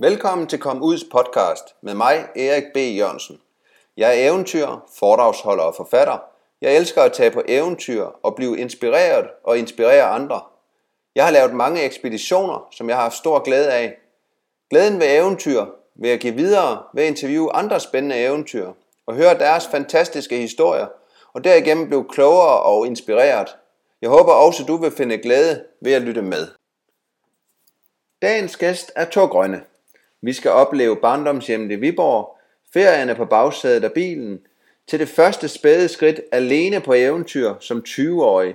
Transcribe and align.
Velkommen 0.00 0.46
til 0.46 0.58
Kom 0.58 0.82
Uds 0.82 1.04
podcast 1.04 1.64
med 1.82 1.94
mig, 1.94 2.28
Erik 2.36 2.64
B. 2.74 2.76
Jørgensen. 2.76 3.40
Jeg 3.96 4.08
er 4.08 4.28
eventyr, 4.28 4.66
foredragsholder 4.98 5.64
og 5.64 5.74
forfatter. 5.74 6.18
Jeg 6.60 6.76
elsker 6.76 7.02
at 7.02 7.12
tage 7.12 7.30
på 7.30 7.42
eventyr 7.48 8.04
og 8.04 8.34
blive 8.34 8.58
inspireret 8.58 9.26
og 9.44 9.58
inspirere 9.58 10.02
andre. 10.02 10.40
Jeg 11.14 11.24
har 11.24 11.30
lavet 11.30 11.54
mange 11.54 11.82
ekspeditioner, 11.82 12.68
som 12.70 12.88
jeg 12.88 12.96
har 12.96 13.02
haft 13.02 13.16
stor 13.16 13.38
glæde 13.38 13.72
af. 13.72 13.98
Glæden 14.70 15.00
ved 15.00 15.16
eventyr 15.16 15.66
vil 15.94 16.10
jeg 16.10 16.18
give 16.18 16.34
videre 16.34 16.82
ved 16.94 17.02
at 17.02 17.08
interviewe 17.08 17.52
andre 17.52 17.80
spændende 17.80 18.24
eventyr 18.24 18.72
og 19.06 19.14
høre 19.14 19.38
deres 19.38 19.66
fantastiske 19.66 20.36
historier, 20.36 20.86
og 21.32 21.44
derigennem 21.44 21.86
blive 21.86 22.08
klogere 22.08 22.60
og 22.60 22.86
inspireret. 22.86 23.56
Jeg 24.02 24.10
håber 24.10 24.32
også, 24.32 24.64
du 24.64 24.76
vil 24.76 24.90
finde 24.90 25.18
glæde 25.18 25.64
ved 25.82 25.92
at 25.92 26.02
lytte 26.02 26.22
med. 26.22 26.48
Dagens 28.22 28.56
gæst 28.56 28.92
er 28.96 29.04
Thor 29.04 29.26
Grønne. 29.26 29.64
Vi 30.22 30.32
skal 30.32 30.50
opleve 30.50 30.96
barndomshjemmet 30.96 31.72
i 31.72 31.74
Viborg, 31.74 32.38
ferierne 32.72 33.14
på 33.14 33.24
bagsædet 33.24 33.84
af 33.84 33.92
bilen, 33.92 34.40
til 34.86 34.98
det 34.98 35.08
første 35.08 35.48
spæde 35.48 35.88
skridt 35.88 36.20
alene 36.32 36.80
på 36.80 36.92
eventyr 36.92 37.54
som 37.60 37.84
20-årig. 37.88 38.54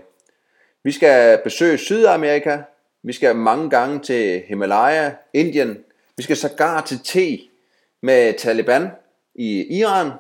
Vi 0.84 0.92
skal 0.92 1.42
besøge 1.44 1.78
Sydamerika, 1.78 2.58
vi 3.04 3.14
skal 3.14 3.36
mange 3.36 3.70
gange 3.70 4.00
til 4.00 4.44
Himalaya, 4.48 5.12
Indien, 5.34 5.78
vi 6.18 6.24
skal 6.24 6.38
sågar 6.38 6.82
til 6.82 7.00
te 7.04 7.40
med 8.02 8.34
Taliban 8.34 8.88
i 9.36 9.78
Iran, 9.80 10.12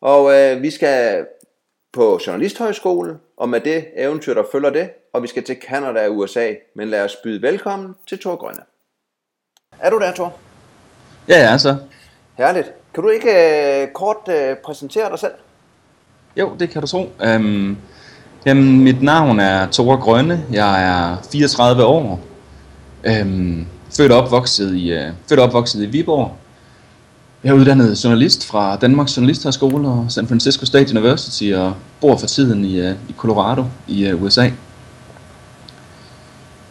og 0.00 0.34
øh, 0.34 0.62
vi 0.62 0.70
skal 0.70 1.26
på 1.92 2.20
Journalisthøjskole, 2.26 3.18
og 3.36 3.48
med 3.48 3.60
det 3.60 3.84
eventyr, 3.96 4.34
der 4.34 4.44
følger 4.52 4.70
det, 4.70 4.90
og 5.12 5.22
vi 5.22 5.28
skal 5.28 5.44
til 5.44 5.56
Canada 5.68 6.08
og 6.08 6.16
USA. 6.16 6.54
Men 6.74 6.88
lad 6.88 7.04
os 7.04 7.16
byde 7.16 7.42
velkommen 7.42 7.94
til 8.06 8.18
Thor 8.18 8.36
Grønne. 8.36 8.62
Er 9.80 9.90
du 9.90 9.98
der, 9.98 10.12
Thor? 10.12 10.43
Ja, 11.28 11.50
ja, 11.50 11.58
så. 11.58 11.76
Herligt. 12.38 12.70
Kan 12.94 13.02
du 13.02 13.08
ikke 13.08 13.30
øh, 13.82 13.88
kort 13.94 14.28
øh, 14.28 14.56
præsentere 14.56 15.10
dig 15.10 15.18
selv? 15.18 15.32
Jo, 16.36 16.50
det 16.60 16.70
kan 16.70 16.80
du 16.80 16.86
tro. 16.86 17.12
Um, 17.36 17.78
jamen, 18.46 18.80
mit 18.80 19.02
navn 19.02 19.40
er 19.40 19.66
Thor 19.72 19.96
Grønne. 19.96 20.44
Jeg 20.52 20.84
er 20.84 21.16
34 21.32 21.84
år. 21.84 22.20
Um, 23.22 23.66
født 23.96 24.12
og 24.12 24.18
opvokset 24.18 24.74
i, 24.74 24.92
uh, 24.92 25.12
født 25.28 25.40
og 25.40 25.46
opvokset 25.46 25.82
i 25.82 25.86
Viborg. 25.86 26.32
Jeg 27.44 27.50
er 27.50 27.54
uddannet 27.54 28.04
journalist 28.04 28.46
fra 28.46 28.76
Danmarks 28.76 29.16
Journalisthøjskole 29.16 29.88
og 29.88 30.06
San 30.08 30.28
Francisco 30.28 30.66
State 30.66 30.98
University 30.98 31.52
og 31.54 31.74
bor 32.00 32.16
for 32.16 32.26
tiden 32.26 32.64
i, 32.64 32.80
uh, 32.80 32.92
i 33.08 33.14
Colorado 33.16 33.64
i 33.88 34.12
uh, 34.12 34.22
USA. 34.22 34.50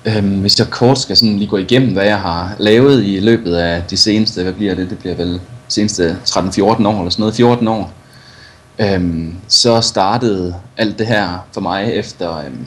Øhm, 0.05 0.39
hvis 0.39 0.59
jeg 0.59 0.69
kort 0.69 0.99
skal 0.99 1.17
sådan 1.17 1.37
lige 1.37 1.47
gå 1.47 1.57
igennem, 1.57 1.93
hvad 1.93 2.05
jeg 2.05 2.19
har 2.19 2.55
lavet 2.59 3.03
i 3.03 3.19
løbet 3.19 3.55
af 3.55 3.83
de 3.83 3.97
seneste, 3.97 4.43
hvad 4.43 4.53
bliver 4.53 4.75
det? 4.75 4.89
Det 4.89 4.97
bliver 4.97 5.15
vel 5.15 5.41
seneste 5.67 6.17
13-14 6.25 6.61
år 6.61 6.71
eller 6.71 7.09
sådan 7.09 7.21
noget, 7.21 7.35
14 7.35 7.67
år. 7.67 7.91
øhm, 8.79 9.35
så 9.47 9.81
startede 9.81 10.55
alt 10.77 10.99
det 10.99 11.07
her 11.07 11.45
for 11.53 11.61
mig 11.61 11.93
efter, 11.93 12.37
øhm, 12.37 12.65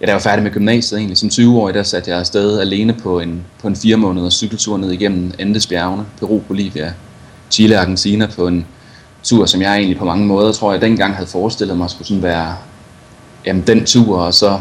ja, 0.00 0.06
da 0.06 0.10
jeg 0.10 0.14
var 0.14 0.20
færdig 0.20 0.42
med 0.42 0.50
gymnasiet 0.50 0.98
egentlig. 0.98 1.18
Som 1.18 1.28
20-årig, 1.28 1.74
der 1.74 1.82
satte 1.82 2.10
jeg 2.10 2.18
afsted 2.18 2.60
alene 2.60 2.92
på 2.92 3.20
en, 3.20 3.44
på 3.62 3.68
en 3.68 3.76
fire 3.76 3.96
måneders 3.96 4.34
cykeltur 4.34 4.76
ned 4.76 4.90
igennem 4.90 5.32
Andesbjergene, 5.38 6.04
Peru, 6.18 6.38
Bolivia, 6.38 6.92
Chile 7.50 7.76
og 7.76 7.80
Argentina 7.80 8.26
på 8.26 8.46
en 8.46 8.66
tur, 9.22 9.46
som 9.46 9.62
jeg 9.62 9.76
egentlig 9.76 9.98
på 9.98 10.04
mange 10.04 10.26
måder, 10.26 10.52
tror 10.52 10.72
jeg, 10.72 10.80
dengang 10.80 11.14
havde 11.14 11.28
forestillet 11.30 11.78
mig 11.78 11.90
skulle 11.90 12.08
sådan 12.08 12.22
være 12.22 12.56
jamen, 13.46 13.62
den 13.66 13.84
tur, 13.84 14.18
og 14.18 14.34
så 14.34 14.60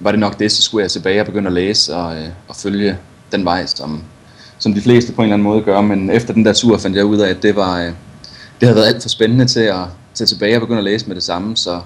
var 0.00 0.10
det 0.10 0.20
nok 0.20 0.38
det, 0.38 0.52
så 0.52 0.62
skulle 0.62 0.82
jeg 0.82 0.90
tilbage 0.90 1.20
og 1.20 1.26
begynde 1.26 1.46
at 1.46 1.52
læse 1.52 1.96
og, 1.96 2.16
øh, 2.16 2.28
og 2.48 2.56
følge 2.56 2.96
den 3.32 3.44
vej, 3.44 3.66
som, 3.66 4.02
som 4.58 4.74
de 4.74 4.80
fleste 4.80 5.12
på 5.12 5.22
en 5.22 5.26
eller 5.26 5.34
anden 5.34 5.48
måde 5.48 5.62
gør. 5.62 5.80
Men 5.80 6.10
efter 6.10 6.34
den 6.34 6.44
der 6.44 6.52
tur 6.52 6.78
fandt 6.78 6.96
jeg 6.96 7.04
ud 7.04 7.18
af, 7.18 7.30
at 7.30 7.42
det 7.42 7.56
var 7.56 7.80
øh, 7.80 7.92
det 8.60 8.68
havde 8.68 8.76
været 8.76 8.86
alt 8.86 9.02
for 9.02 9.08
spændende 9.08 9.44
til 9.44 9.60
at 9.60 9.84
tage 10.14 10.26
tilbage 10.26 10.56
og 10.56 10.60
begynde 10.60 10.78
at 10.78 10.84
læse 10.84 11.06
med 11.06 11.14
det 11.14 11.22
samme. 11.22 11.56
Så 11.56 11.80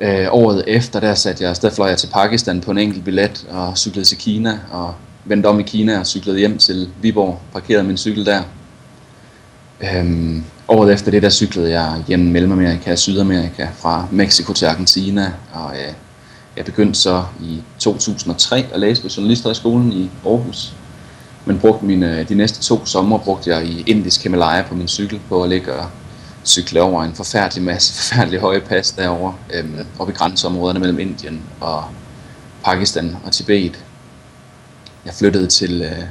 øh, 0.00 0.26
året 0.30 0.64
efter, 0.66 1.00
der 1.00 1.14
satte 1.14 1.42
jeg 1.42 1.50
afsted, 1.50 1.70
fløj 1.70 1.88
jeg 1.88 1.98
til 1.98 2.08
Pakistan 2.12 2.60
på 2.60 2.70
en 2.70 2.78
enkelt 2.78 3.04
billet 3.04 3.46
og 3.50 3.78
cyklede 3.78 4.06
til 4.06 4.18
Kina 4.18 4.58
og 4.70 4.94
vendte 5.24 5.46
om 5.46 5.60
i 5.60 5.62
Kina 5.62 5.98
og 5.98 6.06
cyklede 6.06 6.38
hjem 6.38 6.58
til 6.58 6.88
Viborg, 7.02 7.40
parkerede 7.52 7.84
min 7.84 7.96
cykel 7.96 8.26
der. 8.26 8.42
Øhm, 9.80 10.44
året 10.68 10.92
efter 10.92 11.10
det, 11.10 11.22
der 11.22 11.30
cyklede 11.30 11.70
jeg 11.70 12.04
gennem 12.06 12.32
Mellemamerika 12.32 12.92
og 12.92 12.98
Sydamerika, 12.98 13.68
fra 13.76 14.06
Mexico 14.10 14.52
til 14.52 14.66
Argentina, 14.66 15.32
og 15.52 15.72
øh, 15.72 15.92
jeg 16.58 16.64
begyndte 16.64 16.98
så 17.00 17.24
i 17.40 17.62
2003 17.78 18.66
at 18.72 18.80
læse 18.80 19.02
på 19.02 19.08
Journalisthøjskolen 19.16 19.92
i 19.92 20.10
Aarhus. 20.26 20.72
Men 21.44 21.58
brugte 21.58 21.84
mine, 21.84 22.24
de 22.24 22.34
næste 22.34 22.62
to 22.62 22.86
sommer 22.86 23.18
brugte 23.18 23.50
jeg 23.50 23.66
i 23.66 23.84
indisk 23.86 24.22
Himalaya 24.22 24.62
på 24.62 24.74
min 24.74 24.88
cykel 24.88 25.20
på 25.28 25.42
at 25.42 25.48
ligge 25.48 25.72
og 25.72 25.86
cykle 26.44 26.82
over 26.82 27.04
en 27.04 27.14
forfærdelig 27.14 27.64
masse 27.64 27.94
forfærdelig 27.98 28.40
høje 28.40 28.60
pas 28.60 28.90
derovre, 28.90 29.34
øhm, 29.54 29.78
oppe 29.98 30.12
i 30.12 30.16
grænseområderne 30.16 30.80
mellem 30.80 30.98
Indien 30.98 31.42
og 31.60 31.84
Pakistan 32.64 33.16
og 33.24 33.32
Tibet. 33.32 33.84
Jeg 35.04 35.14
flyttede 35.14 35.46
til, 35.46 35.82
øh, 35.82 36.04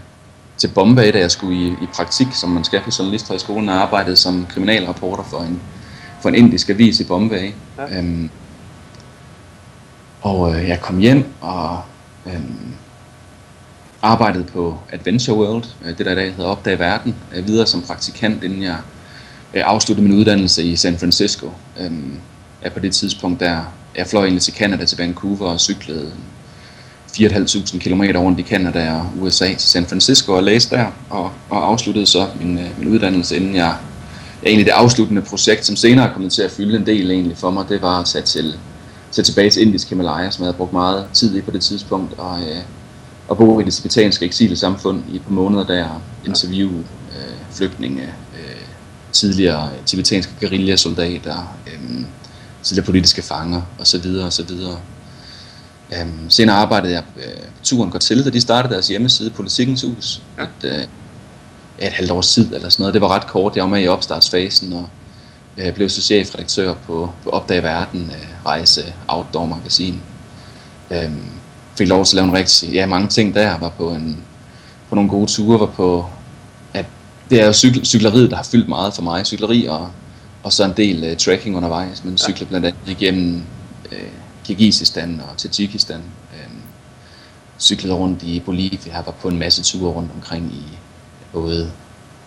til 0.57 0.67
Bombay, 0.67 1.13
da 1.13 1.19
jeg 1.19 1.31
skulle 1.31 1.67
i, 1.67 1.67
i 1.67 1.87
praktik, 1.93 2.27
som 2.33 2.49
man 2.49 2.63
skal 2.63 2.81
på 2.81 2.89
Journalisthøjskolen, 2.99 3.69
og 3.69 3.75
arbejdede 3.75 4.15
som 4.15 4.45
kriminalreporter 4.49 5.23
for 5.23 5.39
en, 5.39 5.61
for 6.21 6.29
en 6.29 6.35
indisk 6.35 6.69
avis 6.69 6.99
i 6.99 7.03
Bombay. 7.03 7.51
Ja. 7.77 7.97
Øhm, 7.97 8.29
og 10.21 10.55
øh, 10.55 10.67
jeg 10.67 10.81
kom 10.81 10.99
hjem 10.99 11.25
og 11.41 11.81
øh, 12.25 12.41
arbejdede 14.01 14.43
på 14.43 14.77
Adventure 14.91 15.37
World, 15.37 15.63
øh, 15.85 15.97
det 15.97 16.05
der 16.05 16.11
i 16.11 16.15
dag 16.15 16.33
hedder 16.33 16.49
Opdag 16.49 16.79
Verden, 16.79 17.15
øh, 17.35 17.47
videre 17.47 17.67
som 17.67 17.81
praktikant, 17.81 18.43
inden 18.43 18.63
jeg 18.63 18.77
øh, 19.53 19.63
afsluttede 19.65 20.07
min 20.07 20.17
uddannelse 20.17 20.63
i 20.63 20.75
San 20.75 20.97
Francisco. 20.97 21.51
Øh, 21.79 21.91
jeg 22.63 22.73
på 22.73 22.79
det 22.79 22.93
tidspunkt 22.93 23.39
der, 23.39 23.61
jeg 23.97 24.07
fløj 24.07 24.23
egentlig 24.23 24.41
til 24.41 24.53
Canada, 24.53 24.85
til 24.85 24.97
Vancouver 24.97 25.51
og 25.51 25.59
cyklede 25.59 26.11
4.500 27.17 27.79
km 27.79 28.01
rundt 28.01 28.39
i 28.39 28.43
Canada 28.43 28.93
og 28.93 29.09
USA 29.21 29.47
til 29.47 29.69
San 29.69 29.85
Francisco 29.85 30.33
og 30.33 30.43
læste 30.43 30.75
der, 30.75 30.85
og, 31.09 31.31
og 31.49 31.67
afsluttede 31.67 32.05
så 32.05 32.27
min, 32.41 32.57
øh, 32.57 32.79
min 32.79 32.87
uddannelse, 32.87 33.35
inden 33.35 33.55
jeg, 33.55 33.75
jeg 34.43 34.49
egentlig 34.49 34.65
det 34.65 34.71
afsluttende 34.71 35.21
projekt, 35.21 35.65
som 35.65 35.75
senere 35.75 36.13
kom 36.13 36.29
til 36.29 36.41
at 36.41 36.51
fylde 36.51 36.77
en 36.77 36.85
del 36.85 37.11
egentlig 37.11 37.37
for 37.37 37.51
mig, 37.51 37.65
det 37.69 37.81
var 37.81 37.99
at 37.99 38.05
tage 38.05 38.25
til 38.25 38.53
tage 39.11 39.25
tilbage 39.25 39.49
til 39.49 39.61
indisk 39.61 39.89
Himalaya, 39.89 40.29
som 40.29 40.41
jeg 40.41 40.47
havde 40.47 40.57
brugt 40.57 40.73
meget 40.73 41.05
tid 41.13 41.35
i 41.35 41.41
på 41.41 41.51
det 41.51 41.61
tidspunkt, 41.61 42.19
og, 42.19 42.41
øh, 42.41 42.61
og 43.27 43.37
bo 43.37 43.59
i 43.59 43.63
det 43.63 43.73
tibetanske 43.73 44.25
eksilsamfund 44.25 45.03
i 45.11 45.15
et 45.15 45.21
par 45.21 45.31
måneder 45.31 45.65
der, 45.65 46.01
interview 46.25 46.69
øh, 46.69 47.35
flygtninge, 47.51 48.03
øh, 48.03 48.61
tidligere 49.11 49.69
tibetanske 49.85 50.33
guerillasoldater, 50.41 51.57
øh, 51.67 52.01
tidligere 52.63 52.85
politiske 52.85 53.21
fanger 53.21 53.61
osv. 53.79 54.05
osv. 54.25 54.51
Um, 56.01 56.29
senere 56.29 56.55
arbejdede 56.55 56.93
jeg 56.93 57.03
på 57.03 57.19
uh, 57.19 57.43
turen 57.63 57.91
går 57.91 57.99
til, 57.99 58.25
da 58.25 58.29
de 58.29 58.41
startede 58.41 58.73
deres 58.73 58.87
hjemmeside, 58.87 59.29
Politikens 59.29 59.81
Hus, 59.81 60.21
ja. 60.37 60.43
et, 60.43 60.49
uh, 60.63 60.83
et 61.85 61.91
halvt 61.91 62.11
års 62.11 62.33
tid 62.33 62.53
eller 62.53 62.69
sådan 62.69 62.81
noget. 62.83 62.93
Det 62.93 63.01
var 63.01 63.07
ret 63.07 63.27
kort, 63.27 63.55
jeg 63.55 63.63
var 63.63 63.69
med 63.69 63.83
i 63.83 63.87
opstartsfasen, 63.87 64.73
og 64.73 64.89
jeg 65.57 65.73
blev 65.73 65.89
så 65.89 66.01
chefredaktør 66.01 66.73
på, 66.73 67.11
på 67.23 67.29
Opdag 67.29 67.63
Verden, 67.63 68.11
øh, 68.15 68.45
rejse 68.45 68.93
outdoor 69.07 69.45
magasin. 69.45 70.01
Øhm, 70.91 71.25
fik 71.77 71.87
lov 71.87 72.05
til 72.05 72.11
at 72.11 72.15
lave 72.15 72.27
en 72.27 72.33
rigtig, 72.33 72.73
ja, 72.73 72.85
mange 72.85 73.07
ting 73.07 73.35
der, 73.35 73.57
var 73.57 73.69
på, 73.69 73.89
en, 73.89 74.23
på 74.89 74.95
nogle 74.95 75.09
gode 75.09 75.27
ture, 75.31 75.59
var 75.59 75.65
på, 75.65 76.05
at 76.73 76.85
det 77.29 77.41
er 77.41 77.45
jo 77.45 77.53
cykel, 77.53 77.85
cykleriet, 77.85 78.29
der 78.29 78.35
har 78.35 78.43
fyldt 78.43 78.69
meget 78.69 78.93
for 78.93 79.01
mig, 79.01 79.25
cykleri 79.25 79.65
og, 79.65 79.89
og 80.43 80.53
så 80.53 80.65
en 80.65 80.73
del 80.77 81.11
uh, 81.11 81.17
trekking 81.17 81.57
undervejs, 81.57 82.03
men 82.03 82.17
cykler 82.17 82.47
blandt 82.47 82.65
andet 82.65 82.79
igennem 82.87 83.43
uh, 83.91 83.97
Kirgisistan 84.45 85.21
og 85.31 85.37
Tajikistan. 85.37 86.01
Cyklede 87.59 87.95
rundt 87.95 88.23
i 88.23 88.39
Bolivia, 88.39 89.01
var 89.05 89.11
på 89.21 89.27
en 89.27 89.39
masse 89.39 89.63
ture 89.63 89.91
rundt 89.91 90.11
omkring 90.15 90.53
i 90.53 90.77
både 91.33 91.71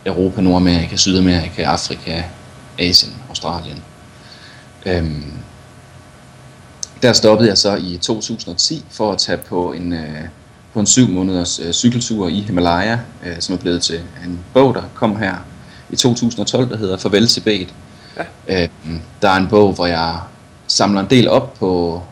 Europa, 0.07 0.41
Nordamerika, 0.41 0.97
Sydamerika, 0.97 1.63
Afrika, 1.63 2.23
Asien, 2.79 3.15
Australien. 3.29 3.83
Øhm, 4.87 5.33
der 7.03 7.13
stoppede 7.13 7.49
jeg 7.49 7.59
så 7.59 7.77
i 7.77 7.99
2010 8.03 8.85
for 8.91 9.13
at 9.13 9.19
tage 9.19 9.39
på 9.39 9.73
en, 9.73 9.93
øh, 9.93 10.25
på 10.73 10.81
en 10.81 10.87
syv 10.87 11.09
måneders 11.09 11.59
øh, 11.59 11.73
cykeltur 11.73 12.29
i 12.29 12.41
Himalaya, 12.41 12.99
øh, 13.27 13.41
som 13.41 13.55
er 13.55 13.59
blevet 13.59 13.83
til 13.83 14.01
en 14.25 14.41
bog, 14.55 14.75
der 14.75 14.83
kom 14.95 15.17
her 15.17 15.35
i 15.91 15.97
2012, 15.97 16.71
der 16.71 16.77
hedder 16.77 16.97
Farvel 16.97 17.27
Tibet. 17.27 17.75
Ja. 18.49 18.63
Øhm, 18.63 19.01
der 19.23 19.29
er 19.29 19.37
en 19.37 19.49
bog, 19.49 19.73
hvor 19.73 19.87
jeg 19.87 20.21
samler 20.67 21.01
en 21.01 21.11
del 21.11 21.29
op 21.29 21.55
på 21.55 22.03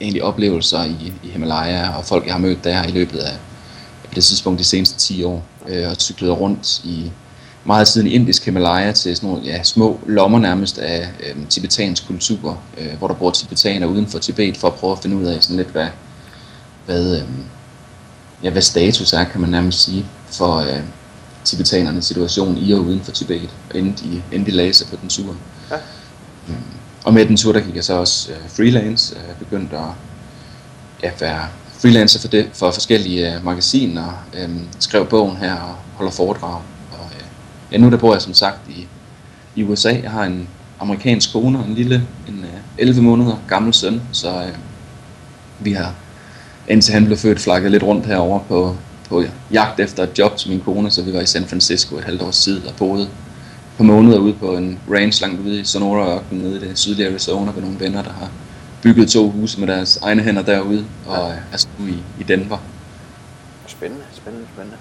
egentlig 0.00 0.22
oplevelser 0.22 0.84
i, 0.84 1.12
i 1.22 1.28
Himalaya 1.28 1.96
og 1.96 2.04
folk, 2.04 2.26
jeg 2.26 2.34
har 2.34 2.40
mødt 2.40 2.64
der 2.64 2.84
i 2.84 2.90
løbet 2.90 3.18
af 3.18 3.36
på 4.04 4.14
det 4.14 4.24
tidspunkt 4.24 4.58
de 4.58 4.64
seneste 4.64 4.98
10 4.98 5.24
år, 5.24 5.44
øh, 5.68 5.90
og 5.90 5.96
cyklet 5.96 6.40
rundt 6.40 6.80
i 6.84 7.10
meget 7.64 7.88
siden 7.88 8.06
indisk 8.06 8.44
Himalaya 8.44 8.92
til 8.92 9.16
sådan 9.16 9.28
nogle 9.28 9.44
ja, 9.44 9.62
små 9.62 10.00
lommer 10.06 10.38
nærmest 10.38 10.78
af 10.78 11.08
øh, 11.20 11.46
tibetansk 11.48 12.06
kultur, 12.06 12.58
øh, 12.78 12.98
hvor 12.98 13.08
der 13.08 13.14
bor 13.14 13.30
tibetaner 13.30 13.86
uden 13.86 14.06
for 14.06 14.18
Tibet 14.18 14.56
for 14.56 14.68
at 14.68 14.74
prøve 14.74 14.92
at 14.92 14.98
finde 14.98 15.16
ud 15.16 15.24
af 15.24 15.42
sådan 15.42 15.56
lidt, 15.56 15.68
hvad, 15.68 15.88
hvad, 16.86 17.16
øh, 17.16 17.22
ja, 18.42 18.50
hvad 18.50 18.62
status 18.62 19.12
er, 19.12 19.24
kan 19.24 19.40
man 19.40 19.50
nærmest 19.50 19.82
sige, 19.82 20.06
for 20.26 20.56
øh, 20.56 20.80
tibetanernes 21.44 22.04
situation 22.04 22.58
i 22.58 22.72
og 22.72 22.80
uden 22.80 23.00
for 23.00 23.12
Tibet, 23.12 23.50
inden 23.74 23.92
de, 23.92 24.22
inden 24.32 24.46
de 24.46 24.50
lagde 24.50 24.74
sig 24.74 24.86
på 24.86 24.96
den 25.02 25.08
tur. 25.08 25.36
Ja. 25.70 25.76
Mm. 26.46 26.54
Og 27.04 27.14
med 27.14 27.26
den 27.26 27.36
tur, 27.36 27.52
der 27.52 27.60
gik 27.60 27.76
jeg 27.76 27.84
så 27.84 27.94
også 27.94 28.32
øh, 28.32 28.38
freelance, 28.48 29.14
øh, 29.16 29.38
begyndte 29.38 29.76
at 29.76 29.82
ja, 31.02 31.10
være 31.20 31.48
freelancer 31.78 32.20
for, 32.20 32.28
det, 32.28 32.48
for 32.52 32.70
forskellige 32.70 33.34
øh, 33.34 33.44
magasiner, 33.44 34.24
øh, 34.34 34.50
skrev 34.78 35.06
bogen 35.06 35.36
her 35.36 35.54
og 35.54 35.74
holder 35.94 36.12
foredrag. 36.12 36.60
Øh, 37.72 37.74
ja, 37.74 37.78
nu 37.78 37.90
der 37.90 37.96
bor 37.96 38.12
jeg 38.12 38.22
som 38.22 38.34
sagt 38.34 38.58
i, 38.68 38.86
i 39.56 39.64
USA. 39.64 39.92
Jeg 40.02 40.10
har 40.10 40.24
en 40.24 40.48
amerikansk 40.80 41.32
kone 41.32 41.58
og 41.58 41.64
en 41.64 41.74
lille, 41.74 42.06
en 42.28 42.44
øh, 42.44 42.60
11 42.78 43.02
måneder 43.02 43.36
gammel 43.48 43.74
søn, 43.74 44.02
så 44.12 44.28
øh, 44.28 44.54
vi 45.60 45.72
har 45.72 45.94
indtil 46.68 46.94
han 46.94 47.04
blev 47.04 47.18
født 47.18 47.40
flakket 47.40 47.70
lidt 47.70 47.82
rundt 47.82 48.06
herover 48.06 48.40
på, 48.48 48.76
på 49.08 49.24
jagt 49.52 49.80
efter 49.80 50.02
et 50.02 50.18
job 50.18 50.36
til 50.36 50.50
min 50.50 50.60
kone, 50.60 50.90
så 50.90 51.02
vi 51.02 51.12
var 51.12 51.20
i 51.20 51.26
San 51.26 51.46
Francisco 51.46 51.96
et 51.96 52.04
halvt 52.04 52.22
års 52.22 52.44
tid 52.44 52.66
og 52.66 52.74
boede 52.78 53.08
på 53.76 53.82
måneder 53.82 54.18
ude 54.18 54.34
på 54.34 54.56
en 54.56 54.78
ranch 54.90 55.22
langt 55.22 55.40
ude 55.40 55.60
i 55.60 55.64
Sonora-ørkenen 55.64 56.42
nede 56.42 56.56
i 56.56 56.68
det 56.68 56.78
sydlige 56.78 57.08
Arizona 57.08 57.52
med 57.52 57.62
nogle 57.62 57.80
venner, 57.80 58.02
der 58.02 58.12
har 58.12 58.30
bygget 58.82 59.08
to 59.10 59.30
huse 59.30 59.60
med 59.60 59.68
deres 59.68 59.96
egne 59.96 60.22
hænder 60.22 60.42
derude, 60.42 60.84
og 61.06 61.28
ja. 61.28 61.34
er 61.34 61.38
altså 61.52 61.68
nu 61.78 61.86
i, 61.86 61.96
i 62.20 62.22
Denver. 62.22 62.58
Spændende, 63.66 64.04
spændende, 64.12 64.46
spændende. 64.54 64.76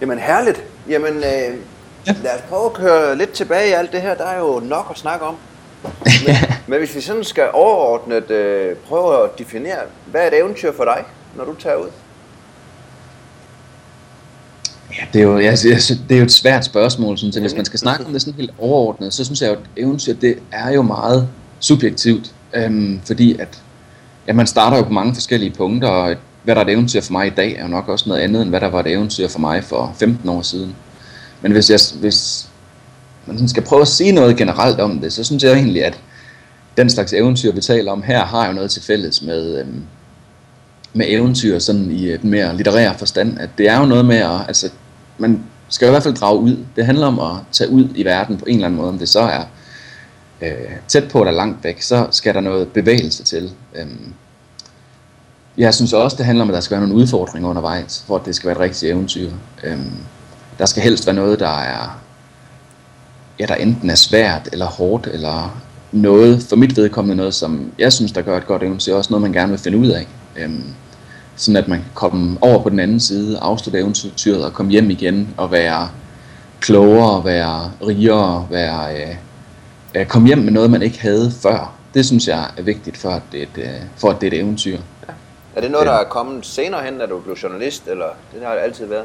Jamen 0.00 0.18
herligt. 0.18 0.62
Jamen, 0.88 1.16
øh, 1.16 1.58
ja. 2.06 2.14
lad 2.22 2.34
os 2.34 2.42
prøve 2.48 2.66
at 2.66 2.72
køre 2.72 3.18
lidt 3.18 3.30
tilbage 3.30 3.68
i 3.68 3.72
alt 3.72 3.92
det 3.92 4.02
her. 4.02 4.14
Der 4.14 4.24
er 4.24 4.38
jo 4.38 4.60
nok 4.64 4.86
at 4.90 4.98
snakke 4.98 5.24
om. 5.26 5.36
Men, 6.26 6.36
men 6.66 6.78
hvis 6.78 6.94
vi 6.96 7.00
sådan 7.00 7.24
skal 7.24 7.44
overordnet 7.52 8.30
øh, 8.30 8.76
prøve 8.76 9.24
at 9.24 9.38
definere, 9.38 9.78
hvad 10.06 10.20
er 10.20 10.26
et 10.26 10.38
eventyr 10.38 10.72
for 10.76 10.84
dig, 10.84 11.04
når 11.36 11.44
du 11.44 11.54
tager 11.54 11.76
ud? 11.76 11.88
Ja, 14.98 15.04
det 15.12 15.18
er 15.18 15.22
jo, 15.22 15.38
jeg, 15.38 15.58
jeg, 15.64 15.78
det 16.08 16.14
er 16.14 16.18
jo 16.18 16.24
et 16.24 16.32
svært 16.32 16.64
spørgsmål, 16.64 17.18
synes 17.18 17.34
jeg. 17.34 17.40
Hvis 17.40 17.54
man 17.54 17.64
skal 17.64 17.78
snakke 17.78 18.04
om 18.06 18.12
det 18.12 18.20
sådan 18.20 18.38
helt 18.38 18.54
overordnet, 18.58 19.14
så 19.14 19.24
synes 19.24 19.40
jeg 19.40 19.48
jo, 19.48 19.54
at 19.54 19.60
eventyr, 19.76 20.14
det 20.14 20.38
er 20.52 20.72
jo 20.72 20.82
meget 20.82 21.28
subjektivt. 21.60 22.34
Øhm, 22.54 23.00
fordi 23.06 23.38
at 23.38 23.62
ja, 24.26 24.32
man 24.32 24.46
starter 24.46 24.76
jo 24.76 24.82
på 24.82 24.92
mange 24.92 25.14
forskellige 25.14 25.50
punkter, 25.50 25.88
og 25.88 26.16
hvad 26.42 26.54
der 26.54 26.60
er 26.60 26.64
et 26.64 26.72
eventyr 26.72 27.00
for 27.00 27.12
mig 27.12 27.26
i 27.26 27.30
dag, 27.30 27.56
er 27.56 27.62
jo 27.62 27.68
nok 27.68 27.88
også 27.88 28.08
noget 28.08 28.22
andet, 28.22 28.42
end 28.42 28.50
hvad 28.50 28.60
der 28.60 28.68
var 28.68 28.80
et 28.80 28.86
eventyr 28.86 29.28
for 29.28 29.38
mig 29.38 29.64
for 29.64 29.94
15 29.98 30.28
år 30.28 30.42
siden. 30.42 30.76
Men 31.44 31.52
hvis, 31.52 31.70
jeg, 31.70 31.78
hvis 32.00 32.48
man 33.26 33.48
skal 33.48 33.62
prøve 33.62 33.82
at 33.82 33.88
sige 33.88 34.12
noget 34.12 34.36
generelt 34.36 34.80
om 34.80 35.00
det, 35.00 35.12
så 35.12 35.24
synes 35.24 35.42
jeg 35.42 35.52
egentlig, 35.52 35.84
at 35.84 36.00
den 36.76 36.90
slags 36.90 37.12
eventyr, 37.12 37.52
vi 37.52 37.60
taler 37.60 37.92
om 37.92 38.02
her, 38.02 38.24
har 38.24 38.46
jo 38.46 38.52
noget 38.52 38.70
til 38.70 38.82
fælles 38.82 39.22
med, 39.22 39.60
øhm, 39.60 39.82
med 40.92 41.06
eventyr 41.08 41.58
sådan 41.58 41.90
i 41.90 42.10
et 42.10 42.24
mere 42.24 42.56
litterære 42.56 42.98
forstand. 42.98 43.38
At 43.38 43.50
det 43.58 43.68
er 43.68 43.80
jo 43.80 43.86
noget 43.86 44.04
med 44.04 44.16
at, 44.16 44.40
altså, 44.48 44.70
man 45.18 45.44
skal 45.68 45.88
i 45.88 45.90
hvert 45.90 46.02
fald 46.02 46.14
drage 46.14 46.38
ud. 46.38 46.56
Det 46.76 46.86
handler 46.86 47.06
om 47.06 47.18
at 47.20 47.36
tage 47.52 47.70
ud 47.70 47.88
i 47.94 48.04
verden 48.04 48.36
på 48.38 48.44
en 48.44 48.54
eller 48.54 48.66
anden 48.66 48.80
måde, 48.80 48.88
om 48.88 48.98
det 48.98 49.08
så 49.08 49.20
er 49.20 49.44
øh, 50.42 50.76
tæt 50.88 51.08
på 51.08 51.20
eller 51.20 51.32
langt 51.32 51.64
væk, 51.64 51.82
så 51.82 52.06
skal 52.10 52.34
der 52.34 52.40
noget 52.40 52.68
bevægelse 52.68 53.22
til. 53.22 53.52
Øhm, 53.74 54.12
jeg 55.58 55.74
synes 55.74 55.92
også, 55.92 56.16
det 56.16 56.26
handler 56.26 56.44
om, 56.44 56.50
at 56.50 56.54
der 56.54 56.60
skal 56.60 56.74
være 56.76 56.86
nogle 56.86 57.02
udfordringer 57.02 57.48
undervejs, 57.48 58.04
for 58.06 58.16
at 58.16 58.26
det 58.26 58.34
skal 58.34 58.46
være 58.46 58.56
et 58.56 58.62
rigtigt 58.62 58.92
eventyr. 58.92 59.30
Øhm, 59.64 59.92
der 60.58 60.66
skal 60.66 60.82
helst 60.82 61.06
være 61.06 61.16
noget, 61.16 61.40
der 61.40 61.58
er 61.58 62.00
ja, 63.40 63.46
der 63.46 63.54
enten 63.54 63.90
er 63.90 63.94
svært 63.94 64.48
eller 64.52 64.66
hårdt, 64.66 65.06
eller 65.06 65.62
noget, 65.92 66.42
for 66.48 66.56
mit 66.56 66.76
vedkommende 66.76 67.16
noget, 67.16 67.34
som 67.34 67.72
jeg 67.78 67.92
synes, 67.92 68.12
der 68.12 68.22
gør 68.22 68.36
et 68.36 68.46
godt 68.46 68.62
eventyr, 68.62 68.94
også 68.94 69.10
noget, 69.10 69.22
man 69.22 69.32
gerne 69.32 69.50
vil 69.50 69.58
finde 69.58 69.78
ud 69.78 69.88
af. 69.88 70.06
Øhm, 70.36 70.64
sådan 71.36 71.56
at 71.56 71.68
man 71.68 71.78
kan 71.78 71.90
komme 71.94 72.38
over 72.40 72.62
på 72.62 72.70
den 72.70 72.78
anden 72.78 73.00
side, 73.00 73.38
afslutte 73.38 73.78
eventyret 73.78 74.44
og 74.44 74.52
komme 74.52 74.72
hjem 74.72 74.90
igen 74.90 75.34
og 75.36 75.50
være 75.52 75.88
klogere, 76.60 77.24
være 77.24 77.70
rigere, 77.86 78.46
være, 78.50 79.02
øh, 79.02 79.16
øh, 79.94 80.06
komme 80.06 80.28
hjem 80.28 80.38
med 80.38 80.52
noget, 80.52 80.70
man 80.70 80.82
ikke 80.82 81.00
havde 81.00 81.32
før. 81.42 81.74
Det 81.94 82.06
synes 82.06 82.28
jeg 82.28 82.50
er 82.56 82.62
vigtigt 82.62 82.96
for, 82.96 83.10
at 83.10 83.22
det 83.32 83.42
er 83.42 83.42
et, 83.42 83.58
øh, 83.58 83.80
for 83.96 84.10
at 84.10 84.20
det 84.20 84.26
er 84.26 84.36
et 84.36 84.42
eventyr. 84.42 84.78
Ja. 85.08 85.12
Er 85.56 85.60
det 85.60 85.70
noget, 85.70 85.86
der 85.86 85.92
er 85.92 86.04
kommet 86.04 86.46
senere 86.46 86.84
hen, 86.84 86.98
da 86.98 87.06
du 87.06 87.20
blev 87.20 87.36
journalist, 87.42 87.86
eller 87.86 88.06
det 88.34 88.46
har 88.46 88.54
det 88.54 88.60
altid 88.60 88.86
været? 88.86 89.04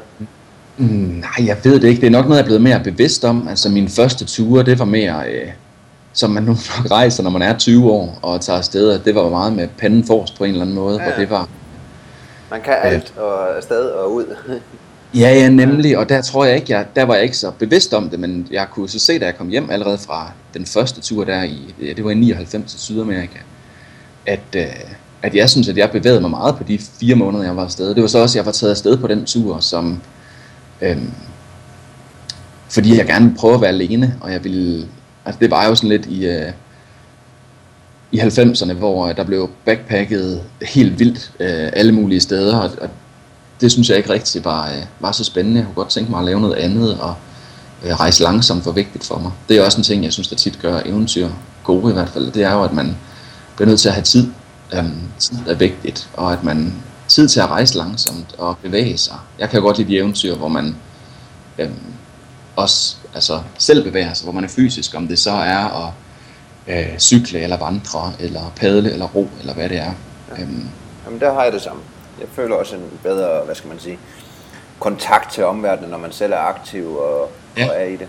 Mm, 0.80 0.86
nej, 0.86 1.46
jeg 1.46 1.56
ved 1.64 1.80
det 1.80 1.88
ikke. 1.88 2.00
Det 2.00 2.06
er 2.06 2.10
nok 2.10 2.24
noget, 2.24 2.36
jeg 2.36 2.42
er 2.42 2.46
blevet 2.46 2.62
mere 2.62 2.80
bevidst 2.84 3.24
om. 3.24 3.48
Altså 3.48 3.68
min 3.68 3.88
første 3.88 4.24
ture, 4.24 4.64
det 4.64 4.78
var 4.78 4.84
mere, 4.84 5.22
øh, 5.28 5.48
som 6.12 6.30
man 6.30 6.42
nu 6.42 6.50
nok 6.76 6.90
rejser, 6.90 7.22
når 7.22 7.30
man 7.30 7.42
er 7.42 7.58
20 7.58 7.90
år 7.90 8.18
og 8.22 8.40
tager 8.40 8.58
afsted. 8.58 8.98
Det 8.98 9.14
var 9.14 9.28
meget 9.28 9.52
med 9.52 9.68
panden 9.78 10.04
forrest 10.04 10.38
på 10.38 10.44
en 10.44 10.50
eller 10.50 10.62
anden 10.62 10.76
måde, 10.76 11.02
ja. 11.02 11.02
hvor 11.02 11.12
det 11.18 11.30
var... 11.30 11.48
Man 12.50 12.60
kan 12.60 12.74
alt 12.82 13.14
og 13.16 13.56
afsted 13.56 13.84
og 13.84 14.12
ud. 14.12 14.24
Ja, 15.14 15.34
ja, 15.34 15.48
nemlig, 15.48 15.98
og 15.98 16.08
der 16.08 16.22
tror 16.22 16.44
jeg 16.44 16.56
ikke, 16.56 16.72
jeg, 16.72 16.86
der 16.96 17.02
var 17.02 17.14
jeg 17.14 17.22
ikke 17.22 17.36
så 17.36 17.50
bevidst 17.58 17.94
om 17.94 18.10
det, 18.10 18.20
men 18.20 18.48
jeg 18.50 18.66
kunne 18.72 18.88
så 18.88 18.98
se, 18.98 19.18
da 19.18 19.24
jeg 19.24 19.36
kom 19.36 19.48
hjem 19.48 19.70
allerede 19.70 19.98
fra 19.98 20.32
den 20.54 20.66
første 20.66 21.00
tur 21.00 21.24
der 21.24 21.42
i, 21.42 21.74
det 21.96 22.04
var 22.04 22.10
i 22.10 22.14
99 22.14 22.70
til 22.70 22.80
Sydamerika, 22.80 23.38
at, 24.26 24.40
øh, 24.56 24.64
at 25.22 25.34
jeg 25.34 25.50
synes, 25.50 25.68
at 25.68 25.76
jeg 25.76 25.90
bevægede 25.90 26.20
mig 26.20 26.30
meget 26.30 26.56
på 26.56 26.64
de 26.64 26.78
fire 27.00 27.14
måneder, 27.14 27.44
jeg 27.44 27.56
var 27.56 27.64
afsted. 27.64 27.94
Det 27.94 28.02
var 28.02 28.08
så 28.08 28.18
også, 28.18 28.32
at 28.32 28.36
jeg 28.36 28.46
var 28.46 28.52
taget 28.52 28.70
afsted 28.70 28.96
på 28.96 29.06
den 29.06 29.24
tur, 29.24 29.58
som, 29.60 30.00
øhm, 30.82 31.12
fordi 32.68 32.96
jeg 32.96 33.06
gerne 33.06 33.24
ville 33.24 33.38
prøve 33.38 33.54
at 33.54 33.60
være 33.60 33.70
alene, 33.70 34.16
og 34.20 34.32
jeg 34.32 34.44
ville, 34.44 34.88
altså 35.24 35.38
det 35.40 35.50
var 35.50 35.66
jo 35.66 35.74
sådan 35.74 35.88
lidt 35.88 36.06
i, 36.06 36.26
øh, 36.26 36.52
i 38.12 38.20
90'erne, 38.20 38.72
hvor 38.72 39.06
øh, 39.06 39.16
der 39.16 39.24
blev 39.24 39.50
backpacket 39.64 40.42
helt 40.62 40.98
vildt 40.98 41.32
øh, 41.40 41.70
alle 41.72 41.92
mulige 41.92 42.20
steder, 42.20 42.56
og, 42.56 42.70
og 42.80 42.88
det 43.60 43.72
synes 43.72 43.88
jeg 43.88 43.96
ikke 43.96 44.10
rigtig 44.10 44.44
var, 44.44 44.68
øh, 44.68 44.84
var 45.00 45.12
så 45.12 45.24
spændende. 45.24 45.58
Jeg 45.58 45.66
kunne 45.66 45.74
godt 45.74 45.88
tænke 45.88 46.10
mig 46.10 46.18
at 46.18 46.26
lave 46.26 46.40
noget 46.40 46.54
andet, 46.54 47.00
og 47.00 47.14
øh, 47.84 47.94
rejse 47.94 48.22
langsomt 48.22 48.66
var 48.66 48.72
vigtigt 48.72 49.06
for 49.06 49.18
mig. 49.18 49.32
Det 49.48 49.56
er 49.56 49.64
også 49.64 49.78
en 49.78 49.84
ting, 49.84 50.04
jeg 50.04 50.12
synes, 50.12 50.28
der 50.28 50.36
tit 50.36 50.58
gør 50.62 50.80
eventyr 50.84 51.28
gode 51.64 51.90
i 51.90 51.94
hvert 51.94 52.08
fald. 52.08 52.32
Det 52.32 52.42
er 52.42 52.52
jo, 52.52 52.62
at 52.62 52.72
man 52.72 52.96
bliver 53.56 53.68
nødt 53.68 53.80
til 53.80 53.88
at 53.88 53.94
have 53.94 54.04
tid. 54.04 54.28
Øhm, 54.74 55.00
tid 55.18 55.36
er 55.46 55.54
vigtigt, 55.54 56.08
og 56.14 56.32
at 56.32 56.44
man 56.44 56.74
tid 57.10 57.28
til 57.28 57.40
at 57.40 57.48
rejse 57.48 57.76
langsomt 57.76 58.34
og 58.38 58.58
bevæge 58.62 58.98
sig. 58.98 59.16
Jeg 59.38 59.50
kan 59.50 59.58
jo 59.58 59.64
godt 59.64 59.78
lide 59.78 59.88
de 59.88 59.98
eventyr, 59.98 60.36
hvor 60.36 60.48
man 60.48 60.76
øhm, 61.58 61.92
også 62.56 62.96
altså, 63.14 63.40
selv 63.58 63.84
bevæger 63.84 64.14
sig, 64.14 64.24
hvor 64.24 64.32
man 64.32 64.44
er 64.44 64.48
fysisk, 64.48 64.94
om 64.94 65.08
det 65.08 65.18
så 65.18 65.30
er 65.30 65.86
at 65.86 65.92
øh, 66.66 66.98
cykle 66.98 67.40
eller 67.40 67.56
vandre, 67.56 68.12
eller 68.18 68.52
padle 68.56 68.92
eller 68.92 69.06
ro, 69.06 69.28
eller 69.40 69.54
hvad 69.54 69.68
det 69.68 69.78
er. 69.78 69.92
Ja. 70.36 70.42
Øhm, 70.42 70.68
Jamen 71.06 71.20
der 71.20 71.34
har 71.34 71.44
jeg 71.44 71.52
det 71.52 71.62
samme 71.62 71.82
jeg 72.20 72.28
føler 72.32 72.56
også 72.56 72.76
en 72.76 72.82
bedre, 73.02 73.44
hvad 73.44 73.54
skal 73.54 73.68
man 73.68 73.78
sige, 73.78 73.98
kontakt 74.80 75.32
til 75.32 75.44
omverdenen, 75.44 75.90
når 75.90 75.98
man 75.98 76.12
selv 76.12 76.32
er 76.32 76.38
aktiv 76.38 76.96
og, 76.96 77.30
ja. 77.56 77.68
og 77.68 77.74
er 77.76 77.84
i 77.84 77.96
det. 77.96 78.08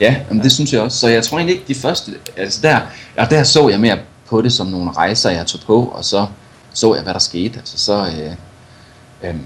Ja, 0.00 0.16
jamen 0.28 0.42
det 0.42 0.52
synes 0.52 0.72
jeg 0.72 0.80
også. 0.80 0.98
Så 0.98 1.08
jeg 1.08 1.24
tror 1.24 1.38
egentlig 1.38 1.54
ikke 1.56 1.68
de 1.68 1.74
første, 1.74 2.12
altså 2.36 2.60
der, 2.62 2.80
ja, 3.16 3.26
der 3.30 3.42
så 3.42 3.68
jeg 3.68 3.80
mere 3.80 3.98
på 4.28 4.42
det 4.42 4.52
som 4.52 4.66
nogle 4.66 4.90
rejser, 4.92 5.30
jeg 5.30 5.46
tog 5.46 5.60
på, 5.66 5.84
og 5.84 6.04
så 6.04 6.26
så 6.72 6.94
jeg, 6.94 7.02
hvad 7.02 7.14
der 7.14 7.20
skete. 7.20 7.58
Altså 7.58 7.78
så, 7.78 8.06
øh, 8.06 8.32
øh, 9.30 9.36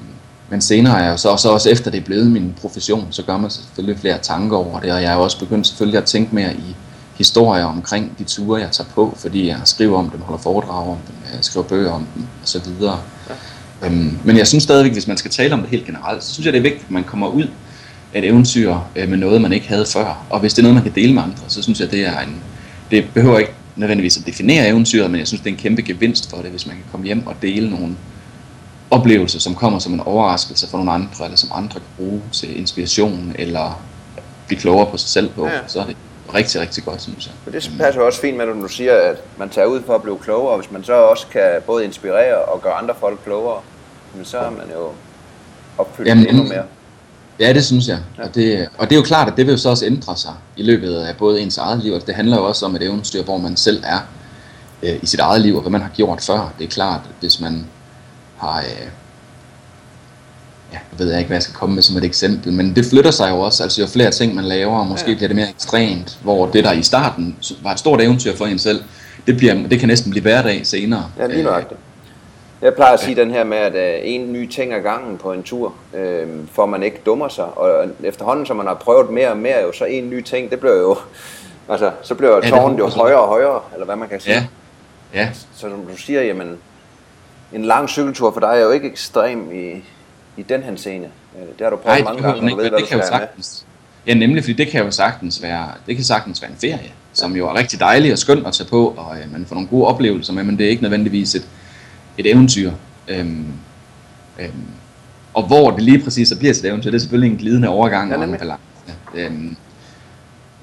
men 0.50 0.60
senere 0.60 1.00
er 1.00 1.08
jeg 1.08 1.18
så, 1.18 1.36
så 1.36 1.48
også 1.48 1.70
efter 1.70 1.90
det 1.90 2.00
er 2.00 2.04
blevet 2.04 2.30
min 2.30 2.54
profession, 2.60 3.06
så 3.10 3.22
gør 3.22 3.36
man 3.36 3.50
selvfølgelig 3.50 4.00
flere 4.00 4.18
tanker 4.18 4.56
over 4.56 4.80
det, 4.80 4.92
og 4.92 5.02
jeg 5.02 5.12
er 5.12 5.16
også 5.16 5.38
begyndt 5.38 5.66
selvfølgelig 5.66 5.98
at 5.98 6.04
tænke 6.04 6.34
mere 6.34 6.54
i 6.54 6.76
historier 7.14 7.64
omkring 7.64 8.18
de 8.18 8.24
ture, 8.24 8.60
jeg 8.60 8.70
tager 8.70 8.88
på, 8.94 9.14
fordi 9.18 9.48
jeg 9.48 9.60
skriver 9.64 9.98
om 9.98 10.10
dem, 10.10 10.20
holder 10.20 10.42
foredrag 10.42 10.88
om 10.88 10.96
dem, 11.06 11.16
jeg 11.34 11.44
skriver 11.44 11.66
bøger 11.66 11.90
om 11.90 12.06
dem, 12.14 12.26
videre. 12.78 13.00
Ja. 13.28 13.34
Øhm, 13.86 14.18
men 14.24 14.36
jeg 14.36 14.46
synes 14.46 14.64
stadigvæk, 14.64 14.92
hvis 14.92 15.06
man 15.06 15.16
skal 15.16 15.30
tale 15.30 15.54
om 15.54 15.60
det 15.60 15.70
helt 15.70 15.86
generelt, 15.86 16.24
så 16.24 16.32
synes 16.32 16.44
jeg, 16.46 16.52
det 16.52 16.58
er 16.58 16.62
vigtigt, 16.62 16.84
at 16.84 16.90
man 16.90 17.04
kommer 17.04 17.28
ud 17.28 17.48
af 18.14 18.18
et 18.18 18.24
eventyr 18.24 18.76
øh, 18.96 19.08
med 19.08 19.18
noget, 19.18 19.40
man 19.40 19.52
ikke 19.52 19.68
havde 19.68 19.86
før. 19.86 20.24
Og 20.30 20.40
hvis 20.40 20.54
det 20.54 20.58
er 20.58 20.62
noget, 20.62 20.74
man 20.74 20.82
kan 20.82 20.92
dele 20.94 21.14
med 21.14 21.22
andre, 21.22 21.42
så 21.48 21.62
synes 21.62 21.80
jeg, 21.80 21.90
det 21.90 22.06
er 22.06 22.20
en... 22.20 22.42
Det 22.90 23.04
behøver 23.14 23.38
ikke 23.38 23.52
nødvendigvis 23.76 24.16
at 24.16 24.26
definere 24.26 24.68
eventyret, 24.68 25.10
men 25.10 25.20
jeg 25.20 25.26
synes, 25.26 25.40
det 25.40 25.50
er 25.50 25.54
en 25.54 25.60
kæmpe 25.60 25.82
gevinst 25.82 26.30
for 26.30 26.36
det, 26.36 26.50
hvis 26.50 26.66
man 26.66 26.76
kan 26.76 26.84
komme 26.90 27.06
hjem 27.06 27.26
og 27.26 27.34
dele 27.42 27.70
nogle 27.70 27.96
oplevelser, 28.90 29.38
som 29.38 29.54
kommer 29.54 29.78
som 29.78 29.92
en 29.92 30.00
overraskelse 30.00 30.68
for 30.70 30.78
nogle 30.78 30.92
andre, 30.92 31.24
eller 31.24 31.36
som 31.36 31.50
andre 31.54 31.72
kan 31.72 31.88
bruge 31.96 32.22
til 32.32 32.58
inspiration, 32.58 33.36
eller 33.38 33.82
blive 34.46 34.60
klogere 34.60 34.90
på 34.90 34.96
sig 34.96 35.08
selv 35.08 35.30
på, 35.30 35.46
ja. 35.46 35.58
så 35.66 35.80
er 35.80 35.86
det 35.86 35.96
rigtig, 36.34 36.60
rigtig 36.60 36.84
godt, 36.84 37.02
synes 37.02 37.26
jeg. 37.26 37.34
Men 37.44 37.54
det 37.54 37.70
passer 37.80 38.00
også 38.00 38.20
fint 38.20 38.36
med, 38.36 38.46
når 38.46 38.52
du 38.52 38.68
siger, 38.68 38.92
at 38.92 39.16
man 39.38 39.48
tager 39.48 39.66
ud 39.66 39.82
for 39.86 39.94
at 39.94 40.02
blive 40.02 40.18
klogere, 40.18 40.50
og 40.50 40.58
hvis 40.58 40.70
man 40.70 40.84
så 40.84 40.92
også 40.92 41.26
kan 41.26 41.50
både 41.66 41.84
inspirere 41.84 42.36
og 42.36 42.62
gøre 42.62 42.72
andre 42.72 42.94
folk 43.00 43.20
klogere, 43.24 43.60
men 44.14 44.24
så 44.24 44.38
er 44.38 44.50
man 44.50 44.70
jo 44.74 44.88
opfyldt 45.78 46.08
Jamen, 46.08 46.28
endnu 46.28 46.42
mere. 46.42 46.64
Ja, 47.40 47.52
det 47.52 47.64
synes 47.64 47.88
jeg. 47.88 47.98
Ja. 48.18 48.22
Og, 48.22 48.34
det, 48.34 48.68
og 48.78 48.90
det 48.90 48.96
er 48.96 48.96
jo 48.96 49.04
klart, 49.04 49.28
at 49.28 49.36
det 49.36 49.46
vil 49.46 49.52
jo 49.52 49.58
så 49.58 49.68
også 49.68 49.86
ændre 49.86 50.16
sig 50.16 50.32
i 50.56 50.62
løbet 50.62 50.94
af 50.94 51.16
både 51.16 51.40
ens 51.40 51.58
eget 51.58 51.82
liv, 51.82 51.92
og 51.92 52.06
det 52.06 52.14
handler 52.14 52.36
jo 52.36 52.44
også 52.44 52.66
om 52.66 52.76
et 52.76 52.82
eventyr, 52.82 53.22
hvor 53.22 53.38
man 53.38 53.56
selv 53.56 53.82
er 53.86 53.98
øh, 54.82 54.98
i 55.02 55.06
sit 55.06 55.20
eget 55.20 55.40
liv, 55.40 55.56
og 55.56 55.60
hvad 55.60 55.70
man 55.70 55.80
har 55.80 55.90
gjort 55.96 56.22
før. 56.22 56.52
Det 56.58 56.64
er 56.64 56.68
klart, 56.68 57.00
at 57.04 57.14
hvis 57.20 57.40
man 57.40 57.66
har... 58.36 58.58
Øh, 58.58 58.88
ja, 60.72 60.78
jeg 60.92 60.98
ved 60.98 61.16
ikke, 61.18 61.26
hvad 61.26 61.36
jeg 61.36 61.42
skal 61.42 61.54
komme 61.54 61.74
med 61.74 61.82
som 61.82 61.96
et 61.96 62.04
eksempel, 62.04 62.52
men 62.52 62.76
det 62.76 62.86
flytter 62.86 63.10
sig 63.10 63.30
jo 63.30 63.40
også. 63.40 63.62
Altså 63.62 63.80
jo 63.80 63.86
flere 63.86 64.10
ting 64.10 64.34
man 64.34 64.44
laver, 64.44 64.78
og 64.78 64.86
måske 64.86 65.10
ja. 65.10 65.16
bliver 65.16 65.28
det 65.28 65.36
mere 65.36 65.48
ekstremt, 65.48 66.18
hvor 66.22 66.46
det 66.46 66.64
der 66.64 66.72
i 66.72 66.82
starten 66.82 67.36
var 67.62 67.72
et 67.72 67.78
stort 67.78 68.00
eventyr 68.00 68.36
for 68.36 68.46
en 68.46 68.58
selv, 68.58 68.82
det, 69.26 69.36
bliver, 69.36 69.68
det 69.68 69.78
kan 69.78 69.88
næsten 69.88 70.10
blive 70.10 70.22
hverdag 70.22 70.66
senere. 70.66 71.06
Ja, 71.18 71.26
lige 71.26 71.42
nøjagtigt. 71.42 71.80
Jeg 72.62 72.74
plejer 72.74 72.92
at 72.92 73.00
sige 73.00 73.16
den 73.16 73.30
her 73.30 73.44
med, 73.44 73.56
at 73.56 74.02
uh, 74.02 74.08
en 74.08 74.32
ny 74.32 74.46
ting 74.46 74.72
ad 74.72 74.80
gangen 74.82 75.18
på 75.18 75.32
en 75.32 75.42
tur, 75.42 75.74
uh, 75.92 76.48
for 76.52 76.66
man 76.66 76.82
ikke 76.82 77.00
dummer 77.06 77.28
sig. 77.28 77.44
Og 77.44 77.88
efterhånden, 78.02 78.46
som 78.46 78.56
man 78.56 78.66
har 78.66 78.74
prøvet 78.74 79.10
mere 79.10 79.30
og 79.30 79.36
mere, 79.36 79.62
jo, 79.62 79.72
så 79.72 79.84
en 79.84 80.10
ny 80.10 80.22
ting, 80.22 80.50
det 80.50 80.60
bliver 80.60 80.76
jo... 80.76 80.96
Altså, 81.68 81.90
så 82.02 82.14
bliver 82.14 82.40
ja, 82.42 82.50
tårnet 82.50 82.78
jo 82.78 82.88
højere 82.88 83.20
og 83.20 83.28
højere, 83.28 83.60
eller 83.72 83.84
hvad 83.86 83.96
man 83.96 84.08
kan 84.08 84.20
sige. 84.20 84.34
Ja. 84.34 85.20
ja. 85.20 85.28
Så 85.32 85.60
som 85.60 85.86
du 85.90 85.96
siger, 85.96 86.22
jamen, 86.22 86.58
en 87.52 87.64
lang 87.64 87.88
cykeltur 87.88 88.32
for 88.32 88.40
dig 88.40 88.48
er 88.48 88.60
jo 88.60 88.70
ikke 88.70 88.88
ekstrem 88.88 89.52
i, 89.52 89.84
i 90.36 90.42
den 90.42 90.62
her 90.62 90.76
scene. 90.76 91.08
Det 91.58 91.60
har 91.60 91.70
du 91.70 91.76
prøvet 91.76 91.98
Nej, 91.98 92.12
mange 92.12 92.22
gange, 92.22 92.40
du 92.40 92.46
ved, 92.46 92.54
hvad 92.54 92.64
det 92.64 92.80
du 92.80 92.86
skal 92.86 93.04
sagtens. 93.04 93.66
Ja, 94.06 94.14
nemlig, 94.14 94.42
fordi 94.42 94.52
det 94.52 94.68
kan 94.68 94.84
jo 94.84 94.90
sagtens 94.90 95.42
være, 95.42 95.68
det 95.86 95.96
kan 95.96 96.04
sagtens 96.04 96.42
være 96.42 96.50
en 96.50 96.56
ferie, 96.60 96.90
som 97.12 97.36
jo 97.36 97.48
er 97.48 97.54
rigtig 97.54 97.80
dejlig 97.80 98.12
og 98.12 98.18
skøn 98.18 98.46
at 98.46 98.52
tage 98.52 98.68
på, 98.68 98.94
og 98.96 99.16
øh, 99.18 99.32
man 99.32 99.46
får 99.46 99.54
nogle 99.54 99.68
gode 99.68 99.86
oplevelser 99.86 100.32
med, 100.32 100.44
men 100.44 100.58
det 100.58 100.66
er 100.66 100.70
ikke 100.70 100.82
nødvendigvis 100.82 101.34
et, 101.34 101.46
et 102.18 102.30
eventyr. 102.30 102.70
Øhm, 103.08 103.46
øhm, 104.40 104.52
og 105.34 105.42
hvor 105.42 105.70
det 105.70 105.82
lige 105.82 106.04
præcis 106.04 106.28
så 106.28 106.38
bliver 106.38 106.54
til 106.54 106.64
et 106.64 106.68
eventyr, 106.68 106.90
det 106.90 106.96
er 106.96 107.00
selvfølgelig 107.00 107.32
en 107.32 107.38
glidende 107.38 107.68
overgang 107.68 108.10
ja, 108.10 108.16
og 108.16 108.24
en 108.24 108.36
balance. 108.36 108.62
Øhm, 109.14 109.32
men, 109.32 109.56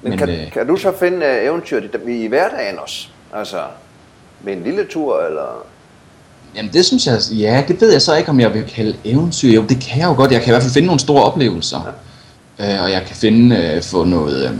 men 0.02 0.18
kan, 0.18 0.28
øh, 0.28 0.52
kan 0.52 0.66
du 0.66 0.76
så 0.76 0.92
finde 0.98 1.16
uh, 1.16 1.46
eventyr 1.46 1.80
i, 2.08 2.24
i 2.24 2.26
hverdagen 2.26 2.78
også? 2.78 3.08
Altså 3.34 3.62
med 4.44 4.52
en 4.52 4.62
lille 4.62 4.84
tur, 4.90 5.20
eller... 5.26 5.66
Jamen 6.56 6.72
det 6.72 6.84
synes 6.84 7.06
jeg, 7.06 7.18
ja, 7.30 7.64
det 7.68 7.80
ved 7.80 7.92
jeg 7.92 8.02
så 8.02 8.16
ikke, 8.16 8.30
om 8.30 8.40
jeg 8.40 8.54
vil 8.54 8.64
kalde 8.64 8.96
eventyr. 9.04 9.52
Jo, 9.52 9.62
det 9.62 9.80
kan 9.80 10.00
jeg 10.00 10.08
jo 10.08 10.14
godt. 10.14 10.32
Jeg 10.32 10.40
kan 10.40 10.48
i 10.48 10.52
hvert 10.52 10.62
fald 10.62 10.72
finde 10.72 10.86
nogle 10.86 11.00
store 11.00 11.24
oplevelser. 11.24 11.94
Ja. 12.58 12.74
Øh, 12.74 12.82
og 12.82 12.90
jeg 12.90 13.02
kan 13.06 13.16
finde, 13.16 13.56
øh, 13.56 13.82
få 13.82 14.04
noget, 14.04 14.48
øh, 14.48 14.56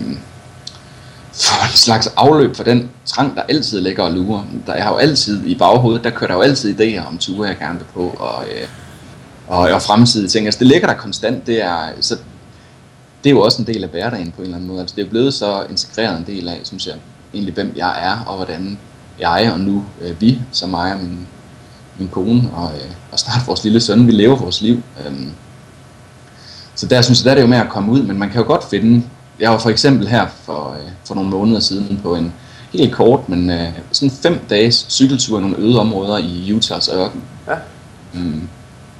for 1.32 1.64
en 1.64 1.76
slags 1.76 2.06
afløb 2.06 2.56
for 2.56 2.64
den 2.64 2.90
trang, 3.04 3.36
der 3.36 3.42
altid 3.42 3.80
ligger 3.80 4.02
og 4.02 4.12
lurer. 4.12 4.42
Der, 4.66 4.74
jeg 4.74 4.84
har 4.84 4.90
jo 4.90 4.96
altid 4.96 5.46
i 5.46 5.54
baghovedet, 5.54 6.04
der 6.04 6.10
kører 6.10 6.28
der 6.28 6.34
jo 6.34 6.42
altid 6.42 6.80
idéer 6.80 7.08
om 7.08 7.18
ture, 7.18 7.48
jeg 7.48 7.58
gerne 7.58 7.78
vil 7.78 7.86
på, 7.94 8.16
og, 8.18 8.44
øh, 8.44 8.68
og, 9.48 9.58
og 9.58 9.82
fremtidige 9.82 10.28
ting. 10.28 10.46
Altså 10.46 10.58
det 10.58 10.66
ligger 10.66 10.86
der 10.86 10.94
konstant, 10.94 11.46
det 11.46 11.62
er, 11.62 11.88
så 12.00 12.16
det 13.24 13.30
er 13.30 13.34
jo 13.34 13.40
også 13.40 13.62
en 13.62 13.66
del 13.66 13.84
af 13.84 13.90
hverdagen 13.90 14.32
på 14.36 14.36
en 14.36 14.42
eller 14.42 14.56
anden 14.56 14.68
måde. 14.68 14.80
Altså 14.80 14.96
det 14.96 15.06
er 15.06 15.10
blevet 15.10 15.34
så 15.34 15.64
integreret 15.70 16.18
en 16.18 16.26
del 16.26 16.48
af, 16.48 16.60
synes 16.62 16.86
jeg, 16.86 16.94
egentlig 17.34 17.54
hvem 17.54 17.72
jeg 17.76 18.04
er, 18.04 18.24
og 18.26 18.36
hvordan 18.36 18.78
jeg 19.20 19.50
og 19.52 19.60
nu 19.60 19.84
øh, 20.00 20.20
vi, 20.20 20.40
som 20.52 20.70
mig 20.70 20.92
og 20.92 20.98
min, 20.98 21.26
min 21.98 22.08
kone, 22.08 22.50
og, 22.54 22.70
øh, 22.74 22.90
og 23.12 23.18
snart 23.18 23.46
vores 23.46 23.64
lille 23.64 23.80
søn, 23.80 24.06
vi 24.06 24.12
lever 24.12 24.36
vores 24.36 24.60
liv. 24.60 24.82
Øh, 25.06 25.12
så 26.74 26.86
der 26.86 27.02
synes 27.02 27.20
jeg, 27.20 27.24
der 27.24 27.30
er 27.30 27.34
det 27.34 27.42
jo 27.42 27.46
med 27.46 27.58
at 27.58 27.68
komme 27.68 27.92
ud, 27.92 28.02
men 28.02 28.18
man 28.18 28.30
kan 28.30 28.40
jo 28.40 28.46
godt 28.46 28.64
finde 28.70 29.02
jeg 29.42 29.50
var 29.50 29.58
for 29.58 29.70
eksempel 29.70 30.08
her 30.08 30.26
for, 30.44 30.76
øh, 30.80 30.90
for 31.04 31.14
nogle 31.14 31.30
måneder 31.30 31.60
siden 31.60 32.00
på 32.02 32.14
en 32.14 32.32
helt 32.72 32.92
kort, 32.92 33.28
men 33.28 33.50
øh, 33.50 33.68
sådan 33.92 34.10
fem 34.10 34.40
dages 34.50 34.86
cykeltur 34.88 35.38
i 35.38 35.40
nogle 35.40 35.56
øde 35.58 35.80
områder 35.80 36.18
i 36.18 36.52
Utahs 36.52 36.88
ørken. 36.88 37.22
Ja. 37.48 37.54
Mm. 38.14 38.48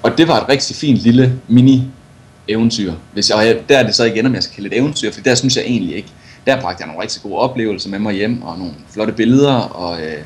Og 0.03 0.19
det 0.19 0.29
var 0.29 0.41
et 0.41 0.49
rigtig 0.49 0.77
fint 0.77 0.99
lille 0.99 1.41
mini 1.49 1.83
eventyr. 2.49 2.93
Hvis 3.13 3.31
jeg, 3.31 3.39
og 3.39 3.69
der 3.69 3.79
er 3.79 3.83
det 3.83 3.95
så 3.95 4.05
igen, 4.05 4.27
om 4.27 4.35
jeg 4.35 4.43
skal 4.43 4.55
kalde 4.55 4.71
det 4.71 4.77
et 4.77 4.81
eventyr, 4.81 5.13
for 5.13 5.21
der 5.21 5.35
synes 5.35 5.57
jeg 5.57 5.65
egentlig 5.65 5.97
ikke. 5.97 6.09
Der 6.47 6.61
bragte 6.61 6.81
jeg 6.81 6.87
nogle 6.87 7.03
rigtig 7.03 7.23
gode 7.23 7.39
oplevelser 7.39 7.91
med 7.91 7.99
mig 7.99 8.15
hjem, 8.15 8.43
og 8.43 8.59
nogle 8.59 8.73
flotte 8.91 9.13
billeder, 9.13 9.55
og, 9.55 10.01
øh, 10.01 10.23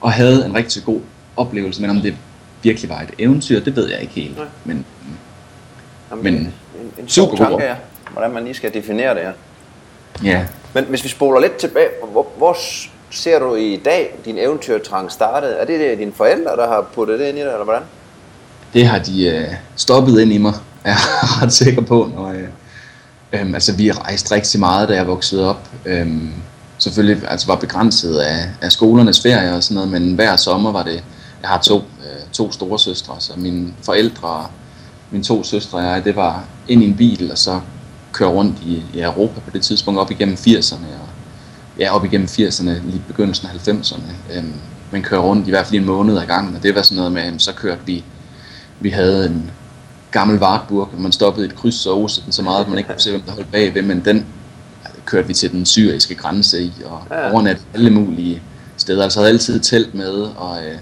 og 0.00 0.12
havde 0.12 0.46
en 0.46 0.54
rigtig 0.54 0.84
god 0.84 1.00
oplevelse. 1.36 1.80
Men 1.80 1.90
om 1.90 2.00
det 2.00 2.14
virkelig 2.62 2.90
var 2.90 3.00
et 3.00 3.10
eventyr, 3.18 3.60
det 3.60 3.76
ved 3.76 3.90
jeg 3.90 4.00
ikke 4.00 4.14
helt. 4.14 4.36
Nej. 4.36 4.46
Men, 4.64 4.84
Jamen, 6.10 6.24
men 6.24 6.34
en, 6.34 6.52
en 6.98 7.08
super 7.08 7.36
tanke, 7.36 7.64
ja. 7.64 7.74
Hvordan 8.12 8.30
man 8.30 8.44
lige 8.44 8.54
skal 8.54 8.74
definere 8.74 9.14
det 9.14 9.22
her. 9.22 9.32
Ja. 10.24 10.44
Men 10.74 10.84
hvis 10.84 11.04
vi 11.04 11.08
spoler 11.08 11.40
lidt 11.40 11.56
tilbage, 11.56 11.88
hvor, 12.12 12.26
hvor 12.36 12.56
ser 13.10 13.38
du 13.38 13.54
i 13.54 13.80
dag 13.84 14.18
din 14.24 14.38
eventyrtrang 14.38 15.12
startede? 15.12 15.52
Er 15.54 15.64
det, 15.64 15.80
det 15.80 15.98
dine 15.98 16.12
forældre, 16.12 16.56
der 16.56 16.68
har 16.68 16.86
puttet 16.94 17.18
det 17.18 17.28
ind 17.28 17.38
i 17.38 17.40
dig, 17.40 17.48
eller 17.48 17.64
hvordan? 17.64 17.82
Det 18.72 18.86
har 18.86 18.98
de 18.98 19.26
øh, 19.26 19.48
stoppet 19.76 20.20
ind 20.20 20.32
i 20.32 20.38
mig, 20.38 20.52
er 20.84 20.90
jeg 20.90 20.98
ret 21.42 21.52
sikker 21.52 21.82
på. 21.82 22.10
Når, 22.14 22.28
øh, 22.28 22.42
øh, 23.32 23.54
altså, 23.54 23.72
vi 23.76 23.92
rejste 23.92 24.34
rigtig 24.34 24.60
meget, 24.60 24.88
da 24.88 24.94
jeg 24.94 25.06
voksede 25.06 25.50
op. 25.50 25.68
Øh, 25.84 26.08
selvfølgelig 26.78 27.30
altså, 27.30 27.46
var 27.46 27.56
begrænset 27.56 28.18
af, 28.18 28.48
af 28.62 28.72
skolernes 28.72 29.22
ferie 29.22 29.54
og 29.54 29.62
sådan 29.62 29.74
noget, 29.74 29.90
men 29.90 30.14
hver 30.14 30.36
sommer 30.36 30.72
var 30.72 30.82
det, 30.82 31.04
jeg 31.42 31.50
har 31.50 31.58
to, 31.58 31.76
øh, 31.76 32.32
to 32.32 32.52
store 32.52 32.78
søstre, 32.78 33.16
så 33.18 33.32
mine 33.36 33.74
forældre, 33.82 34.46
mine 35.10 35.24
to 35.24 35.44
søstre 35.44 35.78
og 35.78 35.84
jeg, 35.84 36.04
det 36.04 36.16
var 36.16 36.44
ind 36.68 36.82
i 36.82 36.86
en 36.86 36.96
bil, 36.96 37.32
og 37.32 37.38
så 37.38 37.60
køre 38.18 38.28
rundt 38.28 38.56
i, 38.66 38.82
i 38.94 39.00
Europa 39.00 39.40
på 39.40 39.50
det 39.52 39.62
tidspunkt, 39.62 40.00
op 40.00 40.10
igennem 40.10 40.34
80'erne, 40.34 40.74
og 40.74 41.08
ja, 41.78 41.94
op 41.94 42.04
igennem 42.04 42.26
80'erne, 42.26 42.70
lige 42.70 43.02
begyndelsen 43.06 43.48
af 43.48 43.68
90'erne. 43.68 44.36
Øhm, 44.36 44.52
man 44.92 45.02
kører 45.02 45.20
rundt 45.20 45.46
i 45.46 45.50
hvert 45.50 45.66
fald 45.66 45.80
en 45.80 45.86
måned 45.86 46.18
ad 46.18 46.26
gangen, 46.26 46.56
og 46.56 46.62
det 46.62 46.74
var 46.74 46.82
sådan 46.82 46.96
noget 46.96 47.12
med, 47.12 47.38
så 47.38 47.52
kørte 47.52 47.80
vi, 47.86 48.04
vi 48.80 48.90
havde 48.90 49.26
en 49.26 49.50
gammel 50.10 50.38
Wartburg, 50.38 50.88
og 50.92 51.00
man 51.00 51.12
stoppede 51.12 51.46
et 51.46 51.54
kryds 51.54 51.86
og 51.86 52.02
osede 52.02 52.24
den 52.24 52.32
så 52.32 52.42
meget, 52.42 52.60
at 52.60 52.68
man 52.68 52.78
ikke 52.78 52.90
kunne 52.90 53.00
se, 53.00 53.10
hvem 53.10 53.22
der 53.22 53.32
holdt 53.32 53.52
bagved, 53.52 53.82
men 53.82 54.04
den 54.04 54.26
kørte 55.04 55.28
vi 55.28 55.34
til 55.34 55.52
den 55.52 55.66
syriske 55.66 56.14
grænse 56.14 56.62
i, 56.62 56.72
og 56.84 57.02
ja. 57.10 57.32
overnatte 57.32 57.62
alle 57.74 57.90
mulige 57.90 58.42
steder. 58.76 59.02
Altså 59.02 59.20
havde 59.20 59.32
altid 59.32 59.60
telt 59.60 59.94
med, 59.94 60.12
og, 60.36 60.64
øh, 60.64 60.78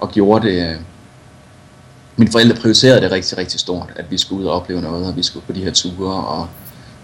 og 0.00 0.10
gjorde 0.10 0.48
det, 0.48 0.70
øh, 0.70 0.76
mine 2.18 2.32
forældre 2.32 2.56
prioriterede 2.56 3.00
det 3.00 3.10
rigtig, 3.10 3.38
rigtig 3.38 3.60
stort, 3.60 3.92
at 3.96 4.10
vi 4.10 4.18
skulle 4.18 4.42
ud 4.42 4.46
og 4.46 4.54
opleve 4.54 4.80
noget, 4.80 5.06
og 5.06 5.16
vi 5.16 5.22
skulle 5.22 5.46
på 5.46 5.52
de 5.52 5.64
her 5.64 5.70
ture, 5.70 6.24
og 6.24 6.48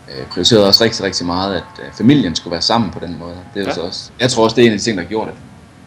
øh, 0.08 0.26
prioriterede 0.26 0.66
også 0.66 0.84
rigtig, 0.84 1.04
rigtig 1.04 1.26
meget, 1.26 1.54
at 1.54 1.62
øh, 1.78 1.92
familien 1.96 2.34
skulle 2.34 2.52
være 2.52 2.62
sammen 2.62 2.90
på 2.90 2.98
den 2.98 3.18
måde. 3.18 3.36
Det 3.54 3.62
er 3.62 3.66
ja. 3.66 3.74
så 3.74 3.80
også, 3.80 4.10
jeg 4.20 4.30
tror 4.30 4.44
også, 4.44 4.56
det 4.56 4.62
er 4.62 4.66
en 4.66 4.72
af 4.72 4.78
de 4.78 4.84
ting, 4.84 4.96
der 4.96 5.02
har 5.02 5.08
gjort, 5.08 5.28
at 5.28 5.34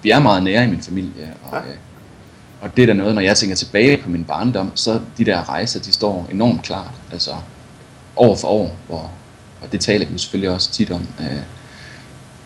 vi 0.03 0.09
er 0.09 0.19
meget 0.19 0.43
nære 0.43 0.63
i 0.63 0.67
min 0.67 0.81
familie, 0.81 1.33
og, 1.43 1.53
ja. 1.53 1.59
øh, 1.59 1.77
og 2.61 2.77
det 2.77 2.83
er 2.83 2.87
da 2.87 2.93
noget, 2.93 3.15
når 3.15 3.21
jeg 3.21 3.37
tænker 3.37 3.55
tilbage 3.55 3.97
på 3.97 4.09
min 4.09 4.23
barndom, 4.23 4.71
så 4.75 4.99
de 5.17 5.25
der 5.25 5.49
rejser, 5.49 5.79
de 5.79 5.93
står 5.93 6.27
enormt 6.31 6.63
klart, 6.63 6.91
altså 7.11 7.31
år 8.15 8.35
for 8.35 8.47
år, 8.47 8.75
hvor, 8.87 9.11
og 9.61 9.71
det 9.71 9.79
taler 9.79 10.05
vi 10.05 10.17
selvfølgelig 10.17 10.49
også 10.49 10.71
tit 10.71 10.91
om, 10.91 11.07
øh, 11.19 11.37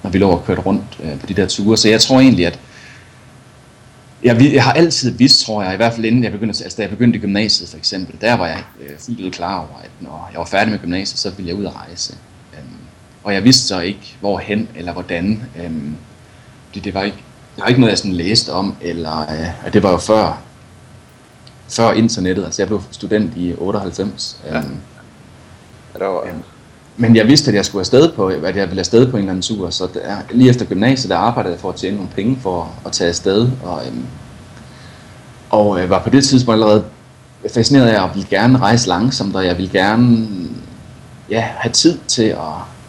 når 0.03 0.09
vi 0.09 0.17
lå 0.17 0.29
og 0.29 0.45
kørte 0.45 0.61
rundt 0.61 0.99
øh, 1.03 1.19
på 1.19 1.25
de 1.25 1.33
der 1.33 1.47
ture. 1.47 1.77
Så 1.77 1.89
jeg 1.89 2.01
tror 2.01 2.19
egentlig, 2.19 2.47
at 2.47 2.59
jeg, 4.23 4.53
jeg 4.53 4.63
har 4.63 4.73
altid 4.73 5.11
vidst, 5.11 5.45
tror 5.45 5.63
jeg, 5.63 5.73
i 5.73 5.75
hvert 5.75 5.93
fald 5.93 6.05
inden 6.05 6.23
jeg 6.23 6.31
begyndte, 6.31 6.63
altså 6.63 6.77
da 6.77 6.81
jeg 6.81 6.89
begyndte 6.89 7.19
i 7.19 7.21
gymnasiet 7.21 7.69
for 7.69 7.77
eksempel, 7.77 8.21
der 8.21 8.33
var 8.33 8.47
jeg 8.47 8.63
øh, 8.81 8.89
fuldt 8.99 9.35
klar 9.35 9.57
over, 9.57 9.79
at 9.83 9.89
når 9.99 10.29
jeg 10.31 10.39
var 10.39 10.45
færdig 10.45 10.71
med 10.71 10.79
gymnasiet, 10.79 11.19
så 11.19 11.29
ville 11.29 11.49
jeg 11.49 11.57
ud 11.59 11.65
og 11.65 11.75
rejse. 11.75 12.17
Um, 12.53 12.77
og 13.23 13.33
jeg 13.33 13.43
vidste 13.43 13.67
så 13.67 13.79
ikke, 13.79 14.15
hvorhen 14.19 14.69
eller 14.75 14.93
hvordan. 14.93 15.43
Um, 15.65 15.95
det, 16.73 16.83
det 16.83 16.93
var 16.93 17.03
ikke, 17.03 17.17
det 17.55 17.61
var 17.61 17.67
ikke 17.67 17.79
noget, 17.79 17.91
jeg 17.91 17.97
sådan 17.97 18.13
læste 18.13 18.53
om, 18.53 18.75
eller 18.81 19.25
uh, 19.65 19.73
det 19.73 19.83
var 19.83 19.91
jo 19.91 19.97
før, 19.97 20.41
før 21.69 21.91
internettet. 21.91 22.45
Altså 22.45 22.61
jeg 22.61 22.67
blev 22.67 22.83
student 22.91 23.37
i 23.37 23.53
98. 23.57 24.39
Um, 24.43 24.53
ja. 24.53 24.57
ja 25.93 25.99
der 25.99 26.05
var, 26.05 26.21
um, 26.21 26.43
men 27.01 27.15
jeg 27.15 27.27
vidste, 27.27 27.51
at 27.51 27.55
jeg 27.55 27.65
skulle 27.65 27.79
afsted 27.79 28.11
på, 28.11 28.27
at 28.27 28.55
jeg 28.55 28.67
ville 28.67 28.79
afsted 28.79 29.11
på 29.11 29.17
en 29.17 29.23
eller 29.23 29.31
anden 29.31 29.41
tur, 29.41 29.69
så 29.69 29.87
der, 29.93 30.15
lige 30.31 30.49
efter 30.49 30.65
gymnasiet, 30.65 31.09
der 31.09 31.17
arbejdede 31.17 31.53
jeg 31.53 31.61
for 31.61 31.69
at 31.69 31.75
tjene 31.75 31.95
nogle 31.95 32.11
penge 32.15 32.37
for 32.41 32.71
at 32.85 32.91
tage 32.91 33.07
afsted, 33.07 33.49
og, 33.63 33.87
øhm, 33.87 34.05
og 35.49 35.81
øh, 35.81 35.89
var 35.89 36.03
på 36.03 36.09
det 36.09 36.23
tidspunkt 36.23 36.53
allerede 36.53 36.83
fascineret 37.53 37.87
af, 37.87 37.93
at 37.93 38.01
jeg 38.01 38.09
ville 38.13 38.29
gerne 38.29 38.57
rejse 38.57 38.87
langsomt, 38.87 39.35
og 39.35 39.45
jeg 39.45 39.57
ville 39.57 39.71
gerne 39.71 40.27
ja, 41.29 41.39
have 41.39 41.71
tid 41.71 41.99
til 42.07 42.23
at, 42.23 42.37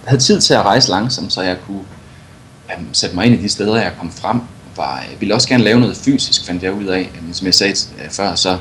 have 0.04 0.18
tid 0.18 0.40
til 0.40 0.54
at 0.54 0.62
rejse 0.62 0.90
langsomt, 0.90 1.32
så 1.32 1.42
jeg 1.42 1.56
kunne 1.66 1.82
øhm, 2.78 2.94
sætte 2.94 3.16
mig 3.16 3.26
ind 3.26 3.34
i 3.34 3.42
de 3.42 3.48
steder, 3.48 3.76
jeg 3.76 3.92
kom 3.98 4.10
frem. 4.10 4.40
Var, 4.76 4.96
jeg 4.96 5.20
ville 5.20 5.34
også 5.34 5.48
gerne 5.48 5.64
lave 5.64 5.80
noget 5.80 5.96
fysisk, 5.96 6.46
fandt 6.46 6.62
jeg 6.62 6.72
ud 6.72 6.84
af, 6.84 7.10
øhm, 7.16 7.32
som 7.32 7.46
jeg 7.46 7.54
sagde 7.54 7.74
øh, 8.04 8.10
før, 8.10 8.34
så 8.34 8.58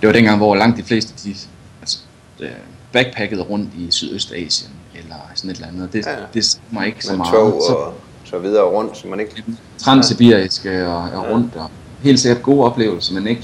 det 0.00 0.06
var 0.06 0.12
dengang, 0.12 0.36
hvor 0.36 0.54
langt 0.54 0.76
de 0.76 0.82
fleste 0.82 1.28
de, 1.28 1.34
altså, 1.82 1.98
øh, 2.40 2.50
backpacket 2.94 3.50
rundt 3.50 3.68
i 3.78 3.90
Sydøstasien, 3.90 4.70
eller 4.94 5.16
sådan 5.34 5.50
et 5.50 5.54
eller 5.54 5.68
andet. 5.68 5.92
Det, 5.92 6.06
ja. 6.06 6.12
det 6.34 6.60
mig 6.70 6.86
ikke 6.86 7.04
så 7.04 7.16
meget. 7.16 7.32
Tog 7.32 7.54
og 7.54 7.94
så 8.24 8.38
videre 8.38 8.64
rundt, 8.64 8.96
så 8.96 9.08
man 9.08 9.20
ikke... 9.20 9.44
Transsibiriske 9.78 10.86
og, 10.86 11.02
og 11.02 11.30
rundt, 11.30 11.56
og 11.56 11.70
helt 12.02 12.20
sikkert 12.20 12.42
gode 12.42 12.64
oplevelser, 12.64 13.14
men 13.14 13.26
ikke... 13.26 13.42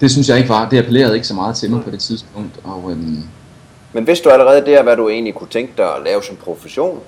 Det 0.00 0.10
synes 0.10 0.28
jeg 0.28 0.36
ikke 0.36 0.48
var, 0.48 0.68
det 0.68 0.78
appellerede 0.78 1.14
ikke 1.14 1.26
så 1.26 1.34
meget 1.34 1.56
til 1.56 1.70
mig 1.70 1.84
på 1.84 1.90
det 1.90 2.00
tidspunkt, 2.00 2.60
og... 2.64 2.90
Øhm, 2.90 3.22
men 3.92 4.06
vidste 4.06 4.24
du 4.24 4.30
allerede 4.30 4.66
der, 4.66 4.82
hvad 4.82 4.96
du 4.96 5.08
egentlig 5.08 5.34
kunne 5.34 5.48
tænke 5.50 5.72
dig 5.76 5.96
at 5.96 6.02
lave 6.04 6.22
som 6.22 6.36
profession? 6.36 7.00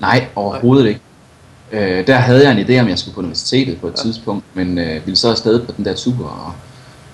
Nej, 0.00 0.26
overhovedet 0.34 0.84
Nej. 0.84 0.88
ikke. 0.88 1.98
Øh, 1.98 2.06
der 2.06 2.14
havde 2.14 2.48
jeg 2.48 2.60
en 2.60 2.66
idé 2.66 2.80
om, 2.80 2.88
jeg 2.88 2.98
skulle 2.98 3.14
på 3.14 3.20
universitetet 3.20 3.80
på 3.80 3.86
et 3.86 3.92
ja. 3.96 4.02
tidspunkt, 4.02 4.44
men 4.54 4.78
øh, 4.78 5.06
ville 5.06 5.16
så 5.16 5.30
afsted 5.30 5.66
på 5.66 5.72
den 5.76 5.84
der 5.84 5.94
tur, 5.94 6.24
og 6.24 6.52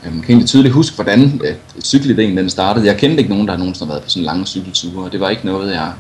jeg 0.05 0.13
kan 0.13 0.25
egentlig 0.29 0.49
tydeligt 0.49 0.75
huske, 0.75 0.95
hvordan 0.95 1.41
øh, 1.45 1.55
cykelideen 1.85 2.37
den 2.37 2.51
startede. 2.51 2.87
Jeg 2.87 2.97
kendte 2.97 3.19
ikke 3.19 3.31
nogen, 3.31 3.49
der 3.49 3.57
nogensinde 3.57 3.87
har 3.89 3.95
været 3.95 4.05
på 4.05 4.11
sådan 4.11 4.25
lange 4.25 4.47
cykelture, 4.47 5.05
og 5.05 5.13
det 5.13 5.21
var 5.21 5.29
ikke 5.29 5.47
noget, 5.47 5.73
jeg... 5.73 5.93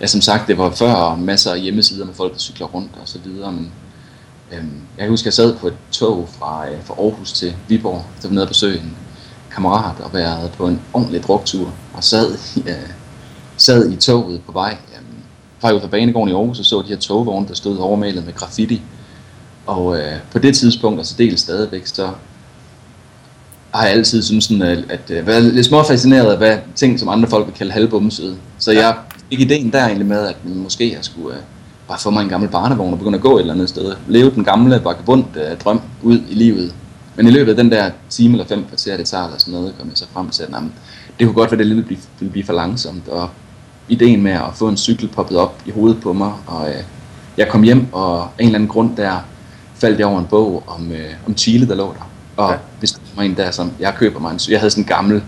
Ja, 0.00 0.06
som 0.06 0.20
sagt, 0.20 0.48
det 0.48 0.58
var 0.58 0.70
før 0.70 1.16
masser 1.16 1.52
af 1.52 1.60
hjemmesider 1.60 2.04
med 2.04 2.14
folk, 2.14 2.32
der 2.32 2.38
cykler 2.38 2.66
rundt 2.66 2.90
og 3.00 3.08
så 3.08 3.18
videre, 3.24 3.52
men 3.52 3.70
øhm, 4.52 4.80
jeg 4.96 5.02
kan 5.02 5.08
huske, 5.08 5.22
at 5.22 5.26
jeg 5.26 5.32
sad 5.32 5.56
på 5.56 5.66
et 5.66 5.74
tog 5.92 6.28
fra, 6.38 6.68
øh, 6.68 6.76
fra 6.84 6.94
Aarhus 6.98 7.32
til 7.32 7.54
Viborg, 7.68 8.04
der 8.22 8.28
var 8.28 8.34
nede 8.34 8.42
at 8.42 8.48
besøge 8.48 8.78
en 8.78 8.96
kammerat 9.54 10.00
og 10.00 10.14
været 10.14 10.50
på 10.50 10.66
en 10.66 10.80
ordentlig 10.92 11.22
druktur, 11.22 11.72
og 11.92 12.04
sad, 12.04 12.38
øh, 12.66 12.90
sad 13.56 13.92
i 13.92 13.96
toget 13.96 14.40
på 14.46 14.52
vej 14.52 14.76
øh, 14.94 15.02
fra 15.58 15.72
ud 15.72 15.80
fra 15.80 15.88
banegården 15.88 16.28
i 16.28 16.32
Aarhus 16.32 16.58
og 16.58 16.64
så 16.64 16.82
de 16.82 16.88
her 16.88 16.96
togvogne, 16.96 17.48
der 17.48 17.54
stod 17.54 17.78
overmalet 17.78 18.24
med 18.24 18.34
graffiti 18.34 18.82
Og 19.66 19.98
øh, 19.98 20.12
på 20.32 20.38
det 20.38 20.56
tidspunkt, 20.56 21.00
og 21.00 21.06
så 21.06 21.14
dels 21.18 21.40
stadigvæk, 21.40 21.86
så 21.86 22.10
har 23.74 23.86
altid 23.86 24.22
synes 24.22 24.44
sådan, 24.44 24.62
at, 24.62 24.78
at, 24.88 25.10
at 25.10 25.26
være 25.26 25.42
lidt 25.42 25.66
små 25.66 25.82
fascineret 25.82 26.32
af 26.32 26.38
hvad 26.38 26.58
ting, 26.74 27.00
som 27.00 27.08
andre 27.08 27.28
folk 27.28 27.46
vil 27.46 27.54
kalde 27.54 27.72
halvbumsede. 27.72 28.36
Så 28.58 28.72
jeg 28.72 28.94
fik 29.30 29.40
ideen 29.40 29.72
der 29.72 29.84
egentlig 29.84 30.06
med, 30.06 30.26
at 30.26 30.36
måske 30.44 30.92
jeg 30.92 30.98
skulle 31.02 31.28
uh, 31.28 31.34
bare 31.88 31.98
få 31.98 32.10
mig 32.10 32.22
en 32.22 32.28
gammel 32.28 32.50
barnevogn 32.50 32.92
og 32.92 32.98
begynde 32.98 33.16
at 33.16 33.22
gå 33.22 33.36
et 33.36 33.40
eller 33.40 33.54
andet 33.54 33.68
sted. 33.68 33.94
Leve 34.08 34.30
den 34.30 34.44
gamle, 34.44 34.80
vagabund 34.84 35.24
uh, 35.36 35.58
drøm 35.64 35.80
ud 36.02 36.20
i 36.30 36.34
livet. 36.34 36.74
Men 37.16 37.26
i 37.26 37.30
løbet 37.30 37.50
af 37.50 37.56
den 37.56 37.72
der 37.72 37.90
time 38.10 38.32
eller 38.32 38.46
fem 38.46 38.64
kvarter, 38.64 38.96
det 38.96 39.06
tager 39.06 39.24
eller 39.24 39.38
sådan 39.38 39.54
noget, 39.54 39.74
kom 39.78 39.88
jeg 39.88 39.96
så 39.96 40.06
frem 40.14 40.30
til, 40.30 40.42
at 40.42 40.48
jamen, 40.52 40.72
det 41.18 41.26
kunne 41.26 41.34
godt 41.34 41.50
være, 41.50 41.60
at 41.60 41.66
det 41.66 41.68
ville 41.68 41.82
blive, 41.82 42.00
ville 42.18 42.32
blive 42.32 42.46
for 42.46 42.52
langsomt. 42.52 43.08
Og 43.08 43.28
ideen 43.88 44.22
med 44.22 44.32
at 44.32 44.50
få 44.54 44.68
en 44.68 44.76
cykel 44.76 45.08
poppet 45.08 45.36
op 45.38 45.62
i 45.66 45.70
hovedet 45.70 46.00
på 46.00 46.12
mig, 46.12 46.32
og 46.46 46.60
uh, 46.60 46.84
jeg 47.36 47.48
kom 47.48 47.62
hjem, 47.62 47.86
og 47.92 48.22
af 48.22 48.28
en 48.38 48.46
eller 48.46 48.58
anden 48.58 48.68
grund 48.68 48.96
der 48.96 49.18
faldt 49.74 49.98
jeg 49.98 50.06
over 50.06 50.18
en 50.18 50.26
bog 50.26 50.62
om, 50.66 50.90
uh, 50.90 51.28
om 51.28 51.36
Chile, 51.36 51.68
der 51.68 51.74
lå 51.74 51.94
der. 51.98 52.10
Og 52.36 52.52
ja. 52.52 52.58
hvis 52.78 52.92
der 52.92 52.98
var 53.16 53.22
en 53.22 53.36
der, 53.36 53.50
som 53.50 53.72
jeg 53.80 53.94
køber 53.98 54.20
mig 54.20 54.32
en 54.32 54.40
Jeg 54.48 54.60
havde 54.60 54.70
sådan 54.70 54.84
en 54.84 54.88
gammel 54.88 55.22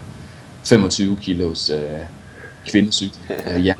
25 0.64 1.16
kilos 1.16 1.70
øh, 1.70 1.78
kvindecykel. 2.70 3.18
Øh, 3.30 3.66
ja. 3.66 3.74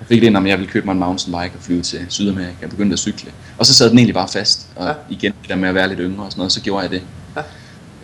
Jeg 0.00 0.06
fik 0.06 0.22
det, 0.22 0.36
om 0.36 0.46
jeg 0.46 0.58
ville 0.58 0.72
købe 0.72 0.86
mig 0.86 0.92
en 0.92 0.98
mountainbike 0.98 1.56
og 1.56 1.62
flyve 1.62 1.82
til 1.82 2.06
Sydamerika. 2.08 2.54
Jeg 2.60 2.70
begyndte 2.70 2.92
at 2.92 2.98
cykle. 2.98 3.32
Og 3.58 3.66
så 3.66 3.74
sad 3.74 3.90
den 3.90 3.98
egentlig 3.98 4.14
bare 4.14 4.28
fast. 4.28 4.68
Og 4.76 4.86
ja. 4.86 4.92
igen, 5.10 5.32
det 5.42 5.48
der 5.48 5.56
med 5.56 5.68
at 5.68 5.74
være 5.74 5.88
lidt 5.88 6.00
yngre 6.02 6.24
og 6.24 6.32
sådan 6.32 6.40
noget, 6.40 6.52
så 6.52 6.60
gjorde 6.60 6.82
jeg 6.82 6.90
det. 6.90 7.02
Ja. 7.36 7.40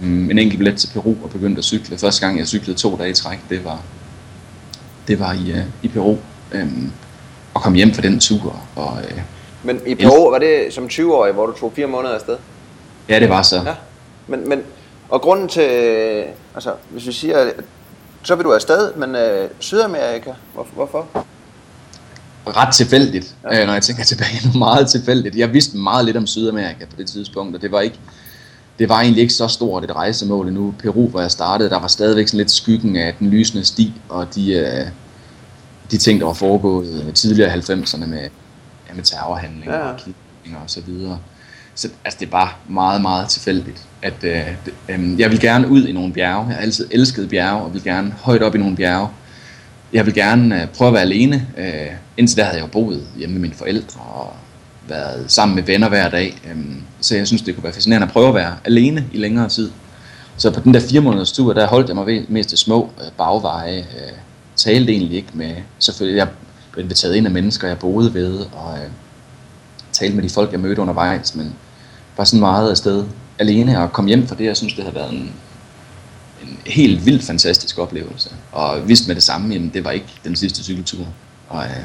Um, 0.02 0.30
en 0.30 0.38
enkelt 0.38 0.58
billet 0.58 0.76
til 0.78 0.88
Peru 0.92 1.14
og 1.22 1.30
begyndte 1.30 1.58
at 1.58 1.64
cykle. 1.64 1.98
Første 1.98 2.26
gang 2.26 2.38
jeg 2.38 2.48
cyklede 2.48 2.78
to 2.78 2.96
dage 2.96 3.10
i 3.10 3.12
træk, 3.12 3.38
det 3.50 3.64
var, 3.64 3.82
det 5.08 5.20
var 5.20 5.32
i, 5.32 5.52
uh, 5.52 5.58
i 5.82 5.88
Peru. 5.88 6.16
Um, 6.54 6.92
og 7.54 7.62
kom 7.62 7.74
hjem 7.74 7.94
fra 7.94 8.02
den 8.02 8.20
tur. 8.20 8.60
Og, 8.76 8.92
uh, 8.92 9.20
Men 9.62 9.80
i 9.86 9.94
Peru, 9.94 10.30
var 10.30 10.38
det 10.38 10.66
som 10.70 10.84
20-årig, 10.84 11.32
hvor 11.32 11.46
du 11.46 11.52
tog 11.52 11.72
fire 11.76 11.86
måneder 11.86 12.14
afsted? 12.14 12.36
Ja, 13.08 13.20
det 13.20 13.28
var 13.28 13.42
så. 13.42 13.56
Ja. 13.56 13.74
Men, 14.26 14.48
men, 14.48 14.62
og 15.08 15.20
grunden 15.20 15.48
til, 15.48 15.70
altså 16.54 16.72
hvis 16.90 17.06
vi 17.06 17.12
siger, 17.12 17.50
så 18.22 18.34
vil 18.34 18.44
du 18.44 18.52
afsted, 18.52 18.94
men 18.94 19.14
øh, 19.14 19.48
Sydamerika, 19.58 20.32
hvor, 20.54 20.66
hvorfor? 20.74 21.08
Ret 22.46 22.74
tilfældigt, 22.74 23.34
ja. 23.44 23.60
øh, 23.60 23.66
når 23.66 23.72
jeg 23.72 23.82
tænker 23.82 24.04
tilbage, 24.04 24.58
meget 24.58 24.88
tilfældigt. 24.88 25.36
Jeg 25.36 25.52
vidste 25.52 25.76
meget 25.76 26.04
lidt 26.04 26.16
om 26.16 26.26
Sydamerika 26.26 26.84
på 26.84 26.96
det 26.98 27.06
tidspunkt, 27.06 27.56
og 27.56 27.62
det 27.62 27.72
var 27.72 27.80
ikke, 27.80 27.98
det 28.78 28.88
var 28.88 29.00
egentlig 29.00 29.22
ikke 29.22 29.34
så 29.34 29.48
stort 29.48 29.84
et 29.84 29.96
rejsemål 29.96 30.48
endnu. 30.48 30.74
Peru, 30.78 31.08
hvor 31.08 31.20
jeg 31.20 31.30
startede, 31.30 31.70
der 31.70 31.80
var 31.80 31.86
stadigvæk 31.86 32.28
sådan 32.28 32.38
lidt 32.38 32.50
skyggen 32.50 32.96
af 32.96 33.14
den 33.18 33.30
lysende 33.30 33.64
sti, 33.64 33.92
og 34.08 34.34
de, 34.34 34.52
øh, 34.52 34.86
de 35.90 35.98
ting, 35.98 36.20
der 36.20 36.26
var 36.26 36.32
foregået 36.32 37.10
tidligere 37.14 37.56
i 37.56 37.60
90'erne 37.60 38.06
med, 38.06 38.28
ja, 38.88 38.94
med 38.94 39.02
terrorhandlinger 39.02 39.74
ja. 39.74 39.92
og 39.92 39.96
kidnappinger 39.98 40.60
og 40.62 40.70
så 40.70 40.80
videre. 40.80 41.18
Så 41.74 41.88
altså, 42.04 42.20
det 42.20 42.26
er 42.26 42.30
bare 42.30 42.48
meget, 42.68 43.02
meget 43.02 43.28
tilfældigt. 43.28 43.86
At, 44.04 44.24
øh, 44.24 44.48
øh, 44.88 45.20
jeg 45.20 45.30
vil 45.30 45.40
gerne 45.40 45.68
ud 45.68 45.86
i 45.86 45.92
nogle 45.92 46.12
bjerge. 46.12 46.46
Jeg 46.46 46.54
har 46.54 46.62
altid 46.62 46.88
elsket 46.90 47.28
bjerge, 47.28 47.62
og 47.62 47.74
vil 47.74 47.82
gerne 47.84 48.14
højt 48.22 48.42
op 48.42 48.54
i 48.54 48.58
nogle 48.58 48.76
bjerge. 48.76 49.08
Jeg 49.92 50.06
vil 50.06 50.14
gerne 50.14 50.62
øh, 50.62 50.68
prøve 50.68 50.88
at 50.88 50.94
være 50.94 51.02
alene. 51.02 51.46
Øh, 51.58 51.96
indtil 52.16 52.36
der 52.36 52.44
havde 52.44 52.60
jeg 52.60 52.70
boet 52.70 53.02
hjemme 53.16 53.32
med 53.32 53.40
mine 53.40 53.54
forældre 53.54 54.00
og 54.00 54.32
været 54.88 55.24
sammen 55.30 55.54
med 55.54 55.62
venner 55.62 55.88
hver 55.88 56.10
dag. 56.10 56.42
Øh, 56.50 56.56
så 57.00 57.16
jeg 57.16 57.26
synes, 57.26 57.42
det 57.42 57.54
kunne 57.54 57.64
være 57.64 57.72
fascinerende 57.72 58.06
at 58.06 58.12
prøve 58.12 58.28
at 58.28 58.34
være 58.34 58.56
alene 58.64 59.04
i 59.12 59.18
længere 59.18 59.48
tid. 59.48 59.70
Så 60.36 60.50
på 60.50 60.60
den 60.60 60.74
der 60.74 60.80
fire 60.80 61.00
måneders 61.00 61.32
tur, 61.32 61.52
der 61.52 61.66
holdt 61.66 61.88
jeg 61.88 61.96
mig 61.96 62.24
mest 62.28 62.48
til 62.48 62.58
små 62.58 62.90
øh, 63.00 63.06
bagveje. 63.18 63.78
Øh, 63.78 64.12
talte 64.56 64.92
egentlig 64.92 65.16
ikke 65.16 65.28
med, 65.34 65.54
selvfølgelig, 65.78 66.18
jeg 66.18 66.28
blev 66.72 66.84
inviteret 66.84 67.14
ind 67.14 67.26
af 67.26 67.32
mennesker, 67.32 67.68
jeg 67.68 67.78
boede 67.78 68.14
ved, 68.14 68.38
og 68.38 68.78
øh, 68.78 68.90
talte 69.92 70.16
med 70.16 70.24
de 70.24 70.30
folk, 70.30 70.52
jeg 70.52 70.60
mødte 70.60 70.80
undervejs, 70.80 71.34
men 71.34 71.54
var 72.16 72.24
sådan 72.24 72.40
meget 72.40 72.70
afsted 72.70 73.04
alene 73.38 73.82
og 73.82 73.92
kom 73.92 74.06
hjem 74.06 74.26
fra 74.26 74.34
det. 74.34 74.44
Jeg 74.44 74.56
synes, 74.56 74.74
det 74.74 74.84
har 74.84 74.90
været 74.90 75.12
en, 75.12 75.32
en 76.42 76.58
helt 76.66 77.06
vildt 77.06 77.24
fantastisk 77.24 77.78
oplevelse. 77.78 78.30
Og 78.52 78.88
vidste 78.88 79.06
med 79.06 79.14
det 79.14 79.22
samme, 79.22 79.54
jamen 79.54 79.70
det 79.74 79.84
var 79.84 79.90
ikke 79.90 80.06
den 80.24 80.36
sidste 80.36 80.62
cykeltur. 80.62 81.06
Og, 81.48 81.64
øh, 81.64 81.84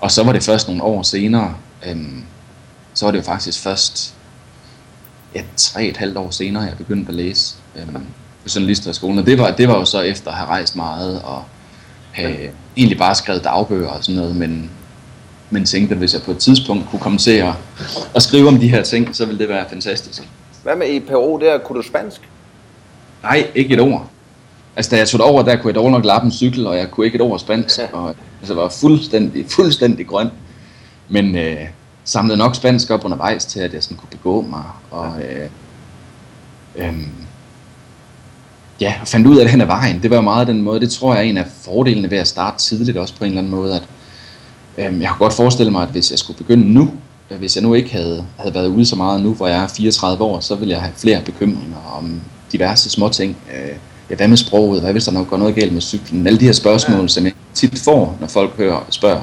og 0.00 0.10
så 0.10 0.22
var 0.24 0.32
det 0.32 0.42
først 0.42 0.68
nogle 0.68 0.82
år 0.82 1.02
senere, 1.02 1.54
øh, 1.86 1.96
så 2.94 3.06
var 3.06 3.10
det 3.10 3.18
jo 3.18 3.24
faktisk 3.24 3.60
først 3.60 4.14
ja, 5.34 5.42
tre 5.56 5.84
et 5.84 5.96
halvt 5.96 6.16
år 6.16 6.30
senere, 6.30 6.62
jeg 6.62 6.76
begyndte 6.76 7.08
at 7.08 7.14
læse 7.14 7.54
øh, 7.76 7.86
på 8.42 8.48
journalisterskolen. 8.54 9.18
Og 9.18 9.26
det 9.26 9.38
var, 9.38 9.50
det 9.50 9.68
var 9.68 9.78
jo 9.78 9.84
så 9.84 10.00
efter 10.00 10.30
at 10.30 10.36
have 10.36 10.48
rejst 10.48 10.76
meget 10.76 11.22
og 11.22 11.44
have 12.12 12.50
egentlig 12.76 12.98
bare 12.98 13.14
skrevet 13.14 13.44
dagbøger 13.44 13.88
og 13.88 14.04
sådan 14.04 14.20
noget, 14.20 14.36
men 14.36 14.70
men 15.54 15.64
tænkte, 15.64 15.92
at 15.92 15.98
hvis 15.98 16.14
jeg 16.14 16.22
på 16.22 16.30
et 16.30 16.38
tidspunkt 16.38 16.86
kunne 16.90 17.00
komme 17.00 17.18
til 17.18 17.30
at, 17.30 17.52
at 18.14 18.22
skrive 18.22 18.48
om 18.48 18.58
de 18.58 18.68
her 18.68 18.82
ting, 18.82 19.16
så 19.16 19.26
ville 19.26 19.38
det 19.38 19.48
være 19.48 19.64
fantastisk. 19.68 20.22
Hvad 20.62 20.76
med 20.76 20.88
i 20.88 21.00
Peru, 21.00 21.40
der 21.40 21.58
kunne 21.58 21.76
du 21.82 21.86
spansk? 21.86 22.20
Nej, 23.22 23.46
ikke 23.54 23.74
et 23.74 23.80
ord. 23.80 24.08
Altså 24.76 24.90
da 24.90 24.96
jeg 24.96 25.08
tog 25.08 25.20
over, 25.20 25.42
der 25.42 25.56
kunne 25.56 25.68
jeg 25.68 25.74
dårligt 25.74 25.92
nok 25.92 26.04
lappe 26.04 26.26
en 26.26 26.32
cykel, 26.32 26.66
og 26.66 26.76
jeg 26.76 26.90
kunne 26.90 27.06
ikke 27.06 27.16
et 27.16 27.22
ord 27.22 27.38
spansk, 27.38 27.78
ja. 27.78 27.86
og 27.92 28.14
altså, 28.40 28.54
var 28.54 28.68
fuldstændig, 28.68 29.46
fuldstændig 29.50 30.06
grøn. 30.06 30.28
Men 31.08 31.36
øh, 31.36 31.56
samlede 32.04 32.38
nok 32.38 32.54
spansk 32.54 32.90
op 32.90 33.04
undervejs 33.04 33.44
til, 33.44 33.60
at 33.60 33.74
jeg 33.74 33.82
sådan 33.82 33.96
kunne 33.96 34.10
begå 34.10 34.40
mig, 34.40 34.64
og 34.90 35.12
øh, 35.22 35.48
øh, 36.76 37.06
ja, 38.80 38.94
og 39.00 39.08
fandt 39.08 39.26
ud 39.26 39.36
af 39.36 39.44
det 39.44 39.50
hen 39.50 39.60
ad 39.60 39.66
vejen. 39.66 40.02
Det 40.02 40.10
var 40.10 40.20
meget 40.20 40.46
den 40.46 40.62
måde, 40.62 40.80
det 40.80 40.90
tror 40.90 41.14
jeg 41.14 41.24
er 41.24 41.30
en 41.30 41.36
af 41.36 41.46
fordelene 41.62 42.10
ved 42.10 42.18
at 42.18 42.28
starte 42.28 42.58
tidligt 42.58 42.96
også 42.96 43.14
på 43.16 43.24
en 43.24 43.30
eller 43.30 43.40
anden 43.40 43.54
måde, 43.54 43.74
at 43.74 43.82
Øhm, 44.78 45.02
jeg 45.02 45.08
kunne 45.08 45.18
godt 45.18 45.32
forestille 45.32 45.72
mig, 45.72 45.82
at 45.82 45.88
hvis 45.88 46.10
jeg 46.10 46.18
skulle 46.18 46.36
begynde 46.36 46.72
nu, 46.72 46.90
øh, 47.30 47.38
hvis 47.38 47.56
jeg 47.56 47.62
nu 47.62 47.74
ikke 47.74 47.92
havde, 47.92 48.24
havde 48.36 48.54
været 48.54 48.66
ude 48.66 48.86
så 48.86 48.96
meget 48.96 49.22
nu, 49.22 49.34
hvor 49.34 49.46
jeg 49.46 49.62
er 49.62 49.66
34 49.66 50.24
år, 50.24 50.40
så 50.40 50.54
ville 50.54 50.72
jeg 50.72 50.80
have 50.80 50.92
flere 50.96 51.20
bekymringer 51.24 51.94
om 51.98 52.20
diverse 52.52 52.90
små 52.90 53.08
ting. 53.08 53.36
Øh, 53.54 53.76
ja, 54.10 54.14
hvad 54.14 54.28
med 54.28 54.36
sproget? 54.36 54.80
Hvad 54.80 54.92
hvis 54.92 55.04
der 55.04 55.12
nok 55.12 55.28
går 55.28 55.36
noget 55.36 55.54
galt 55.54 55.72
med 55.72 55.80
cyklen? 55.80 56.26
Alle 56.26 56.40
de 56.40 56.44
her 56.44 56.52
spørgsmål, 56.52 57.00
ja. 57.00 57.08
som 57.08 57.24
jeg 57.24 57.32
tit 57.54 57.78
får, 57.78 58.16
når 58.20 58.26
folk 58.26 58.56
hører 58.56 58.86
spørger 58.90 59.22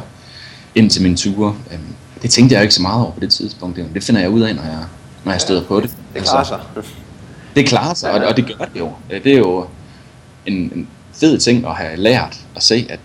ind 0.76 0.90
til 0.90 1.02
mine 1.02 1.16
ture. 1.16 1.56
Øhm, 1.72 1.82
det 2.22 2.30
tænkte 2.30 2.56
jeg 2.56 2.62
ikke 2.62 2.74
så 2.74 2.82
meget 2.82 3.02
over 3.04 3.12
på 3.12 3.20
det 3.20 3.32
tidspunkt. 3.32 3.80
Det 3.94 4.04
finder 4.04 4.22
jeg 4.22 4.30
ud 4.30 4.42
af, 4.42 4.56
når 4.56 4.64
jeg, 4.64 4.84
når 5.24 5.32
jeg 5.32 5.42
støder 5.42 5.64
på 5.64 5.80
det. 5.80 5.96
Det 6.14 6.24
klarer 6.24 6.44
sig. 6.44 6.60
Altså, 6.76 6.92
det 7.56 7.68
klarer 7.68 7.94
sig, 7.94 8.12
og, 8.12 8.28
og 8.28 8.38
det 8.38 8.46
gør 8.46 8.66
det 8.66 8.80
jo. 8.80 8.92
Øh, 9.10 9.24
det 9.24 9.34
er 9.34 9.38
jo 9.38 9.66
en, 10.46 10.54
en 10.54 10.88
fed 11.14 11.38
ting 11.38 11.66
at 11.66 11.76
have 11.76 11.98
lært 11.98 12.40
at 12.56 12.64
se, 12.64 12.88
at 12.90 13.00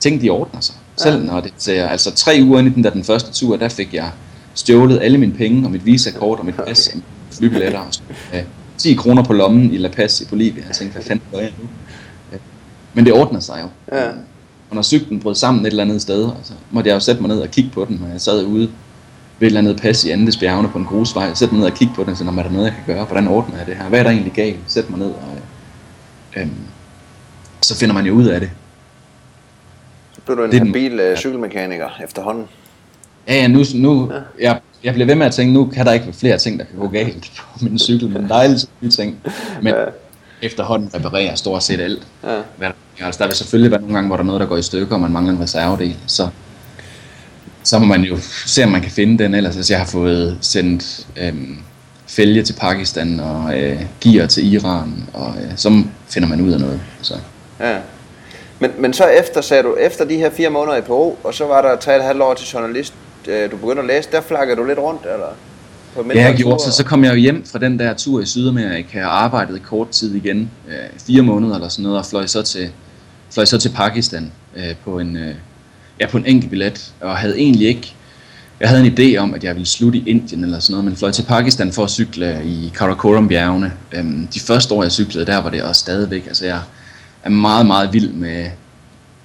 ting 0.00 0.20
de 0.20 0.30
ordner 0.30 0.60
sig. 0.60 0.74
Selv 1.02 1.24
når 1.24 1.40
det 1.40 1.52
ser, 1.58 1.88
altså 1.88 2.14
tre 2.14 2.40
uger 2.42 2.58
inden 2.58 2.74
den, 2.74 2.84
der 2.84 2.90
den 2.90 3.04
første 3.04 3.32
tur, 3.32 3.56
der 3.56 3.68
fik 3.68 3.94
jeg 3.94 4.10
stjålet 4.54 4.98
alle 5.02 5.18
mine 5.18 5.32
penge 5.32 5.66
og 5.66 5.70
mit 5.70 5.86
visakort 5.86 6.38
og 6.38 6.46
mit 6.46 6.54
pas 6.54 6.88
og 6.88 7.00
flybilletter 7.30 7.78
og 7.78 7.94
ja, 8.32 8.42
10 8.78 8.94
kroner 8.94 9.24
på 9.24 9.32
lommen 9.32 9.74
i 9.74 9.76
La 9.76 9.88
Paz 9.88 10.20
i 10.20 10.24
Bolivia. 10.26 10.62
Jeg 10.68 10.76
tænkte, 10.76 10.94
hvad 10.94 11.04
fanden 11.04 11.24
gør 11.32 11.38
jeg 11.38 11.52
nu? 11.58 11.68
Men 12.94 13.06
det 13.06 13.12
ordner 13.12 13.40
sig 13.40 13.60
jo. 13.62 13.96
Ja. 13.96 14.08
Og 14.70 14.74
når 14.74 14.82
cyklen 14.82 15.20
brød 15.20 15.34
sammen 15.34 15.66
et 15.66 15.70
eller 15.70 15.84
andet 15.84 16.02
sted, 16.02 16.28
så 16.28 16.34
altså, 16.38 16.52
måtte 16.70 16.88
jeg 16.88 16.94
jo 16.94 17.00
sætte 17.00 17.20
mig 17.20 17.28
ned 17.28 17.40
og 17.40 17.50
kigge 17.50 17.70
på 17.70 17.84
den, 17.88 17.98
når 18.02 18.08
jeg 18.08 18.20
sad 18.20 18.44
ude 18.44 18.70
ved 19.38 19.46
et 19.46 19.46
eller 19.46 19.60
andet 19.60 19.80
pas 19.80 20.04
i 20.04 20.10
Andes 20.10 20.36
bjergene 20.36 20.68
på 20.68 20.78
en 20.78 20.84
grusvej, 20.84 21.34
sætte 21.34 21.54
mig 21.54 21.60
ned 21.60 21.70
og 21.70 21.76
kigge 21.76 21.94
på 21.94 22.04
den, 22.04 22.16
så 22.16 22.24
er 22.24 22.30
der 22.30 22.50
noget, 22.50 22.64
jeg 22.64 22.74
kan 22.74 22.94
gøre? 22.94 23.04
Hvordan 23.04 23.28
ordner 23.28 23.58
jeg 23.58 23.66
det 23.66 23.76
her? 23.76 23.84
Hvad 23.84 23.98
er 23.98 24.02
der 24.02 24.10
egentlig 24.10 24.32
galt? 24.32 24.58
Sæt 24.66 24.90
mig 24.90 24.98
ned 24.98 25.10
og... 25.10 25.38
Øhm, 26.36 26.50
så 27.62 27.76
finder 27.76 27.94
man 27.94 28.06
jo 28.06 28.14
ud 28.14 28.24
af 28.24 28.40
det. 28.40 28.50
Blev 30.26 30.36
du 30.36 30.44
en 30.44 30.50
det, 30.50 30.66
habil 30.66 30.92
ja. 30.92 31.16
cykelmekaniker 31.16 32.00
efterhånden? 32.04 32.44
Ja, 33.28 33.34
ja, 33.34 33.48
nu, 33.48 33.64
nu 33.74 34.12
ja. 34.12 34.20
Jeg, 34.40 34.60
jeg 34.84 34.94
bliver 34.94 35.06
ved 35.06 35.14
med 35.14 35.26
at 35.26 35.32
tænke, 35.32 35.52
nu 35.52 35.66
kan 35.66 35.86
der 35.86 35.92
ikke 35.92 36.06
være 36.06 36.14
flere 36.14 36.38
ting, 36.38 36.58
der 36.58 36.64
kan 36.64 36.78
gå 36.78 36.88
galt 36.88 37.32
på 37.52 37.64
min 37.64 37.78
cykel, 37.78 38.08
men 38.08 38.24
er 38.30 38.66
nye 38.80 38.90
ting. 38.90 39.16
Men 39.62 39.74
ja. 39.74 39.84
efterhånden 40.42 40.90
reparerer 40.94 41.34
stort 41.34 41.62
set 41.62 41.80
alt. 41.80 42.06
Ja. 42.60 42.70
Altså, 43.00 43.18
der 43.18 43.26
vil 43.26 43.36
selvfølgelig 43.36 43.70
være 43.70 43.80
nogle 43.80 43.94
gange, 43.94 44.06
hvor 44.06 44.16
der 44.16 44.22
er 44.22 44.26
noget, 44.26 44.40
der 44.40 44.46
går 44.46 44.56
i 44.56 44.62
stykker, 44.62 44.94
og 44.94 45.00
man 45.00 45.12
mangler 45.12 45.32
en 45.32 45.40
reservedel. 45.40 45.96
Så, 46.06 46.28
så 47.62 47.78
må 47.78 47.86
man 47.86 48.02
jo 48.02 48.16
se, 48.46 48.64
om 48.64 48.70
man 48.70 48.80
kan 48.80 48.90
finde 48.90 49.24
den. 49.24 49.34
Ellers 49.34 49.54
hvis 49.54 49.70
jeg 49.70 49.78
har 49.78 49.86
fået 49.86 50.38
sendt 50.40 51.06
øhm, 51.16 51.58
fælge 52.06 52.42
til 52.42 52.52
Pakistan 52.52 53.20
og 53.20 53.58
øh, 53.58 53.80
gear 54.00 54.26
til 54.26 54.52
Iran, 54.52 55.08
og 55.12 55.34
øh, 55.42 55.52
så 55.56 55.82
finder 56.08 56.28
man 56.28 56.40
ud 56.40 56.52
af 56.52 56.60
noget. 56.60 56.80
Så. 57.02 57.14
Ja. 57.60 57.78
Men, 58.60 58.70
men 58.78 58.92
så 58.92 59.04
efter, 59.04 59.40
sagde 59.40 59.62
du, 59.62 59.74
efter 59.74 60.04
de 60.04 60.16
her 60.16 60.30
fire 60.30 60.50
måneder 60.50 60.76
i 60.76 60.80
Peru, 60.80 61.14
og 61.24 61.34
så 61.34 61.46
var 61.46 61.62
der 61.62 61.76
tre 61.76 61.96
et 61.96 62.02
halvt 62.02 62.22
år 62.22 62.34
til 62.34 62.48
journalist, 62.48 62.94
øh, 63.28 63.50
du 63.50 63.56
begyndte 63.56 63.80
at 63.80 63.86
læse, 63.86 64.08
der 64.12 64.20
flakkede 64.20 64.56
du 64.56 64.64
lidt 64.64 64.78
rundt, 64.78 65.02
eller? 65.02 65.36
På 65.94 66.04
ja, 66.14 66.26
jeg 66.26 66.36
gjorde, 66.36 66.62
så, 66.62 66.72
så 66.72 66.84
kom 66.84 67.04
jeg 67.04 67.10
jo 67.10 67.16
hjem 67.16 67.44
fra 67.52 67.58
den 67.58 67.78
der 67.78 67.94
tur 67.94 68.20
i 68.20 68.26
Sydamerika 68.26 69.04
og 69.04 69.22
arbejdede 69.24 69.58
kort 69.58 69.88
tid 69.88 70.14
igen, 70.14 70.50
øh, 70.68 70.74
fire 71.06 71.22
måneder 71.22 71.54
eller 71.54 71.68
sådan 71.68 71.82
noget, 71.82 71.98
og 71.98 72.06
fløj 72.06 72.26
så 72.26 72.42
til, 72.42 72.70
fløj 73.34 73.44
så 73.44 73.58
til 73.58 73.68
Pakistan 73.68 74.32
øh, 74.56 74.74
på 74.84 74.98
en, 74.98 75.16
øh, 75.16 75.34
ja, 76.00 76.06
på 76.06 76.16
en 76.16 76.26
enkelt 76.26 76.50
billet, 76.50 76.92
og 77.00 77.16
havde 77.16 77.38
egentlig 77.38 77.68
ikke, 77.68 77.94
jeg 78.60 78.68
havde 78.68 78.86
en 78.86 78.92
idé 78.98 79.16
om, 79.16 79.34
at 79.34 79.44
jeg 79.44 79.54
ville 79.54 79.66
slutte 79.66 79.98
i 79.98 80.02
Indien 80.06 80.44
eller 80.44 80.58
sådan 80.58 80.72
noget, 80.72 80.84
men 80.84 80.96
fløj 80.96 81.10
til 81.10 81.22
Pakistan 81.22 81.72
for 81.72 81.84
at 81.84 81.90
cykle 81.90 82.42
i 82.44 82.72
Karakoram-bjergene. 82.74 83.72
Øh, 83.92 84.04
de 84.34 84.40
første 84.40 84.74
år, 84.74 84.82
jeg 84.82 84.92
cyklede, 84.92 85.26
der 85.26 85.38
var 85.38 85.50
det 85.50 85.62
også 85.62 85.80
stadigvæk, 85.80 86.26
altså 86.26 86.46
jeg, 86.46 86.60
er 87.22 87.30
meget, 87.30 87.66
meget 87.66 87.92
vild 87.92 88.12
med, 88.12 88.50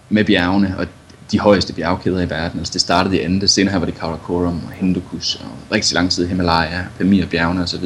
med 0.09 0.25
bjergene, 0.25 0.75
og 0.77 0.87
de 1.31 1.39
højeste 1.39 1.73
bjergkæder 1.73 2.21
i 2.21 2.29
verden. 2.29 2.59
Altså 2.59 2.73
det 2.73 2.81
startede 2.81 3.17
i 3.17 3.19
Andes, 3.19 3.51
senere 3.51 3.71
her 3.71 3.79
var 3.79 3.85
det 3.85 3.99
Karakoram 3.99 4.61
og 4.67 4.71
Hindukush 4.73 5.41
og 5.43 5.51
rigtig 5.71 5.95
lang 5.95 6.11
tid 6.11 6.27
Himalaya, 6.27 6.81
Pamir-bjergene 6.99 7.61
osv. 7.61 7.83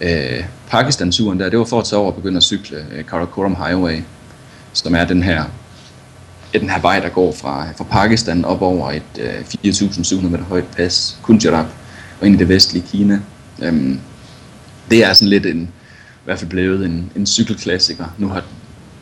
Øh, 0.00 0.44
Pakistan-turen 0.68 1.40
der, 1.40 1.48
det 1.48 1.58
var 1.58 1.64
for 1.64 1.78
at 1.78 1.84
tage 1.84 1.98
over 2.00 2.10
og 2.10 2.16
begynde 2.16 2.36
at 2.36 2.42
cykle 2.42 2.86
øh, 2.92 3.04
Karakoram 3.04 3.56
Highway, 3.56 4.02
som 4.72 4.94
er 4.94 5.04
den 5.04 5.22
her, 5.22 5.44
ja, 6.54 6.58
den 6.58 6.70
her 6.70 6.80
vej, 6.80 7.00
der 7.00 7.08
går 7.08 7.32
fra, 7.32 7.66
fra 7.76 7.84
Pakistan 7.84 8.44
op 8.44 8.62
over 8.62 8.90
et 8.90 9.02
øh, 9.18 9.40
4.700 9.40 10.28
meter 10.28 10.44
højt 10.44 10.66
pas, 10.76 11.18
Kunjarab, 11.22 11.66
og 12.20 12.26
ind 12.26 12.36
i 12.36 12.38
det 12.38 12.48
vestlige 12.48 12.86
Kina. 12.86 13.20
Øhm, 13.62 14.00
det 14.90 15.04
er 15.04 15.12
sådan 15.12 15.28
lidt 15.28 15.46
en, 15.46 15.62
i 15.62 16.24
hvert 16.24 16.38
fald 16.38 16.50
blevet 16.50 16.86
en, 16.86 17.12
en 17.16 17.26
cykelklassiker. 17.26 18.04
Nu 18.18 18.28
har 18.28 18.44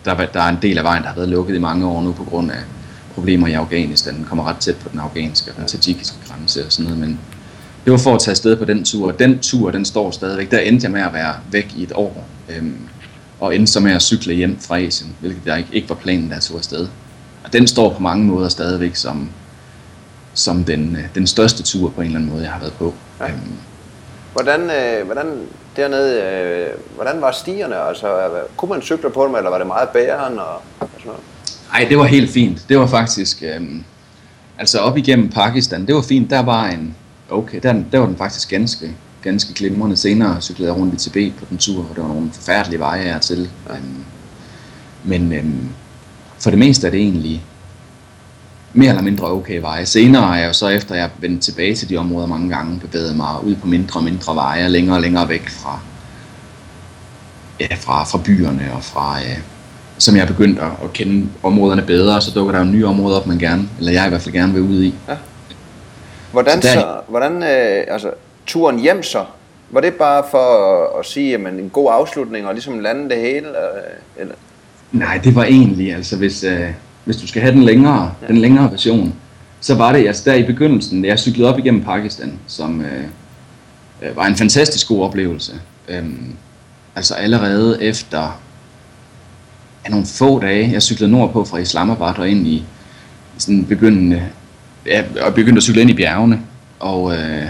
der, 0.05 0.27
der 0.27 0.41
er 0.41 0.49
en 0.49 0.59
del 0.63 0.79
af 0.79 0.85
vejen, 0.85 1.03
der 1.03 1.09
har 1.09 1.17
været 1.17 1.29
lukket 1.29 1.55
i 1.55 1.59
mange 1.59 1.87
år 1.87 2.03
nu 2.03 2.13
på 2.13 2.25
grund 2.25 2.51
af 2.51 2.59
problemer 3.15 3.47
i 3.47 3.53
Afghanistan. 3.53 4.15
Den 4.15 4.25
kommer 4.25 4.45
ret 4.45 4.57
tæt 4.57 4.77
på 4.77 4.89
den 4.89 5.01
afghanske 5.01 5.51
og 5.51 5.57
den 5.57 5.67
tajikiske 5.67 6.17
grænse 6.29 6.67
og 6.67 6.73
sådan 6.73 6.85
noget, 6.85 7.01
men 7.01 7.21
det 7.85 7.93
var 7.93 7.99
for 7.99 8.15
at 8.15 8.21
tage 8.21 8.33
afsted 8.33 8.57
på 8.57 8.65
den 8.65 8.85
tur, 8.85 9.13
og 9.13 9.19
den 9.19 9.39
tur, 9.39 9.71
den 9.71 9.85
står 9.85 10.11
stadigvæk. 10.11 10.51
Der 10.51 10.59
endte 10.59 10.85
jeg 10.85 10.93
med 10.93 11.01
at 11.01 11.13
være 11.13 11.35
væk 11.51 11.75
i 11.77 11.83
et 11.83 11.93
år, 11.95 12.27
øhm, 12.49 12.79
og 13.41 13.57
endte 13.57 13.73
så 13.73 13.81
med 13.81 13.93
at 13.93 14.03
cykle 14.03 14.35
hjem 14.35 14.59
fra 14.61 14.79
Asien, 14.81 15.17
hvilket 15.21 15.45
der 15.45 15.57
ikke, 15.57 15.69
ikke 15.73 15.89
var 15.89 15.95
planen, 15.95 16.31
jeg 16.31 16.41
tog 16.41 16.59
afsted. 16.59 16.89
Og 17.45 17.53
den 17.53 17.67
står 17.67 17.95
på 17.95 18.03
mange 18.03 18.25
måder 18.25 18.49
stadigvæk 18.49 18.97
som, 18.97 19.31
som 20.35 20.65
den, 20.65 20.97
øh, 20.97 21.05
den 21.15 21.27
største 21.27 21.63
tur 21.63 21.91
på 21.91 22.01
en 22.01 22.07
eller 22.07 22.19
anden 22.19 22.33
måde, 22.33 22.43
jeg 22.43 22.53
har 22.53 22.61
været 22.61 22.73
på. 22.73 22.95
Ja. 23.21 23.29
Øhm, 23.29 23.53
hvordan, 24.33 24.61
øh, 24.61 25.05
hvordan 25.05 25.27
dernede, 25.77 26.23
øh, 26.23 26.67
hvordan 26.95 27.21
var 27.21 27.33
stierne? 27.33 27.77
Altså, 27.77 28.31
kunne 28.57 28.69
man 28.69 28.83
cykle 28.83 29.11
på 29.11 29.27
dem, 29.27 29.35
eller 29.35 29.51
var 29.51 29.59
det 29.59 29.67
meget 29.67 29.89
bæren 29.89 30.39
og, 30.39 30.55
og 30.81 30.89
sådan 30.99 31.07
noget? 31.07 31.21
Nej, 31.73 31.87
det 31.89 31.99
var 31.99 32.05
helt 32.05 32.31
fint. 32.31 32.65
Det 32.69 32.79
var 32.79 32.87
faktisk, 32.87 33.43
øh, 33.43 33.61
altså 34.59 34.79
op 34.79 34.97
igennem 34.97 35.29
Pakistan, 35.29 35.87
det 35.87 35.95
var 35.95 36.03
fint. 36.03 36.31
Der 36.31 36.43
var 36.43 36.67
en, 36.67 36.95
okay, 37.31 37.61
der, 37.63 37.83
der 37.93 37.99
var 37.99 38.07
den 38.07 38.17
faktisk 38.17 38.51
ganske, 38.51 38.91
ganske 39.23 39.55
glimrende. 39.55 39.97
Senere 39.97 40.41
cyklede 40.41 40.73
jeg 40.73 40.81
rundt 40.81 40.95
i 40.95 40.97
Tibet 40.97 41.33
på 41.39 41.45
den 41.51 41.59
tur, 41.59 41.87
og 41.91 41.97
der 41.97 42.03
var 42.03 42.09
nogle 42.09 42.31
forfærdelige 42.33 42.81
veje 42.81 43.03
her 43.03 43.19
til. 43.19 43.51
Ja. 43.69 43.75
Øhm, 43.75 44.05
men 45.05 45.33
øhm, 45.33 45.69
for 46.39 46.51
det 46.51 46.59
meste 46.59 46.87
er 46.87 46.91
det 46.91 47.01
egentlig 47.01 47.45
mere 48.75 48.89
eller 48.89 49.03
mindre 49.03 49.31
okay 49.31 49.61
veje. 49.61 49.87
Senere 49.87 50.35
er 50.37 50.41
jeg 50.41 50.49
jo 50.49 50.53
så, 50.53 50.69
efter 50.69 50.95
jeg 50.95 51.11
vendt 51.19 51.43
tilbage 51.43 51.75
til 51.75 51.89
de 51.89 51.97
områder 51.97 52.27
mange 52.27 52.57
gange, 52.57 52.81
bevæget 52.81 53.17
mig 53.17 53.45
ud 53.45 53.55
på 53.55 53.67
mindre 53.67 54.01
og 54.01 54.05
mindre 54.05 54.35
veje, 54.35 54.69
længere 54.69 54.97
og 54.97 55.03
længere 55.03 55.29
væk 55.29 55.49
fra, 55.49 55.79
ja, 57.61 57.67
fra, 57.81 58.05
fra 58.05 58.19
byerne 58.25 58.71
og 58.75 58.83
fra, 58.83 59.19
øh, 59.21 59.39
som 59.99 60.17
jeg 60.17 60.23
er 60.23 60.27
begyndt 60.27 60.59
at, 60.59 60.71
at 60.85 60.93
kende 60.93 61.29
områderne 61.43 61.83
bedre, 61.83 62.21
så 62.21 62.31
dukker 62.31 62.53
der 62.53 62.59
jo 62.59 62.65
nye 62.65 62.87
områder 62.87 63.17
op, 63.17 63.27
man 63.27 63.39
gerne, 63.39 63.69
eller 63.79 63.93
jeg 63.93 64.07
i 64.07 64.09
hvert 64.09 64.23
fald 64.23 64.35
gerne 64.35 64.53
vil 64.53 64.63
ud 64.63 64.83
i. 64.83 64.95
Ja. 65.09 65.17
Hvordan, 66.33 66.63
så, 66.63 66.69
der, 66.69 66.75
så, 66.75 67.01
hvordan 67.09 67.43
øh, 67.43 67.85
altså, 67.89 68.11
turen 68.47 68.79
hjem 68.79 69.03
så, 69.03 69.25
var 69.71 69.81
det 69.81 69.95
bare 69.95 70.25
for 70.31 70.39
at, 70.39 70.99
at 70.99 71.07
sige, 71.07 71.35
at 71.35 71.41
en 71.41 71.71
god 71.71 71.89
afslutning 71.93 72.47
og 72.47 72.55
ligesom 72.55 72.79
lande 72.79 73.11
det 73.11 73.19
hele? 73.19 73.49
Øh, 73.49 73.93
eller? 74.17 74.35
Nej, 74.93 75.21
det 75.25 75.35
var 75.35 75.45
egentlig, 75.45 75.95
altså 75.95 76.17
hvis, 76.17 76.45
øh, 76.45 76.71
hvis 77.05 77.17
du 77.17 77.27
skal 77.27 77.43
have 77.43 77.55
den 77.55 77.63
længere, 77.63 78.13
ja. 78.23 78.27
den 78.27 78.39
længere 78.39 78.71
version, 78.71 79.15
så 79.61 79.75
var 79.75 79.93
det 79.93 80.07
altså 80.07 80.23
der 80.31 80.35
i 80.35 80.43
begyndelsen, 80.43 81.05
jeg 81.05 81.19
cyklede 81.19 81.53
op 81.53 81.59
igennem 81.59 81.85
Pakistan, 81.85 82.39
som 82.47 82.81
øh, 82.81 83.05
øh, 84.03 84.17
var 84.17 84.27
en 84.27 84.37
fantastisk 84.37 84.89
god 84.89 85.05
oplevelse. 85.05 85.53
Øhm, 85.89 86.33
altså 86.97 87.15
allerede 87.15 87.83
efter 87.83 88.41
ja, 89.85 89.91
nogle 89.91 90.07
få 90.07 90.41
dage, 90.41 90.73
jeg 90.73 90.83
cyklede 90.83 91.13
nordpå 91.13 91.45
fra 91.45 91.59
Islamabad 91.59 92.19
og 92.19 92.29
ind 92.29 92.47
i 92.47 92.65
sådan 93.39 93.65
begyndende, 93.65 94.23
ja, 94.87 95.05
og 95.27 95.35
begyndte 95.35 95.59
at 95.59 95.63
cykle 95.63 95.81
ind 95.81 95.91
i 95.91 95.95
bjergene, 95.95 96.41
og 96.81 97.15
øh, 97.15 97.47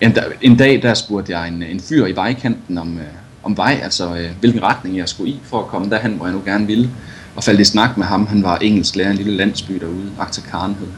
en, 0.00 0.16
en 0.42 0.56
dag 0.56 0.82
der 0.82 0.94
spurgte 0.94 1.32
jeg 1.32 1.48
en, 1.48 1.62
en 1.62 1.80
fyr 1.80 2.06
i 2.06 2.16
vejkanten 2.16 2.78
om, 2.78 2.98
øh, 2.98 3.04
om 3.42 3.56
vej, 3.56 3.80
altså 3.82 4.16
øh, 4.16 4.30
hvilken 4.40 4.62
retning 4.62 4.96
jeg 4.96 5.08
skulle 5.08 5.30
i 5.30 5.40
for 5.44 5.60
at 5.60 5.66
komme 5.66 5.90
derhen, 5.90 6.12
hvor 6.12 6.26
jeg 6.26 6.34
nu 6.34 6.42
gerne 6.44 6.66
ville 6.66 6.90
og 7.36 7.44
faldt 7.44 7.60
i 7.60 7.64
snak 7.64 7.96
med 7.96 8.06
ham. 8.06 8.26
Han 8.26 8.42
var 8.42 8.56
engelsk 8.58 8.96
lærer 8.96 9.08
i 9.08 9.10
en 9.10 9.16
lille 9.16 9.36
landsby 9.36 9.74
derude, 9.74 10.10
Akta 10.18 10.40
Khan 10.40 10.74
hed. 10.74 10.88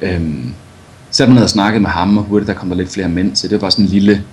Øhm, 0.00 0.54
så 1.10 1.26
man 1.26 1.34
ned 1.34 1.42
og 1.42 1.50
snakkede 1.50 1.82
med 1.82 1.90
ham, 1.90 2.18
og 2.18 2.24
hurtigt 2.24 2.48
der 2.48 2.54
kom 2.54 2.68
der 2.68 2.76
lidt 2.76 2.90
flere 2.90 3.08
mænd 3.08 3.32
til. 3.36 3.50
Det 3.50 3.56
var 3.56 3.60
bare 3.60 3.70
sådan 3.70 3.84
en 3.84 3.90
lille, 3.90 4.24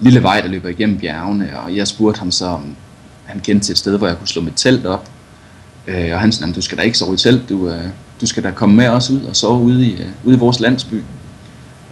lille 0.00 0.22
vej, 0.22 0.40
der 0.40 0.48
løber 0.48 0.68
igennem 0.68 0.98
bjergene, 0.98 1.60
og 1.60 1.76
jeg 1.76 1.88
spurgte 1.88 2.18
ham 2.18 2.30
så, 2.30 2.46
om 2.46 2.76
han 3.24 3.40
kendte 3.40 3.66
til 3.66 3.72
et 3.72 3.78
sted, 3.78 3.98
hvor 3.98 4.06
jeg 4.06 4.18
kunne 4.18 4.28
slå 4.28 4.42
mit 4.42 4.52
telt 4.56 4.86
op. 4.86 5.10
Øh, 5.86 6.10
og 6.12 6.20
han 6.20 6.32
sagde, 6.32 6.52
du 6.52 6.60
skal 6.60 6.78
da 6.78 6.82
ikke 6.82 6.98
sove 6.98 7.14
i 7.14 7.16
telt, 7.16 7.48
du, 7.48 7.68
øh, 7.68 7.84
du 8.20 8.26
skal 8.26 8.42
da 8.42 8.50
komme 8.50 8.74
med 8.74 8.88
os 8.88 9.10
ud 9.10 9.22
og 9.22 9.36
sove 9.36 9.60
ude 9.60 9.86
i, 9.86 9.92
øh, 9.92 10.06
ude 10.24 10.36
i 10.36 10.38
vores 10.38 10.60
landsby. 10.60 11.02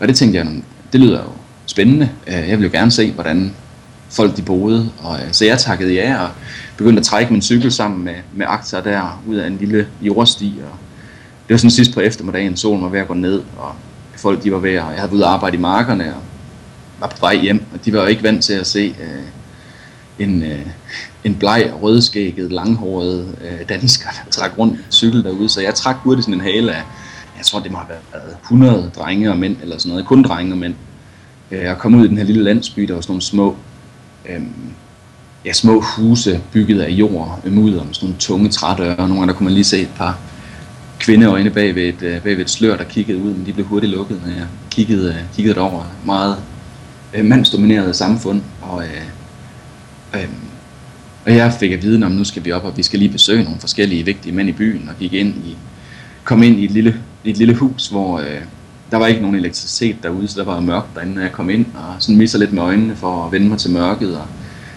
Og 0.00 0.08
det 0.08 0.16
tænkte 0.16 0.38
jeg, 0.38 0.62
det 0.92 1.00
lyder 1.00 1.18
jo 1.18 1.30
spændende. 1.66 2.10
Øh, 2.26 2.48
jeg 2.48 2.58
vil 2.58 2.64
jo 2.64 2.70
gerne 2.72 2.90
se, 2.90 3.12
hvordan 3.12 3.54
folk 4.10 4.36
de 4.36 4.42
boede. 4.42 4.90
Og, 4.98 5.18
øh, 5.20 5.32
så 5.32 5.44
jeg 5.44 5.58
takkede 5.58 5.94
ja 5.94 6.22
og 6.22 6.30
begyndte 6.76 7.00
at 7.00 7.06
trække 7.06 7.32
min 7.32 7.42
cykel 7.42 7.72
sammen 7.72 8.04
med, 8.04 8.14
med 8.34 8.46
akter 8.48 8.80
der 8.80 9.22
ud 9.26 9.36
af 9.36 9.46
en 9.46 9.56
lille 9.56 9.86
jordsti. 10.00 10.54
Og 10.72 10.78
det 11.48 11.54
var 11.54 11.58
sådan 11.58 11.70
sidst 11.70 11.94
på 11.94 12.00
eftermiddagen, 12.00 12.56
solen 12.56 12.82
var 12.82 12.88
ved 12.88 13.00
at 13.00 13.08
gå 13.08 13.14
ned, 13.14 13.42
og 13.58 13.72
folk 14.16 14.42
de 14.44 14.52
var 14.52 14.58
ved, 14.58 14.70
at, 14.70 14.76
jeg 14.76 14.82
havde 14.84 14.96
været 14.98 15.12
ude 15.12 15.24
at 15.24 15.30
arbejde 15.30 15.56
i 15.56 15.60
markerne 15.60 16.14
og 16.14 16.22
var 17.00 17.06
på 17.06 17.16
vej 17.20 17.36
hjem, 17.36 17.64
og 17.74 17.84
de 17.84 17.92
var 17.92 18.00
jo 18.00 18.06
ikke 18.06 18.22
vant 18.22 18.44
til 18.44 18.52
at 18.52 18.66
se 18.66 18.94
øh, 19.00 19.22
en, 20.26 20.42
øh, 20.42 20.66
en 21.24 21.34
bleg, 21.34 21.72
rødskægget, 21.82 22.52
langhåret 22.52 23.36
øh, 23.44 23.68
dansker, 23.68 24.08
der 24.08 24.30
trak 24.30 24.58
rundt 24.58 24.78
cykel 24.90 25.24
derude, 25.24 25.48
så 25.48 25.60
jeg 25.60 25.74
trak 25.74 25.96
hurtigt 25.96 26.24
sådan 26.24 26.40
en 26.40 26.46
hale 26.46 26.72
af, 26.74 26.82
jeg 27.36 27.44
tror 27.44 27.60
det 27.60 27.72
må 27.72 27.78
have 27.78 27.88
været 28.12 28.36
100 28.42 28.90
drenge 28.96 29.30
og 29.30 29.38
mænd, 29.38 29.56
eller 29.62 29.78
sådan 29.78 29.90
noget, 29.90 30.06
kun 30.06 30.22
drenge 30.22 30.52
og 30.52 30.58
mænd. 30.58 30.74
Øh, 31.50 31.62
jeg 31.62 31.78
kom 31.78 31.94
ud 31.94 32.04
i 32.04 32.08
den 32.08 32.16
her 32.16 32.24
lille 32.24 32.44
landsby, 32.44 32.82
der 32.82 32.94
var 32.94 33.00
sådan 33.00 33.12
nogle 33.12 33.22
små 33.22 33.56
øh, 34.28 34.42
ja, 35.44 35.52
små 35.52 35.80
huse 35.80 36.40
bygget 36.52 36.80
af 36.80 36.90
jord, 36.90 37.40
øhm, 37.44 37.54
mudder 37.54 37.84
med 37.84 37.94
sådan 37.94 38.06
nogle 38.06 38.18
tunge 38.18 38.48
trædøre. 38.48 38.96
Nogle 38.96 39.14
gange 39.14 39.26
der 39.26 39.32
kunne 39.32 39.44
man 39.44 39.54
lige 39.54 39.64
se 39.64 39.80
et 39.80 39.90
par 39.96 40.18
kvindeøjne 40.98 41.50
bag 41.50 41.74
ved 41.74 41.82
et, 41.82 42.02
øh, 42.02 42.20
bag 42.20 42.36
ved 42.36 42.44
et 42.44 42.50
slør, 42.50 42.76
der 42.76 42.84
kiggede 42.84 43.18
ud, 43.18 43.34
men 43.34 43.46
de 43.46 43.52
blev 43.52 43.66
hurtigt 43.66 43.92
lukket, 43.92 44.20
når 44.26 44.32
jeg 44.32 44.46
kiggede, 44.70 45.08
øh, 45.08 45.36
kiggede 45.36 45.54
derover. 45.54 45.84
Meget 46.04 46.36
øh, 47.14 47.24
mandsdomineret 47.24 47.96
samfund, 47.96 48.42
og, 48.62 48.82
øh, 48.82 49.02
øh, 50.14 50.28
og 51.26 51.36
jeg 51.36 51.52
fik 51.60 51.72
at 51.72 51.82
vide, 51.82 52.06
om 52.06 52.12
nu 52.12 52.24
skal 52.24 52.44
vi 52.44 52.52
op, 52.52 52.64
og 52.64 52.76
vi 52.76 52.82
skal 52.82 52.98
lige 52.98 53.12
besøge 53.12 53.44
nogle 53.44 53.60
forskellige 53.60 54.04
vigtige 54.04 54.34
mænd 54.34 54.48
i 54.48 54.52
byen, 54.52 54.88
og 54.88 54.94
gik 54.98 55.12
ind 55.12 55.34
i, 55.34 55.56
kom 56.24 56.42
ind 56.42 56.58
i 56.58 56.64
et 56.64 56.70
lille, 56.70 57.00
et 57.24 57.36
lille 57.36 57.54
hus, 57.54 57.88
hvor 57.88 58.18
øh, 58.18 58.40
der 58.90 58.96
var 58.96 59.06
ikke 59.06 59.20
nogen 59.20 59.36
elektricitet 59.36 59.96
derude, 60.02 60.28
så 60.28 60.38
der 60.38 60.44
var 60.44 60.60
mørkt 60.60 60.94
derinde, 60.94 61.14
når 61.14 61.22
jeg 61.22 61.32
kom 61.32 61.50
ind, 61.50 61.66
og 61.74 61.94
sådan 61.98 62.16
misser 62.16 62.38
lidt 62.38 62.52
med 62.52 62.62
øjnene 62.62 62.96
for 62.96 63.24
at 63.24 63.32
vende 63.32 63.48
mig 63.48 63.58
til 63.58 63.70
mørket. 63.70 64.16
Og 64.16 64.26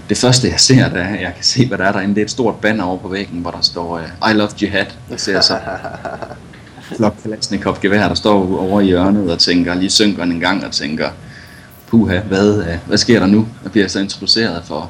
det 0.10 0.17
første, 0.17 0.50
jeg 0.50 0.60
ser, 0.60 0.89
da 0.89 1.00
jeg 1.00 1.32
kan 1.36 1.43
se, 1.43 1.67
hvad 1.67 1.78
der 1.78 1.84
er 1.84 1.91
derinde, 1.91 2.15
det 2.15 2.21
er 2.21 2.26
et 2.26 2.32
stort 2.32 2.56
banner 2.56 2.84
over 2.84 2.97
på 2.97 3.08
væggen, 3.08 3.39
hvor 3.39 3.52
der 3.52 3.62
står 3.62 4.02
uh, 4.24 4.32
I 4.32 4.34
love 4.34 4.50
jihad. 4.62 4.86
Jeg 5.10 5.19
ser 5.19 5.41
så 5.41 5.58
flok 6.97 7.15
Kalashnikov 7.24 7.78
gevær, 7.82 8.08
der 8.08 8.15
står 8.15 8.60
over 8.60 8.82
i 8.82 8.86
hjørnet 8.86 9.32
og 9.32 9.39
tænker, 9.39 9.74
lige 9.74 9.89
synker 9.89 10.24
en 10.24 10.39
gang 10.39 10.65
og 10.65 10.71
tænker, 10.71 11.10
puha, 11.88 12.19
hvad, 12.19 12.58
uh, 12.58 12.88
hvad 12.88 12.97
sker 12.97 13.19
der 13.19 13.28
nu? 13.28 13.47
Jeg 13.63 13.71
bliver 13.71 13.88
så 13.88 14.00
introduceret 14.00 14.63
for, 14.65 14.89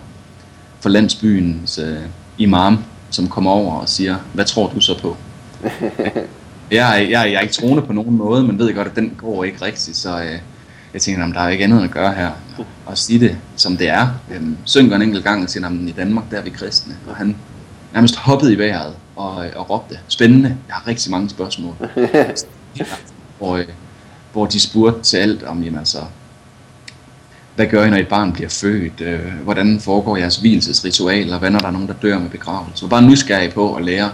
for 0.80 0.90
landsbyens 0.90 1.80
uh, 1.80 2.04
imam, 2.38 2.84
som 3.10 3.28
kommer 3.28 3.52
over 3.52 3.76
og 3.76 3.90
siger, 3.90 4.16
hvad 4.34 4.46
tror 4.46 4.72
du 4.76 4.80
så 4.80 5.00
på? 5.02 5.18
jeg, 6.72 7.08
jeg, 7.10 7.32
jeg 7.32 7.34
er 7.34 7.40
ikke 7.40 7.54
troende 7.54 7.82
på 7.82 7.94
nogen 7.94 8.18
måde, 8.18 8.44
men 8.44 8.60
ved 8.60 8.74
godt, 8.74 8.88
at 8.88 8.96
den 8.96 9.14
går 9.18 9.44
ikke 9.44 9.66
rigtigt, 9.66 9.98
så 9.98 10.22
øh, 10.24 10.40
jeg 10.94 11.02
tænker, 11.02 11.26
at 11.26 11.36
der 11.36 11.42
er 11.42 11.50
ikke 11.50 11.64
andet 11.64 11.84
at 11.84 11.92
gøre 11.92 12.14
her. 12.14 12.32
Og 12.86 12.98
sige 12.98 13.20
det, 13.20 13.38
som 13.56 13.78
det 13.78 13.90
er. 13.90 14.08
Øhm, 14.34 14.58
synker 14.66 14.96
en 14.96 15.02
enkelt 15.02 15.24
gang 15.24 15.44
og 15.44 15.50
siger, 15.50 15.68
at 15.68 15.74
i 15.74 15.92
Danmark, 15.92 16.32
der 16.32 16.38
er 16.38 16.42
vi 16.42 16.50
kristne. 16.50 16.96
Og 17.08 17.16
han 17.16 17.36
nærmest 17.94 18.16
hoppede 18.16 18.54
i 18.54 18.58
vejret 18.58 18.94
og, 19.16 19.46
øh, 19.46 19.52
og 19.56 19.70
råbte, 19.70 20.00
spændende, 20.08 20.58
jeg 20.68 20.76
har 20.76 20.88
rigtig 20.88 21.12
mange 21.12 21.30
spørgsmål. 21.30 21.74
hvor, 23.38 23.58
øh, 23.58 23.66
hvor 24.34 24.46
de 24.46 24.60
spurgte 24.60 25.02
til 25.02 25.18
alt 25.18 25.44
om, 25.44 25.64
jamen 25.64 25.80
altså, 25.80 26.00
hvad 27.56 27.68
gør 27.68 27.86
I, 27.86 27.90
når 27.90 27.98
et 27.98 28.08
barn 28.08 28.34
bliver 28.34 28.50
født? 28.50 29.02
Øh, 29.02 29.34
hvordan 29.44 29.80
foregår 29.80 30.18
jeres 30.18 30.38
hvilesesritualer? 30.38 31.40
Hvad 31.40 31.50
når 31.50 31.60
der 31.60 31.68
er 31.68 31.72
nogen, 31.72 31.88
der 31.88 31.94
dør 31.94 32.20
med 32.20 32.30
begravelse? 32.30 32.78
Så 32.78 32.88
bare 32.88 33.02
nysgerrig 33.02 33.54
på 33.54 33.76
at 33.76 33.86
lære 33.86 34.10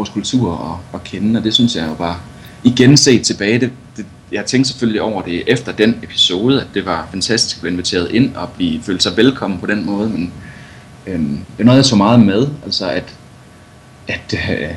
vores 0.00 0.10
kultur 0.10 0.80
at, 0.92 0.96
at 1.00 1.04
kende, 1.04 1.38
og 1.38 1.44
det 1.44 1.54
synes 1.54 1.76
jeg 1.76 1.88
jo 1.88 1.94
bare, 1.94 2.16
igen 2.64 2.96
set 2.96 3.22
tilbage, 3.22 3.60
det, 3.60 3.70
det, 3.96 4.06
jeg 4.32 4.44
tænkte 4.46 4.70
selvfølgelig 4.70 5.02
over 5.02 5.22
det 5.22 5.42
efter 5.46 5.72
den 5.72 5.96
episode, 6.02 6.60
at 6.60 6.66
det 6.74 6.86
var 6.86 7.08
fantastisk 7.10 7.56
at 7.56 7.60
blive 7.60 7.72
inviteret 7.72 8.10
ind 8.10 8.36
og 8.36 8.48
blive, 8.48 8.82
føle 8.82 9.00
sig 9.00 9.16
velkommen 9.16 9.60
på 9.60 9.66
den 9.66 9.86
måde, 9.86 10.08
men 10.08 10.32
øhm, 11.06 11.38
det 11.56 11.62
er 11.62 11.64
noget, 11.64 11.76
jeg 11.76 11.84
så 11.84 11.96
meget 11.96 12.20
med, 12.20 12.48
altså 12.64 12.90
at, 12.90 13.14
at, 14.08 14.34
øh, 14.50 14.68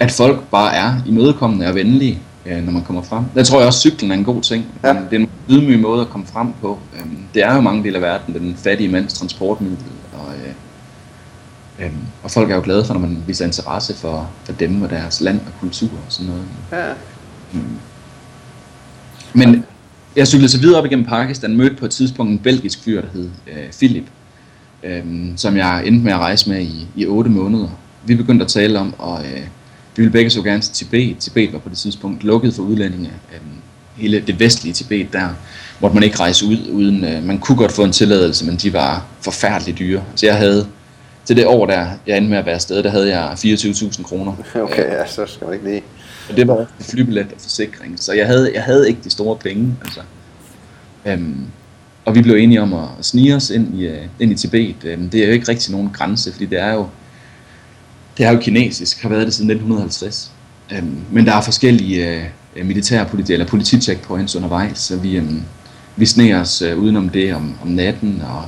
at 0.00 0.10
folk 0.10 0.40
bare 0.50 0.74
er 0.74 0.94
imødekommende 1.06 1.66
og 1.66 1.74
venlige, 1.74 2.18
øh, 2.46 2.64
når 2.64 2.72
man 2.72 2.82
kommer 2.82 3.02
frem. 3.02 3.24
Der 3.34 3.44
tror 3.44 3.58
jeg 3.58 3.66
også, 3.66 3.88
at 3.88 3.92
cyklen 3.92 4.10
er 4.10 4.14
en 4.14 4.24
god 4.24 4.42
ting. 4.42 4.66
Ja. 4.84 4.88
Det 4.88 5.12
er 5.12 5.18
en 5.18 5.30
ydmyg 5.50 5.80
måde 5.80 6.00
at 6.00 6.08
komme 6.08 6.26
frem 6.26 6.52
på. 6.60 6.78
Øhm, 6.98 7.18
det 7.34 7.42
er 7.42 7.54
jo 7.54 7.60
mange 7.60 7.84
dele 7.84 7.96
af 7.96 8.02
verden, 8.02 8.34
den 8.34 8.56
fattige 8.56 8.88
mands 8.88 9.12
transportmiddel, 9.12 9.84
og 10.12 10.32
Øhm, 11.80 11.96
og 12.22 12.30
folk 12.30 12.50
er 12.50 12.54
jo 12.54 12.62
glade 12.64 12.84
for, 12.84 12.94
når 12.94 13.00
man 13.00 13.22
viser 13.26 13.44
interesse 13.44 13.94
for, 13.94 14.30
for 14.44 14.52
dem 14.52 14.82
og 14.82 14.90
deres 14.90 15.20
land 15.20 15.40
og 15.46 15.52
kultur 15.60 15.90
og 16.06 16.12
sådan 16.12 16.30
noget. 16.30 16.44
Ja. 16.72 16.92
Mm. 17.52 17.60
Men 19.32 19.64
jeg 20.16 20.26
cyklede 20.26 20.48
så 20.48 20.60
videre 20.60 20.78
op 20.78 20.86
igennem 20.86 21.06
Pakistan, 21.06 21.56
mødte 21.56 21.76
på 21.76 21.84
et 21.84 21.90
tidspunkt 21.90 22.32
en 22.32 22.38
belgisk 22.38 22.82
fyr, 22.82 23.00
der 23.00 23.08
hed 23.12 23.30
øh, 23.46 23.72
Philip, 23.72 24.04
øh, 24.82 25.04
som 25.36 25.56
jeg 25.56 25.86
endte 25.86 26.04
med 26.04 26.12
at 26.12 26.18
rejse 26.18 26.50
med 26.50 26.62
i, 26.62 26.86
i 26.96 27.06
8 27.06 27.30
måneder. 27.30 27.68
Vi 28.04 28.14
begyndte 28.14 28.44
at 28.44 28.50
tale 28.50 28.78
om, 28.78 28.94
og 28.98 29.24
øh, 29.24 29.40
vi 29.96 30.02
ville 30.02 30.12
begge 30.12 30.30
så 30.30 30.42
gerne 30.42 30.62
til 30.62 30.72
Tibet. 30.72 31.18
Tibet 31.18 31.52
var 31.52 31.58
på 31.58 31.68
det 31.68 31.78
tidspunkt 31.78 32.24
lukket 32.24 32.54
for 32.54 32.62
udlændinge. 32.62 33.08
Øh, 33.08 33.40
hele 33.96 34.20
det 34.20 34.40
vestlige 34.40 34.72
Tibet, 34.72 35.12
der 35.12 35.28
måtte 35.80 35.94
man 35.94 36.02
ikke 36.02 36.20
rejse 36.20 36.46
ud, 36.46 36.68
uden 36.72 37.04
øh, 37.04 37.24
man 37.24 37.38
kunne 37.38 37.58
godt 37.58 37.72
få 37.72 37.84
en 37.84 37.92
tilladelse, 37.92 38.46
men 38.46 38.56
de 38.56 38.72
var 38.72 39.06
forfærdeligt 39.20 39.78
dyre. 39.78 40.02
Så 40.14 40.26
jeg 40.26 40.36
havde, 40.36 40.66
til 41.30 41.36
det 41.36 41.46
år 41.46 41.66
der, 41.66 41.86
jeg 42.06 42.16
endte 42.16 42.30
med 42.30 42.38
at 42.38 42.46
være 42.46 42.54
afsted, 42.54 42.82
der 42.82 42.90
havde 42.90 43.18
jeg 43.18 43.32
24.000 43.32 44.02
kroner. 44.02 44.32
Okay, 44.54 44.82
ja, 44.82 45.06
så 45.06 45.26
skal 45.26 45.44
man 45.44 45.54
ikke 45.54 45.66
lige... 45.66 45.82
Og 46.30 46.36
det 46.36 46.48
var 46.48 46.66
flybillet 46.80 47.24
og 47.24 47.40
forsikring, 47.40 47.98
så 48.00 48.12
jeg 48.12 48.26
havde, 48.26 48.50
jeg 48.54 48.62
havde 48.62 48.88
ikke 48.88 49.00
de 49.04 49.10
store 49.10 49.36
penge. 49.36 49.76
Altså. 49.84 50.00
Øhm, 51.06 51.46
og 52.04 52.14
vi 52.14 52.22
blev 52.22 52.34
enige 52.34 52.62
om 52.62 52.74
at 52.74 52.88
snige 53.02 53.36
os 53.36 53.50
ind 53.50 53.80
i, 53.80 53.88
uh, 53.88 53.94
ind 54.20 54.32
i 54.32 54.34
Tibet. 54.34 54.76
Øhm, 54.84 55.10
det 55.10 55.22
er 55.22 55.26
jo 55.26 55.32
ikke 55.32 55.48
rigtig 55.48 55.72
nogen 55.72 55.90
grænse, 55.92 56.32
fordi 56.32 56.46
det 56.46 56.60
er 56.60 56.72
jo, 56.72 56.86
det 58.18 58.26
er 58.26 58.32
jo 58.32 58.38
kinesisk, 58.38 59.02
har 59.02 59.08
været 59.08 59.26
det 59.26 59.34
siden 59.34 59.50
1950. 59.50 60.32
Øhm, 60.72 61.00
men 61.10 61.26
der 61.26 61.34
er 61.34 61.40
forskellige 61.40 62.30
uh, 62.60 62.66
militære 62.66 63.06
politi 63.06 63.32
eller 63.32 63.46
politicheckpoints 63.46 64.36
undervejs, 64.36 64.78
så 64.78 64.96
vi, 64.96 65.18
um, 65.18 65.42
vi 65.96 66.06
sneg 66.06 66.34
os 66.34 66.62
uh, 66.62 66.78
udenom 66.78 67.08
det 67.08 67.34
om, 67.34 67.54
om 67.62 67.68
natten, 67.68 68.22
og 68.28 68.44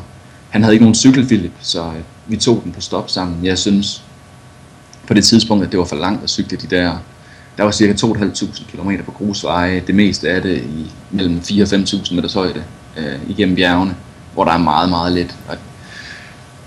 han 0.53 0.63
havde 0.63 0.75
ikke 0.75 0.85
nogen 0.85 0.95
cykel, 0.95 1.27
Philip, 1.27 1.53
så 1.61 1.83
øh, 1.83 2.01
vi 2.27 2.37
tog 2.37 2.61
den 2.65 2.73
på 2.73 2.81
stop 2.81 3.11
sammen. 3.11 3.45
Jeg 3.45 3.59
synes 3.59 4.03
på 5.07 5.15
det 5.15 5.25
tidspunkt, 5.25 5.65
at 5.65 5.71
det 5.73 5.79
var 5.79 5.85
for 5.85 5.97
langt 5.97 6.23
at 6.25 6.31
cykle 6.31 6.59
de 6.59 6.67
der 6.67 6.99
der 7.57 7.65
var 7.65 7.71
cirka 7.71 7.93
2.500 7.93 8.77
km 8.77 8.91
på 9.05 9.11
grusveje, 9.11 9.83
det 9.87 9.95
meste 9.95 10.31
af 10.31 10.43
det 10.43 10.57
i 10.59 10.91
mellem 11.11 11.43
4 11.43 11.65
og 11.65 11.69
5.000 11.69 12.15
meters 12.15 12.33
højde 12.33 12.63
øh, 12.97 13.31
igennem 13.31 13.57
bjergene, 13.57 13.95
hvor 14.35 14.45
der 14.45 14.53
er 14.53 14.59
meget, 14.59 14.89
meget 14.89 15.13
let. 15.13 15.37
Og 15.49 15.57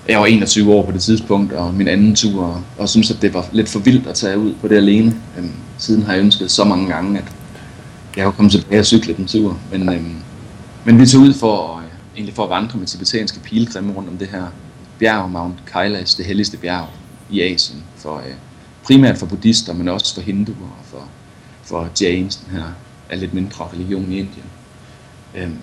jeg 0.07 0.19
var 0.19 0.25
21 0.25 0.73
år 0.73 0.85
på 0.85 0.91
det 0.91 1.01
tidspunkt, 1.01 1.53
og 1.53 1.73
min 1.73 1.87
anden 1.87 2.15
tur, 2.15 2.43
og, 2.43 2.61
og 2.77 2.89
synes, 2.89 3.11
at 3.11 3.21
det 3.21 3.33
var 3.33 3.45
lidt 3.51 3.69
for 3.69 3.79
vildt 3.79 4.07
at 4.07 4.15
tage 4.15 4.37
ud 4.37 4.53
på 4.61 4.67
det 4.67 4.75
alene. 4.75 5.15
Øhm, 5.37 5.51
siden 5.77 6.03
har 6.03 6.13
jeg 6.13 6.21
ønsket 6.21 6.51
så 6.51 6.63
mange 6.63 6.87
gange, 6.87 7.17
at 7.17 7.25
jeg 8.17 8.23
kunne 8.23 8.33
komme 8.33 8.51
tilbage 8.51 8.79
og 8.79 8.85
cykle 8.85 9.13
den 9.13 9.25
tur. 9.25 9.57
Men, 9.71 9.89
øhm, 9.89 10.15
men 10.85 10.99
vi 10.99 11.05
tog 11.05 11.21
ud 11.21 11.33
for, 11.33 11.77
øh, 11.77 11.84
egentlig 12.15 12.35
for 12.35 12.43
at 12.43 12.49
vandre 12.49 12.79
med 12.79 12.87
tibetanske 12.87 13.39
pilgrimme 13.39 13.93
rundt 13.93 14.09
om 14.09 14.17
det 14.17 14.27
her 14.27 14.47
bjerg, 14.99 15.31
Mount 15.31 15.65
Kailash, 15.65 16.17
det 16.17 16.25
helligste 16.25 16.57
bjerg 16.57 16.87
i 17.29 17.41
Asien, 17.41 17.83
for 17.95 18.17
øh, 18.17 18.33
primært 18.83 19.17
for 19.17 19.25
buddhister, 19.25 19.73
men 19.73 19.87
også 19.87 20.15
for 20.15 20.21
hinduer 20.21 20.77
og 20.79 20.85
for, 20.85 21.07
for 21.63 21.89
Jains, 22.01 22.35
den 22.35 22.57
her 22.57 22.63
er 23.09 23.15
lidt 23.15 23.33
mindre 23.33 23.69
religion 23.73 24.11
i 24.11 24.17
Indien. 24.17 24.45
Øhm, 25.35 25.57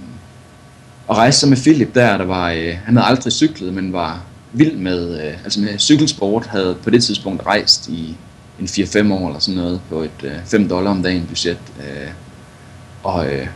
og 1.08 1.16
rejse 1.16 1.38
så 1.40 1.46
med 1.46 1.56
Philip 1.56 1.94
der, 1.94 2.18
der 2.18 2.24
var, 2.24 2.50
øh, 2.50 2.76
han 2.84 2.96
havde 2.96 3.08
aldrig 3.08 3.32
cyklet, 3.32 3.74
men 3.74 3.92
var 3.92 4.22
vild 4.52 4.76
med, 4.76 5.26
øh, 5.26 5.44
altså 5.44 5.60
med 5.60 5.78
cykelsport, 5.78 6.46
havde 6.46 6.76
på 6.82 6.90
det 6.90 7.04
tidspunkt 7.04 7.46
rejst 7.46 7.88
i 7.88 8.16
en 8.60 8.66
4-5 8.66 9.12
år 9.12 9.26
eller 9.26 9.40
sådan 9.40 9.60
noget, 9.60 9.80
på 9.88 10.00
et 10.00 10.24
øh, 10.24 10.32
5 10.44 10.68
dollar 10.68 10.90
om 10.90 11.02
dagen 11.02 11.26
budget. 11.26 11.58
Øh, 11.78 12.10
og, 13.02 13.32
øh, 13.32 13.46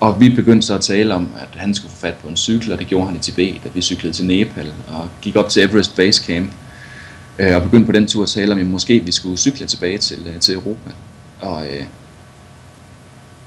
og 0.00 0.20
vi 0.20 0.28
begyndte 0.28 0.66
så 0.66 0.74
at 0.74 0.80
tale 0.80 1.14
om, 1.14 1.28
at 1.36 1.60
han 1.60 1.74
skulle 1.74 1.92
få 1.92 1.96
fat 1.96 2.14
på 2.14 2.28
en 2.28 2.36
cykel, 2.36 2.72
og 2.72 2.78
det 2.78 2.86
gjorde 2.86 3.06
han 3.06 3.16
i 3.16 3.18
Tibet, 3.18 3.60
at 3.64 3.74
vi 3.74 3.80
cyklede 3.80 4.14
til 4.14 4.26
Nepal 4.26 4.72
og 4.88 5.08
gik 5.22 5.36
op 5.36 5.48
til 5.48 5.62
Everest 5.62 5.96
Base 5.96 6.24
Camp, 6.24 6.52
øh, 7.38 7.56
og 7.56 7.62
begyndte 7.62 7.86
på 7.86 7.92
den 7.92 8.06
tur 8.06 8.22
at 8.22 8.28
tale 8.28 8.52
om, 8.52 8.58
at 8.58 8.66
måske 8.66 9.00
vi 9.00 9.12
skulle 9.12 9.36
cykle 9.36 9.66
tilbage 9.66 9.98
til, 9.98 10.18
øh, 10.26 10.40
til 10.40 10.54
Europa. 10.54 10.90
Og, 11.40 11.66
øh, 11.66 11.84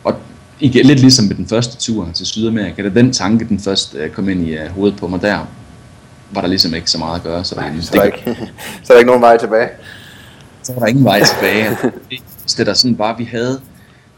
og 0.03 0.15
igen, 0.59 0.85
lidt 0.85 0.99
ligesom 0.99 1.25
med 1.25 1.35
den 1.35 1.47
første 1.47 1.77
tur 1.77 2.09
til 2.13 2.25
Sydamerika, 2.25 2.83
da 2.83 2.89
den 2.89 3.13
tanke 3.13 3.47
den 3.47 3.59
først 3.59 3.95
øh, 3.95 4.09
kom 4.09 4.29
ind 4.29 4.47
i 4.47 4.51
øh, 4.57 4.69
hovedet 4.69 4.97
på 4.99 5.07
mig 5.07 5.21
der, 5.21 5.39
var 6.31 6.41
der 6.41 6.47
ligesom 6.47 6.73
ikke 6.73 6.91
så 6.91 6.97
meget 6.97 7.15
at 7.15 7.23
gøre. 7.23 7.43
Så, 7.43 7.55
Nej, 7.55 7.69
det, 7.69 7.83
så, 7.83 7.91
der 7.93 8.03
ikke, 8.03 8.23
så 8.83 8.93
er 8.93 8.95
der 8.95 8.97
ikke 8.97 9.07
nogen 9.07 9.21
vej 9.21 9.37
tilbage? 9.37 9.69
Så 10.63 10.73
var 10.73 10.79
der 10.79 10.87
ingen 10.87 11.03
vej 11.03 11.23
tilbage. 11.23 11.77
det 12.57 12.67
der 12.67 12.73
sådan 12.73 12.95
bare, 12.95 13.17
vi 13.17 13.23
havde, 13.23 13.61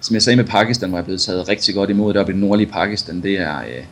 som 0.02 0.14
jeg 0.14 0.22
sagde 0.22 0.38
med 0.38 0.46
Pakistan, 0.46 0.92
var 0.92 0.98
jeg 0.98 1.06
blevet 1.06 1.22
taget 1.22 1.48
rigtig 1.48 1.76
godt 1.76 1.90
imod 1.90 2.14
deroppe 2.14 2.32
i 2.32 2.36
det 2.36 2.42
nordlige 2.42 2.72
Pakistan, 2.72 3.22
det 3.22 3.40
er, 3.40 3.60
øh, 3.60 3.84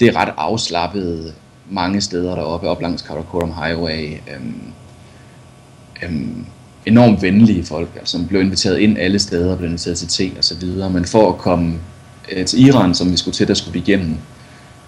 det 0.00 0.08
er 0.08 0.16
ret 0.16 0.34
afslappet 0.36 1.34
mange 1.70 2.00
steder 2.00 2.34
deroppe, 2.34 2.68
op 2.68 2.82
langs 2.82 3.02
Karakoram 3.02 3.52
Highway. 3.52 4.12
Øhm, 4.34 4.72
øhm, 6.02 6.46
enormt 6.86 7.22
venlige 7.22 7.64
folk, 7.64 7.88
altså, 7.96 8.12
som 8.12 8.26
blev 8.26 8.40
inviteret 8.40 8.78
ind 8.78 8.98
alle 8.98 9.18
steder, 9.18 9.56
blev 9.56 9.68
inviteret 9.68 9.98
til 9.98 10.08
te 10.08 10.38
og 10.38 10.44
så 10.44 10.54
videre, 10.56 10.90
men 10.90 11.04
for 11.04 11.28
at 11.28 11.38
komme 11.38 11.78
øh, 12.32 12.46
til 12.46 12.66
Iran, 12.66 12.94
som 12.94 13.12
vi 13.12 13.16
skulle 13.16 13.34
til, 13.34 13.48
der 13.48 13.54
skulle 13.54 13.72
vi 13.72 13.78
igennem 13.78 14.16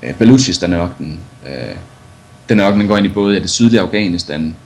øh, 0.02 0.14
Baluchistan-ørkenen. 0.14 1.20
Øh, 1.46 1.76
den 2.48 2.60
ørken 2.60 2.86
går 2.86 2.96
ind 2.96 3.06
i 3.06 3.08
både 3.08 3.40
det 3.40 3.50
sydlige 3.50 3.80
Afghanistan, 3.80 4.56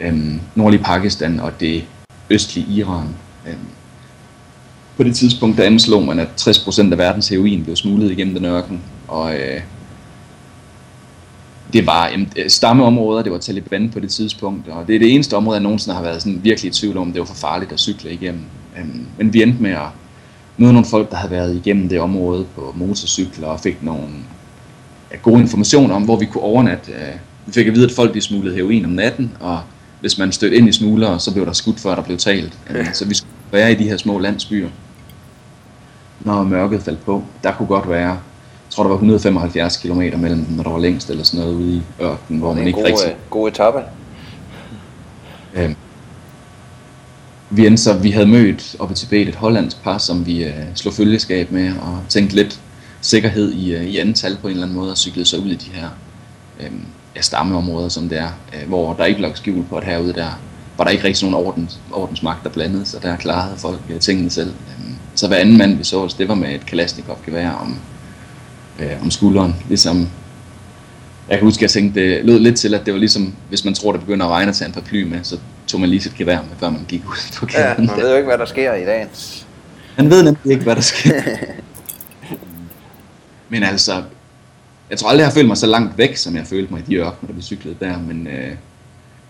øh, 0.00 0.34
nordlige 0.54 0.82
Pakistan 0.82 1.40
og 1.40 1.60
det 1.60 1.84
østlige 2.30 2.66
Iran. 2.70 3.08
Øh, 3.46 3.54
på 4.96 5.02
det 5.02 5.16
tidspunkt 5.16 5.58
der 5.58 5.64
anslog 5.64 6.02
man, 6.02 6.18
at 6.18 6.28
60% 6.40 6.92
af 6.92 6.98
verdens 6.98 7.28
heroin 7.28 7.64
blev 7.64 7.76
smuglet 7.76 8.10
igennem 8.10 8.34
den 8.34 8.44
ørken, 8.44 8.80
og 9.08 9.34
øh, 9.34 9.60
det 11.74 11.86
var 11.86 12.08
jamen, 12.08 12.32
stammeområder, 12.48 13.22
det 13.22 13.32
var 13.32 13.38
Taliban 13.38 13.90
på 13.90 14.00
det 14.00 14.10
tidspunkt, 14.10 14.68
og 14.68 14.86
det 14.86 14.94
er 14.94 14.98
det 14.98 15.14
eneste 15.14 15.36
område, 15.36 15.54
jeg 15.56 15.62
nogensinde 15.62 15.94
har 15.94 16.02
været 16.02 16.22
sådan 16.22 16.40
virkelig 16.42 16.68
i 16.68 16.72
tvivl 16.72 16.96
om, 16.96 17.12
det 17.12 17.20
var 17.20 17.26
for 17.26 17.34
farligt 17.34 17.72
at 17.72 17.80
cykle 17.80 18.12
igennem. 18.12 18.42
Um, 18.80 19.06
men 19.18 19.32
vi 19.32 19.42
endte 19.42 19.62
med 19.62 19.70
at 19.70 19.88
møde 20.56 20.72
nogle 20.72 20.86
folk, 20.86 21.10
der 21.10 21.16
havde 21.16 21.30
været 21.30 21.56
igennem 21.56 21.88
det 21.88 22.00
område 22.00 22.46
på 22.54 22.74
motorcykler 22.76 23.46
og 23.46 23.60
fik 23.60 23.82
nogle 23.82 24.08
ja, 25.12 25.16
gode 25.16 25.40
informationer 25.40 25.94
om, 25.94 26.02
hvor 26.02 26.16
vi 26.16 26.26
kunne 26.26 26.42
overnatte. 26.42 26.92
Uh, 26.92 27.18
vi 27.46 27.52
fik 27.52 27.66
at 27.66 27.74
vide, 27.74 27.84
at 27.84 27.92
folk 27.92 28.14
de 28.14 28.20
smuglede 28.20 28.54
heroin 28.54 28.84
om 28.84 28.90
natten, 28.90 29.32
og 29.40 29.60
hvis 30.00 30.18
man 30.18 30.32
stødte 30.32 30.56
ind 30.56 30.68
i 30.68 30.72
smuglere, 30.72 31.20
så 31.20 31.32
blev 31.32 31.46
der 31.46 31.52
skudt, 31.52 31.80
før 31.80 31.94
der 31.94 32.02
blev 32.02 32.18
talt. 32.18 32.58
Um, 32.70 32.86
så 32.92 33.04
vi 33.04 33.14
skulle 33.14 33.30
være 33.52 33.72
i 33.72 33.74
de 33.74 33.84
her 33.84 33.96
små 33.96 34.18
landsbyer, 34.18 34.68
når 36.20 36.42
mørket 36.42 36.82
faldt 36.82 37.04
på. 37.04 37.22
Der 37.42 37.52
kunne 37.52 37.68
godt 37.68 37.88
være 37.88 38.18
tror, 38.74 38.82
der 38.82 38.88
var 38.88 38.96
175 38.96 39.76
km 39.76 39.98
mellem 39.98 40.44
dem, 40.44 40.56
når 40.56 40.62
der 40.62 40.70
var 40.70 40.78
længst 40.78 41.10
eller 41.10 41.24
sådan 41.24 41.40
noget 41.40 41.56
ude 41.56 41.74
i 41.74 41.82
ørkenen, 42.02 42.40
hvor 42.40 42.54
man 42.54 42.66
ikke 42.66 42.80
god, 42.80 42.86
rigtig... 42.86 43.16
god 43.30 43.48
etape. 43.48 43.78
Øhm, 45.54 45.76
vi 47.50 47.66
endte 47.66 47.82
så, 47.82 47.92
vi 47.92 48.10
havde 48.10 48.26
mødt 48.26 48.76
oppe 48.78 48.92
i 48.92 48.94
Tibet 48.94 49.28
et 49.28 49.34
hollandsk 49.34 49.82
par, 49.82 49.98
som 49.98 50.26
vi 50.26 50.44
øh, 50.44 50.52
slog 50.74 50.94
følgeskab 50.94 51.52
med 51.52 51.72
og 51.82 51.98
tænkte 52.08 52.36
lidt 52.36 52.60
sikkerhed 53.00 53.52
i, 53.52 53.74
øh, 53.74 53.84
i 53.84 53.98
antal 53.98 54.36
på 54.36 54.46
en 54.46 54.50
eller 54.50 54.62
anden 54.62 54.78
måde 54.78 54.90
og 54.90 54.98
cyklede 54.98 55.26
så 55.26 55.36
ud 55.36 55.50
i 55.50 55.56
de 55.56 55.70
her 55.70 55.88
øh, 56.60 56.70
ja, 57.16 57.20
stammeområder, 57.20 57.88
som 57.88 58.08
det 58.08 58.18
er, 58.18 58.30
øh, 58.54 58.68
hvor 58.68 58.92
der 58.92 59.04
ikke 59.04 59.20
lå 59.20 59.28
skjul 59.34 59.64
på, 59.64 59.76
at 59.76 59.84
herude 59.84 60.12
der 60.12 60.40
var 60.78 60.84
der 60.84 60.90
ikke 60.90 61.04
rigtig 61.04 61.30
nogen 61.30 61.46
ordens, 61.46 61.80
ordensmagt, 61.92 62.44
der 62.44 62.50
blandede, 62.50 62.86
så 62.86 62.98
der 63.02 63.16
klarede 63.16 63.56
folk 63.56 63.80
øh, 63.90 64.00
tingene 64.00 64.30
selv. 64.30 64.48
Øh, 64.50 64.83
så 65.14 65.28
hver 65.28 65.36
anden 65.36 65.58
mand, 65.58 65.76
vi 65.78 65.84
så, 65.84 66.14
det 66.18 66.28
var 66.28 66.34
med 66.34 66.54
et 66.54 66.66
Kalashnikov-gevær 66.66 67.50
om 67.50 67.78
øh, 68.80 69.02
om 69.02 69.10
skulderen. 69.10 69.56
Ligesom, 69.68 70.08
jeg 71.28 71.38
kan 71.38 71.46
huske, 71.46 71.58
at 71.58 71.62
jeg 71.62 71.70
tænkte, 71.70 72.00
det 72.00 72.24
lød 72.24 72.38
lidt 72.38 72.56
til, 72.56 72.74
at 72.74 72.86
det 72.86 72.92
var 72.92 72.98
ligesom, 72.98 73.34
hvis 73.48 73.64
man 73.64 73.74
tror, 73.74 73.92
det 73.92 74.00
begynder 74.00 74.26
at 74.26 74.32
regne 74.32 74.48
at 74.48 74.56
tage 74.56 74.68
en 74.68 74.72
paraply 74.72 75.02
med, 75.02 75.18
så 75.22 75.38
tog 75.66 75.80
man 75.80 75.88
lige 75.88 76.00
sit 76.00 76.14
gevær 76.14 76.36
med, 76.36 76.56
før 76.58 76.70
man 76.70 76.84
gik 76.88 77.02
ud 77.06 77.38
på 77.38 77.46
gaden. 77.46 77.84
Ja, 77.84 77.90
man 77.90 78.02
ved 78.02 78.10
jo 78.10 78.16
ikke, 78.16 78.26
hvad 78.28 78.38
der 78.38 78.44
sker 78.44 78.74
i 78.74 78.84
dag. 78.84 79.06
Man 79.96 80.10
ved 80.10 80.22
nemlig 80.22 80.52
ikke, 80.52 80.64
hvad 80.64 80.76
der 80.76 80.82
sker. 80.82 81.22
men 83.48 83.62
altså, 83.62 84.02
jeg 84.90 84.98
tror 84.98 85.08
aldrig, 85.08 85.20
jeg 85.20 85.28
har 85.28 85.34
følt 85.34 85.48
mig 85.48 85.56
så 85.56 85.66
langt 85.66 85.98
væk, 85.98 86.16
som 86.16 86.36
jeg 86.36 86.46
følte 86.46 86.72
mig 86.72 86.80
i 86.80 86.84
de 86.90 86.96
ørkener, 86.96 87.28
da 87.28 87.32
vi 87.32 87.42
cyklede 87.42 87.76
der, 87.80 87.98
men 87.98 88.26
øh, 88.26 88.52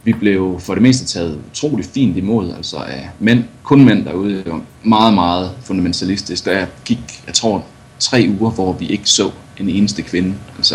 vi 0.04 0.12
blev 0.12 0.60
for 0.60 0.74
det 0.74 0.82
meste 0.82 1.04
taget 1.06 1.40
utrolig 1.50 1.84
fint 1.84 2.16
imod, 2.16 2.54
altså 2.54 2.76
af 2.76 3.10
mænd, 3.18 3.44
kun 3.62 3.84
mænd 3.84 4.04
derude, 4.04 4.36
det 4.36 4.52
var 4.52 4.62
meget, 4.82 5.14
meget 5.14 5.50
fundamentalistisk. 5.62 6.44
Da 6.44 6.58
jeg 6.58 6.66
gik, 6.84 7.22
jeg 7.26 7.34
tror, 7.34 7.64
tre 7.98 8.26
uger, 8.40 8.50
hvor 8.50 8.72
vi 8.72 8.86
ikke 8.86 9.10
så 9.10 9.30
en 9.58 9.68
eneste 9.68 10.02
kvinde. 10.02 10.34
Altså, 10.56 10.74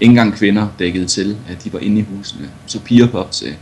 ikke 0.00 0.10
engang 0.10 0.34
kvinder 0.34 0.68
dækkede 0.78 1.06
til, 1.06 1.36
at 1.48 1.64
de 1.64 1.72
var 1.72 1.78
inde 1.78 1.98
i 1.98 2.04
husene. 2.16 2.50
Så 2.66 2.80
piger 2.80 3.06
på 3.06 3.18
op 3.18 3.30
til 3.30 3.54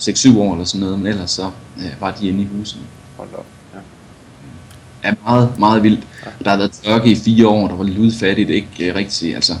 6-7 0.00 0.38
år 0.38 0.52
eller 0.52 0.64
sådan 0.64 0.80
noget, 0.80 0.98
men 0.98 1.06
ellers 1.06 1.30
så 1.30 1.50
øh, 1.78 2.00
var 2.00 2.10
de 2.10 2.28
inde 2.28 2.42
i 2.42 2.46
husene. 2.56 2.82
Hold 3.16 3.28
op. 3.34 3.46
Ja. 3.74 5.08
ja, 5.08 5.14
meget, 5.24 5.58
meget 5.58 5.82
vildt. 5.82 6.06
Ja. 6.26 6.30
Der 6.44 6.50
har 6.50 6.56
været 6.56 6.72
tørke 6.72 7.10
i 7.10 7.14
fire 7.14 7.48
år, 7.48 7.68
der 7.68 7.74
var 7.74 7.84
lidt 7.84 7.98
udfattigt, 7.98 8.50
ikke 8.50 8.88
øh, 8.88 8.94
rigtigt, 8.94 9.34
altså 9.34 9.52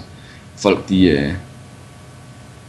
folk 0.56 0.88
de, 0.88 1.04
øh, 1.04 1.32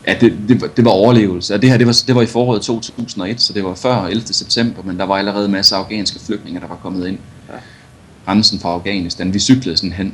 ja, 0.08 0.16
det, 0.22 0.38
det, 0.48 0.78
det 0.78 0.86
var 0.86 0.92
overlevelse, 0.92 1.54
og 1.54 1.62
det 1.62 1.70
her, 1.70 1.78
det 1.78 1.88
var, 1.88 2.04
det 2.08 2.16
var 2.16 2.22
i 2.22 2.26
foråret 2.26 2.62
2001, 2.62 3.42
så 3.42 3.54
det 3.54 3.64
var 3.64 3.76
før 3.76 4.06
11. 4.06 4.28
september, 4.28 4.84
men 4.84 5.00
der 5.00 5.06
var 5.06 5.16
allerede 5.16 5.50
masser 5.50 5.76
af 5.76 5.80
afghanske 5.80 6.20
flygtninge, 6.20 6.60
der 6.60 6.68
var 6.68 6.76
kommet 6.76 7.08
ind 7.08 7.18
grænsen 8.26 8.60
fra 8.60 8.70
Afghanistan. 8.70 9.34
Vi 9.34 9.40
cyklede 9.40 9.78
sådan 9.78 9.92
hen 9.92 10.14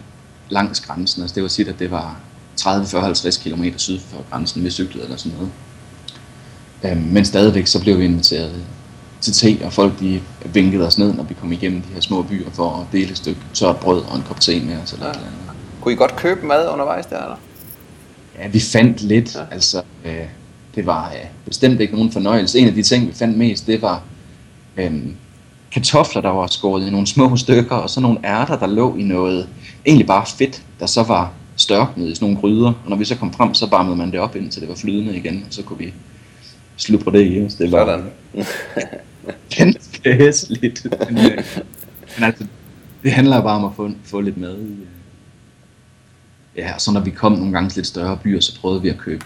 langs 0.49 0.79
grænsen, 0.79 1.21
altså 1.21 1.35
det 1.35 1.43
var 1.43 1.49
sige, 1.49 1.69
at 1.69 1.79
det 1.79 1.91
var 1.91 2.19
30, 2.55 2.87
40, 2.87 3.01
50 3.01 3.37
km 3.37 3.63
syd 3.77 3.99
for 3.99 4.25
grænsen, 4.31 4.63
vi 4.63 4.69
cyklede 4.69 5.03
eller 5.03 5.17
sådan 5.17 5.37
noget. 5.37 5.51
Øh, 6.83 7.13
men 7.13 7.25
stadigvæk 7.25 7.67
så 7.67 7.81
blev 7.81 7.99
vi 7.99 8.05
inviteret 8.05 8.55
til 9.21 9.33
te, 9.33 9.65
og 9.65 9.73
folk 9.73 9.99
de 9.99 10.21
vinkede 10.45 10.87
os 10.87 10.97
ned, 10.97 11.13
når 11.13 11.23
vi 11.23 11.33
kom 11.33 11.51
igennem 11.51 11.81
de 11.81 11.93
her 11.93 12.01
små 12.01 12.21
byer 12.21 12.49
for 12.53 12.75
at 12.75 12.85
dele 12.91 13.11
et 13.11 13.17
stykke 13.17 13.41
tørt 13.53 13.77
brød 13.77 14.01
og 14.01 14.15
en 14.15 14.23
kop 14.27 14.39
te 14.39 14.59
med 14.59 14.77
os. 14.83 14.93
Eller 14.93 15.05
ja. 15.05 15.11
eller 15.11 15.25
andet. 15.25 15.39
Kunne 15.81 15.93
I 15.93 15.97
godt 15.97 16.15
købe 16.15 16.45
mad 16.45 16.69
undervejs 16.69 17.05
der, 17.05 17.17
eller? 17.17 17.35
Ja, 18.37 18.47
vi 18.47 18.59
fandt 18.59 19.01
lidt. 19.01 19.35
Ja. 19.35 19.41
Altså, 19.51 19.81
øh, 20.05 20.27
det 20.75 20.85
var 20.85 21.09
øh, 21.09 21.29
bestemt 21.45 21.81
ikke 21.81 21.93
nogen 21.93 22.11
fornøjelse. 22.11 22.59
En 22.59 22.67
af 22.67 22.73
de 22.73 22.83
ting, 22.83 23.07
vi 23.07 23.13
fandt 23.13 23.37
mest, 23.37 23.67
det 23.67 23.81
var 23.81 24.03
øh, 24.77 24.93
kartofler, 25.71 26.21
der 26.21 26.29
var 26.29 26.47
skåret 26.47 26.87
i 26.87 26.89
nogle 26.89 27.07
små 27.07 27.35
stykker, 27.45 27.75
og 27.75 27.89
så 27.89 27.99
nogle 27.99 28.19
ærter, 28.25 28.59
der 28.59 28.67
lå 28.67 28.95
i 28.95 29.03
noget, 29.03 29.49
egentlig 29.85 30.07
bare 30.07 30.25
fedt, 30.37 30.63
der 30.79 30.85
så 30.85 31.03
var 31.03 31.33
størknet 31.55 32.07
i 32.09 32.15
sådan 32.15 32.25
nogle 32.25 32.41
gryder. 32.41 32.67
Og 32.83 32.89
når 32.89 32.97
vi 32.97 33.05
så 33.05 33.15
kom 33.15 33.33
frem, 33.33 33.53
så 33.53 33.65
varmede 33.65 33.95
man 33.95 34.11
det 34.11 34.19
op, 34.19 34.35
indtil 34.35 34.61
det 34.61 34.69
var 34.69 34.75
flydende 34.75 35.17
igen, 35.17 35.43
og 35.47 35.53
så 35.53 35.63
kunne 35.63 35.79
vi 35.79 35.93
slubre 36.77 37.11
det 37.11 37.31
i 37.31 37.45
os. 37.45 37.53
Det 37.53 37.71
var 37.71 37.85
Sådan. 37.85 38.45
ganske 39.57 40.13
hæsligt. 40.13 40.87
Men, 41.09 41.17
øh, 41.17 41.43
men 42.17 42.23
altså, 42.23 42.45
det 43.03 43.11
handler 43.11 43.41
bare 43.41 43.55
om 43.55 43.65
at 43.65 43.71
få, 43.75 43.91
få 44.03 44.21
lidt 44.21 44.37
mad 44.37 44.57
i. 44.61 44.96
øh. 46.57 46.63
Ja, 46.63 46.73
og 46.73 46.81
så 46.81 46.91
når 46.91 46.99
vi 46.99 47.09
kom 47.09 47.31
nogle 47.31 47.53
gange 47.53 47.69
til 47.69 47.77
lidt 47.77 47.87
større 47.87 48.17
byer, 48.23 48.39
så 48.39 48.59
prøvede 48.61 48.81
vi 48.81 48.89
at 48.89 48.97
købe 48.97 49.25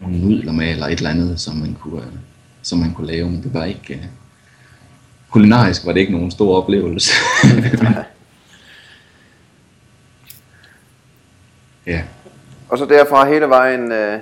nogle 0.00 0.18
nudler 0.18 0.52
med, 0.52 0.70
eller 0.70 0.86
et 0.86 0.98
eller 0.98 1.10
andet, 1.10 1.40
som 1.40 1.56
man 1.56 1.76
kunne, 1.80 2.00
øh, 2.00 2.06
som 2.62 2.78
man 2.78 2.94
kunne 2.94 3.06
lave, 3.06 3.30
men 3.30 3.42
det 3.42 3.54
var 3.54 3.64
ikke... 3.64 3.94
Uh, 3.94 4.04
kulinarisk 5.30 5.86
var 5.86 5.92
det 5.92 6.00
ikke 6.00 6.12
nogen 6.12 6.30
stor 6.30 6.62
oplevelse. 6.62 7.12
ja. 11.86 12.02
Og 12.68 12.78
så 12.78 12.84
derfra 12.84 13.28
hele 13.28 13.46
vejen... 13.46 13.92
Øh, 13.92 14.18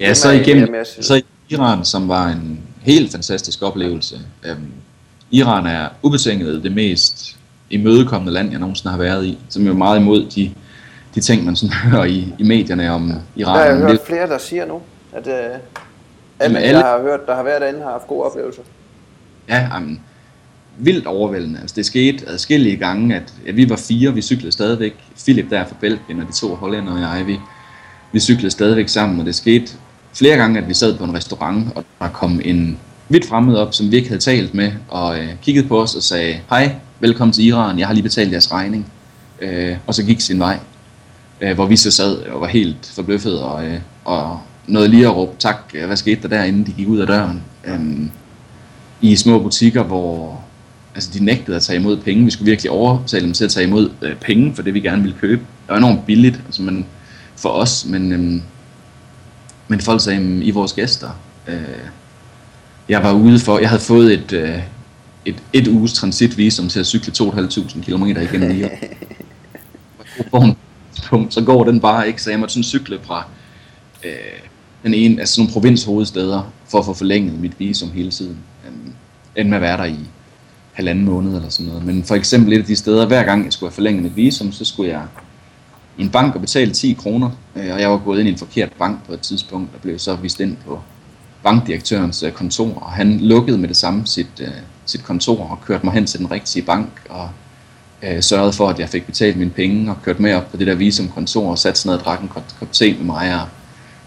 Ja, 0.00 0.14
så 0.14 0.30
igennem, 0.30 0.74
så 0.84 1.22
Iran, 1.48 1.84
som 1.84 2.08
var 2.08 2.28
en 2.28 2.60
helt 2.80 3.12
fantastisk 3.12 3.62
oplevelse. 3.62 4.20
Øhm, 4.44 4.72
Iran 5.30 5.66
er 5.66 5.88
ubetinget 6.02 6.62
det 6.62 6.72
mest 6.72 7.36
imødekommende 7.70 8.32
land, 8.32 8.50
jeg 8.50 8.60
nogensinde 8.60 8.90
har 8.90 8.98
været 8.98 9.26
i, 9.26 9.38
som 9.48 9.66
er 9.66 9.72
meget 9.72 10.00
imod 10.00 10.26
de, 10.30 10.54
de 11.14 11.20
ting, 11.20 11.44
man 11.44 11.56
sådan 11.56 11.72
hører 11.90 12.04
i, 12.04 12.34
i 12.38 12.42
medierne 12.42 12.90
om 12.92 13.12
Iran. 13.36 13.54
der 13.56 13.62
har 13.62 13.70
jeg 13.70 13.76
hørt 13.76 14.00
flere, 14.06 14.26
der 14.26 14.38
siger 14.38 14.66
nu, 14.66 14.80
at 15.12 15.26
øh, 15.26 15.32
alle, 15.34 15.60
Jamen, 16.42 16.56
alle, 16.56 16.68
alle- 16.68 16.80
der 16.80 16.86
har 16.86 17.00
hørt, 17.02 17.20
der 17.26 17.34
har 17.34 17.42
været 17.42 17.60
derinde, 17.60 17.82
har 17.82 17.90
haft 17.90 18.06
gode 18.06 18.22
oplevelser. 18.22 18.62
Ja, 19.48 19.68
jamen, 19.74 20.00
vildt 20.78 21.06
overvældende. 21.06 21.60
Altså, 21.60 21.74
det 21.76 21.86
skete 21.86 22.28
adskillige 22.28 22.76
gange, 22.76 23.16
at 23.16 23.32
ja, 23.46 23.52
vi 23.52 23.70
var 23.70 23.76
fire, 23.76 24.14
vi 24.14 24.22
cyklede 24.22 24.52
stadigvæk. 24.52 24.94
Philip 25.24 25.50
der 25.50 25.66
fra 25.66 25.74
Belgien, 25.80 26.20
og 26.20 26.26
de 26.28 26.32
to 26.32 26.54
hollænder 26.54 26.92
og 26.92 27.18
jeg, 27.18 27.26
vi, 27.26 27.40
vi 28.12 28.20
cyklede 28.20 28.50
stadigvæk 28.50 28.88
sammen, 28.88 29.20
og 29.20 29.26
det 29.26 29.34
skete 29.34 29.72
flere 30.14 30.36
gange, 30.36 30.58
at 30.60 30.68
vi 30.68 30.74
sad 30.74 30.96
på 30.98 31.04
en 31.04 31.14
restaurant, 31.14 31.66
og 31.74 31.84
der 32.00 32.08
kom 32.08 32.40
en 32.44 32.78
vidt 33.08 33.26
fremmed 33.28 33.56
op, 33.56 33.74
som 33.74 33.90
vi 33.90 33.96
ikke 33.96 34.08
havde 34.08 34.20
talt 34.20 34.54
med, 34.54 34.72
og 34.88 35.18
øh, 35.18 35.28
kiggede 35.42 35.68
på 35.68 35.82
os 35.82 35.94
og 35.94 36.02
sagde, 36.02 36.40
hej, 36.50 36.74
velkommen 37.00 37.32
til 37.32 37.44
Iran, 37.46 37.78
jeg 37.78 37.86
har 37.86 37.94
lige 37.94 38.02
betalt 38.02 38.32
jeres 38.32 38.52
regning. 38.52 38.92
Øh, 39.40 39.76
og 39.86 39.94
så 39.94 40.04
gik 40.04 40.20
sin 40.20 40.38
vej, 40.38 40.58
øh, 41.44 41.54
hvor 41.54 41.66
vi 41.66 41.76
så 41.76 41.90
sad 41.90 42.16
og 42.16 42.40
var 42.40 42.46
helt 42.46 42.92
forbløffet, 42.94 43.42
og, 43.42 43.66
øh, 43.66 43.80
og 44.04 44.40
nåede 44.66 44.88
lige 44.88 45.06
at 45.06 45.16
råbe, 45.16 45.32
tak, 45.38 45.56
hvad 45.86 45.96
skete 45.96 46.22
der 46.22 46.28
der, 46.28 46.44
inden 46.44 46.66
de 46.66 46.72
gik 46.72 46.88
ud 46.88 46.98
af 46.98 47.06
døren. 47.06 47.42
Øh, 47.64 47.80
i 49.00 49.16
små 49.16 49.38
butikker, 49.38 49.82
hvor 49.82 50.40
altså, 50.94 51.10
de 51.14 51.24
nægtede 51.24 51.56
at 51.56 51.62
tage 51.62 51.78
imod 51.78 51.96
penge. 51.96 52.24
Vi 52.24 52.30
skulle 52.30 52.50
virkelig 52.50 52.70
overtale 52.70 53.24
dem 53.24 53.32
til 53.32 53.44
at 53.44 53.50
tage 53.50 53.66
imod 53.66 53.90
øh, 54.02 54.16
penge 54.16 54.54
for 54.54 54.62
det, 54.62 54.74
vi 54.74 54.80
gerne 54.80 55.02
ville 55.02 55.16
købe. 55.20 55.40
Det 55.40 55.68
var 55.68 55.76
enormt 55.76 56.06
billigt 56.06 56.40
altså, 56.46 56.62
men, 56.62 56.86
for 57.36 57.48
os, 57.48 57.86
men, 57.88 58.12
øhm, 58.12 58.42
men 59.68 59.80
folk 59.80 60.00
sagde, 60.00 60.18
"Jamen, 60.18 60.42
I 60.42 60.50
vores 60.50 60.72
gæster. 60.72 61.10
Øh, 61.48 61.54
jeg 62.88 63.02
var 63.02 63.12
ude 63.12 63.38
for, 63.38 63.58
jeg 63.58 63.68
havde 63.68 63.82
fået 63.82 64.12
et, 64.12 64.32
øh, 64.32 64.58
et, 65.24 65.36
et 65.52 65.68
uges 65.68 65.92
transitvisum 65.92 66.68
til 66.68 66.80
at 66.80 66.86
cykle 66.86 67.12
2.500 67.12 67.82
km 67.82 68.04
igennem 68.04 68.50
Iran. 68.58 68.70
På 70.30 70.36
en 70.36 70.56
tidspunkt, 71.04 71.34
så 71.34 71.44
går 71.44 71.64
den 71.64 71.80
bare 71.80 72.08
ikke, 72.08 72.22
så 72.22 72.30
jeg 72.30 72.40
måtte 72.40 72.52
sådan 72.52 72.64
cykle 72.64 72.98
fra 73.02 73.24
øh, 74.04 74.10
den 74.82 74.94
ene, 74.94 75.20
altså 75.20 75.40
nogle 75.40 75.52
provinshovedsteder, 75.52 76.52
for 76.70 76.78
at 76.78 76.84
få 76.84 76.94
forlænget 76.94 77.40
mit 77.40 77.52
visum 77.58 77.90
hele 77.90 78.10
tiden. 78.10 78.38
Øhm, 78.66 78.92
End 79.36 79.48
med 79.48 79.56
at 79.56 79.62
være 79.62 79.76
der 79.76 79.84
i 79.84 79.98
halvanden 80.72 81.04
måned 81.04 81.36
eller 81.36 81.48
sådan 81.48 81.66
noget. 81.66 81.84
Men 81.84 82.04
for 82.04 82.14
eksempel 82.14 82.52
et 82.52 82.58
af 82.58 82.64
de 82.64 82.76
steder, 82.76 83.06
hver 83.06 83.24
gang 83.24 83.44
jeg 83.44 83.52
skulle 83.52 83.70
have 83.70 83.74
forlænget 83.74 84.02
mit 84.02 84.16
visum, 84.16 84.52
så 84.52 84.64
skulle 84.64 84.90
jeg 84.90 85.02
i 85.98 86.02
en 86.02 86.10
bank 86.10 86.34
og 86.34 86.40
betale 86.40 86.72
10 86.72 86.92
kroner, 86.92 87.30
øh, 87.56 87.74
og 87.74 87.80
jeg 87.80 87.90
var 87.90 87.98
gået 87.98 88.18
ind 88.18 88.28
i 88.28 88.32
en 88.32 88.38
forkert 88.38 88.72
bank 88.78 89.06
på 89.06 89.12
et 89.12 89.20
tidspunkt, 89.20 89.74
og 89.74 89.80
blev 89.80 89.98
så 89.98 90.16
vist 90.16 90.40
ind 90.40 90.56
på 90.66 90.80
bankdirektørens 91.42 92.22
øh, 92.22 92.32
kontor, 92.32 92.74
og 92.74 92.92
han 92.92 93.20
lukkede 93.20 93.58
med 93.58 93.68
det 93.68 93.76
samme 93.76 94.06
sit, 94.06 94.40
øh, 94.40 94.48
sit 94.86 95.04
kontor 95.04 95.50
og 95.50 95.58
kørte 95.66 95.86
mig 95.86 95.94
hen 95.94 96.06
til 96.06 96.20
den 96.20 96.30
rigtige 96.30 96.62
bank, 96.62 96.88
og 97.08 97.28
øh, 98.08 98.22
sørgede 98.22 98.52
for, 98.52 98.68
at 98.68 98.78
jeg 98.78 98.88
fik 98.88 99.06
betalt 99.06 99.36
mine 99.36 99.50
penge, 99.50 99.90
og 99.90 100.02
kørte 100.02 100.22
med 100.22 100.34
op 100.34 100.50
på 100.50 100.56
det 100.56 100.66
der 100.66 100.74
visumkontor, 100.74 101.50
og 101.50 101.58
satte 101.58 101.80
sig 101.80 101.88
ned 101.88 101.98
og 101.98 102.04
drak 102.04 102.20
en 102.20 102.28
kop, 102.28 102.44
kop 102.58 102.72
te 102.72 102.92
med 102.94 103.04
mig, 103.04 103.34
og, 103.34 103.48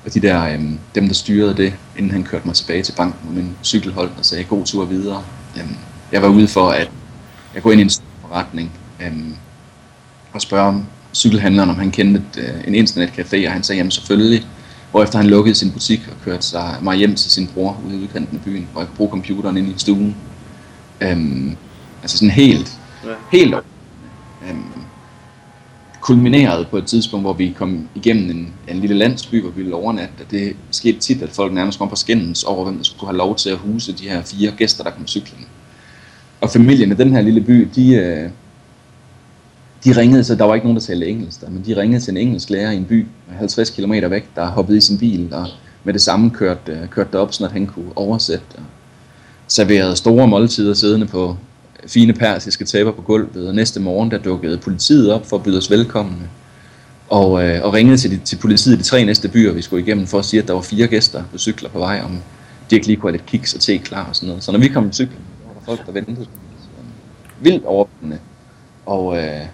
og 0.05 0.13
de 0.13 0.19
der, 0.19 0.43
øh, 0.45 0.61
dem 0.95 1.07
der 1.07 1.13
styrede 1.13 1.57
det, 1.57 1.73
inden 1.97 2.11
han 2.11 2.23
kørte 2.23 2.47
mig 2.47 2.55
tilbage 2.55 2.83
til 2.83 2.93
banken, 2.93 3.29
og 3.29 3.35
min 3.35 3.49
cykel 3.63 3.93
holdt 3.93 4.13
og 4.17 4.25
sagde, 4.25 4.43
god 4.43 4.65
tur 4.65 4.85
videre. 4.85 5.23
Øh, 5.57 5.63
jeg 6.11 6.21
var 6.21 6.27
ude 6.27 6.47
for, 6.47 6.69
at 6.69 6.89
jeg 7.55 7.63
går 7.63 7.71
ind 7.71 7.81
i 7.81 7.83
en 7.83 7.91
forretning, 8.21 8.71
øh, 9.01 9.11
og 10.33 10.41
spørge 10.41 10.67
om 10.67 10.85
cykelhandleren, 11.13 11.69
om 11.69 11.75
han 11.75 11.91
kendte 11.91 12.21
øh, 12.37 12.67
en 12.67 12.75
internetcafé, 12.85 13.47
og 13.47 13.53
han 13.53 13.63
sagde, 13.63 13.77
jamen 13.77 13.91
selvfølgelig. 13.91 14.47
Hvorefter 14.91 15.17
han 15.17 15.27
lukkede 15.27 15.55
sin 15.55 15.71
butik 15.71 16.01
og 16.11 16.15
kørte 16.25 16.45
sig 16.45 16.75
mig 16.81 16.97
hjem 16.97 17.15
til 17.15 17.31
sin 17.31 17.47
bror 17.47 17.81
ude 17.87 17.95
i 17.97 18.03
udkanten 18.03 18.37
af 18.37 18.43
byen, 18.43 18.67
hvor 18.71 18.81
jeg 18.81 18.87
kunne 18.87 18.97
bruge 18.97 19.09
computeren 19.09 19.57
inde 19.57 19.69
i 19.69 19.73
stuen. 19.77 20.15
Øhm, 21.01 21.55
altså 22.01 22.17
sådan 22.17 22.31
helt, 22.31 22.77
Ja. 23.03 23.09
helt 23.31 23.53
øhm, 23.53 23.63
kulminerede 26.07 26.65
på 26.71 26.77
et 26.77 26.85
tidspunkt, 26.85 27.23
hvor 27.23 27.33
vi 27.33 27.53
kom 27.57 27.87
igennem 27.95 28.29
en, 28.29 28.53
en 28.67 28.79
lille 28.79 28.95
landsby, 28.95 29.41
hvor 29.41 29.51
vi 29.51 29.61
ville 29.61 29.75
overnatte, 29.75 30.13
og 30.25 30.31
det 30.31 30.55
skete 30.71 30.99
tit, 30.99 31.21
at 31.21 31.29
folk 31.29 31.53
nærmest 31.53 31.79
kom 31.79 31.89
på 31.89 31.95
skændens 31.95 32.43
over, 32.43 32.63
hvem 32.63 32.77
der 32.77 32.83
skulle 32.83 33.07
have 33.07 33.17
lov 33.17 33.35
til 33.35 33.49
at 33.49 33.57
huse 33.57 33.91
de 33.91 34.09
her 34.09 34.21
fire 34.21 34.51
gæster, 34.57 34.83
der 34.83 34.91
kom 34.91 35.07
cyklende. 35.07 35.45
Og 36.41 36.49
familien 36.49 36.91
i 36.91 36.95
den 36.95 37.11
her 37.11 37.21
lille 37.21 37.41
by, 37.41 37.69
de, 37.75 37.95
øh, 37.95 38.29
de 39.83 39.99
ringede, 39.99 40.23
så 40.23 40.35
der 40.35 40.43
var 40.43 40.55
ikke 40.55 40.67
nogen, 40.67 40.75
der 40.75 40.81
talte 40.81 41.07
engelsk 41.07 41.41
der, 41.41 41.49
men 41.49 41.63
de 41.65 41.81
ringede 41.81 42.01
til 42.01 42.11
en 42.11 42.17
engelsk 42.17 42.49
lærer 42.49 42.71
i 42.71 42.77
en 42.77 42.85
by 42.85 43.05
50 43.29 43.69
km 43.69 43.93
væk, 44.09 44.35
der 44.35 44.45
hoppede 44.45 44.77
i 44.77 44.81
sin 44.81 44.97
bil 44.97 45.33
og 45.33 45.47
med 45.83 45.93
det 45.93 46.01
samme 46.01 46.29
kørte, 46.29 46.71
øh, 46.71 46.87
kørte 46.87 47.09
derop, 47.13 47.33
så 47.33 47.45
at 47.45 47.51
han 47.51 47.65
kunne 47.65 47.91
oversætte 47.95 48.55
og 48.55 48.63
serverede 49.47 49.95
store 49.95 50.27
måltider 50.27 50.73
siddende 50.73 51.07
på 51.07 51.37
fine 51.87 52.13
persiske 52.13 52.65
tæpper 52.65 52.93
på 52.93 53.01
gulvet, 53.01 53.47
og 53.47 53.55
næste 53.55 53.79
morgen 53.79 54.11
der 54.11 54.17
dukkede 54.17 54.57
politiet 54.57 55.13
op 55.13 55.25
for 55.25 55.37
at 55.37 55.43
byde 55.43 55.57
os 55.57 55.71
velkomne, 55.71 56.29
og, 57.09 57.43
øh, 57.43 57.63
og 57.63 57.73
ringede 57.73 57.97
til, 57.97 58.11
de, 58.11 58.17
til 58.17 58.35
politiet 58.35 58.75
i 58.75 58.77
de 58.77 58.83
tre 58.83 59.05
næste 59.05 59.27
byer, 59.27 59.53
vi 59.53 59.61
skulle 59.61 59.83
igennem, 59.83 60.07
for 60.07 60.19
at 60.19 60.25
sige, 60.25 60.41
at 60.41 60.47
der 60.47 60.53
var 60.53 60.61
fire 60.61 60.87
gæster 60.87 61.23
på 61.31 61.37
cykler 61.37 61.69
på 61.69 61.79
vej, 61.79 62.01
om 62.03 62.21
de 62.69 62.75
ikke 62.75 62.87
lige 62.87 62.97
kunne 62.97 63.11
have 63.11 63.17
lidt 63.17 63.25
kiks 63.25 63.53
og 63.53 63.59
te 63.59 63.77
klar 63.77 64.09
og 64.09 64.15
sådan 64.15 64.27
noget. 64.27 64.43
Så 64.43 64.51
når 64.51 64.59
vi 64.59 64.67
kom 64.67 64.89
i 64.89 64.93
cyklen, 64.93 65.19
var 65.47 65.53
der 65.53 65.65
folk, 65.65 65.85
der 65.85 65.91
ventede. 65.91 66.15
Så, 66.15 66.69
vildt 67.41 67.65
overvældende. 67.65 68.19
Og 68.85 69.17
øh, 69.17 69.45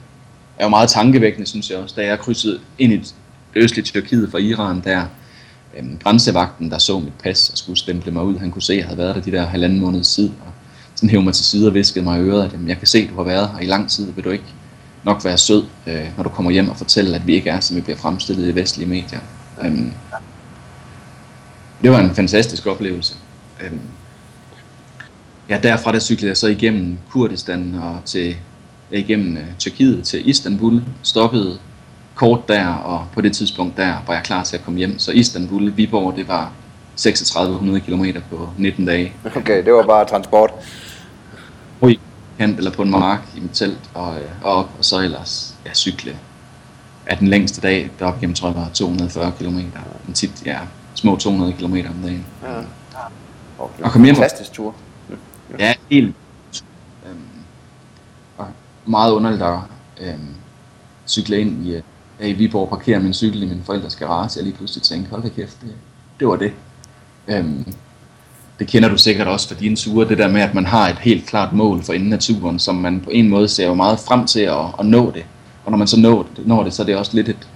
er 0.58 0.64
jo 0.64 0.70
meget 0.70 0.90
tankevækkende, 0.90 1.48
synes 1.48 1.70
jeg 1.70 1.78
også, 1.78 1.96
da 1.98 2.06
jeg 2.06 2.20
krydsede 2.20 2.60
ind 2.80 2.94
i 2.94 2.98
det 2.98 3.14
østlige 3.56 3.86
Tyrkiet 3.86 4.32
fra 4.32 4.38
Iran, 4.38 4.82
der 4.84 5.06
øh, 5.78 6.00
grænsevagten, 6.04 6.72
der 6.72 6.78
så 6.78 7.00
mit 7.00 7.14
pas 7.24 7.50
og 7.50 7.58
skulle 7.58 7.80
stemple 7.80 8.12
mig 8.12 8.24
ud, 8.24 8.38
han 8.38 8.52
kunne 8.52 8.62
se, 8.62 8.74
at 8.74 8.80
jeg 8.80 8.86
havde 8.86 8.98
været 8.98 9.16
der 9.16 9.22
de 9.22 9.32
der 9.32 9.46
halvanden 9.46 9.80
måneds 9.80 10.16
tid, 10.16 10.30
og 10.30 10.53
sådan 11.04 11.12
hævde 11.12 11.26
mig 11.26 11.34
til 11.34 11.46
side 11.46 11.68
og 11.68 11.74
viskede 11.74 12.04
mig 12.06 12.20
i 12.20 12.22
øret, 12.22 12.46
at 12.46 12.54
jamen, 12.54 12.68
jeg 12.68 12.78
kan 12.78 12.88
se, 12.88 12.98
at 12.98 13.10
du 13.10 13.16
har 13.16 13.24
været 13.24 13.50
her 13.50 13.60
i 13.60 13.66
lang 13.66 13.90
tid, 13.90 14.12
vil 14.12 14.24
du 14.24 14.30
ikke 14.30 14.44
nok 15.04 15.26
være 15.26 15.38
sød, 15.38 15.66
øh, 15.88 16.06
når 16.18 16.24
du 16.24 16.30
kommer 16.30 16.52
hjem 16.52 16.70
og 16.70 16.78
fortæller, 16.78 17.16
at 17.16 17.28
vi 17.28 17.34
ikke 17.36 17.50
er, 17.50 17.60
som 17.60 17.76
vi 17.76 17.82
bliver 17.82 17.98
fremstillet 17.98 18.50
i 18.50 18.56
vestlige 18.56 18.90
medier. 18.90 19.20
Øhm, 19.64 19.92
det 21.82 21.92
var 21.92 22.00
en 22.00 22.16
fantastisk 22.16 22.68
oplevelse. 22.68 23.16
Øhm, 23.64 23.80
ja, 25.50 25.60
derfra 25.64 25.92
der 25.92 26.00
cyklede 26.00 26.30
jeg 26.30 26.38
så 26.38 26.48
igennem 26.48 26.98
Kurdistan 27.10 27.76
og 27.76 28.02
til 28.06 28.36
ja, 28.92 28.98
igennem 28.98 29.38
øh, 29.38 29.44
Tyrkiet 29.60 30.04
til 30.04 30.30
Istanbul, 30.30 30.82
stoppede 31.02 31.58
kort 32.16 32.48
der, 32.48 32.68
og 32.68 33.08
på 33.14 33.22
det 33.22 33.34
tidspunkt 33.34 33.78
der 33.78 33.94
var 34.08 34.14
jeg 34.14 34.24
klar 34.24 34.44
til 34.44 34.58
at 34.58 34.64
komme 34.64 34.78
hjem. 34.78 35.00
Så 35.00 35.12
Istanbul, 35.12 35.78
Viborg, 35.78 36.16
det 36.16 36.28
var 36.28 36.52
3600 36.96 37.80
km 37.80 38.06
på 38.30 38.50
19 38.58 38.86
dage. 38.86 39.14
Okay, 39.36 39.66
det 39.66 39.74
var 39.74 39.84
bare 39.84 40.06
transport. 40.06 40.52
Kant 42.38 42.58
eller 42.58 42.72
på 42.72 42.82
en 42.82 42.92
mark 42.92 43.22
i 43.38 43.40
mit 43.40 43.52
telt, 43.54 43.90
og, 43.94 44.16
øh, 44.16 44.30
og 44.42 44.54
op, 44.54 44.70
og 44.78 44.86
så 44.86 45.00
ellers 45.00 45.56
ja, 45.66 45.74
cykle. 45.74 46.18
Af 47.06 47.18
den 47.18 47.28
længste 47.28 47.62
dag 47.62 47.92
deroppe 48.00 48.20
igennem, 48.20 48.36
tror 48.36 48.48
jeg, 48.48 48.56
var 48.56 48.70
240 48.74 49.32
km. 49.40 49.60
Men 50.06 50.14
tit, 50.14 50.46
ja, 50.46 50.60
små 50.96 51.16
200 51.16 51.54
km 51.54 51.64
om 51.66 52.02
dagen. 52.04 52.26
Ja. 52.44 52.58
Og, 53.58 53.72
Og 53.84 53.92
kom 53.92 54.04
hjem. 54.04 54.16
Fantastisk 54.16 54.54
tur. 54.54 54.76
Ja, 55.60 55.74
helt. 55.90 56.16
Øhm, 57.10 57.18
og 58.38 58.48
meget 58.86 59.12
underligt 59.12 59.42
at 59.42 59.60
øhm, 60.02 60.36
cykle 61.08 61.40
ind 61.40 61.66
i, 61.66 61.76
øh, 61.76 61.82
ja, 62.20 62.26
i 62.26 62.34
Viborg, 62.34 62.70
parkere 62.70 63.00
min 63.00 63.14
cykel 63.14 63.44
i 63.44 63.46
min 63.46 63.62
forældres 63.66 63.96
garage, 63.96 64.40
og 64.40 64.44
lige 64.44 64.56
pludselig 64.56 64.84
tænke, 64.84 65.10
hold 65.10 65.24
da 65.24 65.30
kæft, 65.30 65.62
det, 65.62 65.76
det 66.20 66.28
var 66.28 66.36
det. 66.36 66.54
Øhm, 67.28 67.74
det 68.64 68.72
kender 68.72 68.90
du 68.90 68.98
sikkert 68.98 69.28
også 69.28 69.48
fra 69.48 69.56
dine 69.56 69.76
ture, 69.76 70.08
det 70.08 70.18
der 70.18 70.28
med, 70.28 70.42
at 70.42 70.54
man 70.54 70.66
har 70.66 70.90
et 70.90 71.00
helt 71.00 71.26
klart 71.26 71.54
mål 71.54 71.84
for 71.84 71.94
enden 71.94 72.14
af 72.14 72.20
turen, 72.20 72.60
som 72.60 72.76
man 72.76 73.00
på 73.00 73.10
en 73.10 73.30
måde 73.30 73.48
ser 73.48 73.68
jo 73.68 73.74
meget 73.74 74.00
frem 74.00 74.28
til 74.28 74.40
at, 74.40 74.66
at 74.80 74.86
nå 74.86 75.12
det. 75.12 75.26
Og 75.66 75.72
når 75.72 75.78
man 75.78 75.88
så 75.88 76.00
når, 76.00 76.28
når 76.46 76.64
det, 76.64 76.74
så 76.74 76.82
er 76.82 76.86
det 76.86 76.98
også 76.98 77.12
lidt 77.14 77.30
et, 77.30 77.48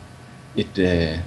et 0.56 0.78
øh, 0.78 0.86
jeg 0.86 1.20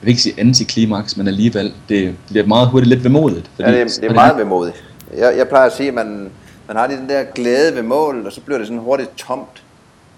vil 0.00 0.08
ikke 0.08 0.22
sige 0.22 0.40
antiklimaks, 0.40 1.16
men 1.16 1.28
alligevel, 1.28 1.72
det 1.88 2.14
bliver 2.30 2.46
meget 2.46 2.68
hurtigt 2.68 2.88
lidt 2.88 3.04
vemodigt. 3.04 3.50
Fordi, 3.54 3.68
ja, 3.68 3.74
det 3.74 3.80
er, 3.80 4.00
det 4.00 4.10
er 4.10 4.14
meget 4.14 4.38
vemodigt. 4.38 4.84
Jeg, 5.16 5.34
jeg 5.36 5.48
plejer 5.48 5.66
at 5.66 5.76
sige, 5.76 5.88
at 5.88 5.94
man, 5.94 6.30
man 6.68 6.76
har 6.76 6.86
lige 6.86 6.98
den 6.98 7.08
der 7.08 7.22
glæde 7.34 7.74
ved 7.74 7.82
målet, 7.82 8.26
og 8.26 8.32
så 8.32 8.40
bliver 8.40 8.58
det 8.58 8.66
sådan 8.66 8.82
hurtigt 8.82 9.16
tomt. 9.16 9.62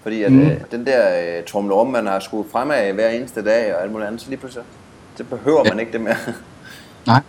Fordi 0.03 0.23
at, 0.23 0.31
mm. 0.31 0.41
øh, 0.41 0.57
den 0.71 0.85
der 0.85 1.01
øh, 1.19 1.43
trumle 1.43 1.91
man 1.91 2.07
har 2.07 2.19
skudt 2.19 2.51
fremad 2.51 2.93
hver 2.93 3.09
eneste 3.09 3.43
dag 3.43 3.75
og 3.75 3.83
alt 3.83 3.91
muligt 3.91 4.07
andet, 4.07 4.21
så 4.21 4.29
lige 4.29 4.39
pludselig, 4.39 4.65
så 5.15 5.23
behøver 5.23 5.61
ja. 5.65 5.71
man 5.71 5.79
ikke 5.79 5.91
det 5.91 6.01
mere. 6.01 6.15
Nej. 7.07 7.21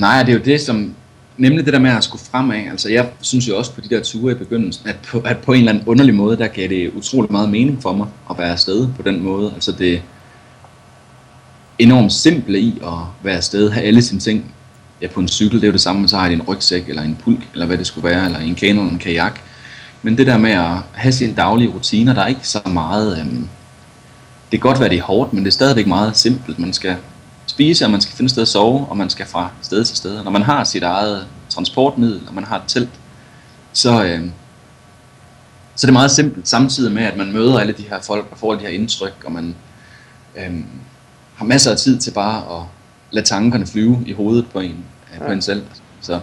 Nej, 0.00 0.22
det 0.22 0.32
er 0.32 0.38
jo 0.38 0.44
det, 0.44 0.60
som 0.60 0.94
nemlig 1.36 1.64
det 1.64 1.72
der 1.72 1.78
med 1.78 1.90
at 1.90 2.04
skulle 2.04 2.24
fremad. 2.30 2.56
Altså 2.70 2.88
jeg 2.88 3.08
synes 3.20 3.48
jo 3.48 3.58
også 3.58 3.72
på 3.72 3.80
de 3.80 3.88
der 3.88 4.02
ture 4.02 4.32
i 4.32 4.34
begyndelsen, 4.34 4.88
at 4.88 4.96
på, 5.08 5.20
at 5.20 5.38
på 5.38 5.52
en 5.52 5.58
eller 5.58 5.72
anden 5.72 5.84
underlig 5.86 6.14
måde, 6.14 6.36
der 6.36 6.46
gav 6.46 6.68
det 6.68 6.90
utrolig 6.96 7.32
meget 7.32 7.50
mening 7.50 7.82
for 7.82 7.92
mig 7.92 8.06
at 8.30 8.38
være 8.38 8.50
afsted 8.50 8.88
på 8.96 9.02
den 9.02 9.22
måde. 9.22 9.52
Altså 9.54 9.72
det 9.72 10.02
enormt 11.78 12.12
simple 12.12 12.60
i 12.60 12.78
at 12.82 12.98
være 13.22 13.36
afsted, 13.36 13.70
have 13.70 13.86
alle 13.86 14.02
sine 14.02 14.20
ting 14.20 14.54
ja, 15.02 15.06
på 15.06 15.20
en 15.20 15.28
cykel, 15.28 15.56
det 15.56 15.64
er 15.64 15.68
jo 15.68 15.72
det 15.72 15.80
samme, 15.80 16.08
så 16.08 16.16
har 16.16 16.26
jeg 16.26 16.34
en 16.34 16.42
rygsæk, 16.42 16.88
eller 16.88 17.02
en 17.02 17.18
pulk, 17.24 17.48
eller 17.52 17.66
hvad 17.66 17.78
det 17.78 17.86
skulle 17.86 18.08
være, 18.08 18.24
eller 18.24 18.38
en 18.38 18.54
kano, 18.54 18.80
eller 18.80 18.92
en 18.92 18.98
kajak. 18.98 19.40
Men 20.02 20.18
det 20.18 20.26
der 20.26 20.38
med 20.38 20.50
at 20.50 20.76
have 20.92 21.12
sine 21.12 21.34
daglige 21.34 21.70
rutiner, 21.70 22.14
der 22.14 22.22
er 22.22 22.26
ikke 22.26 22.48
så 22.48 22.60
meget... 22.72 23.20
Øhm, 23.20 23.48
det 24.50 24.60
kan 24.60 24.68
godt 24.68 24.80
være, 24.80 24.88
det 24.88 24.98
er 24.98 25.02
hårdt, 25.02 25.32
men 25.32 25.44
det 25.44 25.50
er 25.50 25.52
stadigvæk 25.52 25.86
meget 25.86 26.16
simpelt. 26.16 26.58
Man 26.58 26.72
skal 26.72 26.96
spise, 27.50 27.84
og 27.84 27.90
man 27.90 28.00
skal 28.00 28.16
finde 28.16 28.30
sted 28.30 28.42
at 28.42 28.48
sove, 28.48 28.86
og 28.88 28.96
man 28.96 29.10
skal 29.10 29.26
fra 29.26 29.50
sted 29.62 29.84
til 29.84 29.96
sted. 29.96 30.24
Når 30.24 30.30
man 30.30 30.42
har 30.42 30.64
sit 30.64 30.82
eget 30.82 31.26
transportmiddel, 31.48 32.22
og 32.28 32.34
man 32.34 32.44
har 32.44 32.56
et 32.56 32.64
telt, 32.66 32.90
så, 33.72 34.04
øh, 34.04 34.20
så 35.76 35.86
det 35.86 35.88
er 35.88 35.92
meget 35.92 36.10
simpelt, 36.10 36.48
samtidig 36.48 36.92
med, 36.92 37.02
at 37.02 37.16
man 37.16 37.32
møder 37.32 37.58
alle 37.58 37.72
de 37.72 37.82
her 37.82 38.00
folk, 38.00 38.26
og 38.30 38.38
får 38.38 38.54
de 38.54 38.60
her 38.60 38.68
indtryk, 38.68 39.14
og 39.24 39.32
man 39.32 39.54
øh, 40.36 40.64
har 41.34 41.44
masser 41.44 41.70
af 41.70 41.76
tid 41.76 41.98
til 41.98 42.10
bare 42.10 42.58
at 42.58 42.62
lade 43.10 43.26
tankerne 43.26 43.66
flyve 43.66 43.98
i 44.06 44.12
hovedet 44.12 44.46
på 44.52 44.60
en, 44.60 44.84
øh, 45.14 45.26
på 45.26 45.32
en 45.32 45.42
selv. 45.42 45.62
Så 46.00 46.20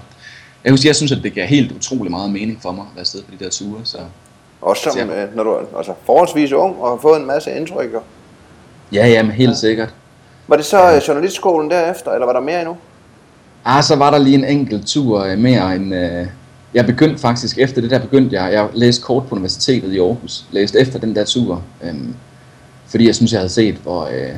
jeg 0.64 0.74
husker, 0.74 0.90
jeg 0.90 0.96
synes, 0.96 1.12
at 1.12 1.24
det 1.24 1.34
gav 1.34 1.48
helt 1.48 1.72
utrolig 1.72 2.12
meget 2.12 2.32
mening 2.32 2.62
for 2.62 2.72
mig 2.72 2.82
at 2.82 2.96
være 2.96 3.02
afsted 3.02 3.24
på 3.24 3.32
de 3.40 3.44
der 3.44 3.50
ture. 3.50 3.82
Så, 3.84 3.98
også 4.62 4.84
som, 4.84 4.94
så, 4.94 5.00
øh, 5.00 5.36
når 5.36 5.44
du 5.44 5.50
er 5.50 5.78
altså, 5.78 5.94
forholdsvis 6.06 6.52
ung 6.52 6.82
og 6.82 6.90
har 6.90 6.98
fået 7.02 7.20
en 7.20 7.26
masse 7.26 7.56
indtryk. 7.56 7.90
Ja, 8.94 9.08
ja, 9.08 9.24
men 9.24 9.32
helt 9.32 9.50
ja. 9.50 9.56
sikkert. 9.56 9.94
Var 10.48 10.56
det 10.56 10.66
så 10.66 10.78
ja. 10.78 11.00
journalistskolen 11.08 11.72
derefter, 11.72 12.12
eller 12.12 12.26
var 12.26 12.34
der 12.34 12.40
mere 12.40 12.60
endnu? 12.60 12.78
Ah, 13.66 13.84
så 13.84 13.96
var 13.96 14.12
der 14.12 14.18
lige 14.18 14.36
en 14.36 14.46
enkelt 14.46 14.88
tur 14.88 15.24
øh, 15.24 15.38
mere 15.38 15.76
end... 15.76 15.96
Øh, 15.96 16.28
jeg 16.74 16.86
begyndte 16.86 17.18
faktisk, 17.20 17.58
efter 17.58 17.82
det 17.82 17.92
der 17.92 18.00
begyndte 18.00 18.42
jeg, 18.42 18.54
jeg 18.54 18.68
læste 18.74 19.04
kort 19.04 19.28
på 19.28 19.36
universitetet 19.36 19.94
i 19.94 20.00
Aarhus, 20.00 20.46
læste 20.52 20.80
efter 20.80 21.00
den 21.00 21.16
der 21.16 21.26
tur, 21.26 21.62
øh, 21.84 21.96
fordi 22.88 23.08
jeg 23.08 23.16
synes, 23.16 23.32
jeg 23.32 23.40
havde 23.40 23.50
set, 23.50 23.76
hvor, 23.76 24.06
øh, 24.06 24.36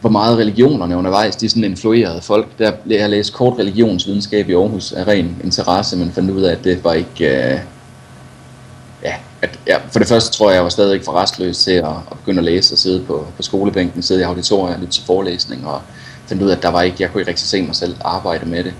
hvor 0.00 0.10
meget 0.10 0.38
religionerne 0.38 0.96
undervejs, 0.96 1.36
de 1.36 1.48
sådan 1.48 1.64
influerede 1.64 2.20
folk. 2.22 2.58
Der, 2.58 2.72
jeg 2.86 3.10
læste 3.10 3.32
kort 3.32 3.58
religionsvidenskab 3.58 4.48
i 4.48 4.54
Aarhus 4.54 4.92
af 4.92 5.06
ren 5.06 5.36
interesse, 5.44 5.96
men 5.96 6.12
fandt 6.12 6.30
ud 6.30 6.42
af, 6.42 6.52
at 6.52 6.64
det 6.64 6.84
var 6.84 6.92
ikke... 6.92 7.52
Øh, 7.52 7.60
ja, 9.02 9.14
at, 9.42 9.58
ja, 9.66 9.76
for 9.90 9.98
det 9.98 10.08
første 10.08 10.36
tror 10.36 10.50
jeg, 10.50 10.54
jeg 10.54 10.62
var 10.62 10.70
stadig 10.70 10.92
ikke 10.92 11.04
for 11.04 11.12
restløs 11.12 11.58
til 11.58 11.70
at, 11.70 11.86
at 11.86 12.18
begynde 12.18 12.38
at 12.38 12.44
læse 12.44 12.74
og 12.74 12.78
sidde 12.78 13.04
på, 13.04 13.26
på 13.36 13.42
skolebænken, 13.42 14.02
sidde 14.02 14.20
i 14.20 14.24
auditoriet 14.24 14.74
og 14.74 14.80
lytte 14.80 14.92
til 14.92 15.04
forelæsning, 15.04 15.66
og 15.66 15.82
fandt 16.26 16.42
ud 16.42 16.48
af, 16.48 16.56
at 16.56 16.62
der 16.62 16.68
var 16.68 16.82
ikke, 16.82 16.96
jeg 17.00 17.10
kunne 17.10 17.20
ikke 17.20 17.28
rigtig 17.28 17.46
se 17.46 17.62
mig 17.62 17.76
selv 17.76 17.96
arbejde 18.00 18.46
med 18.46 18.64
det. 18.64 18.74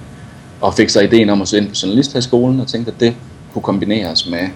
Og 0.61 0.75
fik 0.75 0.89
så 0.89 1.01
ideen 1.01 1.31
om 1.31 1.43
at 1.43 1.49
søge 1.49 1.63
ind 1.63 1.71
på 1.71 1.77
journalisthøjskolen, 1.83 2.61
og 2.61 2.67
tænkte, 2.67 2.93
at 2.93 3.01
det 3.01 3.17
kunne 3.53 3.63
kombineres 3.63 4.27
med, 4.27 4.49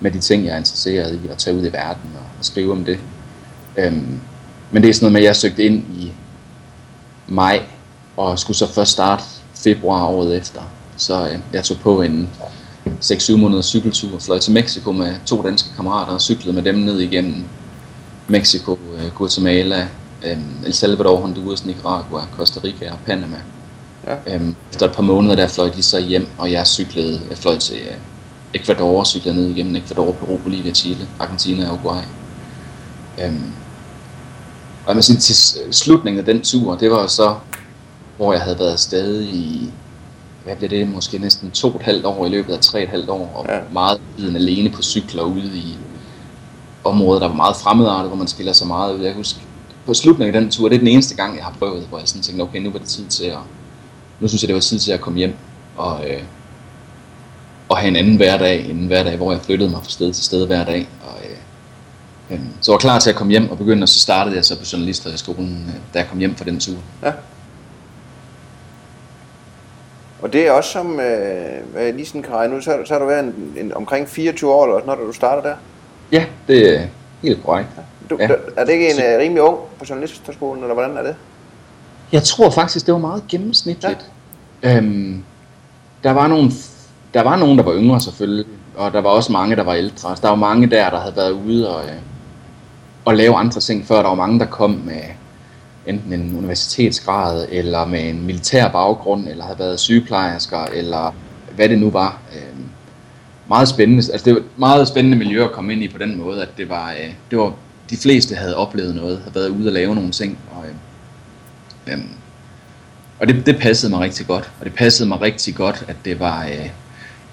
med 0.00 0.10
de 0.10 0.18
ting, 0.18 0.44
jeg 0.44 0.52
er 0.52 0.58
interesseret 0.58 1.20
i, 1.24 1.28
at 1.28 1.38
tage 1.38 1.56
ud 1.56 1.66
i 1.66 1.72
verden 1.72 2.10
og, 2.14 2.26
og 2.38 2.44
skrive 2.44 2.72
om 2.72 2.84
det. 2.84 2.98
Øhm, 3.76 4.20
men 4.70 4.82
det 4.82 4.88
er 4.88 4.94
sådan 4.94 5.04
noget 5.04 5.12
med, 5.12 5.20
at 5.20 5.26
jeg 5.26 5.36
søgte 5.36 5.64
ind 5.64 5.76
i 5.76 6.12
maj, 7.28 7.62
og 8.16 8.38
skulle 8.38 8.56
så 8.56 8.72
først 8.72 8.90
starte 8.90 9.22
februar 9.54 10.04
året 10.04 10.36
efter. 10.36 10.60
Så 10.96 11.28
øh, 11.28 11.38
jeg 11.52 11.64
tog 11.64 11.76
på 11.82 12.02
en 12.02 12.28
6-7 12.86 13.36
måneders 13.36 13.66
cykeltur 13.66 14.18
fløj 14.18 14.38
til 14.38 14.52
Mexico 14.52 14.92
med 14.92 15.14
to 15.26 15.42
danske 15.42 15.68
kammerater 15.76 16.12
og 16.12 16.20
cyklede 16.20 16.52
med 16.52 16.62
dem 16.62 16.74
ned 16.74 17.00
igennem 17.00 17.44
Mexico, 18.28 18.78
øh, 18.96 19.10
Guatemala, 19.14 19.88
øh, 20.24 20.38
El 20.66 20.72
Salvador, 20.72 21.20
Honduras, 21.20 21.66
Nicaragua, 21.66 22.26
Costa 22.36 22.60
Rica 22.64 22.90
og 22.90 22.98
Panama. 23.06 23.36
Ja. 24.06 24.34
Øhm, 24.34 24.54
efter 24.72 24.86
et 24.86 24.92
par 24.92 25.02
måneder 25.02 25.36
der 25.36 25.48
fløj 25.48 25.70
de 25.70 25.82
så 25.82 26.00
hjem, 26.00 26.28
og 26.38 26.52
jeg 26.52 26.66
cyklede, 26.66 27.20
jeg 27.30 27.38
fløj 27.38 27.58
til 27.58 27.76
øh, 27.76 27.96
Ecuador 28.54 28.98
og 28.98 29.06
cyklede 29.06 29.36
ned 29.36 29.48
igennem 29.48 29.76
Ecuador, 29.76 30.12
Peru, 30.12 30.36
Bolivia, 30.36 30.72
Chile, 30.72 31.08
Argentina 31.18 31.68
og 31.68 31.72
Uruguay. 31.72 32.02
Øhm, 33.24 33.52
og 34.86 34.94
man 34.94 35.02
siger, 35.02 35.20
til 35.20 35.36
slutningen 35.74 36.18
af 36.18 36.24
den 36.24 36.40
tur, 36.40 36.76
det 36.76 36.90
var 36.90 37.06
så, 37.06 37.34
hvor 38.16 38.32
jeg 38.32 38.42
havde 38.42 38.58
været 38.58 38.72
afsted 38.72 39.22
i, 39.22 39.70
hvad 40.44 40.56
blev 40.56 40.70
det, 40.70 40.88
måske 40.88 41.18
næsten 41.18 41.50
to 41.50 41.68
og 41.68 41.76
et 41.76 41.82
halvt 41.82 42.06
år 42.06 42.26
i 42.26 42.28
løbet 42.28 42.52
af 42.52 42.60
tre 42.60 42.78
og 42.78 42.82
et 42.82 42.88
halvt 42.88 43.10
år, 43.10 43.32
og 43.34 43.46
ja. 43.48 43.60
meget 43.72 44.00
tiden 44.18 44.36
alene 44.36 44.70
på 44.70 44.82
cykler 44.82 45.22
ude 45.22 45.56
i 45.56 45.76
områder, 46.84 47.20
der 47.20 47.28
var 47.28 47.34
meget 47.34 47.56
fremmedartet, 47.56 48.08
hvor 48.08 48.16
man 48.16 48.26
skiller 48.26 48.52
sig 48.52 48.66
meget 48.66 48.94
ud. 48.94 49.04
Jeg 49.04 49.14
husker, 49.14 49.40
på 49.86 49.94
slutningen 49.94 50.34
af 50.34 50.40
den 50.40 50.50
tur, 50.50 50.68
det 50.68 50.74
er 50.74 50.78
den 50.78 50.88
eneste 50.88 51.14
gang, 51.14 51.36
jeg 51.36 51.44
har 51.44 51.54
prøvet, 51.58 51.86
hvor 51.88 51.98
jeg 51.98 52.08
sådan 52.08 52.22
tænkte, 52.22 52.42
okay, 52.42 52.58
nu 52.58 52.70
var 52.70 52.78
det 52.78 52.88
tid 52.88 53.06
til 53.06 53.24
at, 53.24 53.38
nu 54.20 54.28
synes 54.28 54.42
jeg, 54.42 54.48
det 54.48 54.54
var 54.54 54.60
tid 54.60 54.78
til 54.78 54.92
at 54.92 55.00
komme 55.00 55.18
hjem 55.18 55.34
og, 55.76 56.10
øh, 56.10 56.22
og 57.68 57.78
have 57.78 57.88
en 57.88 57.96
anden 57.96 58.16
hverdag, 58.16 58.70
en 58.70 58.86
hverdag, 58.86 59.16
hvor 59.16 59.32
jeg 59.32 59.40
flyttede 59.40 59.70
mig 59.70 59.80
fra 59.82 59.90
sted 59.90 60.12
til 60.12 60.24
sted 60.24 60.46
hver 60.46 60.64
dag. 60.64 60.88
Og, 61.06 61.20
øh, 61.24 61.36
øh, 62.30 62.40
så 62.60 62.72
var 62.72 62.76
jeg 62.76 62.80
klar 62.80 62.98
til 62.98 63.10
at 63.10 63.16
komme 63.16 63.30
hjem 63.30 63.50
og 63.50 63.58
begynde, 63.58 63.82
og 63.82 63.88
så 63.88 64.00
startede 64.00 64.36
jeg 64.36 64.44
så 64.44 64.58
på 64.58 64.64
journalisterskolen, 64.72 65.64
øh, 65.68 65.74
da 65.94 65.98
jeg 65.98 66.08
kom 66.08 66.18
hjem 66.18 66.36
fra 66.36 66.44
den 66.44 66.60
tur. 66.60 66.76
Ja. 67.02 67.12
Og 70.22 70.32
det 70.32 70.46
er 70.46 70.52
også 70.52 70.70
som, 70.70 71.00
øh, 71.00 71.94
lige 71.94 72.06
sådan 72.06 72.22
kan 72.22 72.34
regne 72.34 72.56
ud, 72.56 72.62
så, 72.62 72.78
så 72.84 72.94
har 72.94 73.00
du 73.00 73.06
været 73.06 73.24
en, 73.24 73.54
en, 73.56 73.74
omkring 73.74 74.08
24 74.08 74.52
år, 74.52 74.64
eller 74.64 74.80
sådan 74.80 74.98
når 74.98 75.06
du 75.06 75.12
starter 75.12 75.42
der? 75.42 75.54
Ja, 76.12 76.24
det 76.48 76.76
er 76.76 76.86
helt 77.22 77.44
korrekt. 77.44 77.68
Du, 78.10 78.16
ja. 78.20 78.28
Er 78.56 78.64
det 78.64 78.72
ikke 78.72 78.90
en 78.90 78.96
uh, 78.98 79.20
rimelig 79.20 79.42
ung 79.42 79.58
på 79.78 79.84
journalisthøjskolen, 79.88 80.62
eller 80.62 80.74
hvordan 80.74 80.96
er 80.96 81.02
det? 81.02 81.14
Jeg 82.12 82.22
tror 82.22 82.50
faktisk, 82.50 82.86
det 82.86 82.94
var 82.94 83.00
meget 83.00 83.22
gennemsnitligt. 83.28 84.10
Ja. 84.62 84.76
Øhm, 84.76 85.24
der, 86.02 86.10
var 86.10 86.26
nogle, 86.26 86.50
der 87.14 87.22
var 87.22 87.36
nogen, 87.36 87.58
der 87.58 87.64
var 87.64 87.74
yngre 87.74 88.00
selvfølgelig, 88.00 88.46
og 88.76 88.92
der 88.92 89.00
var 89.00 89.10
også 89.10 89.32
mange, 89.32 89.56
der 89.56 89.62
var 89.62 89.74
ældre. 89.74 90.08
Altså, 90.08 90.22
der 90.22 90.28
var 90.28 90.36
mange 90.36 90.70
der, 90.70 90.90
der 90.90 91.00
havde 91.00 91.16
været 91.16 91.30
ude 91.30 91.76
og, 91.76 91.84
øh, 91.84 91.96
og 93.04 93.14
lave 93.14 93.36
andre 93.36 93.60
ting 93.60 93.86
før. 93.86 93.96
Der 93.96 94.08
var 94.08 94.14
mange, 94.14 94.38
der 94.38 94.46
kom 94.46 94.70
med 94.70 95.02
enten 95.86 96.12
en 96.12 96.36
universitetsgrad, 96.38 97.46
eller 97.50 97.84
med 97.84 98.08
en 98.08 98.26
militær 98.26 98.68
baggrund, 98.68 99.28
eller 99.28 99.44
havde 99.44 99.58
været 99.58 99.80
sygeplejersker, 99.80 100.64
eller 100.64 101.14
hvad 101.54 101.68
det 101.68 101.78
nu 101.78 101.90
var. 101.90 102.20
Øh, 102.34 102.64
meget 103.48 103.68
spændende. 103.68 104.12
Altså 104.12 104.24
det 104.24 104.32
var 104.32 104.40
et 104.40 104.58
meget 104.58 104.88
spændende 104.88 105.18
miljø 105.18 105.44
at 105.44 105.52
komme 105.52 105.72
ind 105.72 105.82
i 105.82 105.88
på 105.88 105.98
den 105.98 106.18
måde, 106.18 106.42
at 106.42 106.48
det 106.56 106.68
var, 106.68 106.90
øh, 106.90 107.14
det 107.30 107.38
var 107.38 107.52
de 107.90 107.96
fleste 107.96 108.34
havde 108.34 108.56
oplevet 108.56 108.94
noget, 108.94 109.18
havde 109.18 109.34
været 109.34 109.48
ude 109.48 109.68
og 109.68 109.72
lave 109.72 109.94
nogle 109.94 110.10
ting. 110.10 110.38
Og, 110.50 110.64
øh, 110.66 111.92
øh, 111.92 112.04
og 113.20 113.28
det, 113.28 113.46
det 113.46 113.58
passede 113.58 113.90
mig 113.90 114.00
rigtig 114.00 114.26
godt. 114.26 114.50
Og 114.60 114.64
det 114.64 114.74
passede 114.74 115.08
mig 115.08 115.20
rigtig 115.20 115.54
godt, 115.54 115.84
at 115.88 115.96
det 116.04 116.20
var, 116.20 116.44
øh, 116.44 116.68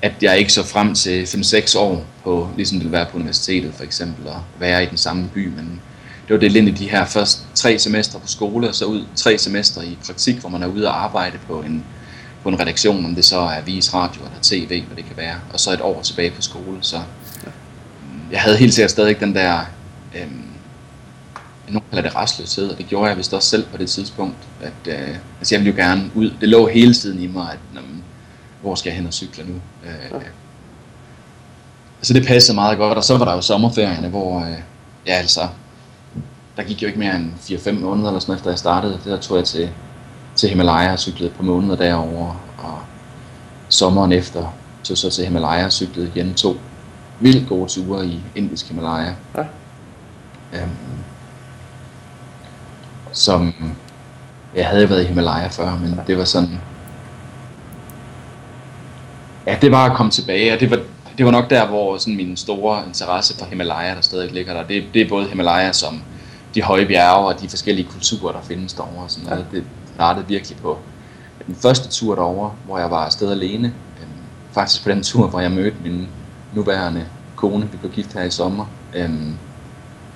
at 0.02 0.14
jeg 0.22 0.38
ikke 0.38 0.54
så 0.54 0.64
frem 0.64 0.94
til 0.94 1.24
5-6 1.24 1.78
år 1.78 2.06
på, 2.24 2.50
ligesom 2.56 2.78
det 2.78 2.86
ville 2.86 2.98
være 2.98 3.08
på 3.12 3.18
universitetet 3.18 3.74
for 3.74 3.84
eksempel, 3.84 4.28
og 4.28 4.42
være 4.60 4.84
i 4.84 4.86
den 4.86 4.98
samme 4.98 5.30
by, 5.34 5.48
men 5.48 5.82
det 6.30 6.36
var 6.36 6.40
det 6.40 6.52
lidt 6.52 6.68
i 6.68 6.72
de 6.72 6.90
her 6.90 7.06
første 7.06 7.44
tre 7.56 7.80
semestre 7.80 8.20
på 8.20 8.28
skole, 8.28 8.70
og 8.70 8.76
så 8.76 8.86
ud 8.86 9.06
tre 9.16 9.38
semestre 9.38 9.86
i 9.86 9.98
praktik, 10.06 10.36
hvor 10.36 10.50
man 10.50 10.64
er 10.64 10.68
ude 10.68 10.88
og 10.88 11.04
arbejde 11.04 11.38
på 11.48 11.62
en, 11.62 11.84
på 12.44 12.50
en 12.50 12.60
redaktion, 12.60 13.06
om 13.06 13.16
det 13.16 13.26
så 13.26 13.40
er 13.40 13.62
vis 13.62 13.94
radio 13.94 14.22
eller 14.22 14.38
tv, 14.42 14.84
hvad 14.86 14.98
det 14.98 15.06
kan 15.06 15.18
være, 15.18 15.36
og 15.54 15.60
så 15.60 15.74
et 15.74 15.82
år 15.82 16.02
tilbage 16.02 16.32
på 16.32 16.42
skole. 16.42 16.78
Så 16.82 17.02
jeg 18.32 18.42
havde 18.42 18.58
helt 18.58 18.74
sikkert 18.74 18.92
stadig 18.92 19.20
den 19.20 19.36
der 19.36 19.60
øhm, 20.16 20.44
nogen 21.68 21.84
kalder 21.90 22.10
det 22.10 22.16
restløshed, 22.16 22.70
og 22.70 22.78
det 22.78 22.88
gjorde 22.88 23.10
jeg 23.10 23.18
vist 23.18 23.34
også 23.34 23.50
selv 23.50 23.66
på 23.66 23.78
det 23.78 23.90
tidspunkt, 23.90 24.38
at 24.62 24.88
øh, 24.88 25.16
altså 25.40 25.56
jeg 25.56 25.66
ville 25.66 25.76
jo 25.78 25.88
gerne 25.88 26.12
ud. 26.16 26.32
Det 26.42 26.50
lå 26.50 26.68
hele 26.68 26.94
tiden 26.94 27.20
i 27.20 27.28
mig, 27.28 27.52
at 27.52 27.60
jamen, 27.76 28.04
hvor 28.62 28.76
skal 28.76 28.90
jeg 28.90 28.98
hen 28.98 29.08
og 29.08 29.14
cykle 29.14 29.44
nu? 29.48 29.54
Øh, 29.86 30.12
ja. 30.12 30.18
Så 32.02 32.14
det 32.14 32.28
passede 32.28 32.56
meget 32.56 32.78
godt, 32.78 32.98
og 32.98 33.04
så 33.04 33.18
var 33.18 33.26
der 33.26 33.34
jo 33.34 33.42
sommerferierne, 33.42 34.08
hvor 34.08 34.40
øh, 34.40 34.58
ja 35.08 35.14
altså, 35.14 35.48
der 36.60 36.66
gik 36.66 36.82
jo 36.82 36.88
ikke 36.88 37.00
mere 37.00 37.16
end 37.16 37.32
4-5 37.40 37.72
måneder 37.72 38.08
eller 38.08 38.20
sådan 38.20 38.36
efter 38.36 38.50
jeg 38.50 38.60
startede. 38.60 38.94
Det 38.94 39.06
der 39.06 39.18
tog 39.18 39.38
jeg 39.38 39.46
til, 39.46 39.70
til 40.36 40.50
Himalaya 40.50 40.92
og 40.92 41.00
cyklede 41.00 41.30
på 41.30 41.44
måneder 41.44 41.76
derovre, 41.76 42.36
og 42.58 42.80
sommeren 43.70 44.12
efter 44.12 44.54
tog 44.84 44.98
så 44.98 45.10
til 45.10 45.26
Himalaya 45.26 45.66
og 45.66 45.72
cyklede 45.72 46.12
igen 46.16 46.34
to 46.34 46.58
vildt 47.20 47.50
gode 47.50 47.70
ture 47.70 48.06
i 48.06 48.20
indisk 48.36 48.68
Himalaya. 48.68 49.14
Ja. 49.38 49.44
Øhm, 50.54 50.70
som 53.12 53.54
jeg 54.56 54.68
havde 54.68 54.90
været 54.90 55.04
i 55.04 55.08
Himalaya 55.08 55.48
før, 55.48 55.80
men 55.82 56.00
det 56.08 56.18
var 56.18 56.26
sådan 56.26 56.60
Ja, 59.48 59.58
det 59.62 59.72
var 59.72 59.86
at 59.86 59.98
komme 59.98 60.12
tilbage, 60.12 60.54
og 60.54 60.60
det 60.60 60.72
var, 60.72 60.80
det 61.18 61.26
var 61.26 61.32
nok 61.32 61.50
der, 61.50 61.68
hvor 61.68 61.98
sådan 61.98 62.16
min 62.16 62.38
store 62.38 62.84
interesse 62.88 63.38
for 63.38 63.46
Himalaya, 63.46 63.96
der 63.96 64.02
stadig 64.02 64.32
ligger 64.32 64.54
der. 64.54 64.64
Det, 64.64 64.84
det 64.94 65.02
er 65.02 65.10
både 65.10 65.28
Himalaya 65.28 65.72
som 65.72 66.02
de 66.56 66.62
høje 66.62 66.86
bjerge 66.86 67.28
og 67.28 67.42
de 67.42 67.50
forskellige 67.50 67.88
kulturer, 67.92 68.32
der 68.32 68.42
findes 68.42 68.74
derovre. 68.74 69.04
Og 69.04 69.12
sådan 69.12 69.30
noget. 69.30 69.46
Ja. 69.52 69.58
Det 69.58 69.64
startede 69.94 70.28
virkelig 70.28 70.58
på 70.58 70.78
den 71.48 71.56
første 71.56 71.90
tur 71.90 72.16
derover, 72.16 72.50
hvor 72.66 72.78
jeg 72.80 72.92
var 72.92 73.06
afsted 73.06 73.32
alene. 73.32 73.68
Øhm, 74.02 74.10
faktisk 74.52 74.84
på 74.84 74.90
den 74.90 75.04
tur, 75.04 75.28
hvor 75.28 75.40
jeg 75.40 75.52
mødte 75.52 75.78
min 75.84 76.08
nuværende 76.54 77.06
kone. 77.36 77.70
Vi 77.72 77.78
blev 77.78 77.92
gift 77.92 78.14
her 78.14 78.24
i 78.24 78.30
sommer. 78.30 78.66
Øhm, 78.96 79.34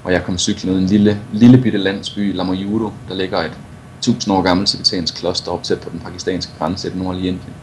og 0.04 0.12
jeg 0.12 0.24
kom 0.24 0.38
cyklen 0.38 0.74
ud 0.74 0.80
i 0.80 0.82
en 0.82 0.88
lille, 0.90 1.22
lille 1.34 1.58
bitte 1.58 1.78
landsby, 1.78 2.36
Lamoyudo, 2.36 2.92
der 3.10 3.16
ligger 3.16 3.38
et 3.38 3.58
tusind 4.02 4.34
år 4.34 4.42
gammelt 4.42 4.70
tibetansk 4.70 5.16
kloster 5.16 5.52
op 5.52 5.64
tæt 5.64 5.80
på 5.80 5.90
den 5.90 6.00
pakistanske 6.00 6.52
grænse 6.60 6.88
i 6.88 6.92
den 6.92 7.02
nordlige 7.02 7.28
Indien. 7.28 7.54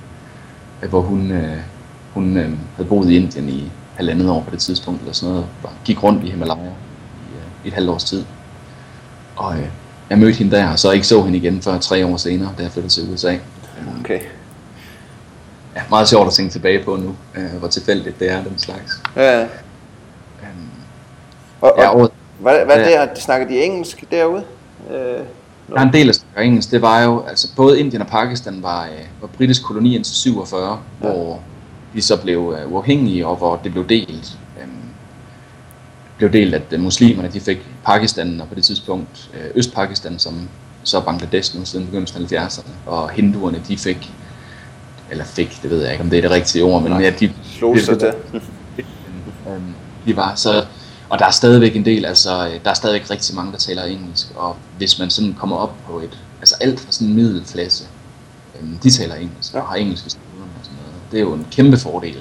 Øh, 0.83 0.89
hvor 0.89 1.01
hun, 1.01 1.31
øh, 1.31 1.57
hun 2.15 2.37
øh, 2.37 2.51
havde 2.77 2.89
boet 2.89 3.11
i 3.11 3.17
Indien 3.17 3.49
i 3.49 3.71
halvandet 3.95 4.31
år 4.31 4.43
på 4.43 4.51
det 4.51 4.59
tidspunkt, 4.59 5.01
eller 5.01 5.13
sådan 5.13 5.35
noget, 5.35 5.47
og 5.63 5.71
gik 5.85 6.03
rundt 6.03 6.25
i 6.25 6.31
Himalaya 6.31 6.65
i, 6.65 6.67
øh, 6.67 7.67
et 7.69 7.73
halvt 7.73 7.91
års 7.91 8.05
tid. 8.05 8.25
Og 9.41 9.59
øh, 9.59 9.67
jeg 10.11 10.19
mødte 10.19 10.39
hende 10.39 10.57
der, 10.57 10.73
og 10.73 10.79
så 10.79 10.91
ikke 10.91 11.07
så 11.07 11.23
hende 11.23 11.39
igen 11.39 11.63
før 11.63 11.79
tre 11.79 12.07
år 12.07 12.17
senere, 12.17 12.55
da 12.59 12.63
jeg 12.63 12.73
flyttede 12.73 12.93
til 12.93 13.13
USA. 13.13 13.37
Okay. 14.01 14.21
Ja, 15.77 15.81
meget 15.91 16.09
sjovt 16.09 16.27
at 16.27 16.33
tænke 16.33 16.53
tilbage 16.53 16.85
på 16.85 16.97
nu, 16.97 17.17
øh, 17.35 17.59
hvor 17.59 17.69
tilfældigt 17.69 18.21
det 18.21 18.31
er, 18.31 18.43
den 18.43 18.59
slags. 18.59 19.03
Ja. 19.17 19.41
Øhm, 19.43 19.49
og, 21.61 21.73
og, 21.73 21.83
ja, 21.83 21.89
og, 21.89 22.13
hvad, 22.39 22.65
hvad 22.65 22.77
ja. 22.77 22.91
der, 22.91 23.07
snakker 23.15 23.49
de 23.49 23.63
engelsk 23.63 24.05
derude? 24.11 24.45
Øh, 24.91 24.97
der 25.69 25.77
er 25.77 25.83
en 25.83 25.93
del 25.93 26.09
af 26.09 26.15
snakker 26.15 26.43
engelsk. 26.43 26.71
Det 26.71 26.83
var 26.83 27.03
jo, 27.03 27.25
altså 27.29 27.49
både 27.57 27.81
Indien 27.81 28.03
og 28.03 28.09
Pakistan 28.09 28.63
var, 28.63 28.85
øh, 28.85 29.07
var 29.21 29.29
britisk 29.29 29.65
koloni 29.65 29.97
indtil 29.97 30.15
47, 30.15 30.71
ja. 30.71 30.77
hvor 31.09 31.41
de 31.95 32.03
så 32.03 32.17
blev 32.17 32.57
øh, 32.59 32.73
uafhængige, 32.73 33.27
og 33.27 33.37
hvor 33.37 33.61
det 33.65 33.73
blev 33.73 33.89
delt. 33.89 34.39
Blev 36.21 36.33
delt, 36.33 36.55
at 36.55 36.63
øh, 36.71 36.81
muslimerne 36.81 37.29
de 37.33 37.41
fik 37.41 37.59
Pakistan, 37.85 38.41
og 38.41 38.49
på 38.49 38.55
det 38.55 38.65
tidspunkt 38.65 39.31
øh, 39.35 39.51
Østpakistan, 39.55 40.19
som 40.19 40.49
så 40.83 41.01
Bangladesh 41.01 41.59
nu 41.59 41.65
siden 41.65 41.87
begyndelsen 41.87 42.35
af 42.35 42.47
70'erne, 42.47 42.71
og 42.87 43.11
hinduerne 43.11 43.63
de 43.69 43.79
fik, 43.79 44.13
eller 45.11 45.25
fik, 45.25 45.59
det 45.63 45.71
ved 45.71 45.83
jeg 45.83 45.93
ikke, 45.93 46.05
om 46.05 46.11
det 46.11 46.17
er 46.17 46.23
det 46.23 46.31
rigtige 46.31 46.65
ord, 46.65 46.83
men 46.83 47.01
ja, 47.01 47.11
de 47.21 47.33
slog 47.45 47.79
sig 47.79 47.99
til. 47.99 48.13
Øhm, 49.49 49.75
de 50.07 50.17
var 50.17 50.35
så 50.35 50.65
og 51.11 51.19
der 51.19 51.27
er 51.27 51.31
stadigvæk 51.31 51.77
en 51.77 51.85
del, 51.85 52.05
altså 52.05 52.51
der 52.65 52.71
er 52.71 52.75
stadigvæk 52.75 53.11
rigtig 53.11 53.35
mange, 53.35 53.53
der 53.53 53.59
taler 53.59 53.85
engelsk, 53.85 54.27
og 54.37 54.57
hvis 54.79 54.99
man 54.99 55.11
sådan 55.11 55.35
kommer 55.39 55.57
op 55.57 55.75
på 55.87 56.01
et, 56.01 56.19
altså 56.41 56.57
alt 56.61 56.81
fra 56.81 56.93
sådan 56.93 57.09
en 57.09 57.15
middelklasse, 57.15 57.85
øhm, 58.61 58.79
de 58.83 58.91
taler 58.91 59.15
engelsk, 59.15 59.55
og 59.55 59.63
har 59.63 59.75
engelske 59.75 60.11
skoler 60.11 60.45
og 60.59 60.65
sådan 60.65 60.79
noget. 60.79 61.11
Det 61.11 61.17
er 61.17 61.21
jo 61.21 61.33
en 61.33 61.47
kæmpe 61.51 61.77
fordel. 61.77 62.17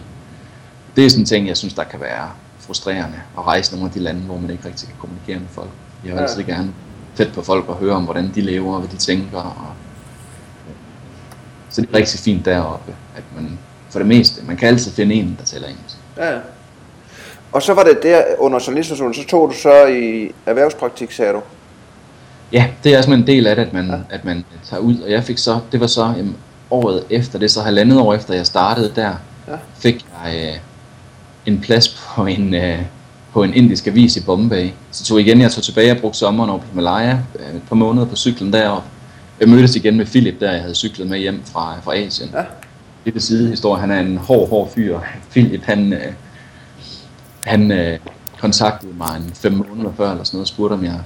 Det 0.96 1.06
er 1.06 1.10
sådan 1.10 1.22
en 1.22 1.26
ting, 1.26 1.48
jeg 1.48 1.58
synes, 1.58 1.74
der 1.74 1.84
kan 1.84 2.02
være 2.02 2.30
frustrerende 2.70 3.20
at 3.38 3.48
rejse 3.48 3.72
nogle 3.72 3.88
af 3.88 3.94
de 3.94 4.00
lande, 4.00 4.22
hvor 4.22 4.38
man 4.38 4.50
ikke 4.50 4.66
rigtig 4.66 4.88
kan 4.88 4.98
kommunikere 5.00 5.40
med 5.40 5.48
folk. 5.52 5.70
Jeg 6.06 6.14
vil 6.14 6.22
ja. 6.22 6.28
altid 6.28 6.44
gerne 6.44 6.74
tæt 7.16 7.34
på 7.34 7.42
folk 7.42 7.70
og 7.70 7.76
høre 7.76 7.94
om, 7.94 8.04
hvordan 8.04 8.32
de 8.36 8.42
lever, 8.42 8.74
og 8.74 8.80
hvad 8.80 8.90
de 8.90 8.98
tænker. 8.98 9.38
Og, 9.38 9.68
så 11.70 11.82
det 11.82 11.90
er 11.90 11.94
rigtig 11.94 12.20
fint 12.20 12.46
deroppe, 12.46 12.96
at 13.16 13.24
man 13.36 13.60
for 13.90 14.00
det 14.00 14.08
meste, 14.08 14.46
man 14.46 14.58
kan 14.58 14.68
altid 14.68 14.92
finde 14.92 15.16
en, 15.16 15.36
der 15.40 15.46
taler 15.46 15.68
engelsk. 15.68 15.98
Ja, 16.18 16.40
og 17.52 17.62
så 17.62 17.74
var 17.74 17.84
det 17.84 18.00
der 18.04 18.24
under 18.38 18.60
journalisthøjskolen, 18.68 19.14
så 19.14 19.26
tog 19.26 19.50
du 19.50 19.56
så 19.56 19.86
i 19.86 20.32
erhvervspraktik, 20.46 21.12
sagde 21.12 21.34
du? 21.34 21.42
Ja, 22.52 22.68
det 22.84 22.96
er 22.96 23.02
simpelthen 23.02 23.22
en 23.22 23.28
del 23.28 23.48
af 23.48 23.56
det, 23.56 23.66
at 23.66 23.74
man, 23.74 23.88
ja. 23.88 23.98
at 24.10 24.26
man 24.26 24.46
tager 24.70 24.82
ud. 24.82 25.00
Og 25.00 25.12
jeg 25.12 25.24
fik 25.24 25.38
så, 25.38 25.60
det 25.72 25.80
var 25.80 25.88
så 25.88 26.04
jamen, 26.18 26.36
året 26.72 27.04
efter, 27.10 27.40
det 27.40 27.46
er 27.46 27.50
så 27.50 27.62
halvandet 27.62 28.00
år 28.00 28.14
efter, 28.14 28.34
jeg 28.34 28.46
startede 28.46 28.92
der, 28.96 29.16
ja. 29.48 29.58
fik 29.76 30.06
jeg 30.24 30.36
øh, 30.36 30.60
en 31.46 31.60
plads 31.60 31.88
på 31.88 32.26
en, 32.26 32.54
øh, 32.54 32.80
på 33.34 33.44
en 33.44 33.54
indisk 33.54 33.88
avis 33.88 34.18
i 34.18 34.24
Bombay. 34.24 34.70
Så 34.92 35.04
tog 35.04 35.22
igen, 35.22 35.42
jeg 35.42 35.52
tog 35.52 35.64
tilbage 35.64 35.92
og 35.92 35.98
brugte 35.98 36.20
sommeren 36.20 36.50
over 36.50 36.60
på 36.60 36.66
Himalaya, 36.70 37.12
øh, 37.12 37.56
et 37.56 37.62
par 37.70 37.76
måneder 37.76 38.06
på 38.06 38.16
cyklen 38.16 38.54
deroppe. 38.54 38.90
Jeg 39.40 39.50
mødtes 39.50 39.76
igen 39.76 39.98
med 39.98 40.06
Philip, 40.06 40.40
der 40.40 40.52
jeg 40.52 40.62
havde 40.62 40.76
cyklet 40.76 41.08
med 41.08 41.20
hjem 41.20 41.42
fra, 41.46 41.76
fra 41.84 41.96
Asien. 41.96 42.30
Ja. 42.34 42.44
Det 43.06 43.16
er 43.16 43.20
sidehistorie, 43.20 43.82
han 43.82 43.92
er 43.92 44.00
en 44.00 44.18
hård, 44.18 44.50
hård 44.50 44.72
fyr. 44.76 45.00
Philip, 45.32 45.64
han... 45.64 45.94
Øh, 45.94 46.14
han 47.46 47.72
øh, 47.72 48.00
kontaktede 48.40 48.94
mig 48.98 49.18
en 49.18 49.32
fem 49.34 49.52
måneder 49.52 49.92
før, 49.98 50.12
eller 50.12 50.24
sådan 50.24 50.38
noget, 50.38 50.44
og 50.44 50.48
spurgte, 50.48 50.74
om, 50.74 50.84
jeg, 50.84 51.00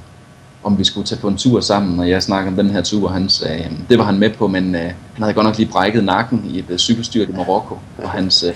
om 0.64 0.78
vi 0.80 0.84
skulle 0.84 1.08
tage 1.08 1.22
på 1.22 1.28
en 1.28 1.38
tur 1.38 1.60
sammen, 1.60 2.00
og 2.00 2.10
jeg 2.10 2.24
snakkede 2.24 2.50
om 2.50 2.56
den 2.56 2.70
her 2.70 2.82
tur, 2.82 3.08
og 3.08 3.14
han 3.14 3.30
sagde, 3.30 3.64
øh, 3.64 3.72
det 3.90 3.98
var 3.98 4.04
han 4.04 4.20
med 4.20 4.30
på, 4.30 4.48
men 4.48 4.76
øh, 4.76 4.82
han 4.82 5.24
havde 5.24 5.34
godt 5.34 5.46
nok 5.46 5.58
lige 5.58 5.70
brækket 5.72 6.04
nakken 6.04 6.46
i 6.50 6.60
et 6.60 6.66
øh, 6.70 6.78
cykelstyrt 6.78 7.30
i 7.30 7.32
Marokko, 7.32 7.80
og 7.98 8.10
hans 8.10 8.44
øh, 8.44 8.54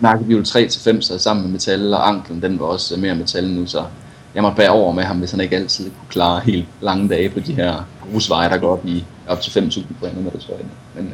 nakkevivl 0.00 0.42
3-5 0.42 1.00
sad 1.00 1.18
sammen 1.18 1.44
med 1.44 1.52
metal, 1.52 1.94
og 1.94 2.08
anklen, 2.08 2.42
den 2.42 2.60
var 2.60 2.66
også 2.66 2.94
øh, 2.94 3.00
mere 3.00 3.14
metal 3.14 3.48
nu, 3.50 3.66
så 3.66 3.84
jeg 4.34 4.42
måtte 4.42 4.56
bære 4.56 4.70
over 4.70 4.92
med 4.92 5.04
ham, 5.04 5.18
hvis 5.18 5.30
han 5.30 5.40
ikke 5.40 5.56
altid 5.56 5.84
kunne 5.84 6.08
klare 6.08 6.40
helt 6.40 6.66
lange 6.80 7.08
dage 7.08 7.30
på 7.30 7.40
de 7.40 7.54
her 7.54 7.88
grusveje, 8.12 8.48
der 8.48 8.58
går 8.58 8.72
op 8.72 8.86
i 8.86 9.04
op 9.28 9.40
til 9.40 9.50
5.000 9.60 9.82
på 10.00 10.06
en 10.06 10.24
med 10.24 10.32
det 10.32 10.46
Men 10.94 11.06
øh, 11.06 11.12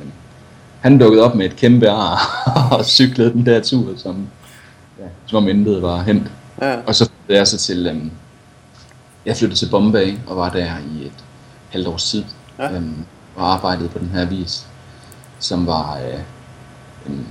han 0.80 0.98
dukkede 0.98 1.22
op 1.22 1.34
med 1.34 1.46
et 1.46 1.56
kæmpe 1.56 1.90
ar 1.90 2.44
og 2.78 2.84
cyklede 2.84 3.32
den 3.32 3.46
der 3.46 3.60
tur, 3.60 3.86
som 3.96 4.28
ja. 4.98 5.04
som 5.26 5.36
om 5.36 5.48
intet 5.48 5.82
var 5.82 6.02
hent. 6.02 6.30
Ja. 6.62 6.76
Og 6.86 6.94
så 6.94 7.04
flyttede 7.04 7.38
jeg 7.38 7.46
så 7.46 7.58
til, 7.58 7.86
øhm, 7.86 8.10
jeg 9.26 9.36
flyttede 9.36 9.58
til 9.58 9.70
Bombay 9.70 10.14
og 10.26 10.36
var 10.36 10.48
der 10.48 10.72
i 10.94 11.06
et 11.06 11.24
halvt 11.70 11.88
års 11.88 12.10
tid. 12.10 12.24
Ja. 12.58 12.72
Øhm, 12.72 13.04
og 13.36 13.52
arbejdede 13.52 13.88
på 13.88 13.98
den 13.98 14.08
her 14.08 14.24
vis, 14.24 14.66
som 15.38 15.66
var 15.66 15.98
øh, 15.98 16.20
en 17.06 17.26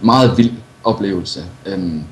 meget 0.00 0.38
vild 0.38 0.52
oplevelse. 0.86 1.44
Øhm, 1.66 2.02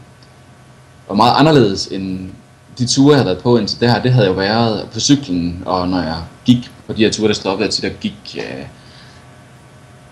og 1.09 1.17
meget 1.17 1.35
anderledes 1.37 1.87
end 1.87 2.31
de 2.79 2.87
ture, 2.87 3.11
jeg 3.11 3.19
havde 3.19 3.27
været 3.27 3.43
på 3.43 3.57
indtil 3.57 3.81
det 3.81 3.91
her. 3.91 4.03
Det 4.03 4.13
havde 4.13 4.27
jo 4.27 4.33
været 4.33 4.89
på 4.93 5.01
cyklen, 5.01 5.63
og 5.67 5.89
når 5.89 6.01
jeg 6.01 6.23
gik 6.45 6.71
på 6.87 6.93
de 6.93 7.05
her 7.05 7.11
ture, 7.11 7.29
der 7.29 7.35
stoppede 7.35 7.67
jeg 7.67 7.73
til, 7.75 7.83
der 7.83 7.91
gik... 8.01 8.37
Øh, 8.39 8.67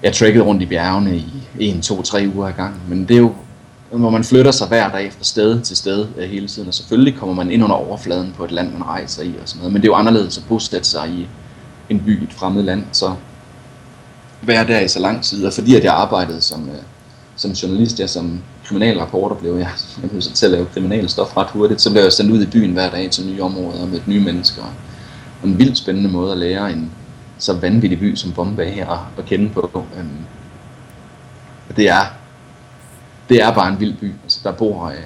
jeg 0.02 0.12
trekkede 0.12 0.44
rundt 0.44 0.62
i 0.62 0.66
bjergene 0.66 1.16
i 1.16 1.42
1, 1.58 1.82
2, 1.82 2.02
3 2.02 2.30
uger 2.34 2.48
i 2.48 2.52
gang. 2.52 2.80
Men 2.88 3.08
det 3.08 3.14
er 3.14 3.20
jo 3.20 3.32
hvor 3.98 4.10
man 4.10 4.24
flytter 4.24 4.50
sig 4.50 4.68
hver 4.68 4.88
dag 4.88 5.12
fra 5.12 5.24
sted 5.24 5.60
til 5.60 5.76
sted 5.76 6.06
øh, 6.16 6.30
hele 6.30 6.48
tiden, 6.48 6.68
og 6.68 6.74
selvfølgelig 6.74 7.18
kommer 7.18 7.34
man 7.34 7.50
ind 7.50 7.64
under 7.64 7.76
overfladen 7.76 8.34
på 8.36 8.44
et 8.44 8.50
land, 8.50 8.72
man 8.72 8.84
rejser 8.84 9.22
i 9.22 9.34
og 9.42 9.48
sådan 9.48 9.58
noget, 9.58 9.72
men 9.72 9.82
det 9.82 9.88
er 9.88 9.92
jo 9.92 9.96
anderledes 9.96 10.38
at 10.38 10.44
bosætte 10.48 10.88
sig 10.88 11.08
i 11.08 11.28
en 11.88 12.00
by, 12.00 12.22
et 12.22 12.32
fremmed 12.32 12.62
land, 12.62 12.84
så 12.92 13.14
være 14.42 14.66
der 14.66 14.80
i 14.80 14.88
så 14.88 15.00
lang 15.00 15.22
tid, 15.22 15.46
og 15.46 15.52
fordi 15.52 15.76
at 15.76 15.84
jeg 15.84 15.94
arbejdede 15.94 16.40
som, 16.40 16.68
øh, 16.68 16.82
som 17.36 17.50
journalist, 17.50 18.00
jeg 18.00 18.10
som 18.10 18.40
kriminalrapporter 18.64 19.36
blev 19.36 19.56
jeg, 19.56 19.70
jeg 20.02 20.10
blev 20.10 20.22
til 20.22 20.46
at 20.46 20.52
lave 20.52 20.66
kriminalstof 20.66 21.36
ret 21.36 21.50
hurtigt, 21.50 21.80
så 21.80 21.90
blev 21.90 22.02
jeg 22.02 22.12
sendt 22.12 22.30
ud 22.30 22.42
i 22.42 22.46
byen 22.46 22.72
hver 22.72 22.90
dag 22.90 23.10
til 23.10 23.26
nye 23.26 23.42
områder 23.42 23.86
med 23.86 24.00
nye 24.06 24.20
mennesker, 24.20 24.62
og 25.42 25.48
en 25.48 25.58
vildt 25.58 25.78
spændende 25.78 26.10
måde 26.10 26.32
at 26.32 26.38
lære 26.38 26.72
en 26.72 26.90
så 27.38 27.52
vanvittig 27.52 27.98
by 27.98 28.14
som 28.16 28.32
Bombay 28.32 28.70
her 28.70 29.12
at 29.18 29.24
kende 29.24 29.48
på. 29.48 29.86
Øhm, 29.98 30.08
og 31.68 31.76
det 31.76 31.88
er 31.88 32.02
det 33.28 33.42
er 33.42 33.54
bare 33.54 33.68
en 33.68 33.80
vild 33.80 33.94
by. 33.96 34.12
Altså, 34.22 34.40
der, 34.44 34.52
bor, 34.52 34.86
øh, 34.86 34.96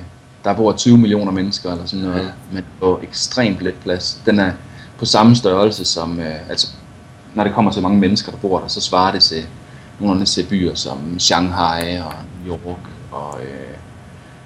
der 0.44 0.54
bor 0.54 0.72
20 0.72 0.98
millioner 0.98 1.32
mennesker 1.32 1.72
eller 1.72 1.86
sådan 1.86 2.04
noget, 2.04 2.32
men 2.52 2.64
på 2.80 3.00
ekstremt 3.02 3.62
let 3.62 3.74
plads. 3.74 4.20
Den 4.26 4.38
er 4.38 4.52
på 4.98 5.04
samme 5.04 5.36
størrelse 5.36 5.84
som, 5.84 6.20
øh, 6.20 6.50
altså 6.50 6.68
når 7.34 7.44
det 7.44 7.54
kommer 7.54 7.70
så 7.70 7.80
mange 7.80 7.98
mennesker, 7.98 8.32
der 8.32 8.38
bor 8.38 8.60
der, 8.60 8.68
så 8.68 8.80
svarer 8.80 9.12
det 9.12 9.22
til 9.22 9.46
nogle 10.00 10.20
af 10.20 10.26
de 10.26 10.42
byer 10.42 10.74
som 10.74 11.18
Shanghai 11.18 11.96
og 11.96 12.12
New 12.44 12.58
York 12.66 12.78
og 13.16 13.40
øh, 13.42 13.74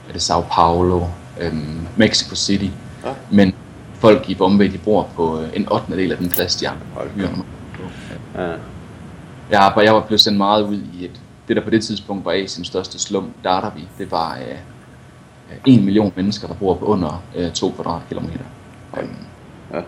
er 0.09 0.13
det 0.13 0.23
Sao 0.23 0.45
Paulo, 0.51 1.07
øh, 1.41 1.55
Mexico 1.97 2.35
City. 2.35 2.71
Ja. 3.05 3.11
Men 3.31 3.55
folk 3.95 4.31
i 4.31 4.35
Bombay, 4.35 4.73
de 4.73 4.79
bor 4.79 5.09
på 5.17 5.41
øh, 5.41 5.49
en 5.55 5.73
8. 5.73 5.97
del 5.97 6.13
af 6.13 6.19
den 6.19 6.29
plads, 6.29 6.57
de 6.57 6.69
andre 6.69 6.81
byerne. 7.17 7.45
Ja. 8.35 8.53
Jeg, 9.51 9.73
jeg 9.77 9.95
var 9.95 10.01
blevet 10.01 10.21
sendt 10.21 10.39
meget 10.39 10.63
ud 10.63 10.81
i 10.95 11.05
et 11.05 11.21
det 11.51 11.57
der 11.57 11.65
på 11.65 11.71
det 11.71 11.85
tidspunkt 11.85 12.25
var 12.25 12.33
Asiens 12.33 12.69
største 12.69 12.99
slum, 12.99 13.33
Dardavi, 13.45 13.89
det 13.99 14.11
var 14.11 14.37
øh, 14.37 14.57
en 15.67 15.85
million 15.85 16.13
mennesker, 16.17 16.49
der 16.49 16.55
bor 16.55 16.75
på 16.75 16.85
under 16.85 17.23
øh, 17.37 17.53
to 17.53 17.71
kvadratkilometer. 17.71 18.45
Um, 18.93 19.17
ja. 19.73 19.81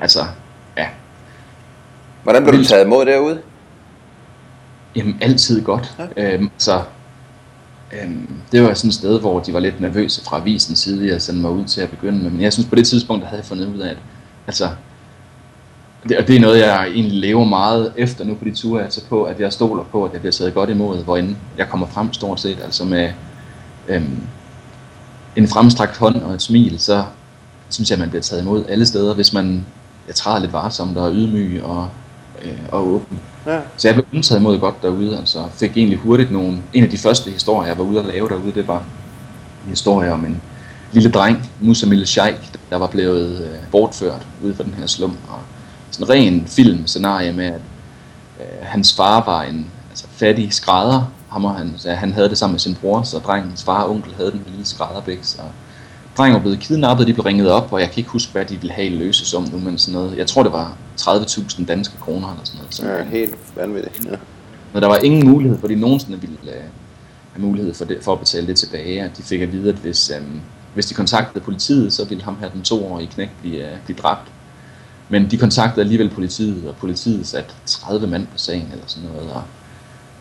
Altså, 0.00 0.20
ja. 0.76 0.88
Hvordan 2.22 2.42
blev 2.42 2.58
du 2.58 2.64
taget 2.64 2.84
imod 2.84 3.06
derude? 3.06 3.42
Jamen, 4.96 5.18
altid 5.20 5.64
godt. 5.64 5.96
Ja. 6.16 6.34
Øhm, 6.34 6.50
så 6.58 6.82
øhm, 7.92 8.28
det 8.52 8.62
var 8.62 8.74
sådan 8.74 8.88
et 8.88 8.94
sted, 8.94 9.20
hvor 9.20 9.40
de 9.40 9.52
var 9.52 9.60
lidt 9.60 9.80
nervøse 9.80 10.24
fra 10.24 10.36
avisens 10.36 10.78
side, 10.78 11.08
jeg 11.08 11.22
sendte 11.22 11.42
mig 11.42 11.50
ud 11.50 11.64
til 11.64 11.80
at 11.80 11.90
begynde 11.90 12.18
med. 12.22 12.30
Men 12.30 12.40
jeg 12.40 12.52
synes 12.52 12.68
på 12.68 12.74
det 12.74 12.86
tidspunkt, 12.86 13.22
der 13.22 13.28
havde 13.28 13.40
jeg 13.40 13.46
fundet 13.46 13.66
ud 13.66 13.78
af, 13.78 13.90
at 13.90 13.96
altså, 14.46 14.68
det, 16.08 16.16
og 16.16 16.28
det 16.28 16.36
er 16.36 16.40
noget, 16.40 16.58
jeg 16.58 16.88
egentlig 16.88 17.20
lever 17.20 17.44
meget 17.44 17.92
efter 17.96 18.24
nu 18.24 18.34
på 18.34 18.44
de 18.44 18.54
ture, 18.54 18.82
jeg 18.82 18.90
på, 19.08 19.24
at 19.24 19.40
jeg 19.40 19.52
stoler 19.52 19.84
på, 19.84 20.04
at 20.04 20.12
jeg 20.12 20.20
bliver 20.20 20.32
taget 20.32 20.54
godt 20.54 20.70
imod, 20.70 21.04
hvor 21.04 21.16
jeg 21.58 21.68
kommer 21.68 21.86
frem 21.86 22.12
stort 22.12 22.40
set, 22.40 22.58
altså 22.64 22.84
med 22.84 23.10
øhm, 23.88 24.22
en 25.36 25.48
fremstrakt 25.48 25.96
hånd 25.96 26.22
og 26.22 26.34
et 26.34 26.42
smil, 26.42 26.78
så 26.78 27.04
synes 27.68 27.90
jeg, 27.90 27.96
at 27.96 28.00
man 28.00 28.08
bliver 28.08 28.22
taget 28.22 28.42
imod 28.42 28.64
alle 28.68 28.86
steder, 28.86 29.14
hvis 29.14 29.32
man 29.32 29.66
jeg 30.06 30.14
træder 30.14 30.38
lidt 30.38 30.52
varsomt 30.52 30.98
og 30.98 31.12
ydmyg 31.12 31.60
og 31.64 31.88
øh, 32.42 32.58
og 32.72 32.86
åben. 32.86 33.18
Ja. 33.46 33.60
Så 33.76 33.88
jeg 33.88 33.94
blev 33.94 34.06
undtaget 34.14 34.42
mod 34.42 34.58
godt 34.58 34.82
derude, 34.82 35.18
altså 35.18 35.44
fik 35.54 35.76
egentlig 35.76 35.98
hurtigt 35.98 36.30
nogle, 36.30 36.58
en 36.72 36.84
af 36.84 36.90
de 36.90 36.98
første 36.98 37.30
historier, 37.30 37.68
jeg 37.68 37.78
var 37.78 37.84
ude 37.84 37.98
at 37.98 38.06
lave 38.06 38.28
derude, 38.28 38.52
det 38.52 38.68
var 38.68 38.78
en 39.64 39.68
historie 39.68 40.12
om 40.12 40.24
en 40.24 40.42
lille 40.92 41.10
dreng, 41.10 41.50
Musamil 41.60 42.06
Sheikh, 42.06 42.54
der 42.70 42.76
var 42.76 42.86
blevet 42.86 43.40
øh, 43.40 43.70
bortført 43.70 44.26
ude 44.44 44.54
fra 44.54 44.64
den 44.64 44.74
her 44.74 44.86
slum, 44.86 45.16
og 45.28 45.38
sådan 45.90 46.06
en 46.06 46.10
ren 46.10 46.46
filmscenarie 46.46 47.32
med, 47.32 47.46
at 47.46 47.60
øh, 48.40 48.46
hans 48.62 48.96
far 48.96 49.24
var 49.24 49.42
en 49.42 49.66
altså, 49.90 50.06
fattig 50.10 50.52
skrædder, 50.52 51.12
ham 51.28 51.44
og 51.44 51.54
han, 51.54 51.74
så 51.76 51.90
han 51.90 52.12
havde 52.12 52.28
det 52.28 52.38
sammen 52.38 52.54
med 52.54 52.60
sin 52.60 52.74
bror, 52.74 53.02
så 53.02 53.18
drengens 53.18 53.64
far 53.64 53.82
og 53.82 53.90
onkel 53.90 54.14
havde 54.16 54.30
den 54.30 54.42
lille 54.46 54.66
skrædderbæks, 54.66 55.34
og 55.34 55.50
drengen 56.18 56.34
var 56.34 56.40
blevet 56.40 56.60
kidnappet, 56.60 57.06
de 57.06 57.12
blev 57.12 57.24
ringet 57.24 57.50
op, 57.50 57.72
og 57.72 57.80
jeg 57.80 57.90
kan 57.90 57.98
ikke 57.98 58.10
huske, 58.10 58.32
hvad 58.32 58.44
de 58.44 58.56
ville 58.56 58.72
have 58.72 58.86
i 58.86 58.96
løsesum 58.96 59.48
nu, 59.52 59.58
men 59.58 59.78
sådan 59.78 60.00
noget. 60.00 60.18
Jeg 60.18 60.26
tror, 60.26 60.42
det 60.42 60.52
var 60.52 60.76
30.000 61.00 61.64
danske 61.64 61.98
kroner 61.98 62.30
eller 62.30 62.44
sådan 62.44 62.58
noget. 62.58 62.74
Så, 62.74 62.86
Ja, 62.86 63.04
helt 63.04 63.36
vanvittigt. 63.56 64.04
Ja. 64.04 64.16
Men 64.72 64.82
der 64.82 64.88
var 64.88 64.96
ingen 64.96 65.28
mulighed 65.28 65.58
for, 65.58 65.68
de 65.68 65.74
nogensinde 65.74 66.20
ville 66.20 66.36
uh, 66.42 66.50
have 67.32 67.46
mulighed 67.46 67.74
for, 67.74 67.84
det, 67.84 67.98
for 68.02 68.12
at 68.12 68.18
betale 68.18 68.46
det 68.46 68.56
tilbage. 68.56 69.04
Og 69.04 69.10
de 69.16 69.22
fik 69.22 69.40
at 69.40 69.52
vide, 69.52 69.68
at 69.68 69.74
hvis, 69.74 70.12
um, 70.20 70.40
hvis 70.74 70.86
de 70.86 70.94
kontaktede 70.94 71.44
politiet, 71.44 71.92
så 71.92 72.04
ville 72.04 72.24
ham 72.24 72.36
her 72.40 72.48
den 72.48 72.62
toårige 72.62 73.08
knæk 73.14 73.30
blive, 73.40 73.64
uh, 73.64 73.78
blive 73.84 73.98
dræbt. 73.98 74.32
Men 75.08 75.30
de 75.30 75.38
kontaktede 75.38 75.80
alligevel 75.80 76.10
politiet, 76.10 76.68
og 76.68 76.76
politiet 76.76 77.26
satte 77.26 77.50
30 77.66 78.06
mand 78.06 78.26
på 78.26 78.38
sagen 78.38 78.68
eller 78.72 78.84
sådan 78.86 79.08
noget. 79.08 79.30
Og, 79.30 79.42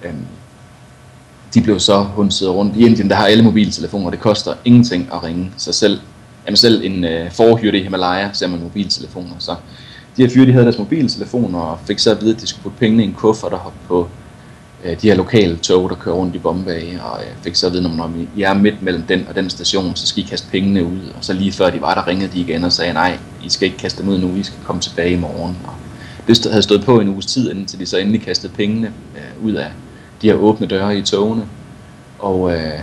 um, 0.09 0.25
de 1.53 1.61
blev 1.61 1.79
så 1.79 2.03
hundset 2.03 2.49
rundt. 2.49 2.75
I 2.75 2.85
Indien, 2.85 3.09
der 3.09 3.15
har 3.15 3.25
alle 3.25 3.43
mobiltelefoner, 3.43 4.09
det 4.09 4.19
koster 4.19 4.53
ingenting 4.65 5.09
at 5.13 5.23
ringe 5.23 5.51
sig 5.57 5.73
selv. 5.73 5.99
Jamen 6.45 6.57
selv 6.57 6.81
en 6.83 7.03
øh, 7.03 7.31
forhyrte 7.31 7.79
i 7.79 7.83
Himalaya 7.83 8.29
ser 8.33 8.47
man 8.47 8.63
mobiltelefoner, 8.63 9.35
så 9.39 9.55
de 10.17 10.21
her 10.21 10.29
fyre, 10.29 10.45
de 10.45 10.51
havde 10.51 10.65
deres 10.65 10.77
mobiltelefoner 10.77 11.59
og 11.59 11.79
fik 11.87 11.99
så 11.99 12.11
at 12.11 12.21
vide, 12.21 12.35
at 12.35 12.41
de 12.41 12.47
skulle 12.47 12.63
putte 12.63 12.77
pengene 12.79 13.03
i 13.03 13.05
en 13.05 13.13
kuffert 13.13 13.53
og 13.53 13.59
hoppe 13.59 13.77
på 13.87 14.09
øh, 14.85 15.01
de 15.01 15.07
her 15.07 15.15
lokale 15.15 15.57
tog, 15.57 15.89
der 15.89 15.95
kører 15.95 16.15
rundt 16.15 16.35
i 16.35 16.39
Bombay, 16.39 16.99
og 16.99 17.19
øh, 17.19 17.43
fik 17.43 17.55
så 17.55 17.67
at 17.67 17.73
vide, 17.73 17.97
når 17.97 18.11
I 18.35 18.41
er 18.41 18.53
midt 18.53 18.81
mellem 18.81 19.03
den 19.03 19.25
og 19.29 19.35
den 19.35 19.49
station, 19.49 19.95
så 19.95 20.07
skal 20.07 20.23
I 20.23 20.27
kaste 20.29 20.47
pengene 20.51 20.83
ud. 20.83 20.99
Og 21.17 21.23
så 21.23 21.33
lige 21.33 21.51
før 21.51 21.69
de 21.69 21.81
var 21.81 21.93
der, 21.93 22.07
ringede 22.07 22.31
de 22.33 22.39
igen 22.39 22.63
og 22.63 22.71
sagde, 22.71 22.93
nej, 22.93 23.17
I 23.45 23.49
skal 23.49 23.65
ikke 23.65 23.77
kaste 23.77 24.01
dem 24.03 24.09
ud 24.09 24.17
nu, 24.17 24.35
I 24.35 24.43
skal 24.43 24.57
komme 24.65 24.81
tilbage 24.81 25.11
i 25.11 25.17
morgen. 25.17 25.57
Og 25.63 25.73
det 26.27 26.45
havde 26.45 26.63
stået 26.63 26.85
på 26.85 26.99
en 26.99 27.09
uges 27.09 27.25
tid, 27.25 27.51
indtil 27.51 27.79
de 27.79 27.85
så 27.85 27.97
endelig 27.97 28.21
kastede 28.21 28.53
pengene 28.53 28.91
øh, 29.15 29.45
ud 29.45 29.53
af 29.53 29.67
de 30.21 30.27
her 30.27 30.35
åbne 30.35 30.67
døre 30.67 30.97
i 30.97 31.01
togene. 31.01 31.45
Og, 32.19 32.53
øh, 32.53 32.79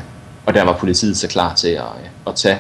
og 0.47 0.55
der 0.55 0.63
var 0.65 0.77
politiet 0.77 1.17
så 1.17 1.29
klar 1.29 1.55
til 1.55 1.69
at, 1.69 1.83
øh, 1.83 2.09
at 2.27 2.35
tage 2.35 2.59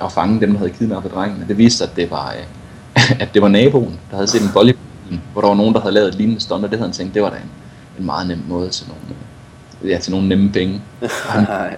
og 0.00 0.12
fange 0.12 0.40
dem, 0.40 0.50
der 0.50 0.58
havde 0.58 0.70
kidnappet 0.70 1.12
drengen. 1.12 1.44
Det 1.48 1.58
viste 1.58 1.78
sig, 1.78 1.88
at 1.90 1.96
det 1.96 2.10
var, 2.10 2.34
øh, 2.38 3.20
at 3.22 3.28
det 3.34 3.42
var 3.42 3.48
naboen, 3.48 4.00
der 4.10 4.16
havde 4.16 4.28
set 4.28 4.42
en 4.42 4.50
volleyball, 4.54 5.20
hvor 5.32 5.40
der 5.40 5.48
var 5.48 5.56
nogen, 5.56 5.74
der 5.74 5.80
havde 5.80 5.94
lavet 5.94 6.08
et 6.08 6.14
lignende 6.14 6.40
stunt, 6.40 6.64
og 6.64 6.70
det 6.70 6.78
havde 6.78 6.88
han 6.88 6.94
tænkt, 6.94 7.14
det 7.14 7.22
var 7.22 7.30
da 7.30 7.36
en, 7.36 7.50
en 7.98 8.06
meget 8.06 8.28
nem 8.28 8.42
måde 8.48 8.68
til 8.68 8.86
nogle, 8.88 9.94
ja, 9.94 9.98
til 9.98 10.12
nogle 10.12 10.28
nemme 10.28 10.52
penge. 10.52 10.82
Nej. 11.34 11.76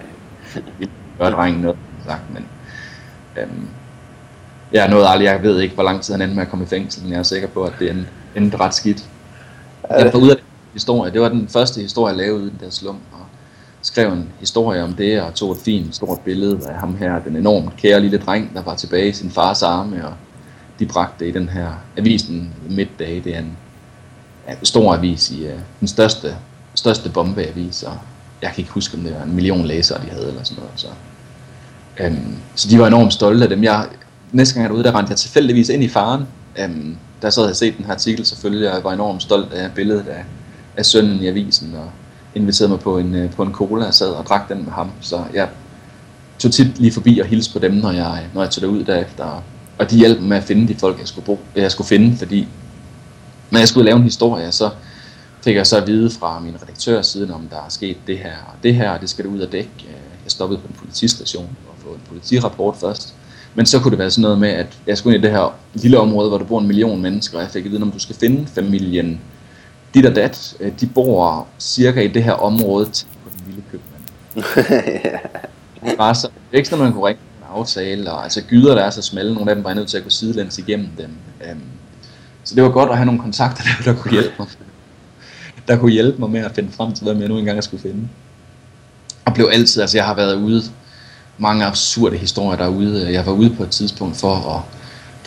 Gør 1.19 1.29
drengen 1.29 1.61
noget, 1.61 1.77
sagt, 2.05 2.33
men 2.33 2.45
øhm, 3.37 3.67
jeg 4.71 4.89
nåede 4.89 5.07
aldrig, 5.07 5.25
jeg 5.25 5.43
ved 5.43 5.59
ikke, 5.59 5.75
hvor 5.75 5.83
lang 5.83 6.01
tid 6.01 6.13
han 6.13 6.21
endte 6.21 6.35
med 6.35 6.43
at 6.43 6.49
komme 6.49 6.65
i 6.65 6.67
fængsel, 6.67 7.03
men 7.03 7.11
jeg 7.11 7.19
er 7.19 7.23
sikker 7.23 7.47
på, 7.47 7.63
at 7.63 7.73
det 7.79 7.91
endte, 7.91 8.07
endte 8.35 8.57
ret 8.57 8.73
skidt. 8.73 9.03
Jeg 9.89 10.13
var 10.13 10.19
ude 10.19 10.31
af 10.31 10.37
den 10.37 10.45
historie, 10.73 11.11
det 11.11 11.21
var 11.21 11.29
den 11.29 11.47
første 11.47 11.81
historie, 11.81 12.11
jeg 12.11 12.17
lavede 12.17 12.43
uden 12.43 12.53
der 12.59 12.69
slum, 12.69 12.97
og 13.11 13.25
skrev 13.81 14.13
en 14.13 14.29
historie 14.39 14.83
om 14.83 14.93
det, 14.93 15.21
og 15.21 15.33
tog 15.33 15.51
et 15.51 15.57
fint 15.57 15.95
stort 15.95 16.19
billede 16.19 16.59
af 16.69 16.75
ham 16.75 16.95
her, 16.95 17.19
den 17.19 17.35
enormt 17.35 17.77
kære 17.77 17.99
lille 17.99 18.17
dreng, 18.17 18.51
der 18.53 18.61
var 18.61 18.75
tilbage 18.75 19.07
i 19.07 19.11
sin 19.11 19.31
fars 19.31 19.63
arme, 19.63 20.07
og 20.07 20.13
de 20.79 20.85
bragte 20.85 21.27
i 21.27 21.31
den 21.31 21.49
her 21.49 21.67
avisen 21.97 22.53
Middag. 22.69 23.21
Det 23.23 23.35
er 23.35 23.39
en, 23.39 23.57
ja, 24.47 24.51
en 24.51 24.65
stor 24.65 24.93
avis 24.93 25.31
i 25.31 25.45
uh, 25.45 25.51
den 25.79 25.87
største, 25.87 26.35
største 26.75 27.09
bombeavis, 27.09 27.83
og 27.83 27.97
jeg 28.41 28.49
kan 28.49 28.59
ikke 28.59 28.71
huske, 28.71 28.97
om 28.97 29.03
det 29.03 29.15
var 29.15 29.23
en 29.23 29.35
million 29.35 29.65
læsere, 29.65 30.01
de 30.01 30.09
havde, 30.09 30.27
eller 30.27 30.43
sådan 30.43 30.63
noget. 30.63 30.79
Så, 30.79 30.87
um, 32.07 32.35
så 32.55 32.69
de 32.69 32.79
var 32.79 32.87
enormt 32.87 33.13
stolte 33.13 33.43
af 33.43 33.49
dem. 33.49 33.63
Jeg, 33.63 33.87
næste 34.31 34.53
gang 34.53 34.63
jeg 34.63 34.69
var 34.69 34.75
ude, 34.75 34.83
der 34.83 34.97
rendte 34.97 35.09
jeg 35.09 35.17
tilfældigvis 35.17 35.69
ind 35.69 35.83
i 35.83 35.89
faren. 35.89 36.27
Um, 36.65 36.97
der 37.21 37.29
så 37.29 37.41
havde 37.41 37.49
jeg 37.49 37.55
set 37.55 37.77
den 37.77 37.85
her 37.85 37.93
artikel 37.93 38.25
selvfølgelig, 38.25 38.69
og 38.69 38.75
jeg 38.75 38.83
var 38.83 38.93
enormt 38.93 39.21
stolt 39.21 39.53
af 39.53 39.71
billedet 39.71 40.07
af, 40.07 40.25
af 40.77 40.85
sønnen 40.85 41.23
i 41.23 41.27
avisen, 41.27 41.75
og 41.75 41.89
inviterede 42.35 42.69
mig 42.69 42.79
på 42.79 42.97
en, 42.97 43.15
øh, 43.15 43.31
på 43.31 43.43
en 43.43 43.51
cola, 43.51 43.85
og 43.85 43.93
sad 43.93 44.09
og 44.09 44.25
drak 44.25 44.49
den 44.49 44.63
med 44.63 44.71
ham. 44.71 44.91
Så 45.01 45.23
jeg 45.33 45.49
tog 46.39 46.51
tit 46.51 46.79
lige 46.79 46.91
forbi 46.91 47.19
og 47.19 47.27
hilste 47.27 47.53
på 47.53 47.59
dem, 47.59 47.73
når 47.73 47.91
jeg, 47.91 48.27
når 48.33 48.41
jeg 48.41 48.51
tog 48.51 48.61
derud 48.61 48.83
derefter 48.83 49.43
og 49.77 49.91
de 49.91 49.97
hjalp 49.97 50.19
mig 50.19 50.29
med 50.29 50.37
at 50.37 50.43
finde 50.43 50.67
de 50.67 50.75
folk, 50.75 50.99
jeg 50.99 51.07
skulle, 51.07 51.25
bo, 51.25 51.39
jeg 51.55 51.71
skulle 51.71 51.87
finde, 51.87 52.17
fordi 52.17 52.47
når 53.51 53.59
jeg 53.59 53.67
skulle 53.67 53.85
lave 53.85 53.97
en 53.97 54.03
historie, 54.03 54.51
så 54.51 54.69
fik 55.43 55.55
jeg 55.55 55.67
så 55.67 55.77
at 55.77 55.87
vide 55.87 56.09
fra 56.09 56.39
min 56.39 56.55
redaktør 56.61 57.01
siden, 57.01 57.31
om 57.31 57.47
der 57.51 57.55
er 57.55 57.69
sket 57.69 57.97
det 58.07 58.17
her 58.17 58.35
og 58.47 58.63
det 58.63 58.75
her, 58.75 58.89
og 58.89 59.01
det 59.01 59.09
skal 59.09 59.25
du 59.25 59.29
ud 59.29 59.39
og 59.39 59.51
dække. 59.51 59.69
Jeg 60.23 60.31
stoppede 60.31 60.59
på 60.59 60.67
en 60.67 60.75
politistation 60.79 61.49
og 61.67 61.75
få 61.77 61.89
en 61.89 62.01
politirapport 62.07 62.75
først. 62.77 63.13
Men 63.55 63.65
så 63.65 63.79
kunne 63.79 63.91
det 63.91 63.99
være 63.99 64.11
sådan 64.11 64.21
noget 64.21 64.39
med, 64.39 64.49
at 64.49 64.77
jeg 64.87 64.97
skulle 64.97 65.15
ind 65.15 65.25
i 65.25 65.27
det 65.27 65.35
her 65.35 65.55
lille 65.73 65.99
område, 65.99 66.29
hvor 66.29 66.37
der 66.37 66.45
bor 66.45 66.59
en 66.59 66.67
million 66.67 67.01
mennesker, 67.01 67.37
og 67.37 67.43
jeg 67.43 67.51
fik 67.51 67.65
at 67.65 67.71
vide, 67.71 67.81
om 67.81 67.91
du 67.91 67.99
skal 67.99 68.15
finde 68.15 68.47
familien 68.47 69.19
dit 69.93 70.05
og 70.05 70.15
dat. 70.15 70.55
De 70.79 70.87
bor 70.87 71.47
cirka 71.59 72.01
i 72.01 72.07
det 72.07 72.23
her 72.23 72.31
område 72.31 72.89
til 72.89 73.07
på 73.23 73.29
den 73.37 73.43
lille 73.47 73.63
købmand. 73.71 75.97
Bare 75.97 76.15
så, 76.15 76.27
at 76.53 76.79
man 76.79 76.93
kunne 76.93 77.07
ringe 77.07 77.21
aftale, 77.55 78.11
og 78.11 78.23
altså 78.23 78.41
gyder, 78.41 78.75
der 78.75 78.83
er 78.83 78.89
så 78.89 79.01
smalle, 79.01 79.33
nogle 79.33 79.51
af 79.51 79.55
dem 79.55 79.63
var 79.63 79.73
nødt 79.73 79.89
til 79.89 79.97
at 79.97 80.03
gå 80.03 80.09
sidelæns 80.09 80.57
igennem 80.57 80.89
dem. 80.97 81.09
Um, 81.51 81.61
så 82.43 82.55
det 82.55 82.63
var 82.63 82.69
godt 82.69 82.89
at 82.89 82.97
have 82.97 83.05
nogle 83.05 83.21
kontakter, 83.21 83.63
der, 83.63 83.91
der 83.91 83.99
kunne 83.99 84.11
hjælpe 84.11 84.33
mig. 84.39 84.47
Der 85.67 85.77
kunne 85.77 85.91
hjælpe 85.91 86.19
mig 86.19 86.29
med 86.29 86.39
at 86.39 86.51
finde 86.55 86.71
frem 86.71 86.93
til, 86.93 87.03
hvad 87.03 87.15
jeg 87.15 87.27
nu 87.27 87.37
engang 87.37 87.63
skulle 87.63 87.81
finde. 87.81 88.07
Og 89.25 89.33
blev 89.33 89.49
altid, 89.51 89.81
altså 89.81 89.97
jeg 89.97 90.05
har 90.05 90.13
været 90.13 90.35
ude, 90.35 90.63
mange 91.37 91.65
absurde 91.65 92.17
historier 92.17 92.57
derude. 92.57 93.13
Jeg 93.13 93.25
var 93.25 93.31
ude 93.31 93.49
på 93.49 93.63
et 93.63 93.69
tidspunkt 93.69 94.17
for 94.17 94.35
at 94.35 94.61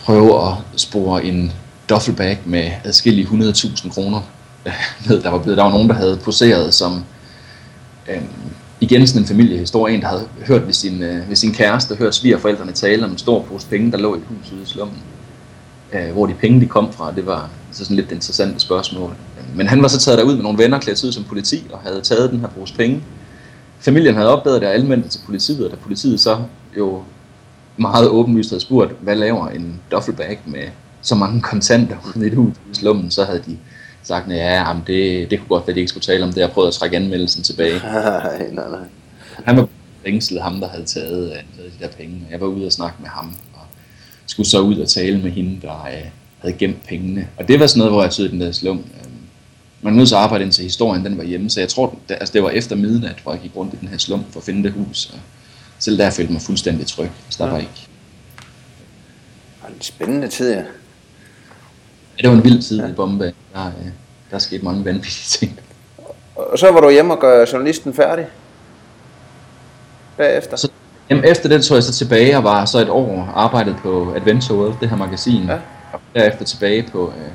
prøve 0.03 0.47
at 0.47 0.53
spore 0.75 1.23
en 1.23 1.51
duffelbag 1.89 2.39
med 2.45 2.71
adskillige 2.83 3.27
100.000 3.27 3.89
kroner 3.89 4.21
Øh, 4.67 4.73
ned. 5.09 5.21
Der 5.23 5.29
var, 5.29 5.37
blevet, 5.37 5.57
der 5.57 5.63
var 5.63 5.71
nogen, 5.71 5.89
der 5.89 5.95
havde 5.95 6.17
poseret 6.23 6.73
som 6.73 7.03
øh, 8.09 8.21
igen 8.81 9.07
sådan 9.07 9.21
en 9.21 9.27
familiehistorie, 9.27 9.95
en 9.95 10.01
der 10.01 10.07
havde 10.07 10.27
hørt 10.47 10.65
ved 10.65 10.73
sin, 10.73 11.03
øh, 11.03 11.29
ved 11.29 11.35
sin 11.35 11.53
kæreste, 11.53 11.95
hørt 11.95 12.15
svigerforældrene 12.15 12.71
tale 12.71 13.05
om 13.05 13.11
en 13.11 13.17
stor 13.17 13.41
pose 13.41 13.67
penge, 13.67 13.91
der 13.91 13.97
lå 13.97 14.15
i 14.15 14.17
et 14.17 14.23
hus 14.27 14.51
ude 14.51 14.61
i 14.61 14.65
slummen. 14.65 14.97
Øh, 15.93 16.11
hvor 16.11 16.25
de 16.25 16.33
penge 16.33 16.61
de 16.61 16.65
kom 16.65 16.93
fra, 16.93 17.13
det 17.15 17.25
var 17.25 17.49
så 17.71 17.83
sådan 17.83 17.95
lidt 17.95 18.11
interessant 18.11 18.61
spørgsmål. 18.61 19.15
Men 19.55 19.67
han 19.67 19.81
var 19.81 19.87
så 19.87 19.99
taget 19.99 20.17
derud 20.19 20.35
med 20.35 20.43
nogle 20.43 20.57
venner 20.57 20.79
klædt 20.79 21.03
ud 21.03 21.11
som 21.11 21.23
politi, 21.23 21.63
og 21.73 21.79
havde 21.79 22.01
taget 22.01 22.31
den 22.31 22.39
her 22.39 22.47
pose 22.47 22.73
penge. 22.73 23.03
Familien 23.79 24.15
havde 24.15 24.29
opdaget 24.29 24.61
det 24.61 24.69
og 24.69 24.75
anmeldt 24.75 25.03
det 25.03 25.11
til 25.11 25.21
politiet, 25.25 25.65
og 25.65 25.71
da 25.71 25.75
politiet 25.75 26.19
så 26.19 26.37
jo 26.77 27.03
meget 27.77 28.09
åbenlyst 28.09 28.49
havde 28.49 28.61
spurgt, 28.61 28.91
hvad 29.01 29.15
laver 29.15 29.47
en 29.47 29.81
duffelbag 29.91 30.39
med 30.45 30.63
så 31.01 31.15
mange 31.15 31.41
kontanter 31.41 31.95
ude 32.15 32.25
i 32.25 32.27
et 32.27 32.35
hus 32.35 32.53
i 32.71 32.75
slummen, 32.75 33.11
så 33.11 33.25
havde 33.25 33.41
de 33.47 33.57
sagt, 34.07 34.29
ja, 34.29 34.53
jamen 34.53 34.83
det, 34.87 35.31
det 35.31 35.39
kunne 35.39 35.47
godt 35.47 35.67
være, 35.67 35.71
at 35.71 35.75
de 35.75 35.79
ikke 35.79 35.89
skulle 35.89 36.03
tale 36.03 36.23
om 36.23 36.33
det, 36.33 36.43
og 36.43 36.51
prøvede 36.51 36.67
at 36.67 36.73
trække 36.73 36.97
anmeldelsen 36.97 37.43
tilbage. 37.43 37.79
Nej, 37.83 38.47
nej, 38.51 38.69
nej. 38.69 38.87
Han 39.45 39.57
var 39.57 39.67
fængslet, 40.05 40.41
ham 40.41 40.59
der 40.59 40.69
havde 40.69 40.85
taget, 40.85 41.31
øh, 41.31 41.37
taget 41.57 41.71
de 41.79 41.85
der 41.85 41.91
penge, 41.91 42.27
jeg 42.31 42.41
var 42.41 42.47
ude 42.47 42.65
og 42.65 42.71
snakke 42.71 42.97
med 43.01 43.09
ham, 43.09 43.35
og 43.53 43.61
skulle 44.25 44.49
så 44.49 44.59
ud 44.59 44.79
og 44.79 44.87
tale 44.87 45.17
med 45.17 45.31
hende, 45.31 45.61
der 45.61 45.85
øh, 45.85 46.09
havde 46.39 46.55
gemt 46.57 46.85
pengene. 46.87 47.27
Og 47.37 47.47
det 47.47 47.59
var 47.59 47.67
sådan 47.67 47.79
noget, 47.79 47.93
hvor 47.93 48.01
jeg 48.01 48.11
tog 48.11 48.29
den 48.29 48.41
der 48.41 48.51
slum. 48.51 48.77
Øh, 48.77 49.07
man 49.81 49.93
nødt 49.93 50.07
til 50.07 50.15
at 50.15 50.21
arbejde 50.21 50.43
indtil 50.43 50.63
historien 50.63 51.05
den 51.05 51.17
var 51.17 51.23
hjemme, 51.23 51.49
så 51.49 51.59
jeg 51.59 51.69
tror, 51.69 51.99
det, 52.09 52.17
altså 52.19 52.33
det 52.33 52.43
var 52.43 52.49
efter 52.49 52.75
midnat, 52.75 53.15
hvor 53.23 53.31
jeg 53.31 53.41
gik 53.41 53.55
rundt 53.55 53.73
i 53.73 53.77
den 53.81 53.87
her 53.87 53.97
slum 53.97 54.25
for 54.31 54.39
at 54.39 54.43
finde 54.43 54.63
det 54.63 54.71
hus. 54.71 55.09
Og 55.13 55.19
selv 55.79 55.97
der 55.97 56.09
følte 56.09 56.33
mig 56.33 56.41
fuldstændig 56.41 56.87
tryg, 56.87 57.09
så 57.29 57.37
der 57.39 57.45
ja. 57.45 57.51
var 57.51 57.59
ikke. 57.59 57.87
Det 59.55 59.63
var 59.63 59.69
en 59.69 59.81
spændende 59.81 60.27
tid, 60.27 60.53
ja. 60.53 60.63
Ja, 62.17 62.21
det 62.21 62.29
var 62.29 62.37
en 62.37 62.43
vild 62.43 62.61
tid 62.61 62.81
ja. 62.81 62.87
i 62.87 62.93
Bombay. 62.93 63.31
Der, 63.53 63.65
øh, 63.67 63.87
der 64.31 64.37
skete 64.37 64.65
mange 64.65 64.85
vanvittige 64.85 65.25
ting. 65.39 65.59
Og 66.35 66.59
så 66.59 66.71
var 66.71 66.81
du 66.81 66.89
hjemme 66.89 67.13
og 67.13 67.19
gør 67.19 67.45
journalisten 67.53 67.93
færdig? 67.93 68.27
Bagefter? 70.17 70.57
Så, 70.57 70.69
jamen, 71.09 71.25
efter 71.25 71.49
det 71.49 71.65
tog 71.65 71.75
jeg 71.75 71.83
så 71.83 71.93
tilbage 71.93 72.37
og 72.37 72.43
var 72.43 72.65
så 72.65 72.79
et 72.79 72.89
år 72.89 73.33
arbejdet 73.35 73.75
på 73.83 74.13
Adventure 74.15 74.57
World, 74.57 74.75
det 74.81 74.89
her 74.89 74.97
magasin. 74.97 75.43
Ja. 75.43 75.53
Og 75.93 75.99
derefter 76.15 76.45
tilbage 76.45 76.85
på, 76.91 77.07
øh, 77.07 77.31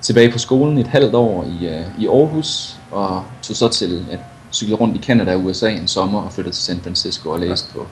tilbage 0.00 0.32
på 0.32 0.38
skolen 0.38 0.78
et 0.78 0.86
halvt 0.86 1.14
år 1.14 1.44
i, 1.44 1.66
øh, 1.66 1.84
i 1.98 2.06
Aarhus, 2.06 2.76
og 2.90 3.24
tog 3.42 3.56
så 3.56 3.68
til 3.68 4.06
at 4.10 4.18
cykle 4.52 4.74
rundt 4.74 4.96
i 4.96 5.02
Canada 5.02 5.34
og 5.34 5.44
USA 5.44 5.70
en 5.70 5.88
sommer 5.88 6.22
og 6.22 6.32
flyttede 6.32 6.54
til 6.56 6.64
San 6.64 6.80
Francisco 6.82 7.30
og 7.30 7.40
læste 7.40 7.68
ja. 7.74 7.78
på 7.78 7.86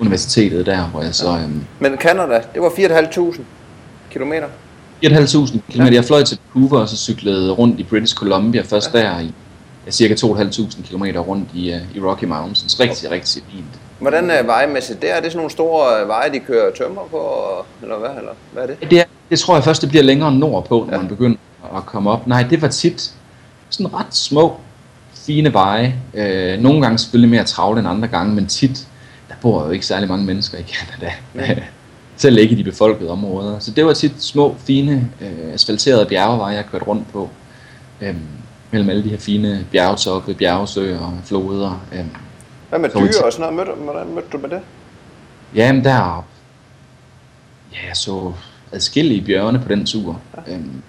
universitetet 0.00 0.66
der, 0.66 0.84
hvor 0.84 1.02
jeg 1.02 1.14
så... 1.14 1.28
Øh, 1.28 1.50
Men 1.78 1.96
Canada, 1.96 2.42
det 2.54 2.62
var 2.62 2.68
4.500 2.68 3.40
kilometer? 4.10 4.46
4.500 5.04 5.58
km. 5.72 5.82
Jeg 5.82 6.04
fløj 6.04 6.22
til 6.22 6.38
Vancouver 6.54 6.80
og 6.82 6.88
så 6.88 6.96
cyklede 6.96 7.52
rundt 7.52 7.80
i 7.80 7.82
British 7.82 8.14
Columbia, 8.14 8.62
først 8.62 8.94
ja. 8.94 8.98
der 8.98 9.20
i 9.20 9.32
ja, 9.86 9.90
cirka 9.90 10.14
2.500 10.14 10.88
km 10.88 11.04
rundt 11.04 11.48
i, 11.54 11.72
uh, 11.74 11.96
i 11.96 12.00
Rocky 12.00 12.24
Mountains. 12.24 12.80
Rigtig, 12.80 13.10
rigtig 13.10 13.42
fint. 13.52 13.64
Hvordan 13.98 14.30
er 14.30 14.42
vejemæssigt 14.42 15.02
der? 15.02 15.14
Er 15.14 15.20
det 15.20 15.32
sådan 15.32 15.36
nogle 15.36 15.50
store 15.50 16.02
øh, 16.02 16.08
veje, 16.08 16.32
de 16.32 16.40
kører 16.40 16.70
tømmer 16.78 17.02
på, 17.10 17.20
eller 17.82 17.98
hvad, 17.98 18.10
eller 18.18 18.32
hvad 18.52 18.62
er 18.62 18.66
det? 18.66 18.90
Det, 18.90 19.00
er, 19.00 19.04
det 19.30 19.38
tror 19.38 19.54
jeg 19.54 19.64
først, 19.64 19.82
det 19.82 19.88
bliver 19.88 20.02
længere 20.02 20.32
nordpå, 20.32 20.84
når 20.86 20.94
ja. 20.94 20.98
man 20.98 21.08
begynder 21.08 21.36
at 21.76 21.86
komme 21.86 22.10
op. 22.10 22.26
Nej, 22.26 22.42
det 22.42 22.62
var 22.62 22.68
tit 22.68 23.14
sådan 23.70 23.94
ret 23.94 24.14
små, 24.14 24.56
fine 25.14 25.52
veje. 25.52 25.94
Øh, 26.14 26.58
nogle 26.58 26.82
gange 26.82 26.98
selvfølgelig 26.98 27.30
mere 27.30 27.44
travle 27.44 27.78
end 27.78 27.88
andre 27.88 28.08
gange, 28.08 28.34
men 28.34 28.46
tit, 28.46 28.88
der 29.28 29.34
bor 29.42 29.64
jo 29.64 29.70
ikke 29.70 29.86
særlig 29.86 30.08
mange 30.08 30.24
mennesker 30.24 30.58
i 30.58 30.62
Canada. 30.62 31.12
Mm. 31.34 31.62
Selv 32.18 32.38
ikke 32.38 32.52
i 32.52 32.58
de 32.58 32.64
befolkede 32.64 33.10
områder. 33.10 33.58
Så 33.58 33.70
det 33.70 33.86
var 33.86 33.92
tit 33.92 34.22
små, 34.22 34.56
fine, 34.58 35.10
øh, 35.20 35.54
asfalterede 35.54 36.06
bjergeveje, 36.06 36.54
jeg 36.54 36.66
kørte 36.66 36.84
rundt 36.84 37.12
på. 37.12 37.30
Øh, 38.00 38.14
mellem 38.70 38.90
alle 38.90 39.04
de 39.04 39.08
her 39.08 39.18
fine 39.18 39.66
bjergtoppe, 39.72 40.34
bjergsøer, 40.34 41.18
floder. 41.24 41.86
Øh. 41.92 42.04
Hvad 42.68 42.78
med 42.78 42.90
dyr 42.90 43.22
og 43.24 43.32
sådan 43.32 43.54
noget? 43.54 43.68
Mødte, 43.68 43.82
hvordan 43.82 44.14
mødte 44.14 44.28
du 44.32 44.38
med 44.38 44.48
det? 44.48 44.60
Jamen 45.54 45.84
der, 45.84 46.26
ja, 47.72 47.88
jeg 47.88 47.96
så 47.96 48.32
adskillige 48.72 49.24
bjørne 49.24 49.58
på 49.58 49.68
den 49.68 49.86
tur. 49.86 50.20
Ja. 50.46 50.54
Øhm, 50.54 50.82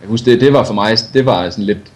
jeg 0.00 0.08
husker, 0.08 0.32
det, 0.32 0.40
det 0.40 0.52
var 0.52 0.64
for 0.64 0.74
mig, 0.74 0.96
det 1.12 1.26
var 1.26 1.50
sådan 1.50 1.64
lidt 1.64 1.92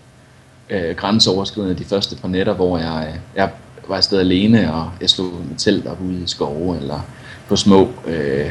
øh, 0.70 0.96
grænseoverskridende 0.96 1.74
de 1.78 1.84
første 1.84 2.16
par 2.16 2.28
nætter, 2.28 2.52
hvor 2.52 2.78
jeg, 2.78 3.08
øh, 3.08 3.20
jeg 3.36 3.50
var 3.88 3.96
afsted 3.96 4.18
alene, 4.18 4.74
og 4.74 4.90
jeg 5.00 5.10
slog 5.10 5.26
med 5.48 5.56
telt 5.58 5.86
op 5.86 6.00
ude 6.00 6.22
i 6.22 6.26
skove, 6.26 6.76
eller 6.76 7.00
på 7.48 7.56
små, 7.56 7.88
øh, 8.06 8.50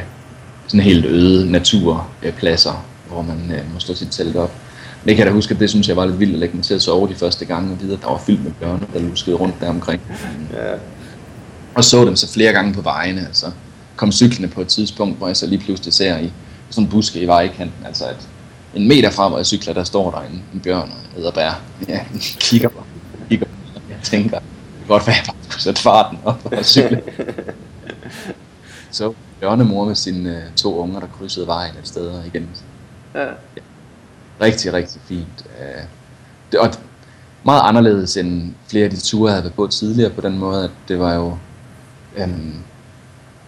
sådan 0.70 0.80
helt 0.80 1.04
øde 1.04 1.50
naturpladser, 1.50 2.84
hvor 3.08 3.22
man 3.22 3.52
øh, 3.54 3.72
må 3.74 3.80
slå 3.80 3.94
sit 3.94 4.08
telt 4.10 4.36
op. 4.36 4.52
Men 5.02 5.08
det 5.08 5.16
kan 5.16 5.24
jeg 5.24 5.30
da 5.30 5.34
huske, 5.34 5.54
at 5.54 5.60
det 5.60 5.70
synes 5.70 5.88
jeg 5.88 5.96
var 5.96 6.06
lidt 6.06 6.20
vildt 6.20 6.32
at 6.32 6.38
lægge 6.38 6.56
mig 6.56 6.64
til 6.64 6.74
at 6.74 6.82
sove 6.82 7.08
de 7.08 7.14
første 7.14 7.44
gange, 7.44 7.72
og 7.72 7.80
videre, 7.80 7.98
der 8.02 8.06
var 8.06 8.18
fyldt 8.26 8.44
med 8.44 8.52
bjørne, 8.60 8.86
der 8.94 9.00
luskede 9.00 9.36
rundt 9.36 9.54
der 9.60 9.68
omkring. 9.68 10.02
Ja. 10.52 10.74
Og 11.74 11.84
så 11.84 12.04
dem 12.04 12.16
så 12.16 12.32
flere 12.32 12.52
gange 12.52 12.74
på 12.74 12.80
vejene, 12.80 13.20
altså 13.26 13.46
kom 13.96 14.12
cyklerne 14.12 14.48
på 14.48 14.60
et 14.60 14.68
tidspunkt, 14.68 15.18
hvor 15.18 15.26
jeg 15.26 15.36
så 15.36 15.46
lige 15.46 15.58
pludselig 15.64 15.94
ser 15.94 16.18
i 16.18 16.32
sådan 16.70 16.84
en 16.84 16.90
buske 16.90 17.20
i 17.20 17.26
vejkanten, 17.26 17.86
altså 17.86 18.04
at 18.04 18.28
en 18.74 18.88
meter 18.88 19.10
fra, 19.10 19.28
hvor 19.28 19.38
jeg 19.38 19.46
cykler, 19.46 19.74
der 19.74 19.84
står 19.84 20.10
der 20.10 20.20
en, 20.20 20.42
en 20.54 20.60
bjørn 20.60 20.92
og 21.24 21.34
bær. 21.34 21.60
Ja, 21.88 22.00
kigger 22.40 22.68
på, 22.68 22.84
kigger 23.28 23.46
på, 23.46 23.52
jeg 23.90 23.98
tænker, 24.02 24.38
det 24.38 24.46
kan 24.78 24.88
godt 24.88 25.06
være, 25.06 25.16
at 25.16 25.26
jeg 25.26 25.34
bare 25.34 25.42
skulle 25.42 25.62
sætte 25.62 25.82
farten 25.82 26.18
op 26.24 26.48
og 26.52 26.64
cykle. 26.64 27.02
så 28.90 29.12
bjørnemor 29.40 29.84
med 29.84 29.94
sine 29.94 30.30
uh, 30.30 30.54
to 30.56 30.78
unger, 30.78 31.00
der 31.00 31.06
krydsede 31.18 31.46
vejen 31.46 31.74
et 31.82 31.88
sted 31.88 32.24
igen. 32.24 32.48
Ja. 33.14 33.22
ja. 33.24 33.34
Rigtig, 34.40 34.72
rigtig 34.72 35.00
fint. 35.04 35.46
Uh, 35.46 35.82
det, 36.52 36.60
og 36.60 36.68
meget 37.44 37.62
anderledes 37.64 38.16
end 38.16 38.54
flere 38.68 38.84
af 38.84 38.90
de 38.90 39.00
ture, 39.00 39.28
jeg 39.28 39.34
havde 39.34 39.44
været 39.44 39.54
på 39.54 39.66
tidligere, 39.66 40.10
på 40.10 40.20
den 40.20 40.38
måde, 40.38 40.64
at 40.64 40.70
det 40.88 40.98
var 40.98 41.14
jo 41.14 41.36
um, 42.24 42.64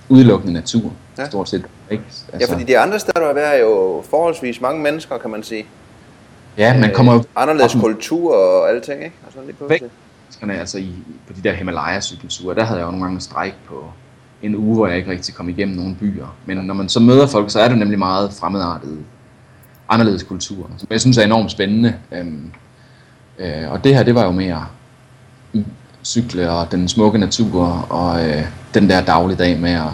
udelukkende 0.08 0.52
natur, 0.52 0.92
ja. 1.18 1.26
stort 1.26 1.48
set. 1.48 1.64
Ikke? 1.90 2.04
Altså, 2.32 2.48
ja, 2.48 2.54
fordi 2.54 2.64
de 2.64 2.78
andre 2.78 2.98
steder, 2.98 3.32
der 3.32 3.40
er 3.40 3.58
jo 3.58 4.04
forholdsvis 4.10 4.60
mange 4.60 4.82
mennesker, 4.82 5.18
kan 5.18 5.30
man 5.30 5.42
sige. 5.42 5.66
Ja, 6.58 6.78
man 6.78 6.94
kommer 6.94 7.12
jo... 7.12 7.18
Øh, 7.18 7.24
anderledes 7.36 7.76
kultur 7.80 8.36
og 8.36 8.70
alting, 8.70 9.04
ikke? 9.04 9.16
Og 9.26 9.32
sådan 9.32 9.46
lige 9.46 9.56
pludselig. 9.56 9.90
Altså 10.60 10.78
i, 10.78 10.94
på 11.26 11.32
de 11.32 11.48
der 11.48 11.52
Himalaya-cykelture, 11.52 12.54
der 12.54 12.64
havde 12.64 12.80
jeg 12.80 12.86
jo 12.86 12.90
nogle 12.90 13.04
gange 13.04 13.20
stræk 13.20 13.54
på 13.68 13.84
en 14.42 14.56
uge, 14.56 14.74
hvor 14.74 14.86
jeg 14.86 14.96
ikke 14.96 15.10
rigtig 15.10 15.34
kom 15.34 15.48
igennem 15.48 15.76
nogle 15.76 15.94
byer. 15.94 16.36
Men 16.46 16.56
når 16.56 16.74
man 16.74 16.88
så 16.88 17.00
møder 17.00 17.26
folk, 17.26 17.50
så 17.50 17.60
er 17.60 17.68
det 17.68 17.78
nemlig 17.78 17.98
meget 17.98 18.32
fremmedartet, 18.32 18.98
anderledes 19.88 20.22
kultur, 20.22 20.70
som 20.78 20.88
jeg 20.90 21.00
synes 21.00 21.18
er 21.18 21.24
enormt 21.24 21.50
spændende. 21.50 21.94
Øhm, 22.12 22.50
øh, 23.38 23.70
og 23.70 23.84
det 23.84 23.94
her, 23.94 24.02
det 24.02 24.14
var 24.14 24.24
jo 24.24 24.30
mere 24.30 24.66
cykle 26.04 26.50
og 26.50 26.72
den 26.72 26.88
smukke 26.88 27.18
natur 27.18 27.66
og 27.90 28.28
øh, 28.28 28.44
den 28.74 28.90
der 28.90 29.00
dagligdag 29.00 29.60
med 29.60 29.70
at 29.70 29.90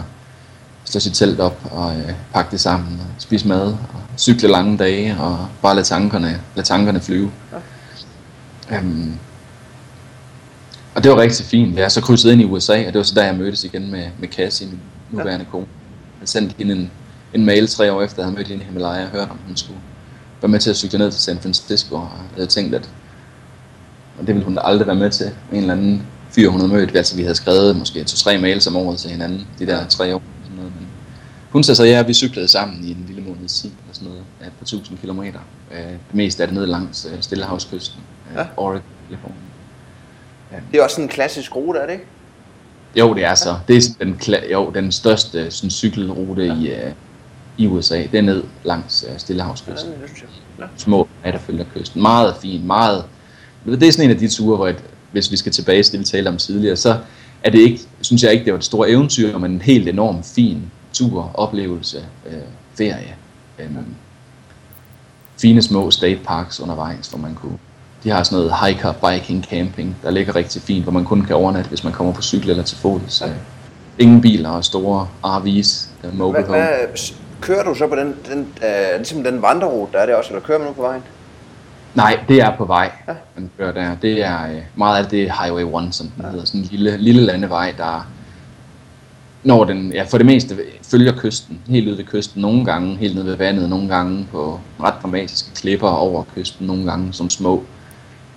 slå 0.85 0.99
sit 0.99 1.13
telt 1.13 1.39
op 1.39 1.59
og 1.71 1.95
øh, 1.97 2.13
pakke 2.33 2.51
det 2.51 2.59
sammen 2.59 2.99
og 2.99 3.21
spise 3.21 3.47
mad 3.47 3.67
og 3.67 4.01
cykle 4.17 4.47
lange 4.47 4.77
dage 4.77 5.17
og 5.19 5.47
bare 5.61 5.75
lade 5.75 5.85
tankerne, 5.85 6.41
lade 6.55 6.67
tankerne 6.67 6.99
flyve. 6.99 7.31
Ja. 8.71 8.77
Øhm, 8.77 9.13
og 10.99 11.03
det 11.03 11.11
var 11.11 11.17
rigtig 11.17 11.45
fint. 11.45 11.77
Jeg 11.77 11.91
så 11.91 12.01
krydset 12.01 12.31
ind 12.31 12.41
i 12.41 12.45
USA, 12.45 12.73
og 12.79 12.85
det 12.85 12.95
var 12.95 13.03
så 13.03 13.15
der, 13.15 13.23
jeg 13.23 13.35
mødtes 13.35 13.63
igen 13.63 13.91
med, 13.91 14.03
med 14.19 14.27
Cassie, 14.27 14.67
min 14.67 14.79
nuværende 15.11 15.45
ja. 15.45 15.51
kone. 15.51 15.65
Jeg 16.19 16.29
sendte 16.29 16.55
hende 16.57 16.73
en, 16.73 16.91
en 17.33 17.45
mail 17.45 17.67
tre 17.67 17.93
år 17.93 18.01
efter, 18.01 18.15
at 18.15 18.17
jeg 18.17 18.25
havde 18.25 18.37
mødt 18.37 18.47
hende 18.47 18.63
i 18.63 18.65
Himalaya 18.65 19.03
og 19.03 19.09
hørt, 19.09 19.29
om 19.29 19.37
hun 19.47 19.57
skulle 19.57 19.79
være 20.41 20.49
med 20.49 20.59
til 20.59 20.69
at 20.69 20.75
cykle 20.75 20.99
ned 20.99 21.11
til 21.11 21.21
San 21.21 21.39
Francisco. 21.39 21.95
Og 21.95 22.01
jeg 22.01 22.35
havde 22.35 22.47
tænkt, 22.47 22.75
at 22.75 22.89
og 24.19 24.27
det 24.27 24.35
ville 24.35 24.45
hun 24.45 24.57
aldrig 24.61 24.87
være 24.87 24.95
med 24.95 25.09
til. 25.11 25.25
En 25.51 25.57
eller 25.57 25.73
anden 25.73 26.07
fyr, 26.31 26.49
hun 26.49 26.59
havde 26.59 26.73
mødt. 26.73 26.95
Altså, 26.95 27.15
vi 27.15 27.21
havde 27.21 27.35
skrevet 27.35 27.75
måske 27.75 28.03
to-tre 28.03 28.37
mails 28.37 28.67
om 28.67 28.75
året 28.75 28.99
til 28.99 29.11
hinanden, 29.11 29.47
de 29.59 29.65
der 29.65 29.87
tre 29.87 30.15
år. 30.15 30.21
Sådan 30.43 30.57
noget. 30.57 30.71
Men 30.79 30.87
hun 31.49 31.63
sagde 31.63 31.75
så, 31.75 31.83
ja, 31.83 32.01
vi 32.01 32.13
cyklede 32.13 32.47
sammen 32.47 32.83
i 32.83 32.91
en 32.91 33.03
lille 33.07 33.21
måned 33.21 33.47
tid, 33.47 33.69
eller 33.69 33.93
sådan 33.93 34.07
noget, 34.07 34.23
af 34.41 34.47
et 34.47 34.53
par 34.59 34.65
tusind 34.65 34.97
kilometer. 34.97 35.39
Øh, 35.71 35.77
det 35.91 35.99
meste 36.13 36.43
af 36.43 36.47
det 36.47 36.57
ned 36.57 36.65
langs 36.65 37.07
øh, 37.13 37.21
Stillehavskysten, 37.21 37.99
øh, 38.31 38.37
ja. 38.37 38.45
Oregon, 38.57 38.81
Californien. 39.07 39.48
Ja. 40.51 40.57
Det 40.71 40.79
er 40.79 40.83
også 40.83 40.93
sådan 40.93 41.05
en 41.05 41.09
klassisk 41.09 41.55
rute, 41.55 41.79
er 41.79 41.85
det 41.85 41.93
ikke? 41.93 42.05
Jo, 42.95 43.13
det 43.13 43.23
er 43.23 43.35
så. 43.35 43.55
Det 43.67 43.77
er 43.77 44.05
den, 44.05 44.19
jo, 44.51 44.71
den 44.75 44.91
største 44.91 45.51
sådan, 45.51 45.69
cykelrute 45.69 46.43
ja. 46.43 46.53
i, 46.53 46.87
uh, 46.87 46.91
i 47.57 47.67
USA. 47.67 48.03
Det 48.11 48.17
er 48.17 48.21
ned 48.21 48.43
langs 48.63 49.05
uh, 49.09 49.17
Stillehavskysten. 49.17 49.91
Ja, 49.91 50.05
det 50.05 50.25
ja. 50.59 50.65
Små 50.77 51.07
der 51.23 51.37
følger 51.37 51.65
kysten. 51.75 52.01
Meget 52.01 52.35
fint, 52.41 52.65
meget 52.65 53.03
det 53.65 53.83
er 53.83 53.91
sådan 53.91 54.05
en 54.05 54.11
af 54.11 54.19
de 54.19 54.27
ture, 54.27 54.55
hvor 54.55 54.67
et, 54.67 54.83
hvis 55.11 55.31
vi 55.31 55.37
skal 55.37 55.51
tilbage 55.51 55.83
til 55.83 55.91
det, 55.91 55.99
vi 55.99 56.05
talte 56.05 56.27
om 56.27 56.37
tidligere, 56.37 56.75
så 56.75 56.97
er 57.43 57.49
det 57.49 57.59
ikke, 57.59 57.79
synes 58.01 58.23
jeg 58.23 58.31
ikke, 58.31 58.45
det 58.45 58.53
var 58.53 58.59
et 58.59 58.65
stort 58.65 58.89
eventyr, 58.89 59.37
men 59.37 59.51
en 59.51 59.61
helt 59.61 59.89
enorm 59.89 60.23
fin 60.23 60.71
tur, 60.93 61.31
oplevelse, 61.33 62.05
øh, 62.25 62.33
ferie. 62.77 63.15
Øh, 63.59 63.69
fine 65.41 65.61
små 65.61 65.91
state 65.91 66.19
parks 66.25 66.59
undervejs, 66.59 67.07
hvor 67.07 67.19
man 67.19 67.35
kunne 67.35 67.57
de 68.03 68.09
har 68.09 68.23
sådan 68.23 68.37
noget 68.37 68.53
hiker, 68.65 68.91
biking, 68.91 69.43
camping, 69.43 69.95
der 70.03 70.11
ligger 70.11 70.35
rigtig 70.35 70.61
fint, 70.61 70.83
hvor 70.83 70.91
man 70.91 71.05
kun 71.05 71.21
kan 71.21 71.35
overnatte, 71.35 71.69
hvis 71.69 71.83
man 71.83 71.93
kommer 71.93 72.13
på 72.13 72.21
cykel 72.21 72.49
eller 72.49 72.63
til 72.63 72.77
fods. 72.77 73.21
Ja. 73.21 73.27
Ingen 73.99 74.21
biler 74.21 74.49
og 74.49 74.65
store 74.65 75.07
RV's, 75.23 75.87
mobile 76.13 76.45
hvad, 76.45 76.57
hvad, 76.57 77.11
kører 77.41 77.63
du 77.63 77.75
så 77.75 77.87
på 77.87 77.95
den, 77.95 78.15
den, 78.31 78.39
uh, 78.39 78.97
ligesom 78.97 79.23
den 79.23 79.41
vandrerute, 79.41 79.91
der 79.93 79.99
er 79.99 80.05
det 80.05 80.15
også, 80.15 80.29
eller 80.29 80.45
kører 80.45 80.59
man 80.59 80.67
nu 80.67 80.73
på 80.73 80.81
vejen? 80.81 81.03
Nej, 81.95 82.19
det 82.27 82.41
er 82.41 82.57
på 82.57 82.65
vej, 82.65 82.91
ja. 83.07 83.13
man 83.35 83.49
kører 83.57 83.71
der. 83.71 83.95
Det 84.01 84.23
er 84.23 84.43
øh, 84.43 84.61
meget 84.75 85.03
af 85.03 85.09
det 85.09 85.31
Highway 85.41 85.87
1, 85.87 85.95
som 85.95 86.07
den 86.07 86.25
ja. 86.25 86.29
hedder. 86.29 86.45
Sådan 86.45 86.61
en 86.61 86.67
lille, 86.71 86.97
lille 86.97 87.21
landevej, 87.21 87.73
der 87.77 88.07
når 89.43 89.63
den, 89.63 89.93
ja, 89.93 90.03
for 90.03 90.17
det 90.17 90.25
meste 90.25 90.57
følger 90.83 91.13
kysten, 91.17 91.59
helt 91.67 91.89
ud 91.89 91.95
ved 91.95 92.03
kysten, 92.03 92.41
nogle 92.41 92.65
gange 92.65 92.97
helt 92.97 93.15
ned 93.15 93.23
ved 93.23 93.35
vandet, 93.35 93.69
nogle 93.69 93.87
gange 93.87 94.27
på 94.31 94.59
ret 94.83 94.93
dramatiske 95.01 95.49
klipper 95.55 95.87
over 95.89 96.23
kysten, 96.35 96.67
nogle 96.67 96.85
gange 96.85 97.13
som 97.13 97.29
små, 97.29 97.63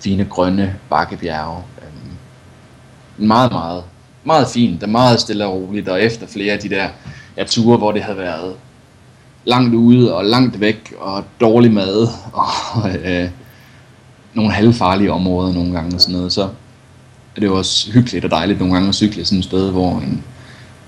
fine 0.03 0.25
grønne 0.25 0.77
bakkebjerge. 0.91 1.63
Øhm, 1.83 3.27
meget, 3.27 3.53
meget, 3.53 3.83
meget 4.25 4.49
fint, 4.49 4.81
det 4.81 4.87
er 4.87 4.91
meget 4.91 5.21
stille 5.21 5.47
og 5.47 5.55
roligt, 5.55 5.89
og 5.89 6.03
efter 6.03 6.27
flere 6.27 6.53
af 6.53 6.59
de 6.59 6.69
der 6.69 6.89
ja, 7.37 7.45
ture, 7.45 7.77
hvor 7.77 7.93
det 7.93 8.03
havde 8.03 8.19
været 8.19 8.55
langt 9.45 9.75
ude 9.75 10.15
og 10.15 10.25
langt 10.25 10.61
væk, 10.61 10.95
og 11.01 11.25
dårlig 11.41 11.73
mad, 11.73 12.09
og 12.75 12.91
øh, 13.05 13.29
nogle 14.35 14.53
halvfarlige 14.53 15.13
områder 15.13 15.53
nogle 15.53 15.73
gange 15.73 15.95
og 15.95 16.01
sådan 16.01 16.17
noget, 16.17 16.33
så 16.33 16.43
er 17.37 17.41
det 17.41 17.47
jo 17.47 17.59
også 17.59 17.93
hyggeligt 17.93 18.25
og 18.25 18.31
dejligt 18.31 18.59
nogle 18.59 18.75
gange 18.75 18.89
at 18.89 18.95
cykle 18.95 19.25
sådan 19.25 19.39
et 19.39 19.45
sted, 19.45 19.71
hvor 19.71 19.91
en, 19.91 20.25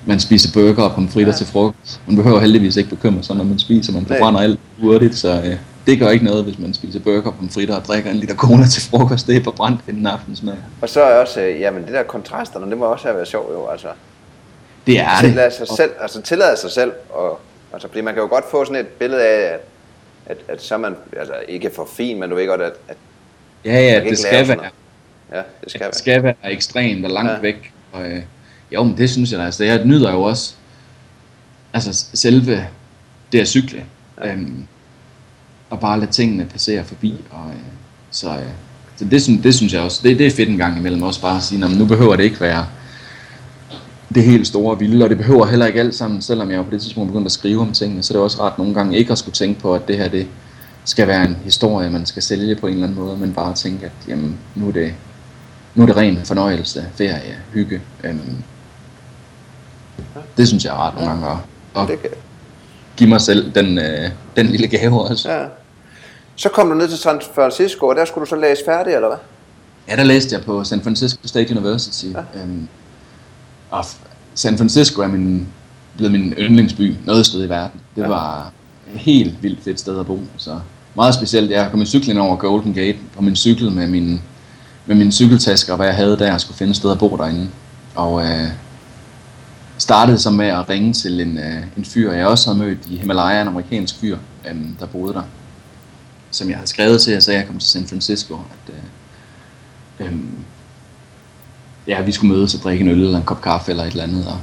man 0.06 0.20
spiser 0.20 0.52
burger 0.52 0.82
og 0.82 0.94
pomfritter 0.94 1.32
ja. 1.32 1.36
til 1.36 1.46
frokost. 1.46 2.00
Man 2.06 2.16
behøver 2.16 2.40
heldigvis 2.40 2.76
ikke 2.76 2.90
bekymre 2.90 3.22
sig, 3.22 3.36
når 3.36 3.44
man 3.44 3.58
spiser, 3.58 3.92
man 3.92 4.06
forbrænder 4.06 4.40
alt 4.40 4.60
hurtigt, 4.80 5.16
så 5.16 5.42
øh, 5.42 5.56
det 5.86 5.98
gør 5.98 6.10
ikke 6.10 6.24
noget, 6.24 6.44
hvis 6.44 6.58
man 6.58 6.74
spiser 6.74 7.00
burger, 7.00 7.30
pomfritter 7.30 7.76
og 7.76 7.84
drikker 7.84 8.10
en 8.10 8.16
liter 8.16 8.34
cola 8.34 8.66
til 8.66 8.82
frokost. 8.82 9.26
Det 9.26 9.36
er 9.36 9.44
forbrændt 9.44 9.80
en 9.88 10.06
aftensmad. 10.06 10.54
Og 10.80 10.88
så 10.88 11.02
er 11.02 11.20
også, 11.20 11.40
øh, 11.40 11.60
jamen 11.60 11.82
det 11.82 11.92
der 11.92 12.02
kontrasterne, 12.02 12.70
det 12.70 12.78
må 12.78 12.84
også 12.84 13.04
have 13.04 13.16
været 13.16 13.28
sjovt 13.28 13.52
jo, 13.52 13.68
altså. 13.68 13.88
Det 14.86 15.00
er 15.00 15.08
det. 15.20 15.28
Tillade 15.28 15.50
sig 15.50 15.68
selv, 15.68 15.90
altså 16.00 16.22
tillade 16.22 16.56
sig 16.56 16.70
selv, 16.70 16.92
og, 17.10 17.40
altså, 17.72 17.88
fordi 17.88 18.00
man 18.00 18.14
kan 18.14 18.22
jo 18.22 18.28
godt 18.28 18.44
få 18.50 18.64
sådan 18.64 18.80
et 18.80 18.86
billede 18.86 19.22
af, 19.22 19.54
at, 19.54 19.60
at, 20.26 20.36
at 20.48 20.62
så 20.62 20.74
er 20.74 20.78
man, 20.78 20.96
altså 21.18 21.34
ikke 21.48 21.70
for 21.76 21.88
fin, 21.96 22.20
men 22.20 22.30
du 22.30 22.36
ved 22.36 22.46
godt, 22.46 22.62
at, 22.62 22.72
at 22.88 22.96
Ja, 23.64 23.80
ja, 23.80 24.00
det 24.00 24.18
skal 24.18 24.48
være. 24.48 24.70
Ja, 25.32 25.42
det 25.64 25.70
skal, 25.70 25.86
det 25.86 25.96
skal 25.96 26.22
være 26.22 26.34
ekstremt 26.44 27.04
og 27.04 27.10
langt 27.10 27.32
ja. 27.32 27.38
væk. 27.40 27.72
Og, 27.92 28.06
øh, 28.06 28.22
jo, 28.72 28.82
men 28.82 28.96
det 28.96 29.10
synes 29.10 29.32
jeg 29.32 29.40
da. 29.40 29.44
Altså, 29.44 29.64
jeg 29.64 29.84
nyder 29.84 30.12
jo 30.12 30.22
også 30.22 30.54
altså 31.72 32.06
selve 32.14 32.66
det 33.32 33.40
at 33.40 33.48
cykle. 33.48 33.84
Ja. 34.20 34.32
Øhm, 34.32 34.66
og 35.74 35.80
bare 35.80 36.00
lade 36.00 36.10
tingene 36.10 36.44
passere 36.44 36.84
forbi. 36.84 37.14
Og, 37.30 37.50
øh, 37.50 37.56
så, 38.10 38.28
øh, 38.28 38.52
så 38.96 39.04
det, 39.04 39.22
synes, 39.22 39.42
det 39.42 39.54
synes 39.54 39.72
jeg 39.72 39.82
også, 39.82 40.00
det, 40.02 40.18
det 40.18 40.26
er 40.26 40.30
fedt 40.30 40.48
en 40.48 40.56
gang 40.56 40.78
imellem 40.78 41.02
også 41.02 41.20
bare 41.20 41.36
at 41.36 41.42
sige, 41.42 41.78
nu 41.78 41.84
behøver 41.84 42.16
det 42.16 42.24
ikke 42.24 42.40
være 42.40 42.66
det 44.14 44.22
helt 44.22 44.46
store 44.46 44.78
vilde, 44.78 45.04
og 45.04 45.10
det 45.10 45.18
behøver 45.18 45.46
heller 45.46 45.66
ikke 45.66 45.80
alt 45.80 45.94
sammen, 45.94 46.22
selvom 46.22 46.50
jeg 46.50 46.64
på 46.64 46.70
det 46.70 46.82
tidspunkt 46.82 47.08
begyndte 47.08 47.26
at 47.26 47.32
skrive 47.32 47.60
om 47.60 47.72
tingene, 47.72 48.02
så 48.02 48.12
det 48.12 48.18
er 48.18 48.22
også 48.22 48.42
ret 48.42 48.58
nogle 48.58 48.74
gange 48.74 48.98
ikke 48.98 49.12
at 49.12 49.18
skulle 49.18 49.34
tænke 49.34 49.60
på, 49.60 49.74
at 49.74 49.88
det 49.88 49.96
her 49.96 50.08
det 50.08 50.26
skal 50.84 51.08
være 51.08 51.24
en 51.24 51.36
historie, 51.44 51.90
man 51.90 52.06
skal 52.06 52.22
sælge 52.22 52.56
på 52.56 52.66
en 52.66 52.72
eller 52.72 52.86
anden 52.86 52.98
måde, 52.98 53.16
men 53.16 53.32
bare 53.32 53.54
tænke, 53.54 53.86
at 53.86 53.92
jamen, 54.08 54.38
nu, 54.54 54.68
er 54.68 54.72
det, 54.72 54.94
nu 55.74 55.82
er 55.82 55.86
det 55.86 55.96
ren 55.96 56.18
fornøjelse, 56.24 56.84
ferie, 56.94 57.38
hygge. 57.52 57.80
Øhm, 58.04 58.42
det 60.36 60.48
synes 60.48 60.64
jeg 60.64 60.70
er 60.70 60.76
rart 60.76 60.94
nogle 60.94 61.10
gange 61.10 61.26
at, 61.76 61.90
at 61.90 61.98
give 62.96 63.08
mig 63.08 63.20
selv 63.20 63.52
den, 63.54 63.78
øh, 63.78 64.10
den 64.36 64.46
lille 64.46 64.68
gave 64.68 65.02
også. 65.02 65.32
Ja. 65.32 65.44
Så 66.36 66.48
kom 66.48 66.68
du 66.68 66.74
ned 66.74 66.88
til 66.88 66.98
San 66.98 67.20
Francisco, 67.34 67.86
og 67.86 67.96
der 67.96 68.04
skulle 68.04 68.24
du 68.24 68.28
så 68.28 68.36
læse 68.36 68.62
færdig, 68.66 68.94
eller 68.94 69.08
hvad? 69.08 69.18
Ja, 69.88 69.96
der 69.96 70.04
læste 70.04 70.34
jeg 70.34 70.44
på 70.44 70.64
San 70.64 70.80
Francisco 70.80 71.28
State 71.28 71.56
University. 71.56 72.06
Ja. 72.06 72.40
Øhm, 72.42 72.68
og 73.70 73.84
San 74.34 74.58
Francisco 74.58 75.02
er 75.02 75.06
min, 75.06 75.48
blevet 75.96 76.12
min 76.12 76.34
yndlingsby, 76.38 76.94
noget 77.04 77.26
sted 77.26 77.44
i 77.44 77.48
verden. 77.48 77.80
Det 77.96 78.02
ja. 78.02 78.08
var 78.08 78.52
et 78.94 79.00
helt 79.00 79.42
vildt 79.42 79.64
fedt 79.64 79.80
sted 79.80 80.00
at 80.00 80.06
bo. 80.06 80.20
Så 80.36 80.60
meget 80.94 81.14
specielt. 81.14 81.50
Jeg 81.50 81.70
kom 81.70 81.82
i 81.82 81.86
cyklen 81.86 82.18
over 82.18 82.36
Golden 82.36 82.74
Gate 82.74 82.98
på 83.16 83.22
min 83.22 83.36
cykel 83.36 83.72
med 83.72 83.86
min, 83.86 84.22
med 84.86 84.96
min 84.96 85.12
cykeltaske 85.12 85.72
og 85.72 85.76
hvad 85.76 85.86
jeg 85.86 85.96
havde 85.96 86.18
der, 86.18 86.34
og 86.34 86.40
skulle 86.40 86.56
finde 86.56 86.70
et 86.70 86.76
sted 86.76 86.90
at 86.90 86.98
bo 86.98 87.16
derinde. 87.16 87.48
Og 87.94 88.22
øh, 88.22 88.48
startede 89.78 90.18
så 90.18 90.30
med 90.30 90.46
at 90.46 90.68
ringe 90.68 90.92
til 90.92 91.20
en, 91.20 91.38
øh, 91.38 91.62
en 91.76 91.84
fyr, 91.84 92.12
jeg 92.12 92.26
også 92.26 92.52
havde 92.52 92.64
mødt 92.64 92.78
i 92.86 92.96
Himalaya, 92.96 93.42
en 93.42 93.48
amerikansk 93.48 93.96
fyr, 94.00 94.18
øh, 94.48 94.56
der 94.80 94.86
boede 94.86 95.14
der. 95.14 95.22
Som 96.34 96.48
jeg 96.48 96.56
havde 96.56 96.68
skrevet 96.68 97.00
til, 97.00 97.22
sagde, 97.22 97.38
at 97.38 97.40
jeg 97.40 97.48
kom 97.48 97.58
til 97.58 97.68
San 97.68 97.86
Francisco, 97.86 98.34
at 98.34 98.74
øh, 100.00 100.06
øh, 100.06 100.18
ja, 101.86 102.02
vi 102.02 102.12
skulle 102.12 102.34
mødes 102.34 102.54
og 102.54 102.60
drikke 102.60 102.82
en 102.82 102.90
øl 102.90 103.02
eller 103.02 103.18
en 103.18 103.24
kop 103.24 103.42
kaffe 103.42 103.70
eller 103.70 103.84
et 103.84 103.90
eller 103.90 104.02
andet. 104.02 104.26
Og 104.26 104.38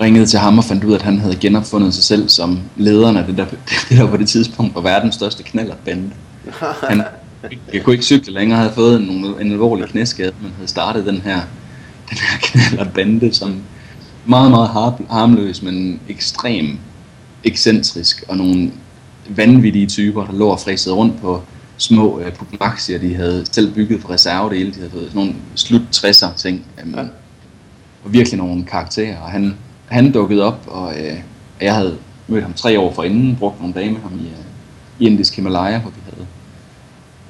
ringede 0.00 0.26
til 0.26 0.38
ham 0.38 0.58
og 0.58 0.64
fandt 0.64 0.84
ud 0.84 0.92
af, 0.92 0.96
at 0.96 1.02
han 1.02 1.18
havde 1.18 1.36
genopfundet 1.36 1.94
sig 1.94 2.04
selv 2.04 2.28
som 2.28 2.60
lederen 2.76 3.16
af 3.16 3.26
det 3.26 3.36
der, 3.36 3.44
det 3.88 3.98
der 3.98 4.06
på 4.06 4.16
det 4.16 4.28
tidspunkt 4.28 4.74
var 4.74 4.80
verdens 4.80 5.14
største 5.14 5.42
knallertbande. 5.42 6.10
Han, 6.88 7.02
jeg 7.72 7.82
kunne 7.82 7.94
ikke 7.94 8.04
cykle 8.04 8.32
længere, 8.32 8.58
havde 8.58 8.72
fået 8.74 9.00
en, 9.00 9.24
en 9.40 9.52
alvorlig 9.52 9.88
knæskade, 9.88 10.32
men 10.42 10.52
havde 10.56 10.68
startet 10.68 11.06
den 11.06 11.20
her, 11.20 11.40
den 12.10 12.18
her 12.18 12.38
knallertbande, 12.42 13.34
som 13.34 13.62
meget, 14.26 14.50
meget 14.50 14.70
harmløs, 15.10 15.62
men 15.62 16.00
ekstrem 16.08 16.78
ekscentrisk, 17.44 18.24
og 18.28 18.36
nogle 18.36 18.72
vanvittige 19.28 19.86
typer, 19.86 20.26
der 20.26 20.32
lå 20.32 20.48
og 20.48 20.60
fræsede 20.60 20.94
rundt 20.94 21.20
på 21.20 21.42
små 21.76 22.20
øh, 22.20 22.32
Pumaxier, 22.32 22.98
de 22.98 23.14
havde 23.14 23.46
selv 23.52 23.74
bygget 23.74 24.00
for 24.00 24.10
reservedele, 24.10 24.70
de 24.70 24.76
havde 24.76 24.90
fået 24.90 25.04
sådan 25.04 25.16
nogle 25.20 25.34
slut 25.54 25.82
60'er 25.96 26.36
ting, 26.36 26.66
øhm, 26.80 26.94
ja. 26.94 27.02
og 28.04 28.12
virkelig 28.12 28.38
nogle 28.38 28.64
karakterer, 28.64 29.20
og 29.20 29.30
han, 29.30 29.56
han 29.86 30.12
dukkede 30.12 30.42
op, 30.42 30.64
og 30.66 31.00
øh, 31.00 31.16
jeg 31.60 31.74
havde 31.74 31.98
mødt 32.28 32.42
ham 32.42 32.52
tre 32.52 32.80
år 32.80 32.92
forinden, 32.92 33.36
brugt 33.36 33.60
nogle 33.60 33.74
dage 33.74 33.90
med 33.90 34.00
ham 34.00 34.12
i, 34.14 34.26
øh, 34.26 35.06
Indisk 35.06 35.36
Himalaya, 35.36 35.78
hvor 35.78 35.90
vi 35.90 36.00
havde 36.04 36.26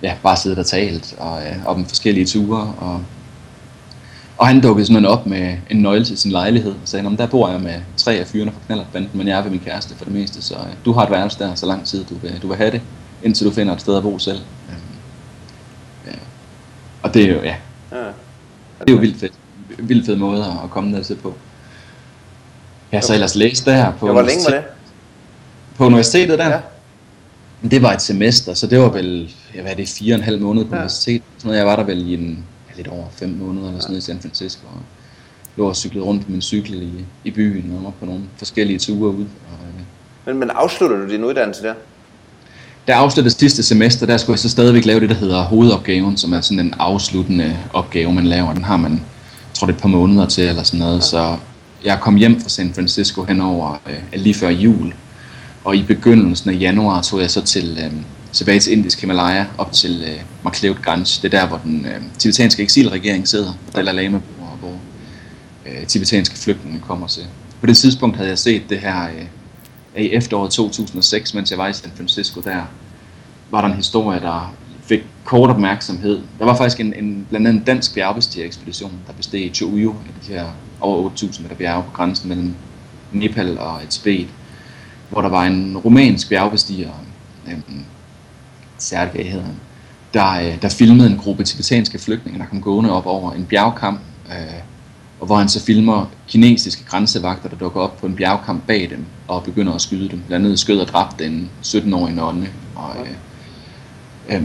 ja, 0.03 0.15
bare 0.23 0.37
siddet 0.37 0.59
og 0.59 0.67
talt, 0.67 1.15
og 1.19 1.43
øh, 1.43 1.67
om 1.67 1.87
forskellige 1.87 2.27
ture, 2.27 2.75
og 2.79 3.01
og 4.37 4.47
han 4.47 4.61
dukkede 4.61 4.87
sådan 4.87 5.07
op 5.07 5.27
med 5.27 5.57
en 5.71 5.77
nøgle 5.77 6.05
til 6.05 6.19
sin 6.19 6.31
lejlighed 6.31 6.73
og 6.73 6.89
sagde, 6.89 7.17
der 7.17 7.27
bor 7.27 7.49
jeg 7.49 7.61
med 7.61 7.75
tre 7.97 8.15
af 8.15 8.27
fyrene 8.27 8.51
fra 8.53 8.61
knallertbanden, 8.67 9.11
men 9.15 9.29
jeg 9.29 9.39
er 9.39 9.43
ved 9.43 9.51
min 9.51 9.61
kæreste 9.61 9.95
for 9.95 10.05
det 10.05 10.15
meste, 10.15 10.43
så 10.43 10.55
øh, 10.55 10.75
du 10.85 10.93
har 10.93 11.03
et 11.03 11.11
værelse 11.11 11.39
der 11.39 11.55
så 11.55 11.67
lang 11.67 11.87
tid, 11.87 12.05
du 12.05 12.15
vil, 12.15 12.43
du 12.43 12.49
vil 12.49 12.57
have 12.57 12.71
det, 12.71 12.81
indtil 13.23 13.47
du 13.47 13.51
finder 13.51 13.75
et 13.75 13.81
sted 13.81 13.97
at 13.97 14.03
bo 14.03 14.19
selv. 14.19 14.39
Øhm, 14.69 14.79
ja. 16.07 16.13
Og 17.03 17.15
det 17.15 17.25
er 17.25 17.33
jo, 17.33 17.43
ja, 17.43 17.57
ja. 17.93 17.99
det 18.81 18.89
er 18.89 18.93
jo 18.93 18.97
vildt 18.97 19.21
fedt. 19.21 19.33
Vildt 19.79 20.07
fed 20.07 20.17
måde 20.17 20.45
at 20.65 20.71
komme 20.71 20.97
der 20.97 21.03
til 21.03 21.15
på. 21.15 21.35
Jeg 22.93 23.01
har 23.01 23.03
så 23.07 23.15
ellers 23.15 23.35
læst 23.35 23.67
der 23.67 23.93
på, 23.93 24.07
ja, 24.07 24.13
hvor 24.13 24.23
længe 24.23 24.45
var 24.45 24.55
det? 24.55 24.65
på 25.77 25.87
universitetet 25.87 26.39
der. 26.39 26.49
Ja. 26.49 26.61
Det 27.71 27.83
var 27.83 27.93
et 27.93 28.03
semester, 28.03 28.55
så 28.55 28.67
det 28.67 28.81
var 28.81 28.89
vel, 28.89 29.35
jeg 29.55 29.63
hvad 29.63 29.73
er 29.73 29.77
det, 29.77 29.89
fire 29.89 30.15
og 30.15 30.19
en 30.19 30.25
halv 30.25 30.41
måned 30.41 30.65
på 30.65 30.71
ja. 30.75 30.77
universitetet. 30.77 31.23
Jeg 31.45 31.67
var 31.67 31.77
der 31.77 31.83
vel 31.83 32.09
i 32.09 32.15
en 32.15 32.45
lidt 32.77 32.89
over 32.89 33.05
fem 33.13 33.29
måneder 33.29 33.69
eller 33.69 33.81
sådan 33.81 33.93
noget 33.93 34.03
i 34.03 34.07
San 34.07 34.21
Francisco. 34.21 34.67
Og 34.67 34.81
lå 35.57 35.69
og 35.69 35.77
cyklede 35.77 36.05
rundt 36.05 36.25
på 36.25 36.31
min 36.31 36.43
cykel 36.43 36.83
i, 36.83 37.05
i 37.25 37.31
byen 37.31 37.75
og 37.77 37.85
var 37.85 37.93
på 38.01 38.07
nogle 38.07 38.23
forskellige 38.37 38.79
ture 38.79 39.11
ud. 39.11 39.25
Og, 39.25 39.59
øh, 39.69 39.85
men, 40.27 40.39
men 40.39 40.51
afslutter 40.51 40.97
du 40.97 41.13
din 41.13 41.25
uddannelse 41.25 41.63
der? 41.63 41.75
Der 42.87 42.97
afsluttede 42.97 43.35
sidste 43.35 43.63
semester, 43.63 44.07
der 44.07 44.17
skulle 44.17 44.35
jeg 44.35 44.39
så 44.39 44.49
stadigvæk 44.49 44.85
lave 44.85 45.01
det, 45.01 45.09
der 45.09 45.15
hedder 45.15 45.43
hovedopgaven, 45.43 46.17
som 46.17 46.33
er 46.33 46.41
sådan 46.41 46.61
en 46.61 46.75
afsluttende 46.79 47.57
opgave, 47.73 48.13
man 48.13 48.27
laver. 48.27 48.55
Den 48.55 48.65
har 48.65 48.77
man, 48.77 48.93
jeg 48.93 49.01
tror 49.55 49.67
det 49.67 49.73
er 49.73 49.77
et 49.77 49.83
par 49.83 49.89
måneder 49.89 50.27
til 50.27 50.49
eller 50.49 50.63
sådan 50.63 50.81
noget. 50.81 51.05
Så 51.05 51.37
jeg 51.85 51.99
kom 52.01 52.17
hjem 52.17 52.41
fra 52.41 52.49
San 52.49 52.75
Francisco 52.75 53.25
henover 53.25 53.81
øh, 53.87 54.21
lige 54.21 54.35
før 54.35 54.49
jul. 54.49 54.95
Og 55.65 55.77
i 55.77 55.83
begyndelsen 55.83 56.51
af 56.51 56.61
januar 56.61 57.03
tog 57.03 57.21
jeg 57.21 57.31
så 57.31 57.43
til, 57.43 57.79
øh, 57.85 57.93
tilbage 58.35 58.61
til 58.61 58.73
Indisk 58.73 59.01
Himalaya, 59.01 59.45
op 59.59 59.73
til 59.73 60.05
øh, 60.07 60.23
MacLeod 60.45 60.77
Ganj. 60.83 61.05
Det 61.05 61.25
er 61.25 61.41
der, 61.41 61.47
hvor 61.47 61.61
den 61.65 61.87
øh, 61.87 62.03
tibetanske 62.19 62.63
eksilregering 62.63 63.29
sidder, 63.29 63.53
hvor 63.63 63.83
Dalai 63.83 64.05
Lama 64.05 64.19
bor, 64.19 64.47
og 64.47 64.57
hvor 64.57 64.79
øh, 65.67 65.87
tibetanske 65.87 66.37
flygtninge 66.37 66.81
kommer 66.81 67.07
til. 67.07 67.23
På 67.61 67.67
det 67.67 67.77
tidspunkt 67.77 68.17
havde 68.17 68.29
jeg 68.29 68.39
set 68.39 68.63
det 68.69 68.79
her 68.79 69.05
øh, 69.05 70.05
i 70.05 70.11
efteråret 70.11 70.51
2006, 70.51 71.35
mens 71.35 71.51
jeg 71.51 71.59
var 71.59 71.69
i 71.69 71.73
San 71.73 71.91
Francisco 71.97 72.41
der, 72.41 72.63
var 73.51 73.61
der 73.61 73.69
en 73.69 73.75
historie, 73.75 74.21
der 74.21 74.55
fik 74.83 75.01
kort 75.25 75.51
opmærksomhed. 75.51 76.21
Der 76.39 76.45
var 76.45 76.57
faktisk 76.57 76.81
en, 76.81 76.95
en 76.95 77.27
blandt 77.31 77.49
andet 77.49 77.61
en 77.61 77.67
dansk 77.67 77.95
bjergbestigerekspedition, 77.95 78.93
der 79.07 79.13
besteg 79.13 79.41
i 79.41 79.51
Choyu, 79.55 79.95
de 80.27 80.33
her 80.33 80.47
over 80.81 81.11
8.000 81.11 81.43
meter 81.43 81.55
bjerge 81.55 81.83
på 81.83 81.91
grænsen 81.91 82.29
mellem 82.29 82.55
Nepal 83.13 83.59
og 83.59 83.83
et 83.83 83.89
Tibet, 83.89 84.29
hvor 85.11 85.21
der 85.21 85.29
var 85.29 85.45
en 85.45 85.77
rumænsk 85.77 86.29
bjergbestiger, 86.29 86.91
øh, 87.49 87.59
Sergej 88.85 89.29
han, 89.29 89.41
der, 90.15 90.31
øh, 90.31 90.63
der 90.63 90.69
filmede 90.69 91.11
en 91.11 91.17
gruppe 91.17 91.45
tibetanske 91.45 91.99
flygtninge, 91.99 92.39
der 92.39 92.47
kom 92.47 92.61
gående 92.61 92.93
op 92.93 93.07
over 93.07 93.33
en 93.33 93.45
bjergkamp, 93.45 94.01
øh, 94.29 94.61
og 95.21 95.27
hvor 95.27 95.37
han 95.37 95.49
så 95.49 95.65
filmer 95.65 96.11
kinesiske 96.29 96.85
grænsevagter, 96.85 97.49
der 97.49 97.57
dukker 97.57 97.81
op 97.81 97.97
på 97.97 98.07
en 98.07 98.17
bjergkamp 98.17 98.67
bag 98.67 98.91
dem, 98.91 99.05
og 99.29 99.43
begynder 99.43 99.73
at 99.73 99.81
skyde 99.81 100.09
dem. 100.09 100.23
Blandt 100.27 100.47
andet 100.47 100.59
skød 100.59 100.81
og 100.81 100.89
dræbte 100.89 101.27
en 101.27 101.51
17-årig 101.63 102.15
nonne. 102.15 102.49
Og, 102.75 102.97
øh, 103.01 104.37
øh, 104.37 104.43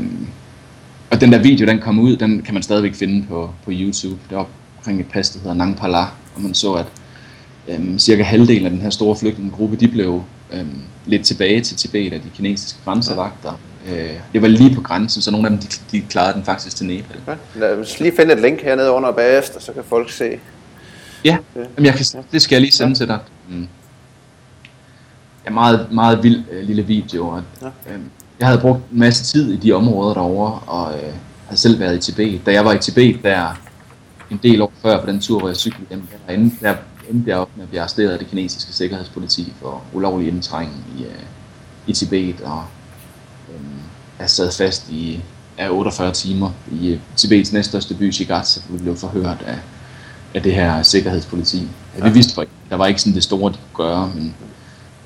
og 1.11 1.21
den 1.21 1.31
der 1.31 1.41
video, 1.41 1.67
den 1.67 1.79
kom 1.79 1.99
ud, 1.99 2.15
den 2.15 2.41
kan 2.41 2.53
man 2.53 2.63
stadigvæk 2.63 2.95
finde 2.95 3.25
på, 3.27 3.49
på 3.65 3.71
YouTube. 3.73 4.19
Det 4.29 4.37
var 4.37 4.47
omkring 4.77 4.99
et 4.99 5.07
pas, 5.07 5.29
der 5.29 5.39
hedder 5.39 5.53
Nang 5.53 5.77
Pala, 5.77 6.03
og 6.35 6.41
man 6.41 6.53
så, 6.53 6.73
at 6.73 6.85
øh, 7.67 7.97
cirka 7.97 8.23
halvdelen 8.23 8.65
af 8.65 8.71
den 8.71 8.81
her 8.81 8.89
store 8.89 9.15
flygtningegruppe, 9.15 9.75
de 9.75 9.87
blev 9.87 10.23
øh, 10.53 10.65
lidt 11.05 11.25
tilbage 11.25 11.61
til 11.61 11.77
Tibet 11.77 12.13
af 12.13 12.21
de 12.21 12.29
kinesiske 12.35 12.79
grænsevagter. 12.85 13.59
Øh, 13.91 14.09
det 14.33 14.41
var 14.41 14.47
lige 14.47 14.75
på 14.75 14.81
grænsen, 14.81 15.21
så 15.21 15.31
nogle 15.31 15.47
af 15.47 15.51
dem 15.51 15.59
de, 15.59 15.67
de 15.91 16.01
klarede 16.01 16.33
den 16.33 16.43
faktisk 16.43 16.75
til 16.75 16.85
Nepal. 16.85 17.17
Ja, 17.27 17.33
lad 17.55 17.77
os 17.77 17.99
lige 17.99 18.13
finde 18.15 18.33
et 18.33 18.39
link 18.39 18.61
hernede 18.61 18.91
under 18.91 19.11
bagefter, 19.11 19.59
så 19.59 19.73
kan 19.73 19.83
folk 19.83 20.11
se. 20.11 20.39
Ja, 21.25 21.37
Jamen, 21.55 21.85
jeg 21.85 21.93
kan, 21.93 22.05
det 22.31 22.41
skal 22.41 22.55
jeg 22.55 22.61
lige 22.61 22.71
sende 22.71 22.89
ja. 22.89 22.95
til 22.95 23.07
dig. 23.07 23.19
Mm. 23.49 23.67
Ja, 25.45 25.49
meget, 25.51 25.87
meget 25.91 26.23
vild 26.23 26.43
øh, 26.51 26.63
lille 26.63 26.83
video. 26.83 27.27
Og, 27.27 27.43
ja. 27.61 27.67
øh, 27.67 27.99
jeg 28.39 28.47
havde 28.47 28.61
brugt 28.61 28.79
en 28.91 28.99
masse 28.99 29.23
tid 29.23 29.51
i 29.53 29.55
de 29.55 29.73
områder 29.73 30.13
derovre, 30.13 30.59
og 30.67 30.93
øh, 30.93 31.13
havde 31.45 31.61
selv 31.61 31.79
været 31.79 31.95
i 31.95 31.99
Tibet. 31.99 32.45
Da 32.45 32.51
jeg 32.51 32.65
var 32.65 32.73
i 32.73 32.79
Tibet 32.79 33.19
der 33.23 33.61
en 34.31 34.39
del 34.43 34.61
år 34.61 34.73
før 34.81 35.01
på 35.01 35.07
den 35.07 35.19
tur, 35.19 35.39
hvor 35.39 35.47
jeg 35.47 35.57
cyklede 35.57 35.85
hjem 35.89 36.07
derinde, 36.27 36.55
der 36.61 36.75
endte 37.09 37.29
jeg 37.29 37.37
op 37.37 37.49
med 37.55 37.63
at 37.63 37.69
blive 37.69 37.81
arresteret 37.81 38.09
af 38.09 38.19
det 38.19 38.27
kinesiske 38.27 38.73
sikkerhedspoliti 38.73 39.53
for 39.61 39.83
ulovlig 39.93 40.27
indtrængen 40.27 40.85
i, 40.97 41.03
øh, 41.03 41.23
i 41.87 41.93
Tibet, 41.93 42.41
og 42.41 42.63
jeg 44.19 44.29
sad 44.29 44.51
fast 44.51 44.89
i 44.89 45.21
af 45.57 45.69
48 45.69 46.11
timer 46.11 46.51
i 46.71 46.99
Tibets 47.15 47.53
næststørste 47.53 47.93
by, 47.93 48.11
Shigatse, 48.11 48.61
hvor 48.67 48.77
vi 48.77 48.83
blev 48.83 48.97
forhørt 48.97 49.43
af, 49.47 49.57
af 50.33 50.43
det 50.43 50.55
her 50.55 50.83
sikkerhedspoliti. 50.83 51.67
Ja, 51.97 52.03
vi 52.03 52.09
vidste 52.09 52.41
ikke, 52.41 52.53
der 52.69 52.75
var 52.75 52.87
ikke 52.87 53.01
sådan 53.01 53.15
det 53.15 53.23
store, 53.23 53.51
de 53.51 53.57
kunne 53.73 53.87
gøre, 53.87 54.11
men 54.15 54.35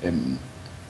øhm, 0.04 0.38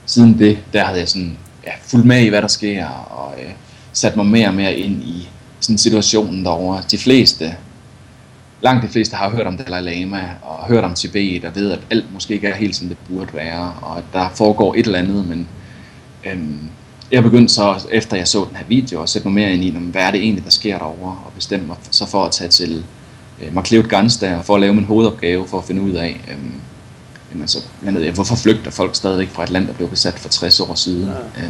siden 0.05 0.39
det, 0.39 0.57
der 0.73 0.83
havde 0.83 0.99
jeg 0.99 1.09
sådan, 1.09 1.37
ja, 1.65 1.71
fulgt 1.81 2.05
med 2.05 2.21
i, 2.21 2.29
hvad 2.29 2.41
der 2.41 2.47
sker, 2.47 2.87
og 2.87 3.33
øh, 3.39 3.51
sat 3.93 4.15
mig 4.15 4.25
mere 4.25 4.47
og 4.47 4.53
mere 4.53 4.75
ind 4.75 5.03
i 5.03 5.29
sådan 5.59 5.77
situationen 5.77 6.45
derovre. 6.45 6.83
De 6.91 6.97
fleste, 6.97 7.55
langt 8.61 8.83
de 8.83 8.89
fleste 8.89 9.15
har 9.15 9.29
hørt 9.29 9.47
om 9.47 9.57
Dalai 9.57 9.81
Lama, 9.81 10.29
og 10.41 10.67
hørt 10.67 10.83
om 10.83 10.93
Tibet, 10.93 11.45
og 11.45 11.55
ved, 11.55 11.71
at 11.71 11.79
alt 11.91 12.13
måske 12.13 12.33
ikke 12.33 12.47
er 12.47 12.55
helt 12.55 12.75
som 12.75 12.87
det 12.87 12.97
burde 13.09 13.33
være, 13.33 13.73
og 13.81 13.97
at 13.97 14.03
der 14.13 14.29
foregår 14.35 14.75
et 14.75 14.85
eller 14.85 14.99
andet, 14.99 15.27
men 15.27 15.47
øhm, 16.25 16.69
jeg 17.11 17.23
begyndte 17.23 17.53
så, 17.53 17.87
efter 17.91 18.17
jeg 18.17 18.27
så 18.27 18.45
den 18.49 18.55
her 18.55 18.65
video, 18.67 19.03
at 19.03 19.09
sætte 19.09 19.27
mig 19.27 19.35
mere 19.35 19.53
ind 19.53 19.63
i, 19.63 19.69
hvad 19.91 20.01
er 20.01 20.11
det 20.11 20.21
egentlig, 20.21 20.43
der 20.43 20.49
sker 20.49 20.77
derovre, 20.77 21.17
og 21.25 21.31
bestemme 21.35 21.67
mig 21.67 21.77
så 21.91 22.05
for 22.05 22.25
at 22.25 22.31
tage 22.31 22.49
til 22.49 22.83
øh, 23.41 23.55
Marklevet 23.55 23.89
Gans 23.89 24.17
der, 24.17 24.41
for 24.41 24.55
at 24.55 24.61
lave 24.61 24.73
min 24.73 24.83
hovedopgave, 24.83 25.47
for 25.47 25.57
at 25.57 25.63
finde 25.63 25.81
ud 25.81 25.91
af, 25.91 26.21
øh, 26.27 26.37
jamen, 27.31 27.41
altså, 27.41 27.59
jeg, 27.83 28.11
hvorfor 28.11 28.35
flygter 28.35 28.71
folk 28.71 28.95
stadigvæk 28.95 29.29
fra 29.29 29.43
et 29.43 29.49
land, 29.49 29.67
der 29.67 29.73
blev 29.73 29.89
besat 29.89 30.19
for 30.19 30.29
60 30.29 30.59
år 30.59 30.75
siden? 30.75 31.09
Ja. 31.37 31.45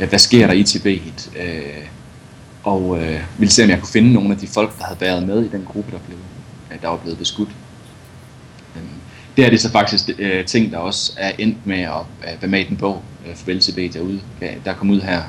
Øh, 0.00 0.08
hvad 0.08 0.18
sker 0.18 0.46
der 0.46 0.54
i 0.54 0.62
Tibet? 0.62 1.30
Øh, 1.36 1.84
og 2.62 2.98
øh, 3.02 3.20
ville 3.38 3.52
se, 3.52 3.64
om 3.64 3.70
jeg 3.70 3.78
kunne 3.78 3.92
finde 3.92 4.12
nogle 4.12 4.30
af 4.32 4.38
de 4.38 4.46
folk, 4.46 4.78
der 4.78 4.84
havde 4.84 5.00
været 5.00 5.26
med 5.26 5.44
i 5.44 5.48
den 5.48 5.64
gruppe, 5.64 5.92
der, 5.92 5.98
blev, 5.98 6.18
der 6.82 6.88
var 6.88 6.96
blevet 6.96 7.18
beskudt. 7.18 7.48
Øh, 8.76 8.82
det 9.36 9.46
er 9.46 9.50
det 9.50 9.60
så 9.60 9.70
faktisk 9.70 10.10
øh, 10.18 10.44
ting, 10.44 10.72
der 10.72 10.78
også 10.78 11.12
er 11.16 11.32
endt 11.38 11.66
med 11.66 11.80
at, 11.80 12.00
at 12.22 12.42
være 12.42 12.50
med 12.50 12.60
i 12.60 12.64
den 12.64 12.76
bog, 12.76 13.02
øh, 13.26 13.34
Farvel 13.34 13.60
til 13.60 13.92
derude, 13.94 14.20
der 14.64 14.74
kom 14.74 14.90
ud 14.90 15.00
her, 15.00 15.22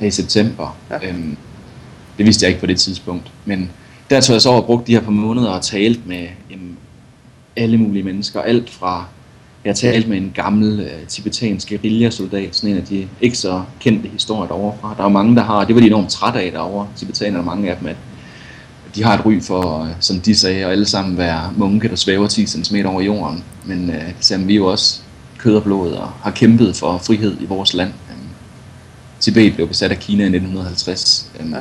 her 0.00 0.06
i 0.06 0.10
september. 0.10 0.76
Ja. 0.90 1.08
Øhm, 1.08 1.36
det 2.18 2.26
vidste 2.26 2.44
jeg 2.44 2.48
ikke 2.48 2.60
på 2.60 2.66
det 2.66 2.78
tidspunkt. 2.78 3.32
Men 3.44 3.70
der 4.10 4.20
tog 4.20 4.34
jeg 4.34 4.42
så 4.42 4.48
over 4.48 4.60
og 4.60 4.66
brugte 4.66 4.86
de 4.86 4.92
her 4.92 5.00
par 5.00 5.10
måneder 5.10 5.50
og 5.50 5.62
talt 5.62 6.06
med 6.06 6.26
jamen, 6.50 6.76
alle 7.56 7.78
mulige 7.78 8.02
mennesker. 8.02 8.40
Alt 8.40 8.70
fra 8.70 9.04
jeg 9.64 9.76
talte 9.76 10.08
med 10.08 10.16
en 10.16 10.32
gammel 10.34 10.80
uh, 10.80 11.08
tibetansk 11.08 11.68
guerillasoldat, 11.68 12.56
sådan 12.56 12.70
en 12.70 12.76
af 12.76 12.84
de 12.84 13.08
ikke 13.20 13.38
så 13.38 13.62
kendte 13.80 14.08
historier 14.08 14.46
derovre 14.46 14.76
fra. 14.80 14.94
Der 14.98 15.04
er 15.04 15.08
mange, 15.08 15.36
der 15.36 15.42
har, 15.42 15.64
det 15.64 15.74
var 15.74 15.80
de 15.80 15.86
enormt 15.86 16.10
trætte 16.10 16.40
af 16.40 16.52
derovre, 16.52 16.88
tibetanerne, 16.96 17.44
mange 17.44 17.70
af 17.70 17.76
dem, 17.76 17.88
at 17.88 17.96
de 18.94 19.04
har 19.04 19.18
et 19.18 19.26
ry 19.26 19.40
for, 19.40 19.88
som 20.00 20.20
de 20.20 20.34
sagde, 20.34 20.64
at 20.64 20.70
alle 20.70 20.86
sammen 20.86 21.18
være 21.18 21.52
munke, 21.56 21.88
der 21.88 21.96
svæver 21.96 22.26
10 22.26 22.46
cm 22.46 22.76
over 22.86 23.00
jorden. 23.00 23.44
Men 23.64 23.88
uh, 23.88 23.94
det 23.94 24.14
sagde, 24.20 24.46
vi 24.46 24.56
jo 24.56 24.66
også 24.66 25.00
kød 25.42 25.56
og 25.56 25.62
blod 25.62 25.92
og 25.92 26.08
har 26.08 26.30
kæmpet 26.30 26.76
for 26.76 26.98
frihed 26.98 27.36
i 27.40 27.44
vores 27.44 27.74
land. 27.74 27.92
Um, 28.10 28.28
Tibet 29.20 29.54
blev 29.54 29.68
besat 29.68 29.90
af 29.90 29.98
Kina 29.98 30.22
i 30.22 30.26
1950. 30.26 31.30
Um, 31.40 31.54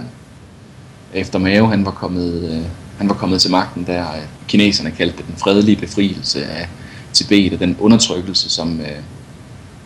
efter 1.13 1.39
Mao 1.39 1.65
han 1.65 1.85
var 1.85 1.91
kommet, 1.91 2.43
uh, 2.43 2.65
han 2.97 3.09
var 3.09 3.15
kommet 3.15 3.41
til 3.41 3.51
magten, 3.51 3.85
der 3.85 4.05
kineserne 4.47 4.91
kaldte 4.91 5.17
det 5.17 5.27
den 5.27 5.35
fredelige 5.35 5.75
befrielse 5.75 6.45
af 6.45 6.69
Tibet 7.13 7.53
og 7.53 7.59
den 7.59 7.77
undertrykkelse, 7.79 8.49
som, 8.49 8.79
uh, 8.79 8.85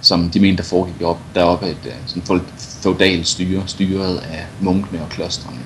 som 0.02 0.30
de 0.30 0.40
mente, 0.40 0.58
der 0.64 0.70
foregik 0.70 1.02
op, 1.02 1.20
deroppe, 1.36 1.68
et 1.68 1.78
uh, 1.86 1.92
sådan 2.06 2.42
feudalt 2.58 3.28
styre, 3.28 3.64
styret 3.68 4.18
af 4.18 4.46
munkene 4.62 5.02
og 5.02 5.10
klostrene. 5.10 5.60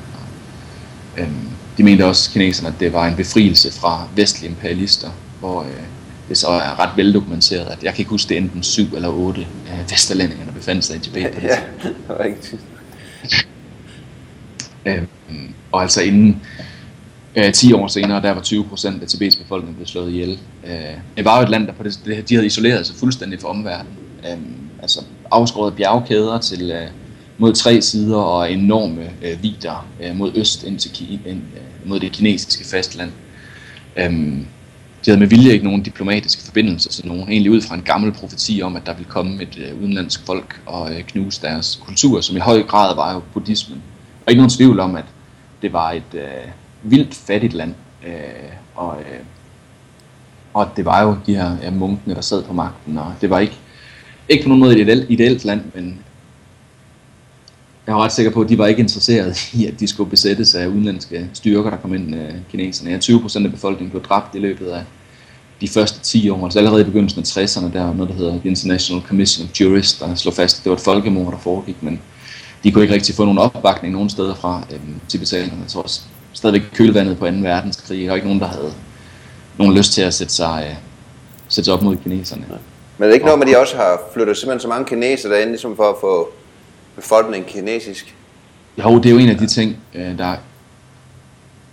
Um, 1.22 1.50
de 1.78 1.84
mente 1.84 2.06
også, 2.06 2.32
kineserne, 2.32 2.68
at 2.68 2.80
det 2.80 2.94
var 2.94 3.08
en 3.08 3.16
befrielse 3.16 3.74
fra 3.74 4.08
vestlige 4.16 4.50
imperialister, 4.50 5.10
hvor 5.40 5.62
uh, 5.62 5.97
det 6.30 6.38
så 6.38 6.48
er 6.48 6.80
ret 6.80 6.90
veldokumenteret, 6.96 7.66
at 7.66 7.84
jeg 7.84 7.94
kan 7.94 8.02
ikke 8.02 8.10
huske, 8.10 8.30
det 8.30 8.38
enten 8.38 8.64
syv 8.64 8.96
eller 8.96 9.10
otte 9.10 9.42
uh, 9.42 9.92
vesterlændinge, 9.92 10.46
der 10.46 10.52
befandt 10.52 10.86
sig 10.86 10.96
i 10.96 11.00
Tibet. 11.00 11.22
Ja, 11.22 11.30
ja 11.44 11.58
rigtigt. 12.26 12.62
Øhm, 14.86 15.08
og 15.72 15.82
altså 15.82 16.02
inden 16.02 16.42
øh, 17.36 17.54
10 17.54 17.74
år 17.74 17.88
senere, 17.88 18.22
der 18.22 18.32
var 18.32 18.42
20 18.42 18.64
procent 18.64 19.02
af 19.02 19.08
Tibets 19.08 19.36
befolkning 19.36 19.76
blevet 19.76 19.90
slået 19.90 20.12
ihjel. 20.12 20.40
Øh, 20.68 20.72
det 21.18 21.26
var 21.26 21.38
jo 21.38 21.44
et 21.44 21.50
land, 21.50 21.68
der 21.68 21.74
på 21.74 21.84
det, 21.84 22.30
de 22.30 22.36
havde 22.36 22.46
isoleret 22.46 22.88
sig 22.88 22.96
fuldstændig 22.96 23.42
fra 23.42 23.50
omverdenen. 23.50 23.94
Øh, 24.26 24.38
altså 24.82 25.00
afskåret 25.32 25.76
bjergkæder 25.76 26.40
til 26.40 26.72
øh, 26.72 26.88
mod 27.38 27.54
tre 27.54 27.82
sider 27.82 28.18
og 28.18 28.52
enorme 28.52 29.10
øh, 29.24 29.44
vider 29.44 29.88
øh, 30.04 30.16
mod 30.16 30.32
øst 30.36 30.64
ind 30.64 30.80
til 30.80 31.20
ind, 31.26 31.42
øh, 31.56 31.90
mod 31.90 32.00
det 32.00 32.12
kinesiske 32.12 32.66
fastland. 32.66 33.12
Øh, 33.98 34.38
de 35.08 35.12
havde 35.12 35.20
med 35.20 35.28
vilje 35.28 35.52
ikke 35.52 35.66
nogen 35.66 35.82
diplomatiske 35.82 36.44
forbindelser 36.44 36.90
til 36.90 37.08
nogen, 37.08 37.30
egentlig 37.30 37.52
ud 37.52 37.62
fra 37.62 37.76
en 37.76 37.82
gammel 37.82 38.12
profeti 38.12 38.62
om, 38.62 38.76
at 38.76 38.86
der 38.86 38.94
ville 38.94 39.10
komme 39.10 39.42
et 39.42 39.58
øh, 39.58 39.82
udenlandsk 39.82 40.26
folk 40.26 40.62
og 40.66 40.92
øh, 40.94 41.04
knuse 41.04 41.42
deres 41.42 41.80
kultur, 41.86 42.22
som 42.22 42.38
i 42.38 42.40
høj 42.40 42.64
grad 42.64 42.96
var 42.96 43.14
jo 43.14 43.22
buddhismen. 43.34 43.82
Og 44.26 44.32
ikke 44.32 44.40
nogen 44.40 44.50
tvivl 44.50 44.80
om, 44.80 44.96
at 44.96 45.06
det 45.62 45.74
var 45.74 45.92
et 45.92 46.14
øh, 46.14 46.52
vildt 46.84 47.16
fattigt 47.16 47.54
land, 47.54 47.74
øh, 48.08 48.14
og, 48.76 48.98
øh, 49.00 49.20
og 50.54 50.70
det 50.78 50.86
var 50.86 51.04
jo 51.04 51.18
de 51.26 51.36
her 51.36 51.58
ja, 51.64 51.72
munkene, 51.72 52.16
der 52.16 52.22
sad 52.22 52.44
på 52.44 52.54
magten, 52.54 52.98
og 52.98 53.14
det 53.22 53.30
var 53.30 53.40
ikke, 53.40 53.58
ikke 54.30 54.44
på 54.44 54.50
nogen 54.50 54.60
måde 54.60 54.74
et 54.74 54.80
ideelt, 54.80 55.06
ideelt 55.10 55.46
land, 55.46 55.62
men 55.76 56.00
jeg 57.88 57.94
er 57.94 58.04
ret 58.04 58.12
sikker 58.12 58.32
på, 58.32 58.42
at 58.42 58.50
de 58.50 58.58
var 58.58 58.68
ikke 58.68 58.80
interesseret 58.82 59.38
i, 59.60 59.66
at 59.66 59.80
de 59.80 59.88
skulle 59.88 60.10
besættes 60.10 60.56
af 60.56 60.68
udenlandske 60.68 61.30
styrker, 61.34 61.70
der 61.70 61.78
kom 61.78 61.94
ind 61.94 62.16
øh, 62.16 62.34
kineserne. 62.52 62.92
Ja, 62.92 62.98
20 62.98 63.22
procent 63.22 63.46
af 63.46 63.52
befolkningen 63.52 63.92
blev 63.92 64.04
dræbt 64.04 64.36
i 64.36 64.40
løbet 64.40 64.66
af 64.66 64.84
de 65.62 65.68
første 65.68 66.00
10 66.00 66.30
år, 66.30 66.44
altså 66.44 66.60
allerede 66.60 66.82
i 66.82 66.86
begyndelsen 66.86 67.20
af 67.20 67.46
60'erne, 67.46 67.74
der 67.74 67.84
var 67.84 67.94
noget, 67.94 68.10
der 68.10 68.16
hedder 68.16 68.32
The 68.40 68.50
International 68.50 69.04
Commission 69.08 69.48
of 69.48 69.60
Jurists, 69.60 70.00
der 70.00 70.16
slog 70.16 70.34
fast, 70.34 70.58
at 70.58 70.64
det 70.64 70.70
var 70.70 70.76
et 70.76 70.82
folkemord, 70.82 71.32
der 71.32 71.40
foregik, 71.40 71.84
men 71.84 72.02
de 72.64 72.72
kunne 72.72 72.84
ikke 72.84 72.94
rigtig 72.94 73.16
få 73.16 73.26
nogen 73.26 73.38
opbakning 73.38 73.94
nogen 73.94 74.10
steder 74.10 74.36
fra 74.36 74.64
øhm, 74.72 75.00
tibetanerne. 75.08 75.62
Jeg 75.62 75.70
tror 75.70 75.82
også 75.82 76.02
stadigvæk 76.34 76.62
kølvandet 76.74 77.18
på 77.18 77.26
2. 77.26 77.32
verdenskrig. 77.32 78.02
Der 78.02 78.08
var 78.08 78.16
ikke 78.16 78.28
nogen, 78.28 78.42
der 78.42 78.48
havde 78.48 78.74
nogen 79.58 79.78
lyst 79.78 79.94
til 79.94 80.02
at 80.02 80.14
sætte 80.14 80.34
sig, 80.34 80.68
øh, 80.70 80.76
sætte 81.48 81.66
sig 81.66 81.74
op 81.74 81.82
mod 81.82 81.98
kineserne. 81.98 82.46
Ja. 82.50 82.56
Men 82.98 83.04
er 83.04 83.08
det 83.08 83.14
ikke 83.14 83.26
noget 83.26 83.40
med, 83.40 83.48
at 83.48 83.54
de 83.54 83.60
også 83.60 83.76
har 83.76 84.02
flyttet 84.14 84.38
simpelthen 84.38 84.62
så 84.62 84.68
mange 84.68 84.86
kineser 84.86 85.30
derinde, 85.30 85.52
ligesom 85.52 85.76
for 85.76 85.90
at 85.90 85.96
få 86.02 86.30
befolkningen 86.96 87.50
kinesisk? 87.50 88.16
Jo, 88.78 88.98
det 88.98 89.06
er 89.06 89.10
jo 89.10 89.18
en 89.18 89.30
af 89.30 89.38
de 89.38 89.48
ting, 89.48 89.78
øh, 89.94 90.18
der 90.18 90.36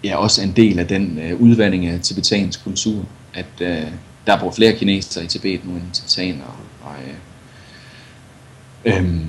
er 0.04 0.16
også 0.16 0.42
en 0.42 0.52
del 0.56 0.78
af 0.78 0.86
den 0.86 1.18
øh, 1.18 1.40
udvandring 1.40 1.86
af 1.86 2.00
tibetansk 2.00 2.64
kultur, 2.64 3.04
at 3.34 3.60
øh, 3.60 3.90
der 4.26 4.40
bor 4.40 4.50
flere 4.50 4.72
kinesere 4.72 5.24
i 5.24 5.26
Tibet 5.26 5.64
nu 5.64 5.72
end 5.72 5.82
tibetanere. 5.92 6.54
Og, 6.82 6.92
øh, 8.84 9.04
øh, 9.04 9.24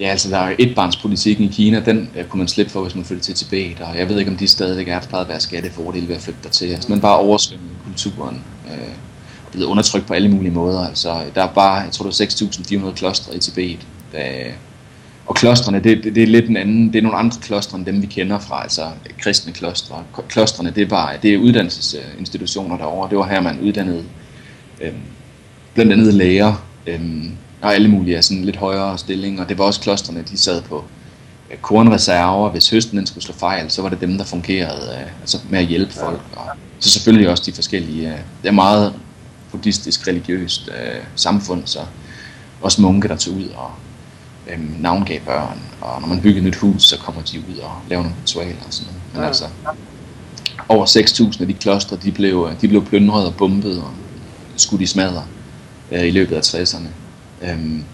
Ja, 0.00 0.06
altså 0.06 0.30
der 0.30 0.38
er 0.38 0.56
etbarnspolitikken 0.58 1.44
i 1.44 1.48
Kina, 1.48 1.80
den 1.80 2.10
øh, 2.16 2.24
kunne 2.24 2.38
man 2.38 2.48
slippe 2.48 2.72
for, 2.72 2.82
hvis 2.82 2.94
man 2.94 3.04
flyttede 3.04 3.26
til 3.26 3.34
Tibet, 3.34 3.80
og 3.80 3.98
jeg 3.98 4.08
ved 4.08 4.18
ikke, 4.18 4.30
om 4.30 4.36
de 4.36 4.48
stadigvæk 4.48 4.88
er, 4.88 5.00
der 5.00 5.06
plejede 5.06 5.24
at 5.24 5.28
være 5.28 5.40
skattefordele 5.40 6.08
ved 6.08 6.14
at 6.14 6.22
flytte 6.22 6.40
dertil. 6.42 6.66
Altså 6.66 6.90
man 6.90 7.00
bare 7.00 7.18
oversvømmer 7.18 7.68
kulturen, 7.84 8.44
øh, 8.66 8.94
blevet 9.52 9.66
undertrykt 9.66 10.06
på 10.06 10.14
alle 10.14 10.28
mulige 10.28 10.50
måder. 10.50 10.86
Altså 10.88 11.22
der 11.34 11.42
er 11.42 11.52
bare, 11.52 11.74
jeg 11.74 11.92
tror 11.92 12.04
der 12.04 12.20
er 12.20 12.90
6.400 12.90 12.94
klostre 12.94 13.36
i 13.36 13.38
Tibet, 13.38 13.86
der, 14.12 14.44
og 15.26 15.34
klostrene, 15.34 15.80
det, 15.80 16.04
det, 16.04 16.14
det, 16.14 16.22
er 16.22 16.26
lidt 16.26 16.48
en 16.48 16.56
anden, 16.56 16.92
det 16.92 16.98
er 16.98 17.02
nogle 17.02 17.18
andre 17.18 17.36
klostre 17.42 17.78
end 17.78 17.86
dem, 17.86 18.02
vi 18.02 18.06
kender 18.06 18.38
fra, 18.38 18.62
altså 18.62 18.82
kristne 19.18 19.52
klostre. 19.52 20.04
Klostrene, 20.28 20.70
det 20.70 20.88
bare, 20.88 21.16
det 21.22 21.34
er 21.34 21.38
uddannelsesinstitutioner 21.38 22.76
derovre. 22.76 23.10
Det 23.10 23.18
var 23.18 23.26
her, 23.26 23.40
man 23.40 23.60
uddannede 23.60 24.04
øh, 24.80 24.92
blandt 25.74 25.92
andet 25.92 26.14
læger, 26.14 26.66
øh, 26.86 27.00
og 27.62 27.74
alle 27.74 27.88
mulige 27.88 28.22
sådan 28.22 28.44
lidt 28.44 28.56
højere 28.56 28.98
stillinger. 28.98 29.42
Og 29.42 29.48
det 29.48 29.58
var 29.58 29.64
også 29.64 29.80
klostrene, 29.80 30.22
de 30.30 30.38
sad 30.38 30.62
på 30.62 30.84
øh, 31.50 31.56
kornreserver. 31.58 32.50
Hvis 32.50 32.70
høsten 32.70 32.98
den 32.98 33.06
skulle 33.06 33.24
slå 33.24 33.34
fejl, 33.34 33.70
så 33.70 33.82
var 33.82 33.88
det 33.88 34.00
dem, 34.00 34.18
der 34.18 34.24
fungerede 34.24 34.96
øh, 35.00 35.20
altså 35.20 35.38
med 35.50 35.58
at 35.58 35.66
hjælpe 35.66 35.92
folk. 35.92 36.20
Og 36.36 36.46
så 36.78 36.90
selvfølgelig 36.90 37.30
også 37.30 37.42
de 37.46 37.52
forskellige, 37.52 38.08
øh, 38.08 38.18
det 38.42 38.48
er 38.48 38.52
meget 38.52 38.92
buddhistisk 39.50 40.08
religiøst 40.08 40.68
øh, 40.68 41.00
samfund, 41.16 41.62
så 41.64 41.78
også 42.62 42.82
munke, 42.82 43.08
der 43.08 43.16
tog 43.16 43.34
ud 43.34 43.48
og 43.56 43.70
øh, 44.50 44.82
navngav 44.82 45.20
børn. 45.20 45.58
Og 45.80 46.00
når 46.00 46.08
man 46.08 46.20
bygger 46.20 46.40
et 46.40 46.44
nyt 46.44 46.56
hus, 46.56 46.82
så 46.82 46.98
kommer 46.98 47.22
de 47.22 47.38
ud 47.38 47.58
og 47.58 47.72
laver 47.88 48.02
nogle 48.02 48.16
ritualer 48.22 48.66
og 48.66 48.72
sådan 48.72 48.92
noget. 48.92 49.02
Men 49.12 49.22
ja. 49.22 49.26
altså, 49.26 49.44
over 50.68 50.86
6.000 50.86 51.40
af 51.40 51.46
de 51.46 51.54
klostre, 51.54 51.96
de 51.96 52.12
blev, 52.12 52.50
de 52.60 52.68
blev 52.68 52.84
plyndret 52.84 53.26
og 53.26 53.34
bumpet 53.34 53.78
og 53.78 53.90
skudt 54.56 54.80
i 54.80 54.86
smadre 54.86 55.24
øh, 55.92 56.06
i 56.06 56.10
løbet 56.10 56.36
af 56.36 56.40
60'erne. 56.40 56.88
Øhm, 57.42 57.84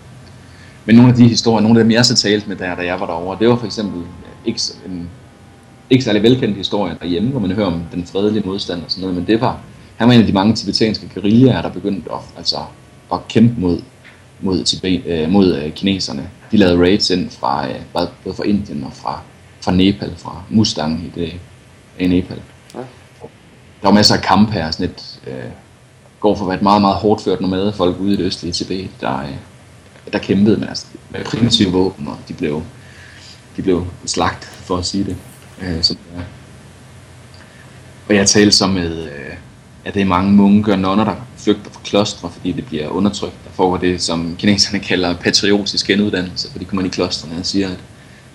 men 0.84 0.96
nogle 0.96 1.10
af 1.10 1.16
de 1.16 1.28
historier, 1.28 1.60
nogle 1.60 1.80
af 1.80 1.84
dem 1.84 1.90
jeg 1.90 2.04
så 2.04 2.14
talte 2.14 2.48
med 2.48 2.56
der, 2.56 2.74
da 2.74 2.82
jeg 2.84 3.00
var 3.00 3.06
derovre, 3.06 3.38
det 3.40 3.48
var 3.48 3.56
for 3.56 3.66
eksempel 3.66 4.02
ikke, 4.44 4.60
en, 4.86 5.08
ikke 5.90 6.04
særlig 6.04 6.22
velkendt 6.22 6.56
historie 6.56 6.96
derhjemme, 7.00 7.30
hvor 7.30 7.40
man 7.40 7.52
hører 7.52 7.66
om 7.66 7.82
den 7.92 8.06
fredelige 8.06 8.42
modstand 8.46 8.82
og 8.84 8.90
sådan 8.90 9.00
noget, 9.00 9.16
men 9.16 9.26
det 9.26 9.40
var, 9.40 9.60
han 9.96 10.08
var 10.08 10.14
en 10.14 10.20
af 10.20 10.26
de 10.26 10.32
mange 10.32 10.54
tibetanske 10.54 11.10
guerillaer, 11.14 11.62
der 11.62 11.68
begyndte 11.68 12.12
at, 12.12 12.18
altså, 12.36 12.56
at 13.12 13.28
kæmpe 13.28 13.60
mod, 13.60 13.80
mod, 14.40 14.64
Tibet, 14.64 15.02
øh, 15.06 15.30
mod 15.30 15.56
øh, 15.56 15.72
kineserne. 15.72 16.28
De 16.52 16.56
lavede 16.56 16.78
raids 16.78 17.10
ind 17.10 17.30
fra, 17.30 17.68
øh, 17.68 17.80
både 18.24 18.34
fra 18.36 18.44
Indien 18.44 18.84
og 18.84 18.92
fra, 18.92 19.20
fra 19.60 19.72
Nepal, 19.72 20.14
fra 20.16 20.42
Mustang 20.50 21.04
i, 21.04 21.20
det, 21.20 21.32
i 21.98 22.06
Nepal. 22.06 22.40
Ja. 22.74 22.78
Der 23.82 23.88
var 23.88 23.90
masser 23.90 24.14
af 24.14 24.22
kamp 24.22 24.50
her, 24.50 24.70
sådan 24.70 24.86
et, 24.86 25.20
øh, 25.26 25.50
går 26.20 26.34
for 26.34 26.44
at 26.44 26.48
være 26.48 26.56
et 26.56 26.62
meget, 26.62 26.80
meget 26.80 26.96
hårdt 26.96 27.22
ført 27.22 27.40
nomade 27.40 27.72
folk 27.72 28.00
ude 28.00 28.14
i 28.14 28.16
det 28.16 28.24
østlige 28.24 28.52
Tibet, 28.52 28.90
der, 29.00 29.18
øh, 29.18 29.34
der 30.12 30.18
kæmpede 30.18 30.56
med, 30.56 30.68
altså, 30.68 30.86
med 31.10 31.24
primitive 31.24 31.72
våben, 31.72 32.08
og 32.08 32.16
de 32.28 32.34
blev, 32.34 32.62
de 33.56 33.62
blev 33.62 33.86
slagt, 34.06 34.44
for 34.44 34.76
at 34.76 34.84
sige 34.84 35.04
det. 35.04 35.16
Øh, 35.62 35.82
så, 35.82 35.96
ja. 36.16 36.22
Og 38.08 38.14
jeg 38.14 38.28
talte 38.28 38.56
så 38.56 38.66
med, 38.66 39.04
øh, 39.04 39.36
at 39.84 39.94
det 39.94 40.02
er 40.02 40.06
mange 40.06 40.32
munke 40.32 40.72
og 40.72 40.78
nonner, 40.78 41.04
der 41.04 41.14
flygter 41.36 41.70
fra 41.70 41.80
klostre, 41.84 42.30
fordi 42.30 42.52
det 42.52 42.66
bliver 42.66 42.88
undertrykt. 42.88 43.34
Foregår 43.62 43.76
det, 43.76 44.02
som 44.02 44.36
kineserne 44.38 44.78
kalder 44.90 45.14
patriotisk 45.14 45.86
genuddannelse, 45.86 46.50
fordi 46.50 46.64
de 46.64 46.68
kommer 46.68 46.86
i 46.86 46.88
klostrene 46.88 47.38
og 47.38 47.46
siger, 47.46 47.68
at 47.68 47.78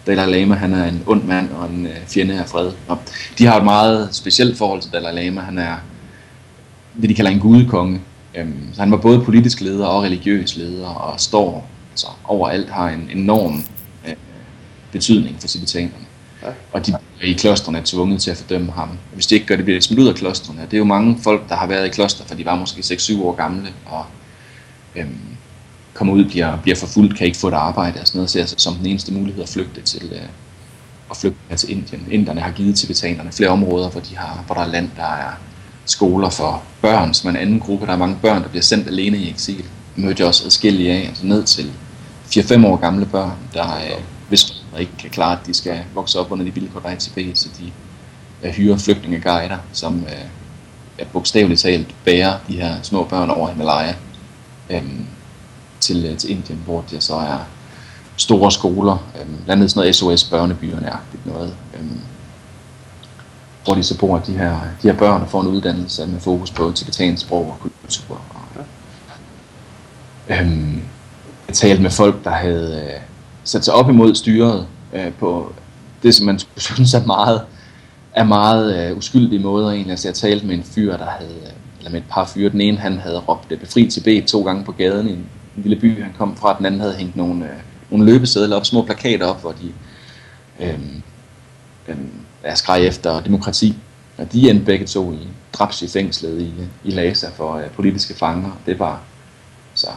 Dalai 0.06 0.40
Lama 0.40 0.56
han 0.56 0.74
er 0.74 0.86
en 0.86 1.04
ond 1.08 1.24
mand 1.24 1.52
og 1.52 1.70
en 1.70 1.86
øh, 1.86 1.96
fjende 2.08 2.40
af 2.40 2.50
fred. 2.50 2.72
Og 2.88 3.00
de 3.38 3.46
har 3.46 3.58
et 3.58 3.64
meget 3.64 4.10
specielt 4.12 4.58
forhold 4.58 4.82
til 4.82 4.92
Dalai 4.92 5.26
Lama. 5.26 5.42
Han 5.42 5.58
er 5.58 5.76
det, 7.02 7.10
de 7.10 7.16
kalder 7.16 7.32
en 7.32 7.40
gudekonge. 7.40 8.02
Øhm, 8.36 8.70
så 8.74 8.82
han 8.82 8.92
var 8.92 8.98
både 8.98 9.22
politisk 9.22 9.62
leder 9.62 9.86
og 9.86 10.04
religiøs 10.04 10.58
leder, 10.58 10.88
og 10.88 11.20
står 11.20 11.70
altså, 11.92 12.08
overalt 12.24 12.70
har 12.70 12.90
en 12.90 13.10
enorm 13.16 13.64
øh, 14.08 14.14
betydning 14.92 15.36
for 15.40 15.48
tibetanerne. 15.48 16.06
Ja. 16.44 16.48
Og 16.72 16.88
de 16.88 16.94
i 17.22 17.34
klostrene 17.34 17.78
er 17.78 17.84
tvunget 17.86 18.22
til 18.22 18.32
at 18.32 18.38
fordømme 18.38 18.72
ham. 18.72 18.90
Hvis 19.14 19.28
de 19.28 19.36
ikke 19.36 19.48
gør 19.48 19.56
det, 19.56 19.66
bliver 19.66 19.80
de 19.80 19.86
smidt 19.86 20.00
ud 20.00 20.08
af 20.08 20.16
klostrene. 20.16 20.62
Det 20.62 20.74
er 20.74 20.78
jo 20.78 20.86
mange 20.86 21.18
folk, 21.24 21.50
der 21.50 21.56
har 21.56 21.68
været 21.68 21.86
i 21.86 21.90
kloster, 21.90 22.26
for 22.26 22.36
de 22.36 22.46
var 22.46 22.56
måske 22.56 22.80
6-7 22.80 23.22
år 23.22 23.36
gamle, 23.36 23.70
og 23.86 24.06
øhm, 24.96 25.38
kommer 25.94 26.14
ud, 26.14 26.26
bliver, 26.26 26.58
bliver 26.58 26.76
forfulgt, 26.76 27.18
kan 27.18 27.26
ikke 27.26 27.38
få 27.38 27.48
et 27.48 27.54
arbejde 27.54 28.02
og 28.02 28.08
sådan 28.08 28.20
noget, 28.20 28.30
ser 28.30 28.46
sig 28.46 28.60
som 28.60 28.76
den 28.76 28.86
eneste 28.86 29.14
mulighed 29.14 29.44
at 29.44 29.50
flygte 29.50 29.82
til, 29.82 30.10
øh, 30.12 30.28
at 31.12 31.18
flygte 31.18 31.56
til 31.56 31.72
Indien. 31.72 32.08
Inderne 32.12 32.42
har 32.42 32.52
givet 32.52 32.76
tibetanerne 32.76 33.32
flere 33.32 33.50
områder, 33.50 33.90
hvor, 33.90 34.02
de 34.02 34.18
har, 34.18 34.44
hvor 34.46 34.56
der 34.56 34.62
er 34.62 34.68
land, 34.68 34.90
der 34.98 35.04
er 35.16 35.32
skoler 35.86 36.30
for 36.30 36.64
børn, 36.82 37.14
som 37.14 37.28
er 37.28 37.32
en 37.32 37.38
anden 37.38 37.60
gruppe. 37.60 37.86
Der 37.86 37.94
er 37.94 37.98
mange 37.98 38.18
børn, 38.22 38.44
der 38.44 38.50
bliver 38.50 38.64
sendt 38.64 38.88
alene 38.88 39.18
i 39.18 39.30
eksil. 39.30 39.66
Mødte 39.96 40.22
jeg 40.22 40.28
også 40.28 40.46
adskillige 40.46 40.94
af, 40.94 41.08
altså 41.08 41.26
ned 41.26 41.44
til 41.44 41.72
4-5 42.36 42.68
år 42.68 42.76
gamle 42.76 43.06
børn, 43.06 43.38
der 43.54 43.76
øh, 43.76 44.04
hvis 44.30 44.64
man 44.72 44.82
ikke 44.82 44.98
kan 45.00 45.10
klare, 45.10 45.40
at 45.40 45.48
de 45.48 45.54
skal 45.54 45.80
vokse 45.94 46.20
op 46.20 46.32
under 46.32 46.46
de 46.46 46.54
vilkår, 46.54 46.80
der 46.80 46.90
er 46.90 46.94
i 46.94 46.98
Tibet, 46.98 47.38
så 47.38 47.50
de 47.60 47.72
øh, 48.44 48.54
hyrer 48.54 48.78
flygtningeguider, 48.78 49.58
som, 49.74 50.06
øh, 51.00 51.06
bogstaveligt 51.14 51.62
talt 51.62 51.96
bærer 52.06 52.38
de 52.48 52.54
her 52.54 52.82
små 52.82 53.04
børn 53.04 53.30
over 53.30 53.50
Himalaya 53.50 53.94
øhm, 54.70 55.06
til, 55.80 56.06
øh, 56.06 56.18
til 56.18 56.32
Indien, 56.32 56.62
hvor 56.66 56.84
der 56.92 57.00
så 57.00 57.16
er 57.16 57.38
store 58.18 58.52
skoler, 58.52 58.98
øhm, 59.22 59.28
blandt 59.28 59.50
andet 59.50 59.72
sådan 59.72 59.80
noget 59.80 59.96
SOS 59.96 60.24
børnebyerne-agtigt 60.24 61.26
noget, 61.26 61.56
øhm, 61.80 62.00
hvor 63.64 63.76
de 63.76 63.84
så 63.84 63.98
bor 63.98 64.18
de 64.18 64.38
her, 64.38 64.52
de 64.82 64.88
her 64.88 64.98
børn 64.98 65.22
og 65.22 65.30
får 65.30 65.42
en 65.42 65.48
uddannelse 65.48 66.08
med 66.08 66.20
fokus 66.20 66.52
på 66.52 66.72
tibetansk 66.72 67.26
sprog 67.26 67.46
og 67.46 67.58
kultur. 67.60 68.22
Og, 68.30 68.66
øhm, 70.30 70.82
jeg 71.48 71.56
talte 71.56 71.82
med 71.82 71.92
folk, 71.92 72.24
der 72.24 72.32
havde 72.32 72.84
øh, 72.86 73.02
sat 73.44 73.66
sig 73.66 73.74
op 73.74 73.90
imod 73.90 74.16
styret 74.16 74.68
øh, 74.94 75.14
på 75.14 75.54
det, 76.04 76.16
som 76.16 76.26
man 76.26 76.40
skulle 76.40 76.62
synes 76.62 76.94
er 76.94 77.06
meget, 77.06 77.42
er 78.14 78.24
meget 78.24 78.90
øh, 78.90 78.98
uskyldige 78.98 79.40
måder 79.40 79.70
egentlig. 79.70 79.92
Altså 79.92 80.08
jeg 80.08 80.16
talte 80.16 80.46
med 80.46 80.56
en 80.56 80.64
fyr, 80.64 80.98
der 80.98 81.06
havde, 81.06 81.52
eller 81.78 81.92
med 81.92 82.00
et 82.00 82.06
par 82.10 82.26
fyre. 82.26 82.50
Den 82.50 82.62
ene 82.62 82.78
han 82.78 82.98
havde 82.98 83.20
råbt 83.20 83.52
øh, 83.52 83.60
befri 83.60 83.88
Tibet 83.90 84.26
to 84.26 84.44
gange 84.44 84.64
på 84.64 84.72
gaden 84.72 85.08
i 85.08 85.12
en, 85.12 85.26
en 85.58 85.64
lille 85.64 85.76
by, 85.76 86.04
han 86.04 86.14
kom 86.18 86.38
fra. 86.38 86.58
Den 86.58 86.66
anden 86.66 86.82
havde 86.82 86.96
hængt 86.96 87.16
nogle, 87.16 87.46
øh, 87.46 87.58
nogle 87.90 88.06
løbesedler 88.06 88.56
op, 88.56 88.66
små 88.66 88.82
plakater 88.82 89.26
op, 89.26 89.42
hvor 89.42 89.52
de 89.52 89.72
øh, 90.60 90.80
øh, 91.88 91.96
skreg 92.56 92.88
efter 92.88 93.22
demokrati. 93.22 93.76
Og 94.18 94.34
de 94.34 94.50
endte 94.50 94.66
begge 94.66 94.86
to 94.86 95.14
i 95.14 95.28
dræbs 95.54 95.82
i 95.82 95.88
fængslet 95.88 96.42
i, 96.42 96.54
i 96.84 96.92
Lhasa 96.92 97.28
for 97.36 97.56
øh, 97.56 97.70
politiske 97.70 98.14
fanger. 98.14 98.52
Det 98.66 98.80
var 98.80 99.02
så 99.74 99.88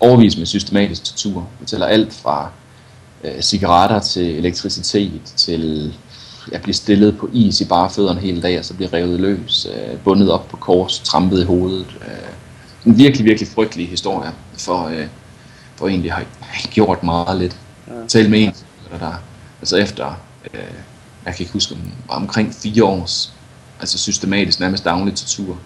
overvis 0.00 0.36
med 0.36 0.46
systematisk 0.46 1.04
tortur. 1.04 1.40
Det 1.40 1.58
fortæller 1.58 1.86
alt 1.86 2.12
fra 2.12 2.50
øh, 3.24 3.40
cigaretter 3.40 3.98
til 3.98 4.38
elektricitet 4.38 5.22
til 5.36 5.94
at 6.52 6.62
blive 6.62 6.74
stillet 6.74 7.18
på 7.18 7.30
is 7.32 7.60
i 7.60 7.64
bare 7.64 7.90
fødderne 7.90 8.20
hele 8.20 8.42
dag, 8.42 8.58
og 8.58 8.64
så 8.64 8.74
blive 8.74 8.92
revet 8.92 9.20
løs, 9.20 9.66
øh, 9.74 9.98
bundet 9.98 10.30
op 10.30 10.48
på 10.48 10.56
kors, 10.56 10.98
trampet 10.98 11.42
i 11.42 11.44
hovedet. 11.44 11.86
Øh, 12.00 12.28
en 12.86 12.98
virkelig, 12.98 13.24
virkelig 13.24 13.48
frygtelig 13.48 13.88
historie, 13.88 14.30
for, 14.58 14.86
øh, 14.86 15.06
for 15.76 15.88
egentlig 15.88 16.12
har 16.12 16.24
gjort 16.70 17.02
meget 17.02 17.38
lidt. 17.38 17.56
Ja. 17.88 18.06
Tal 18.08 18.30
med 18.30 18.40
en, 18.40 18.52
der, 19.00 19.12
altså 19.60 19.76
efter, 19.76 20.06
øh, 20.54 20.60
jeg 21.24 21.34
kan 21.34 21.42
ikke 21.42 21.52
huske, 21.52 21.74
om, 21.74 21.80
omkring 22.22 22.54
fire 22.54 22.84
års, 22.84 23.32
altså 23.80 23.98
systematisk, 23.98 24.60
nærmest 24.60 24.84
daglig 24.84 25.14
tortur, 25.14 25.58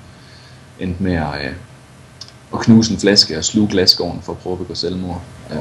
endte 0.80 1.02
med 1.02 1.14
at, 1.14 1.44
øh, 1.44 1.52
at 2.54 2.60
knuse 2.60 2.92
en 2.92 2.98
flaske 2.98 3.38
og 3.38 3.44
sluge 3.44 3.68
glasgården 3.68 4.22
for 4.22 4.32
at 4.32 4.38
prøve 4.38 4.52
at 4.52 4.58
begå 4.58 4.74
selvmord. 4.74 5.22
Øh, 5.50 5.58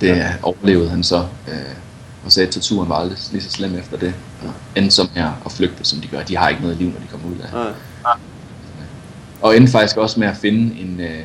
det 0.00 0.26
overlevede 0.42 0.90
han 0.90 1.04
så, 1.04 1.26
øh, 1.48 1.74
og 2.24 2.32
sagde, 2.32 2.46
at 2.46 2.54
torturen 2.54 2.88
var 2.88 2.94
aldrig 2.94 3.18
lige 3.32 3.42
så 3.42 3.50
slem 3.50 3.78
efter 3.78 3.96
det. 3.96 4.14
Og 4.42 4.52
endte 4.76 4.90
som 4.90 5.08
her 5.14 5.32
at 5.46 5.52
flygte, 5.52 5.84
som 5.84 6.00
de 6.00 6.08
gør. 6.08 6.22
De 6.22 6.36
har 6.36 6.48
ikke 6.48 6.62
noget 6.62 6.76
liv, 6.76 6.88
når 6.88 7.00
de 7.00 7.06
kommer 7.10 7.28
ud 7.28 7.36
af. 7.40 7.52
Nej. 7.52 7.72
Og 9.42 9.56
endte 9.56 9.72
faktisk 9.72 9.96
også 9.96 10.20
med 10.20 10.28
at 10.28 10.36
finde 10.36 10.80
en, 10.80 11.00
øh, 11.00 11.24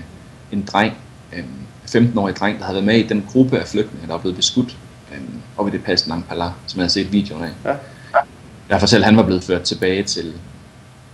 en 0.52 0.66
dreng, 0.66 0.94
en 1.34 1.68
15-årig 1.88 2.36
dreng, 2.36 2.60
der 2.60 2.66
havde 2.66 2.76
været 2.76 2.86
med 2.86 2.98
i 2.98 3.08
den 3.08 3.26
gruppe 3.32 3.60
af 3.60 3.68
flygtninge, 3.68 4.08
der 4.08 4.14
var 4.14 4.22
blevet 4.22 4.36
beskudt 4.36 4.78
øh, 5.12 5.20
oppe 5.58 5.72
i 5.72 5.78
det 5.78 5.84
pas 5.84 6.08
Nangpala, 6.08 6.50
som 6.68 6.78
jeg 6.78 6.84
havde 6.84 6.94
set 6.94 7.12
videoen 7.12 7.44
af. 7.44 7.52
Ja. 7.66 7.76
Jeg 8.70 8.80
fortalte, 8.80 9.04
at 9.04 9.06
han 9.06 9.18
var 9.18 9.24
blevet 9.24 9.44
ført 9.44 9.62
tilbage 9.62 10.04
til 10.04 10.34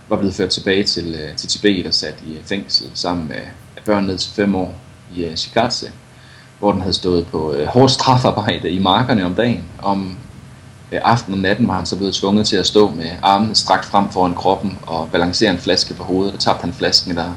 var 0.08 0.16
blevet 0.16 0.34
ført 0.34 0.50
tilbage 0.50 0.84
til, 0.84 1.14
øh, 1.14 1.36
til 1.36 1.48
Tibet 1.48 1.86
og 1.86 1.94
sat 1.94 2.14
i 2.26 2.38
fængsel 2.44 2.90
sammen 2.94 3.28
med 3.28 3.40
børn 3.84 4.04
ned 4.04 4.18
til 4.18 4.32
fem 4.32 4.54
år 4.54 4.74
i 5.14 5.28
uh, 5.28 5.34
Shigatse 5.34 5.92
hvor 6.62 6.72
den 6.72 6.80
havde 6.80 6.94
stået 6.94 7.26
på 7.26 7.52
øh, 7.52 7.66
hårdt 7.66 7.92
strafarbejde 7.92 8.70
i 8.70 8.78
markerne 8.78 9.24
om 9.24 9.34
dagen. 9.34 9.64
Om 9.78 10.16
øh, 10.92 11.00
aftenen 11.04 11.38
og 11.38 11.42
natten 11.42 11.68
var 11.68 11.74
han 11.74 11.86
så 11.86 11.96
blevet 11.96 12.14
tvunget 12.14 12.46
til 12.46 12.56
at 12.56 12.66
stå 12.66 12.90
med 12.90 13.10
armene 13.22 13.54
strakt 13.54 13.84
frem 13.84 14.08
foran 14.10 14.34
kroppen 14.34 14.78
og 14.86 15.08
balancere 15.12 15.50
en 15.50 15.58
flaske 15.58 15.94
på 15.94 16.02
hovedet. 16.04 16.34
Og 16.34 16.40
tabte 16.40 16.60
han 16.60 16.72
flasken, 16.72 17.16
der 17.16 17.32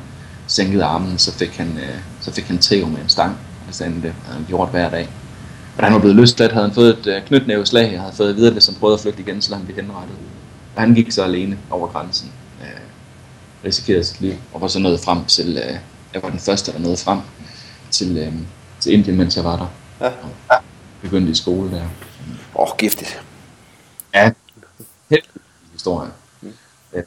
sænkede 0.48 0.84
armen, 0.84 1.18
så 1.18 1.32
fik 1.32 1.58
han, 1.58 1.68
øh, 1.68 1.96
så 2.22 2.32
fik 2.32 2.44
han 2.44 2.58
tæv 2.58 2.88
med 2.88 3.02
en 3.02 3.10
stang. 3.10 3.38
Altså, 3.68 3.78
sagde 3.78 3.94
det 3.94 4.02
havde 4.02 4.16
han 4.28 4.42
øh, 4.42 4.48
gjort 4.48 4.70
hver 4.70 4.90
dag. 4.90 5.10
Og 5.76 5.82
da 5.82 5.84
han 5.84 5.94
var 5.94 6.00
blevet 6.00 6.16
løsladt, 6.16 6.52
havde 6.52 6.66
han 6.66 6.76
fået 6.76 6.90
et 6.90 7.08
øh, 7.08 7.22
knytnæveslag, 7.22 7.96
og 7.96 8.02
havde 8.02 8.16
fået 8.16 8.36
videre 8.36 8.54
hvis 8.54 8.64
som 8.64 8.76
prøvede 8.76 8.94
at 8.94 9.02
flygte 9.02 9.22
igen, 9.22 9.42
så 9.42 9.56
han 9.56 9.66
blev 9.66 9.76
henrettet. 9.76 10.16
Og 10.76 10.82
han 10.82 10.94
gik 10.94 11.12
så 11.12 11.24
alene 11.24 11.58
over 11.72 11.88
grænsen, 11.88 12.32
øh, 12.62 12.68
risikerede 13.66 14.04
sit 14.04 14.22
liv, 14.22 14.34
og 14.54 14.62
var 14.62 14.68
så 14.68 14.80
nået 14.80 15.00
frem 15.00 15.26
til, 15.26 15.58
øh, 15.68 15.76
jeg 16.14 16.24
var 16.24 16.30
den 16.30 16.40
første, 16.40 16.72
der 16.72 16.80
nåede 16.80 16.98
frem 16.98 17.20
til, 17.92 18.18
øh, 18.18 18.34
til 18.86 18.94
Indien, 18.94 19.18
mens 19.18 19.36
jeg 19.36 19.44
var 19.44 19.58
der. 19.58 19.68
Ja. 20.06 20.12
ja. 20.52 20.58
Begyndte 21.02 21.32
i 21.32 21.36
skole 21.36 21.72
der. 21.72 21.82
Åh, 22.56 22.62
oh, 22.62 22.78
giftigt. 22.78 23.22
Ja, 24.14 24.32
helt 25.10 25.26
historie. 25.74 26.10
Mm. 26.42 26.54
Ja. 26.94 27.02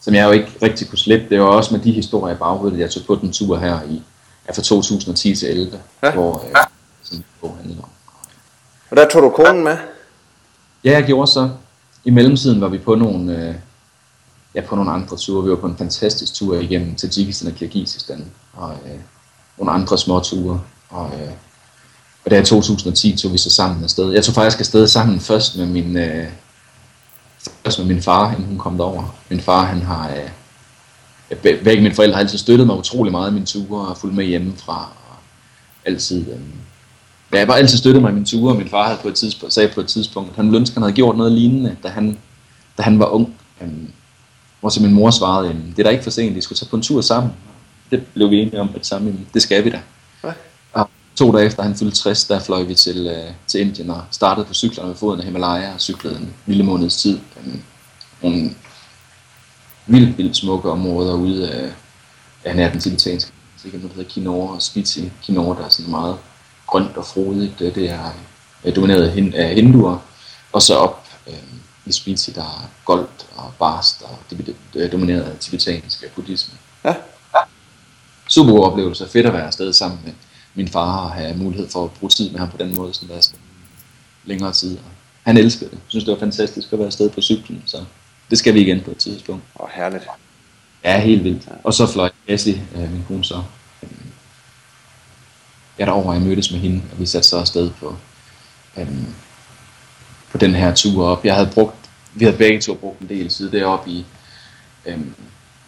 Som 0.00 0.14
jeg 0.14 0.26
jo 0.26 0.30
ikke 0.30 0.52
rigtig 0.62 0.88
kunne 0.88 0.98
slippe. 0.98 1.26
Det 1.30 1.40
var 1.40 1.46
også 1.46 1.74
med 1.74 1.84
de 1.84 1.92
historier 1.92 2.34
i 2.34 2.38
baghovedet, 2.38 2.78
jeg 2.78 2.90
tog 2.90 3.02
på 3.06 3.14
den 3.14 3.32
tur 3.32 3.58
her 3.58 3.82
i 3.82 4.02
ja, 4.48 4.52
fra 4.52 4.62
2010 4.62 5.36
til 5.36 5.48
11, 5.48 5.80
ja. 6.02 6.12
hvor 6.12 6.44
øh, 6.48 6.56
sådan 7.02 7.24
bog 7.40 7.56
handler 7.56 7.82
om. 7.82 7.88
Og 8.90 8.96
der 8.96 9.08
tog 9.08 9.22
du 9.22 9.30
konen 9.30 9.64
med? 9.64 9.76
Ja, 10.84 10.90
jeg 10.90 11.04
gjorde 11.04 11.30
så. 11.30 11.50
I 12.04 12.10
mellemtiden 12.10 12.60
var 12.60 12.68
vi 12.68 12.78
på 12.78 12.94
nogle, 12.94 13.48
øh, 13.48 13.54
ja, 14.54 14.60
på 14.60 14.76
nogle 14.76 14.90
andre 14.90 15.16
ture. 15.16 15.44
Vi 15.44 15.50
var 15.50 15.56
på 15.56 15.66
en 15.66 15.76
fantastisk 15.76 16.34
tur 16.34 16.56
igennem 16.56 16.94
Tajikistan 16.94 17.52
og 17.52 17.58
Kyrgyzstan, 17.58 18.30
og 18.52 18.72
øh, 18.86 19.00
nogle 19.58 19.72
andre 19.72 19.98
små 19.98 20.20
ture. 20.20 20.60
Og, 20.90 21.10
øh, 21.20 21.30
og 22.24 22.30
der 22.30 22.40
i 22.40 22.44
2010 22.44 23.16
tog 23.16 23.32
vi 23.32 23.38
så 23.38 23.50
sammen 23.50 23.84
afsted. 23.84 24.12
Jeg 24.12 24.24
tog 24.24 24.34
faktisk 24.34 24.60
afsted 24.60 24.86
sammen 24.86 25.20
først 25.20 25.56
med 25.56 25.66
min, 25.66 25.96
øh, 25.96 26.26
først 27.64 27.78
med 27.78 27.86
min 27.86 28.02
far, 28.02 28.30
inden 28.32 28.44
hun 28.46 28.58
kom 28.58 28.76
derover. 28.76 29.14
Min 29.28 29.40
far, 29.40 29.64
han 29.64 29.82
har... 29.82 30.10
Øh, 30.10 30.28
begge 31.42 31.82
mine 31.82 31.94
forældre 31.94 32.14
har 32.14 32.20
altid 32.20 32.38
støttet 32.38 32.66
mig 32.66 32.76
utrolig 32.76 33.12
meget 33.12 33.30
i 33.30 33.34
mine 33.34 33.46
ture 33.46 33.88
og 33.88 33.96
fulgt 33.96 34.16
med 34.16 34.24
hjemmefra. 34.24 34.88
Og 35.08 35.16
altid... 35.84 36.20
Øh, 36.20 36.26
ja, 37.32 37.36
jeg 37.36 37.40
har 37.40 37.46
bare 37.46 37.58
altid 37.58 37.78
støttet 37.78 38.02
mig 38.02 38.10
i 38.10 38.14
mine 38.14 38.26
ture, 38.26 38.52
og 38.52 38.58
min 38.58 38.68
far 38.68 38.86
havde 38.86 38.98
på 39.02 39.08
et 39.08 39.14
tidspunkt, 39.14 39.54
sagde 39.54 39.68
på 39.74 39.80
et 39.80 39.88
tidspunkt, 39.88 40.30
at 40.30 40.36
han 40.36 40.54
ønskede, 40.54 40.74
han 40.74 40.82
havde 40.82 40.94
gjort 40.94 41.16
noget 41.16 41.32
lignende, 41.32 41.76
da 41.82 41.88
han, 41.88 42.18
da 42.78 42.82
han 42.82 42.98
var 42.98 43.06
ung. 43.06 43.34
Øh, 43.60 43.68
hvor 44.60 44.68
så 44.68 44.82
min 44.82 44.94
mor 44.94 45.10
svarede, 45.10 45.50
at 45.50 45.56
det 45.56 45.78
er 45.78 45.82
da 45.82 45.88
ikke 45.88 46.04
for 46.04 46.10
sent, 46.10 46.36
de 46.36 46.42
skulle 46.42 46.56
tage 46.56 46.68
på 46.68 46.76
en 46.76 46.82
tur 46.82 47.00
sammen. 47.00 47.32
Det 47.90 48.06
blev 48.14 48.30
vi 48.30 48.36
enige 48.36 48.60
om, 48.60 48.70
at 48.74 48.86
sammen, 48.86 49.26
det 49.34 49.42
skal 49.42 49.64
vi 49.64 49.70
da. 49.70 49.80
Og 50.22 50.34
to 51.20 51.32
dage 51.32 51.46
efter 51.46 51.62
han 51.62 51.76
fyldte 51.76 51.96
60, 51.96 52.24
der 52.24 52.40
fløj 52.40 52.62
vi 52.62 52.74
til, 52.74 53.06
øh, 53.06 53.32
til 53.46 53.60
Indien 53.60 53.90
og 53.90 54.02
startede 54.10 54.46
på 54.46 54.54
cyklerne 54.54 54.88
ved 54.88 54.96
foden 54.96 55.20
af 55.20 55.26
Himalaya 55.26 55.74
og 55.74 55.80
cyklede 55.80 56.16
en 56.16 56.34
lille 56.46 56.64
måneds 56.64 56.96
tid. 56.96 57.18
Um, 57.36 57.62
nogle 58.22 58.50
vildt, 59.86 60.18
vildt 60.18 60.36
smukke 60.36 60.70
områder 60.70 61.14
ude 61.14 61.50
af, 61.50 61.72
af 62.44 62.56
nær 62.56 62.70
den 62.70 62.80
tibetanske. 62.80 63.32
Så 63.56 63.70
kan 63.70 63.80
man 63.80 63.90
hedder 63.90 64.10
Kinor 64.10 64.54
og 64.54 64.62
Spiti. 64.62 65.12
Kinor, 65.22 65.54
der 65.54 65.64
er 65.64 65.68
sådan 65.68 65.90
meget 65.90 66.16
grønt 66.66 66.96
og 66.96 67.06
frodigt. 67.06 67.58
Det, 67.58 67.74
det 67.74 67.90
er 67.90 68.10
er 68.64 68.70
domineret 68.70 69.32
af 69.34 69.54
hinduer. 69.54 69.98
Og 70.52 70.62
så 70.62 70.74
op 70.74 71.08
øh, 71.26 71.34
i 71.86 71.92
Spiti, 71.92 72.32
der 72.32 72.42
er 72.42 72.70
goldt 72.84 73.26
og 73.36 73.52
barst 73.58 74.02
og 74.02 74.18
det 74.30 74.84
er 74.84 74.88
domineret 74.88 75.22
af 75.22 75.38
tibetansk 75.38 76.04
buddhisme. 76.14 76.54
Ja 76.84 76.94
super 78.30 78.52
god 78.52 78.64
oplevelse. 78.64 79.08
Fedt 79.08 79.26
at 79.26 79.32
være 79.32 79.46
afsted 79.46 79.72
sammen 79.72 80.00
med 80.04 80.12
min 80.54 80.68
far 80.68 81.04
og 81.04 81.12
have 81.12 81.36
mulighed 81.36 81.68
for 81.68 81.84
at 81.84 81.90
bruge 81.90 82.10
tid 82.10 82.30
med 82.30 82.38
ham 82.38 82.50
på 82.50 82.56
den 82.56 82.74
måde, 82.74 82.94
sådan 82.94 83.08
der 83.08 83.28
længere 84.24 84.52
tid. 84.52 84.76
Og 84.76 84.84
han 85.22 85.36
elskede 85.36 85.70
det. 85.70 85.76
Jeg 85.76 85.82
synes, 85.88 86.04
det 86.04 86.12
var 86.12 86.18
fantastisk 86.18 86.72
at 86.72 86.78
være 86.78 86.86
afsted 86.86 87.10
på 87.10 87.20
cyklen, 87.20 87.62
så 87.66 87.84
det 88.30 88.38
skal 88.38 88.54
vi 88.54 88.60
igen 88.60 88.80
på 88.80 88.90
et 88.90 88.96
tidspunkt. 88.96 89.44
Og 89.54 89.70
herligt. 89.74 90.04
Ja, 90.84 91.00
helt 91.00 91.24
vildt. 91.24 91.48
Og 91.64 91.74
så 91.74 91.86
fløj 91.86 92.10
Cassie, 92.28 92.62
øh, 92.74 92.92
min 92.92 93.04
kone 93.08 93.24
så. 93.24 93.42
Jeg 95.78 95.86
derovre, 95.86 96.12
jeg 96.12 96.22
mødtes 96.22 96.50
med 96.50 96.60
hende, 96.60 96.82
og 96.92 97.00
vi 97.00 97.06
satte 97.06 97.28
så 97.28 97.38
afsted 97.38 97.70
på, 97.70 97.96
øhm, 98.76 99.14
på 100.30 100.38
den 100.38 100.54
her 100.54 100.74
tur 100.74 101.06
op. 101.06 101.24
Jeg 101.24 101.34
havde 101.34 101.50
brugt, 101.54 101.90
vi 102.14 102.24
havde 102.24 102.36
begge 102.36 102.60
to 102.60 102.74
brugt 102.74 103.00
en 103.00 103.08
del 103.08 103.28
tid 103.28 103.50
deroppe 103.50 103.90
i 103.90 104.06
øhm, 104.86 105.14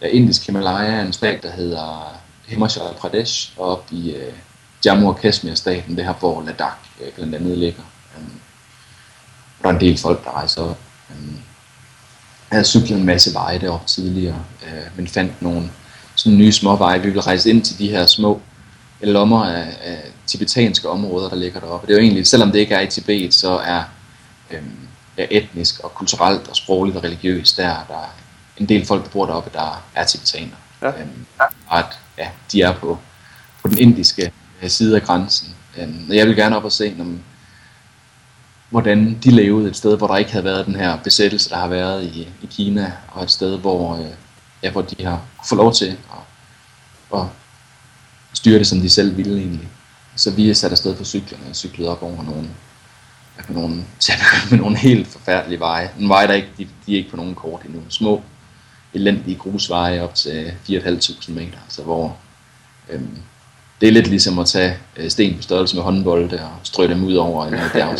ja, 0.01 0.07
Indisk 0.07 0.45
Himalaya, 0.45 1.01
en 1.01 1.13
stat, 1.13 1.43
der 1.43 1.51
hedder 1.51 2.17
Himachal 2.45 2.93
Pradesh 2.99 3.51
og 3.57 3.65
op 3.65 3.87
i 3.91 4.15
uh, 4.15 4.33
Jammu 4.85 5.07
og 5.07 5.19
Kashmir-staten, 5.19 5.97
det 5.97 6.05
her 6.05 6.13
hvor 6.13 6.41
Ladakh 6.41 6.75
uh, 6.99 7.13
blandt 7.15 7.35
andet 7.35 7.57
ligger. 7.57 7.81
Um, 8.17 8.31
der 9.61 9.69
er 9.69 9.73
en 9.73 9.79
del 9.79 9.97
folk, 9.97 10.23
der 10.23 10.31
rejser 10.31 10.61
op. 10.61 10.79
Um, 11.09 11.39
jeg 12.49 12.55
havde 12.55 12.65
cyklet 12.65 12.97
en 12.97 13.05
masse 13.05 13.33
veje 13.33 13.59
deroppe 13.59 13.87
tidligere, 13.87 14.43
uh, 14.61 14.97
men 14.97 15.07
fandt 15.07 15.41
nogle 15.41 15.71
sådan 16.15 16.37
nye 16.37 16.51
små 16.51 16.75
veje. 16.75 16.99
Vi 16.99 17.07
ville 17.07 17.21
rejse 17.21 17.49
ind 17.49 17.61
til 17.61 17.79
de 17.79 17.89
her 17.89 18.05
små 18.05 18.41
lommer 19.01 19.45
af, 19.45 19.77
af 19.83 20.03
tibetanske 20.27 20.89
områder, 20.89 21.29
der 21.29 21.35
ligger 21.35 21.59
deroppe. 21.59 21.87
Det 21.87 21.93
er 21.93 21.97
jo 21.97 22.03
egentlig, 22.03 22.27
selvom 22.27 22.51
det 22.51 22.59
ikke 22.59 22.75
er 22.75 22.81
i 22.81 22.87
Tibet, 22.87 23.33
så 23.33 23.57
er 23.57 23.83
um, 24.51 24.77
er 25.17 25.27
etnisk 25.31 25.79
og 25.79 25.93
kulturelt 25.93 26.47
og 26.47 26.55
sprogligt 26.55 26.97
og 26.97 27.03
religiøst, 27.03 27.57
der, 27.57 27.63
der 27.63 27.93
er 27.93 28.15
en 28.57 28.69
del 28.69 28.85
folk, 28.85 29.03
der 29.03 29.09
bor 29.09 29.25
deroppe, 29.25 29.49
der 29.53 29.83
er 29.95 30.05
tibetaner. 30.05 30.55
Ja. 30.81 30.87
Um, 30.87 31.25
at 31.71 31.85
ja, 32.17 32.27
de 32.51 32.61
er 32.61 32.73
på, 32.73 32.97
på 33.61 33.67
den 33.67 33.77
indiske 33.77 34.23
øh, 34.25 34.42
Øh, 34.63 34.69
side 34.69 34.95
af 34.95 35.03
grænsen. 35.03 35.55
Øh, 35.77 36.17
jeg 36.17 36.27
vil 36.27 36.35
gerne 36.35 36.57
op 36.57 36.63
og 36.63 36.71
se, 36.71 36.95
om, 36.99 37.19
hvordan 38.69 39.19
de 39.23 39.31
levede 39.31 39.69
et 39.69 39.75
sted, 39.75 39.97
hvor 39.97 40.07
der 40.07 40.17
ikke 40.17 40.31
havde 40.31 40.45
været 40.45 40.65
den 40.65 40.75
her 40.75 40.97
besættelse, 40.97 41.49
der 41.49 41.55
har 41.55 41.67
været 41.67 42.03
i, 42.03 42.27
i 42.41 42.45
Kina, 42.45 42.91
og 43.11 43.23
et 43.23 43.31
sted, 43.31 43.57
hvor, 43.57 43.97
øh, 43.97 44.11
ja, 44.63 44.71
hvor 44.71 44.81
de 44.81 45.05
har 45.05 45.21
fået 45.49 45.57
lov 45.57 45.73
til 45.73 45.97
at, 47.11 47.19
at 47.19 47.25
styre 48.33 48.59
det, 48.59 48.67
som 48.67 48.79
de 48.79 48.89
selv 48.89 49.17
ville 49.17 49.37
egentlig. 49.37 49.69
Så 50.15 50.31
vi 50.31 50.49
er 50.49 50.53
sat 50.53 50.71
afsted 50.71 50.95
på 50.95 51.03
cyklerne 51.03 51.43
og 51.49 51.55
cyklet 51.55 51.87
op 51.87 52.03
over 52.03 52.23
nogle, 52.23 52.49
ja, 53.37 53.53
nogle, 53.53 53.75
med 54.51 54.57
nogle 54.59 54.77
helt 54.77 55.07
forfærdelige 55.07 55.59
veje. 55.59 55.91
En 55.99 56.09
vej, 56.09 56.27
der 56.27 56.33
ikke, 56.33 56.49
de, 56.57 56.67
de 56.85 56.93
er 56.93 56.97
ikke 56.97 57.09
på 57.09 57.17
nogen 57.17 57.35
kort 57.35 57.61
endnu. 57.65 57.81
Små, 57.89 58.23
elendige 58.93 59.37
grusveje 59.37 60.01
op 60.01 60.15
til 60.15 60.53
4.500 60.69 61.31
meter, 61.31 61.57
så 61.69 61.83
hvor 61.83 62.17
øhm, 62.89 63.17
det 63.83 63.89
er 63.89 63.93
lidt 63.93 64.07
ligesom 64.07 64.39
at 64.39 64.47
tage 64.47 64.77
øh, 64.97 65.09
sten 65.09 65.35
på 65.35 65.41
størrelse 65.41 65.75
med 65.75 65.83
håndbolde 65.83 66.39
og 66.43 66.51
strø 66.63 66.87
dem 66.87 67.03
ud 67.03 67.13
over 67.13 67.45
en 67.45 67.53
bjerg. 67.73 67.99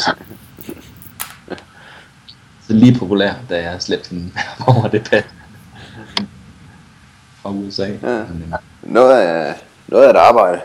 Så 2.67 2.73
lige 2.73 2.99
populær, 2.99 3.33
da 3.49 3.61
jeg 3.61 3.81
slæbte 3.81 4.09
hende 4.09 4.31
over 4.67 4.87
det 4.87 5.03
pad 5.09 5.23
fra 7.41 7.49
USA. 7.49 7.87
Ja. 7.87 8.23
Men, 8.23 8.53
noget, 8.81 9.21
af, 9.21 9.55
noget 9.87 10.05
af 10.05 10.09
et 10.09 10.15
arbejde. 10.15 10.61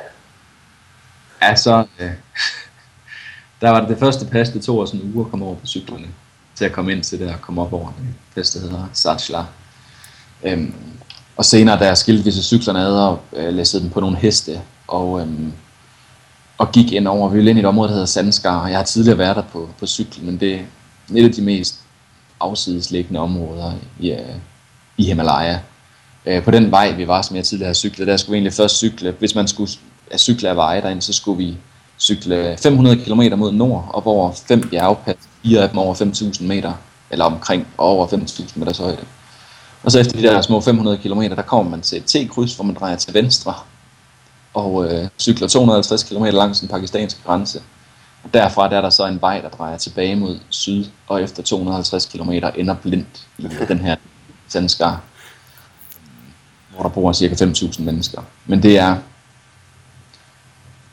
Ja, 1.43 1.57
så... 1.57 1.85
Øh, 1.99 2.11
der 3.61 3.71
var 3.71 3.81
det 3.81 3.89
det 3.89 3.99
første 3.99 4.27
pas, 4.27 4.49
det 4.49 4.63
tog 4.63 4.79
os 4.79 4.91
en 4.91 5.13
uge 5.15 5.25
at 5.25 5.31
komme 5.31 5.47
over 5.47 5.55
på 5.55 5.67
cyklerne. 5.67 6.07
Til 6.55 6.65
at 6.65 6.73
komme 6.73 6.93
ind 6.93 7.03
til 7.03 7.21
det 7.21 7.35
og 7.35 7.41
komme 7.41 7.63
op 7.63 7.73
over 7.73 7.87
det 7.87 8.07
pas, 8.35 8.51
der 8.51 8.61
hedder 8.61 8.87
Satchla. 8.93 9.45
Øhm, 10.43 10.75
og 11.37 11.45
senere, 11.45 11.79
der 11.79 11.95
skilte 11.95 12.25
vi 12.25 12.31
så 12.31 12.43
cyklerne 12.43 12.81
ad 12.81 12.93
og 12.93 13.21
øh, 13.33 13.55
læssede 13.55 13.83
dem 13.83 13.91
på 13.91 14.01
nogle 14.01 14.17
heste. 14.17 14.61
Og, 14.89 15.21
øhm, 15.21 15.53
og 16.59 16.73
gik 16.73 16.93
ind 16.93 17.09
over, 17.09 17.29
vi 17.29 17.37
ville 17.37 17.51
ind 17.51 17.59
i 17.59 17.63
et 17.63 17.67
område, 17.67 17.89
der 17.89 17.95
hedder 17.95 18.07
Sandskar. 18.07 18.67
Jeg 18.67 18.79
har 18.79 18.85
tidligere 18.85 19.19
været 19.19 19.37
der 19.37 19.43
på, 19.43 19.69
på 19.79 19.87
cyklen, 19.87 20.27
men 20.27 20.41
det 20.41 20.55
er 20.55 20.61
et 21.15 21.25
af 21.25 21.33
de 21.33 21.43
mest 21.43 21.81
afsidesliggende 22.41 23.21
områder 23.21 23.73
i, 24.01 24.11
øh, 24.11 24.19
i 24.97 25.05
Himalaya. 25.05 25.59
Øh, 26.27 26.43
på 26.43 26.51
den 26.51 26.71
vej, 26.71 26.93
vi 26.93 27.09
var, 27.09 27.23
som 27.23 27.37
jeg 27.37 27.45
tidligere 27.45 27.69
har 27.69 27.75
cyklet, 27.75 28.09
der 28.09 28.17
skulle 28.17 28.33
vi 28.33 28.37
egentlig 28.37 28.53
først 28.53 28.77
cykle, 28.77 29.15
hvis 29.19 29.35
man 29.35 29.49
skulle 29.49 29.71
øh, 30.13 30.19
cykle 30.19 30.49
af 30.49 30.57
veje 30.57 30.83
derind, 30.83 31.01
så 31.03 31.13
skulle 31.13 31.39
vi 31.39 31.57
cykle 31.99 32.57
500 32.63 32.97
km 32.97 33.23
mod 33.37 33.53
nord, 33.53 33.91
op 33.95 34.07
over 34.07 34.33
fem 34.33 34.69
bjergpas, 34.69 35.17
fire 35.43 35.63
af 35.63 35.69
dem 35.69 35.79
over 35.79 35.95
5.000 35.95 36.45
meter, 36.45 36.73
eller 37.11 37.25
omkring 37.25 37.67
over 37.79 38.07
5.000 38.07 38.59
meters 38.59 38.79
højde. 38.79 39.05
Og 39.83 39.93
så 39.93 39.99
efter 39.99 40.17
de 40.17 40.23
der 40.23 40.41
små 40.41 40.61
500 40.61 40.99
km, 40.99 41.21
der 41.21 41.43
kommer 41.43 41.71
man 41.71 41.81
til 41.81 41.99
et 41.99 42.05
T-kryds, 42.05 42.55
hvor 42.55 42.65
man 42.65 42.75
drejer 42.75 42.97
til 42.97 43.15
venstre, 43.15 43.55
og 44.59 44.85
øh, 44.85 45.09
cykler 45.19 45.49
250 45.49 46.03
km 46.03 46.25
langs 46.25 46.61
den 46.61 46.69
pakistanske 46.69 47.21
grænse. 47.27 47.63
Og 48.25 48.35
derfra 48.35 48.69
der 48.69 48.77
er 48.77 48.81
der 48.81 48.91
så 48.91 49.07
en 49.07 49.21
vej, 49.21 49.41
der 49.41 49.49
drejer 49.49 49.77
tilbage 49.77 50.17
mod 50.17 50.39
syd, 50.49 50.85
og 51.09 51.23
efter 51.23 51.43
250 51.43 52.07
km 52.07 52.31
ender 52.31 52.75
blindt 52.75 53.27
i 53.39 53.49
den 53.69 53.79
her 53.79 53.97
sandskar, 54.49 55.01
hvor 56.75 56.83
der 56.83 56.89
bor 56.89 57.13
cirka 57.13 57.35
5.000 57.35 57.83
mennesker. 57.83 58.23
Men 58.47 58.63
det 58.63 58.79
er, 58.79 58.97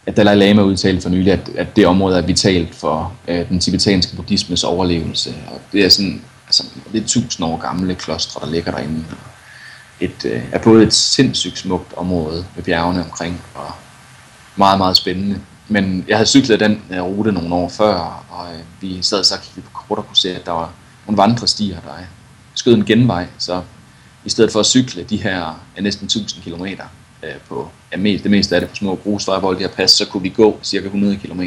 at 0.06 0.18
Dalai 0.18 0.36
Lama 0.36 0.62
udtalte 0.62 1.02
for 1.02 1.10
nylig, 1.10 1.34
at, 1.34 1.50
at 1.58 1.76
det 1.76 1.88
område 1.88 2.18
er 2.18 2.22
vitalt 2.22 2.76
for 2.76 3.14
øh, 3.28 3.50
den 3.50 3.60
tibetanske 3.60 4.16
buddhismes 4.16 4.64
overlevelse. 4.64 5.36
Og 5.48 5.62
det 5.72 5.86
er 5.86 5.90
sådan, 5.90 6.22
altså, 6.48 6.64
det 6.92 7.04
er 7.04 7.08
tusind 7.08 7.46
år 7.46 7.58
gamle 7.58 7.96
klostre, 7.96 8.46
der 8.46 8.52
ligger 8.52 8.72
derinde. 8.72 9.06
Et, 10.00 10.26
øh, 10.26 10.44
er 10.52 10.60
både 10.60 10.84
et 10.84 10.94
sindssygt 10.94 11.58
smukt 11.58 11.94
område 11.98 12.46
med 12.56 12.64
bjergene 12.64 13.04
omkring, 13.04 13.42
og 13.56 13.72
meget, 14.56 14.78
meget 14.78 14.98
spændende. 14.98 15.42
Men 15.68 16.06
jeg 16.08 16.18
havde 16.18 16.30
cyklet 16.30 16.60
den 16.60 16.82
øh, 16.92 17.02
rute 17.02 17.32
nogle 17.32 17.56
år 17.56 17.70
før, 17.70 18.26
og 18.30 18.48
uh, 18.54 18.82
vi 18.82 19.02
sad 19.02 19.24
så 19.24 19.36
og 19.36 19.42
kiggede 19.42 19.66
på 19.66 19.72
kort 19.74 20.00
og 20.00 20.08
kunne 20.08 20.18
se, 20.18 20.36
at 20.36 20.46
der 20.46 20.52
var 20.52 20.74
nogle 21.08 21.18
vandrestier, 21.18 21.80
der 21.82 21.94
øh, 21.94 22.06
skød 22.54 22.74
en 22.74 22.86
genvej, 22.86 23.28
så 23.38 23.62
i 24.26 24.30
stedet 24.30 24.52
for 24.52 24.60
at 24.60 24.66
cykle 24.66 25.04
de 25.04 25.18
her 25.18 25.66
ja, 25.76 25.82
næsten 25.82 26.06
1000 26.06 26.44
km 26.44 26.64
uh, 26.64 27.30
på 27.50 27.70
ja, 27.92 27.98
mest, 27.98 28.24
det 28.24 28.32
meste 28.32 28.56
af 28.56 28.62
det 28.62 28.70
på 28.70 28.76
små 28.76 28.96
grusveje, 28.96 29.40
hvor 29.40 29.54
de 29.54 29.60
her 29.60 29.68
pas, 29.68 29.92
så 29.92 30.06
kunne 30.08 30.24
vi 30.24 30.30
gå 30.30 30.60
cirka 30.64 30.86
100 30.86 31.18
km. 31.18 31.42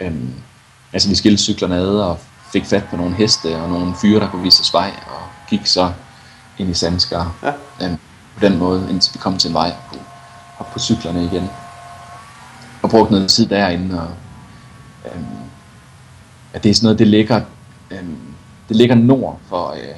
Øhm, 0.00 0.34
altså 0.92 1.08
vi 1.08 1.14
skilte 1.14 1.42
cyklerne 1.42 1.76
ad 1.76 1.88
og 1.88 2.18
fik 2.52 2.64
fat 2.64 2.84
på 2.90 2.96
nogle 2.96 3.14
heste 3.14 3.56
og 3.56 3.68
nogle 3.68 3.94
fyre, 4.00 4.20
der 4.20 4.30
kunne 4.30 4.42
vise 4.42 4.60
os 4.60 4.74
vej, 4.74 4.92
og 5.06 5.22
gik 5.50 5.66
så 5.66 5.92
i 6.58 6.74
Sandskar. 6.74 7.34
Ja. 7.42 7.86
Um, 7.86 7.98
på 8.34 8.40
den 8.40 8.58
måde, 8.58 8.86
indtil 8.90 9.14
vi 9.14 9.18
kom 9.18 9.38
til 9.38 9.48
en 9.48 9.54
vej 9.54 9.72
på, 9.88 9.98
op 10.58 10.72
på 10.72 10.78
cyklerne 10.78 11.24
igen 11.24 11.50
og 12.82 12.90
brugt 12.90 13.10
noget 13.10 13.30
tid 13.30 13.46
derinde. 13.46 14.00
Og, 14.00 14.08
øhm, 15.04 15.24
at 16.52 16.62
det 16.64 16.70
er 16.70 16.74
sådan 16.74 16.84
noget, 16.86 16.98
det 16.98 17.06
ligger, 17.06 17.40
øhm, 17.90 18.16
det 18.68 18.76
ligger 18.76 18.94
nord 18.94 19.40
for, 19.48 19.70
øh, 19.70 19.96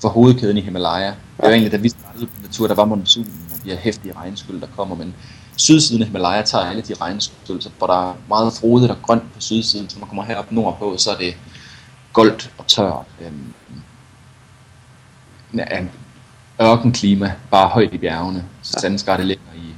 for 0.00 0.08
hovedkæden 0.08 0.56
i 0.56 0.60
Himalaya. 0.60 1.06
Det 1.06 1.16
var 1.38 1.48
egentlig, 1.48 1.72
da 1.72 1.76
vi 1.76 1.88
startede 1.88 2.26
på 2.26 2.32
natur, 2.42 2.66
der 2.66 2.74
var 2.74 2.84
monsunen, 2.84 3.50
og 3.54 3.64
de 3.64 3.70
her 3.70 3.76
hæftige 3.76 4.14
regnskyld, 4.16 4.60
der 4.60 4.66
kommer, 4.76 4.96
men 4.96 5.14
sydsiden 5.56 6.02
af 6.02 6.08
Himalaya 6.08 6.42
tager 6.42 6.64
alle 6.64 6.82
de 6.82 6.94
regnskyld, 6.94 7.70
hvor 7.78 7.86
der 7.86 8.10
er 8.10 8.14
meget 8.28 8.52
frodigt 8.52 8.90
og 8.90 8.96
grønt 9.02 9.34
på 9.34 9.40
sydsiden, 9.40 9.88
så 9.88 9.98
man 9.98 10.08
kommer 10.08 10.24
herop 10.24 10.52
nordpå, 10.52 10.94
så 10.98 11.10
er 11.10 11.16
det 11.16 11.34
goldt 12.12 12.50
og 12.58 12.66
tørt. 12.66 13.06
Øhm, 13.20 13.54
ja, 15.54 15.84
ørkenklima, 16.62 17.32
bare 17.50 17.68
højt 17.68 17.94
i 17.94 17.98
bjergene. 17.98 18.44
Så 18.62 19.04
det 19.18 19.26
ligger 19.26 19.44
i 19.54 19.74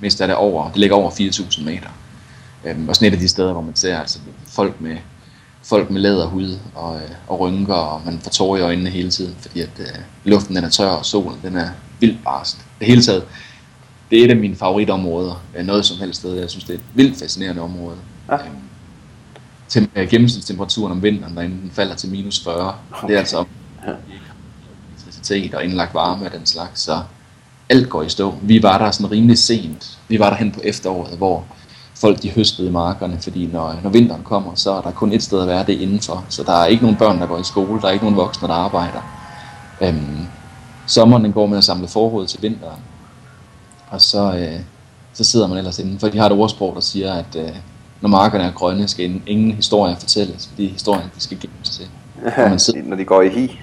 mest 0.00 0.20
er 0.20 0.26
det 0.26 0.36
over, 0.36 0.68
det 0.68 0.76
ligger 0.76 0.96
over 0.96 1.10
4.000 1.10 1.64
meter. 1.64 1.88
Øhm, 2.64 2.88
og 2.88 2.94
sådan 2.94 3.08
et 3.08 3.12
af 3.12 3.18
de 3.18 3.28
steder, 3.28 3.52
hvor 3.52 3.60
man 3.60 3.76
ser 3.76 3.98
altså, 3.98 4.18
folk 4.46 4.80
med 4.80 4.96
folk 5.62 5.90
med 5.90 6.00
læderhud 6.00 6.58
og, 6.74 6.96
øh, 6.96 7.10
og 7.28 7.40
rynker, 7.40 7.74
og 7.74 8.02
man 8.04 8.18
får 8.18 8.30
tårer 8.30 8.58
i 8.58 8.62
øjnene 8.62 8.90
hele 8.90 9.10
tiden, 9.10 9.36
fordi 9.40 9.60
at 9.60 9.70
øh, 9.78 9.86
luften 10.24 10.56
den 10.56 10.64
er 10.64 10.68
tør, 10.68 10.88
og 10.88 11.04
solen 11.04 11.38
den 11.42 11.56
er 11.56 11.68
vildt 12.00 12.24
barst. 12.24 12.56
Det 12.78 12.86
hele 12.86 13.02
taget, 13.02 13.24
det 14.10 14.20
er 14.20 14.24
et 14.24 14.30
af 14.30 14.36
mine 14.36 14.56
favoritområder. 14.56 15.42
Øh, 15.56 15.66
noget 15.66 15.84
som 15.84 15.98
helst 15.98 16.20
sted. 16.20 16.34
Jeg 16.34 16.50
synes, 16.50 16.64
det 16.64 16.74
er 16.74 16.78
et 16.78 16.84
vildt 16.94 17.18
fascinerende 17.18 17.62
område. 17.62 17.96
Ja. 18.28 18.34
Øhm, 18.34 18.56
til, 19.68 19.88
øh, 19.96 20.08
gennemsnitstemperaturen 20.08 20.92
om 20.92 21.02
vinteren, 21.02 21.36
derinde, 21.36 21.56
den 21.62 21.70
falder 21.70 21.94
til 21.94 22.10
minus 22.10 22.44
40. 22.44 22.74
Okay. 22.92 23.08
Det 23.08 23.14
er 23.14 23.18
altså 23.18 23.44
ja. 23.86 23.92
Elektricitet 25.30 25.54
og 25.54 25.64
indlagt 25.64 25.94
varme 25.94 26.26
og 26.26 26.32
den 26.32 26.46
slags, 26.46 26.80
så 26.80 27.02
alt 27.68 27.88
går 27.88 28.02
i 28.02 28.08
stå. 28.08 28.34
Vi 28.42 28.62
var 28.62 28.78
der 28.78 28.90
sådan 28.90 29.10
rimelig 29.10 29.38
sent. 29.38 29.98
Vi 30.08 30.18
var 30.18 30.30
der 30.30 30.36
hen 30.36 30.52
på 30.52 30.60
efteråret, 30.64 31.16
hvor 31.16 31.44
folk 31.94 32.22
de 32.22 32.30
høstede 32.30 32.70
markerne, 32.70 33.18
fordi 33.20 33.46
når, 33.46 33.80
når 33.82 33.90
vinteren 33.90 34.22
kommer, 34.22 34.54
så 34.54 34.72
er 34.72 34.80
der 34.80 34.90
kun 34.90 35.12
et 35.12 35.22
sted 35.22 35.40
at 35.40 35.46
være, 35.46 35.64
det 35.66 35.80
indenfor. 35.80 36.24
Så 36.28 36.42
der 36.42 36.52
er 36.52 36.66
ikke 36.66 36.82
nogen 36.82 36.98
børn, 36.98 37.20
der 37.20 37.26
går 37.26 37.38
i 37.38 37.44
skole, 37.44 37.80
der 37.80 37.88
er 37.88 37.92
ikke 37.92 38.04
nogen 38.04 38.16
voksne, 38.16 38.48
der 38.48 38.54
arbejder. 38.54 39.00
Øhm, 39.80 40.26
sommeren 40.86 41.24
den 41.24 41.32
går 41.32 41.46
med 41.46 41.58
at 41.58 41.64
samle 41.64 41.88
forråd 41.88 42.26
til 42.26 42.42
vinteren. 42.42 42.80
Og 43.90 44.00
så, 44.00 44.34
øh, 44.34 44.60
så 45.12 45.24
sidder 45.24 45.46
man 45.46 45.58
ellers 45.58 45.78
inden, 45.78 45.98
for 45.98 46.08
de 46.08 46.18
har 46.18 46.26
et 46.26 46.32
ordsprog, 46.32 46.74
der 46.74 46.80
siger, 46.80 47.12
at 47.12 47.36
øh, 47.36 47.56
når 48.00 48.08
markerne 48.08 48.44
er 48.44 48.52
grønne, 48.52 48.88
skal 48.88 49.20
ingen 49.26 49.52
historier 49.52 49.96
fortælles, 49.96 50.46
fordi 50.46 50.68
historien 50.68 51.10
de 51.14 51.20
skal 51.20 51.40
gemmes 51.40 51.70
til. 51.70 51.86
Når, 52.38 52.48
man 52.48 52.58
sidder. 52.58 52.82
når 52.82 52.96
de 52.96 53.04
går 53.04 53.22
i 53.22 53.28
hi. 53.28 53.60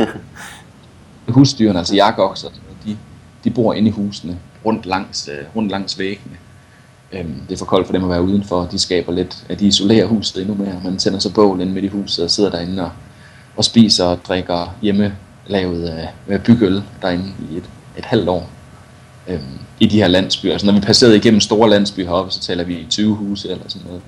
Husdyrene, 1.31 1.79
altså 1.79 1.95
jakokser, 1.95 2.49
de 2.85 2.97
de 3.43 3.49
bor 3.49 3.73
inde 3.73 3.87
i 3.87 3.91
husene, 3.91 4.37
rundt 4.65 4.85
langs, 4.85 5.27
øh, 5.27 5.45
rundt 5.55 5.71
langs 5.71 5.99
væggene. 5.99 6.37
Øhm, 7.11 7.35
det 7.49 7.53
er 7.53 7.57
for 7.57 7.65
koldt 7.65 7.87
for 7.87 7.93
dem 7.93 8.03
at 8.03 8.09
være 8.09 8.21
udenfor. 8.21 8.67
De 8.71 8.79
skaber 8.79 9.13
lidt, 9.13 9.45
at 9.49 9.59
de 9.59 9.67
isolerer 9.67 10.07
huset 10.07 10.41
endnu 10.41 10.55
mere. 10.55 10.81
Man 10.83 10.97
tænder 10.97 11.19
så 11.19 11.33
bål 11.33 11.61
ind 11.61 11.71
midt 11.71 11.85
i 11.85 11.87
huset 11.87 12.25
og 12.25 12.31
sidder 12.31 12.49
derinde 12.49 12.83
og, 12.83 12.91
og 13.57 13.65
spiser 13.65 14.05
og 14.05 14.19
drikker 14.27 14.75
hjemme 14.81 15.15
lavet 15.47 16.09
øh, 16.27 16.39
bygøl 16.39 16.83
derinde 17.01 17.33
i 17.51 17.57
et, 17.57 17.69
et 17.97 18.05
halvt 18.05 18.29
år. 18.29 18.49
Øhm, 19.27 19.59
I 19.79 19.85
de 19.85 19.97
her 19.97 20.07
landsbyer. 20.07 20.51
Altså 20.51 20.67
når 20.67 20.73
vi 20.73 20.79
passerede 20.79 21.17
igennem 21.17 21.39
store 21.39 21.69
landsbyer 21.69 22.05
heroppe, 22.05 22.31
så 22.31 22.39
taler 22.39 22.63
vi 22.63 22.87
20 22.89 23.15
huse 23.15 23.49
eller 23.49 23.63
sådan 23.67 23.87
noget. 23.87 24.01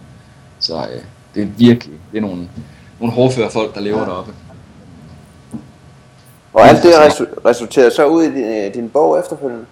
Så 0.59 0.77
øh, 0.77 1.01
det 1.35 1.43
er 1.43 1.47
virkelig, 1.57 1.95
det 2.11 2.17
er 2.17 2.21
nogle, 2.21 2.47
nogle 2.99 3.15
hårdføre 3.15 3.51
folk, 3.51 3.75
der 3.75 3.81
lever 3.81 3.99
ja. 3.99 4.05
deroppe. 4.05 4.33
Og 6.53 6.67
alt 6.67 6.83
det 6.83 6.91
resulterede 7.45 7.91
så 7.91 8.05
ud 8.05 8.23
i 8.23 8.31
din, 8.31 8.65
øh, 8.65 8.73
din 8.73 8.89
bog 8.89 9.19
efterfølgende? 9.19 9.65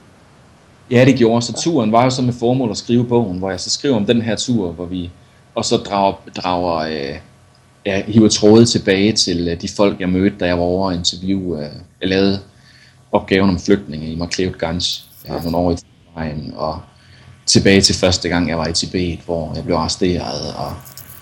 Ja, 0.92 1.06
det 1.06 1.16
gjorde. 1.16 1.42
Så 1.42 1.54
turen 1.54 1.92
var 1.92 2.04
jo 2.04 2.10
så 2.10 2.22
med 2.22 2.34
formål 2.34 2.72
at 2.72 2.78
skrive 2.78 3.06
bogen, 3.06 3.38
hvor 3.38 3.50
jeg 3.50 3.60
så 3.60 3.70
skriver 3.70 3.96
om 3.96 4.06
den 4.06 4.22
her 4.22 4.36
tur, 4.36 4.72
hvor 4.72 4.86
vi 4.86 5.12
og 5.56 5.66
så 5.66 5.78
drager, 5.78 6.14
drager 6.36 6.78
øh, 6.78 7.18
ja, 7.86 8.04
hiver 8.04 8.30
tråde 8.30 8.66
tilbage 8.66 9.14
til 9.14 9.48
øh, 9.48 9.62
de 9.62 9.68
folk, 9.78 10.00
jeg 10.00 10.10
mødte, 10.10 10.38
da 10.40 10.46
jeg 10.46 10.58
var 10.58 10.64
over 10.64 10.92
at 10.92 10.98
interview. 10.98 11.56
Øh, 11.58 11.70
jeg 12.02 12.10
lavede 12.10 12.40
opgaven 13.12 13.50
om 13.50 13.60
flygtninge 13.60 14.12
i 14.12 14.16
Marklevet 14.16 14.58
Gans 14.58 15.10
ja, 15.28 15.42
nogle 15.42 15.58
år 15.58 15.72
i 15.72 15.76
vejen, 16.16 16.54
og 16.56 16.82
tilbage 17.46 17.82
til 17.82 17.96
første 17.96 18.30
gang, 18.30 18.50
jeg 18.50 18.58
var 18.58 18.68
i 18.68 18.74
Tibet, 18.74 19.20
hvor 19.26 19.52
jeg 19.56 19.64
blev 19.64 19.76
arresteret, 19.76 20.56
og 20.58 20.74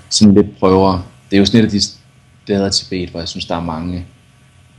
sådan 0.09 0.33
lidt 0.33 0.59
prøver. 0.59 1.07
Det 1.29 1.35
er 1.35 1.39
jo 1.39 1.45
sådan 1.45 1.59
et 1.59 1.65
af 1.65 1.71
de 1.71 1.81
steder 2.43 2.67
i 2.67 2.71
Tibet, 2.71 3.09
hvor 3.09 3.19
jeg 3.19 3.27
synes, 3.27 3.45
der 3.45 3.55
er 3.55 3.61
mange 3.61 4.05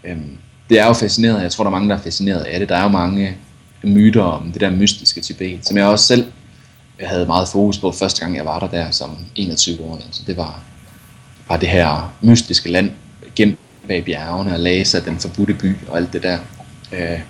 øhm, 0.04 0.38
det 0.70 0.78
er 0.78 0.86
jo 0.86 0.92
fascineret. 0.92 1.42
Jeg 1.42 1.52
tror, 1.52 1.64
der 1.64 1.70
er 1.70 1.72
mange, 1.72 1.88
der 1.88 1.96
er 1.96 2.00
fascineret 2.00 2.40
af 2.40 2.60
det. 2.60 2.68
Der 2.68 2.76
er 2.76 2.82
jo 2.82 2.88
mange 2.88 3.36
myter 3.82 4.22
om 4.22 4.52
det 4.52 4.60
der 4.60 4.70
mystiske 4.70 5.20
Tibet, 5.20 5.66
som 5.66 5.76
jeg 5.76 5.86
også 5.86 6.06
selv 6.06 6.24
jeg 7.00 7.08
havde 7.08 7.26
meget 7.26 7.48
fokus 7.48 7.78
på 7.78 7.92
første 7.92 8.20
gang, 8.20 8.36
jeg 8.36 8.44
var 8.44 8.58
der 8.58 8.68
der 8.68 8.90
som 8.90 9.18
21 9.36 9.80
år. 9.84 9.96
Altså, 10.06 10.22
det 10.26 10.36
var, 10.36 10.62
var 11.48 11.56
det 11.56 11.68
her 11.68 12.12
mystiske 12.20 12.70
land 12.70 12.90
gemt 13.36 13.58
bag 13.88 14.04
bjergene 14.04 14.52
og 14.52 14.60
Lhasa, 14.60 15.00
den 15.00 15.18
forbudte 15.18 15.54
by 15.54 15.76
og 15.88 15.96
alt 15.96 16.12
det 16.12 16.22
der. 16.22 16.38
Øh, 16.92 17.20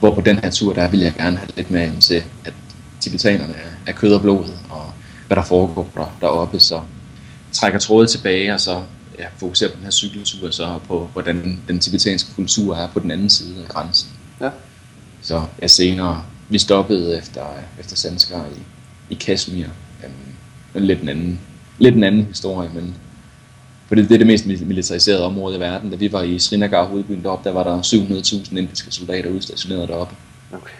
hvor 0.00 0.14
på 0.14 0.20
den 0.20 0.38
her 0.38 0.50
tur, 0.50 0.72
der 0.72 0.88
vil 0.88 1.00
jeg 1.00 1.14
gerne 1.14 1.36
have 1.36 1.48
lidt 1.56 1.70
mere 1.70 1.86
ind 1.86 2.00
til, 2.00 2.22
at 2.44 2.52
tibetanerne 3.00 3.54
er 3.86 3.92
kød 3.92 4.12
og 4.12 4.20
blod, 4.20 4.44
og 4.70 4.92
hvad 5.26 5.36
der 5.36 5.42
foregår 5.42 5.88
der, 5.94 6.16
deroppe, 6.20 6.60
så 6.60 6.80
trækker 7.52 7.78
trådet 7.78 8.10
tilbage, 8.10 8.54
og 8.54 8.60
så 8.60 8.82
ja, 9.20 9.26
fokuserer 9.36 9.70
på 9.70 9.76
den 9.76 9.84
her 9.84 9.90
cykeltur, 9.90 10.50
så 10.50 10.78
på, 10.88 11.10
hvordan 11.12 11.60
den 11.68 11.78
tibetanske 11.78 12.34
kultur 12.34 12.76
er 12.76 12.88
på 12.88 13.00
den 13.00 13.10
anden 13.10 13.30
side 13.30 13.62
af 13.62 13.68
grænsen. 13.68 14.10
Ja. 14.40 14.50
Så 15.22 15.44
ja, 15.62 15.66
senere, 15.66 16.24
vi 16.48 16.58
stoppede 16.58 17.18
efter, 17.18 17.46
efter 17.80 17.96
Sanskar 17.96 18.46
i, 18.46 18.62
i 19.12 19.14
Kashmir, 19.14 19.66
øhm, 20.04 20.84
lidt 20.86 21.00
en 21.00 21.08
anden, 21.08 21.40
lidt 21.78 21.94
en 21.94 22.04
anden 22.04 22.24
historie, 22.24 22.70
men 22.74 22.94
for 23.86 23.94
det, 23.94 24.08
det 24.08 24.14
er 24.14 24.18
det 24.18 24.26
mest 24.26 24.46
militariserede 24.46 25.24
område 25.24 25.56
i 25.56 25.60
verden. 25.60 25.90
Da 25.90 25.96
vi 25.96 26.12
var 26.12 26.22
i 26.22 26.38
Srinagar, 26.38 26.84
hovedbyen 26.84 27.22
deroppe, 27.22 27.48
der 27.48 27.54
var 27.54 27.64
der 27.64 27.82
700.000 27.82 28.58
indiske 28.58 28.90
soldater 28.90 29.30
udstationeret 29.30 29.88
deroppe. 29.88 30.14
Okay. 30.52 30.74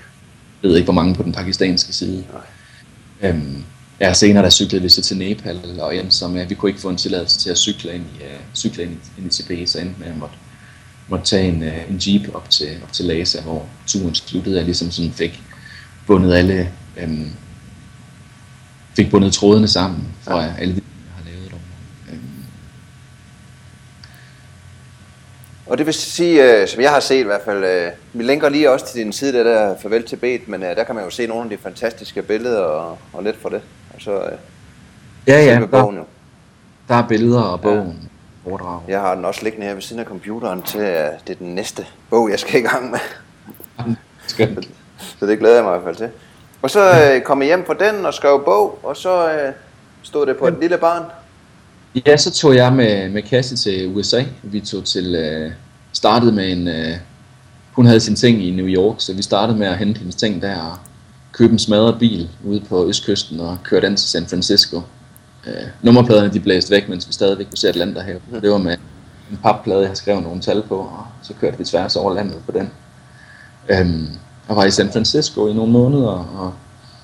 Jeg 0.62 0.70
ved 0.70 0.76
ikke, 0.76 0.84
hvor 0.84 0.92
mange 0.92 1.14
på 1.14 1.22
den 1.22 1.32
pakistanske 1.32 1.92
side. 1.92 2.24
Okay. 2.32 3.34
Øhm, 3.34 3.64
ja, 4.00 4.12
senere 4.12 4.44
der 4.44 4.50
cyklede 4.50 4.82
vi 4.82 4.88
så 4.88 5.02
til 5.02 5.16
Nepal, 5.16 5.80
og 5.80 5.96
endte 5.96 6.16
som, 6.16 6.36
ja, 6.36 6.44
vi 6.44 6.54
kunne 6.54 6.70
ikke 6.70 6.80
få 6.80 6.88
en 6.88 6.96
tilladelse 6.96 7.38
til 7.38 7.50
at 7.50 7.58
cykle 7.58 7.94
ind 7.94 8.04
i, 8.04 8.22
uh, 8.24 8.54
cykle 8.54 8.82
ind 8.82 8.92
i, 8.92 9.20
ind 9.20 9.26
i 9.26 9.30
Tibet, 9.30 9.70
så 9.70 9.80
endte 9.80 10.00
med 10.00 10.08
at 10.08 10.16
måtte, 10.18 10.34
måtte 11.08 11.24
tage 11.24 11.48
en, 11.48 11.62
uh, 11.62 11.90
en 11.90 12.00
jeep 12.06 12.34
op 12.34 12.50
til, 12.50 12.68
op 12.82 12.92
til 12.92 13.04
Lhasa, 13.04 13.40
hvor 13.40 13.66
turen 13.86 14.14
sluttede, 14.14 14.56
jeg 14.56 14.64
ligesom 14.64 14.90
sådan 14.90 15.12
fik 15.12 15.42
bundet 16.06 16.34
alle, 16.34 16.70
um, 17.04 17.32
fik 18.96 19.10
bundet 19.10 19.32
trådene 19.32 19.68
sammen 19.68 20.08
fra 20.22 20.44
ja. 20.44 20.54
alle 20.58 20.74
de 20.74 20.80
Og 25.70 25.78
det 25.78 25.86
vil 25.86 25.94
sige, 25.94 26.60
øh, 26.60 26.68
som 26.68 26.82
jeg 26.82 26.90
har 26.90 27.00
set 27.00 27.20
i 27.20 27.22
hvert 27.22 27.40
fald, 27.44 27.64
øh, 27.64 27.90
vi 28.12 28.22
linker 28.22 28.48
lige 28.48 28.70
også 28.70 28.86
til 28.86 29.04
din 29.04 29.12
side, 29.12 29.32
der, 29.32 29.42
der 29.42 29.76
Farvel 29.82 30.02
Tibet, 30.02 30.48
men 30.48 30.62
øh, 30.62 30.76
der 30.76 30.84
kan 30.84 30.94
man 30.94 31.04
jo 31.04 31.10
se 31.10 31.26
nogle 31.26 31.42
af 31.44 31.50
de 31.50 31.62
fantastiske 31.62 32.22
billeder 32.22 32.60
og, 32.60 32.98
og 33.12 33.24
lidt 33.24 33.36
for 33.36 33.48
det. 33.48 33.60
Altså, 34.00 34.22
øh, 34.24 34.38
ja, 35.26 35.44
ja, 35.44 35.66
bogen, 35.66 35.96
jo. 35.96 36.04
der 36.88 36.94
er 36.94 37.08
billeder 37.08 37.42
og 37.42 37.60
bogen. 37.60 37.98
Ja. 38.44 38.50
Overdrag. 38.50 38.80
Jeg 38.88 39.00
har 39.00 39.14
den 39.14 39.24
også 39.24 39.40
liggende 39.42 39.66
her 39.66 39.74
ved 39.74 39.82
siden 39.82 40.00
af 40.00 40.06
computeren 40.06 40.62
til, 40.62 40.78
at 40.78 41.12
det 41.26 41.32
er 41.32 41.38
den 41.38 41.54
næste 41.54 41.86
bog, 42.10 42.30
jeg 42.30 42.38
skal 42.38 42.60
i 42.60 42.62
gang 42.62 42.90
med. 42.90 42.98
Skønt. 44.26 44.68
så 45.18 45.26
det 45.26 45.38
glæder 45.38 45.54
jeg 45.54 45.64
mig 45.64 45.76
i 45.76 45.80
hvert 45.80 45.96
fald 45.96 46.08
til. 46.08 46.18
Og 46.62 46.70
så 46.70 46.80
øh, 46.80 47.22
kom 47.22 47.40
jeg 47.40 47.46
hjem 47.46 47.66
fra 47.66 47.74
den 47.74 48.06
og 48.06 48.14
skrev 48.14 48.42
bog, 48.44 48.78
og 48.82 48.96
så 48.96 49.32
øh, 49.32 49.52
stod 50.02 50.26
det 50.26 50.36
på 50.36 50.46
et 50.46 50.56
lille 50.60 50.78
barn. 50.78 51.04
Ja, 52.06 52.16
så 52.16 52.30
tog 52.30 52.54
jeg 52.54 52.72
med, 52.72 53.08
med 53.08 53.22
Cassie 53.22 53.56
til 53.56 53.96
USA. 53.96 54.22
Vi 54.42 54.60
tog 54.60 54.84
til, 54.84 55.14
øh, 55.14 55.52
startede 55.92 56.32
med 56.32 56.52
en, 56.52 56.68
øh, 56.68 56.96
hun 57.72 57.86
havde 57.86 58.00
sin 58.00 58.16
ting 58.16 58.44
i 58.44 58.50
New 58.50 58.66
York, 58.66 58.96
så 58.98 59.14
vi 59.14 59.22
startede 59.22 59.58
med 59.58 59.66
at 59.66 59.78
hente 59.78 59.98
hendes 59.98 60.14
ting 60.14 60.42
der 60.42 60.80
købe 61.40 61.52
en 61.52 61.58
smadret 61.58 61.98
bil 61.98 62.28
ude 62.44 62.60
på 62.60 62.88
østkysten 62.88 63.40
og 63.40 63.58
køre 63.62 63.80
den 63.80 63.96
til 63.96 64.08
San 64.08 64.26
Francisco. 64.26 64.82
Øh, 65.46 65.62
nummerpladerne 65.82 66.32
de 66.32 66.40
blæste 66.40 66.70
væk, 66.70 66.88
mens 66.88 67.08
vi 67.08 67.12
stadigvæk 67.12 67.46
kunne 67.46 67.58
se 67.58 67.68
Atlanterhavet. 67.68 68.22
Mm. 68.30 68.40
Det 68.40 68.50
var 68.50 68.58
med 68.58 68.76
en 69.30 69.38
papplade, 69.42 69.80
jeg 69.80 69.88
har 69.88 69.94
skrevet 69.94 70.22
nogle 70.22 70.40
tal 70.40 70.62
på, 70.62 70.76
og 70.76 71.06
så 71.22 71.34
kørte 71.40 71.58
vi 71.58 71.64
tværs 71.64 71.96
over 71.96 72.14
landet 72.14 72.36
på 72.46 72.52
den. 72.52 72.70
Øhm, 73.68 74.08
jeg 74.48 74.56
var 74.56 74.64
i 74.64 74.70
San 74.70 74.92
Francisco 74.92 75.48
i 75.48 75.52
nogle 75.52 75.72
måneder, 75.72 76.28
og 76.38 76.52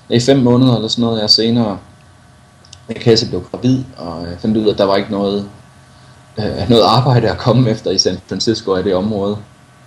i 0.09 0.19
fem 0.19 0.37
måneder 0.37 0.75
eller 0.75 0.87
sådan 0.87 1.01
noget, 1.01 1.21
jeg 1.21 1.29
senere 1.29 1.77
Kasse 2.95 3.29
blev 3.29 3.43
gravid, 3.51 3.83
og 3.97 4.27
jeg 4.27 4.37
fandt 4.39 4.57
ud 4.57 4.67
af, 4.67 4.71
at 4.71 4.77
der 4.77 4.83
var 4.83 4.95
ikke 4.95 5.11
noget, 5.11 5.49
øh, 6.39 6.69
noget 6.69 6.83
arbejde 6.83 7.31
at 7.31 7.37
komme 7.37 7.69
efter 7.69 7.91
i 7.91 7.97
San 7.97 8.17
Francisco 8.27 8.75
i 8.75 8.83
det 8.83 8.95
område. 8.95 9.37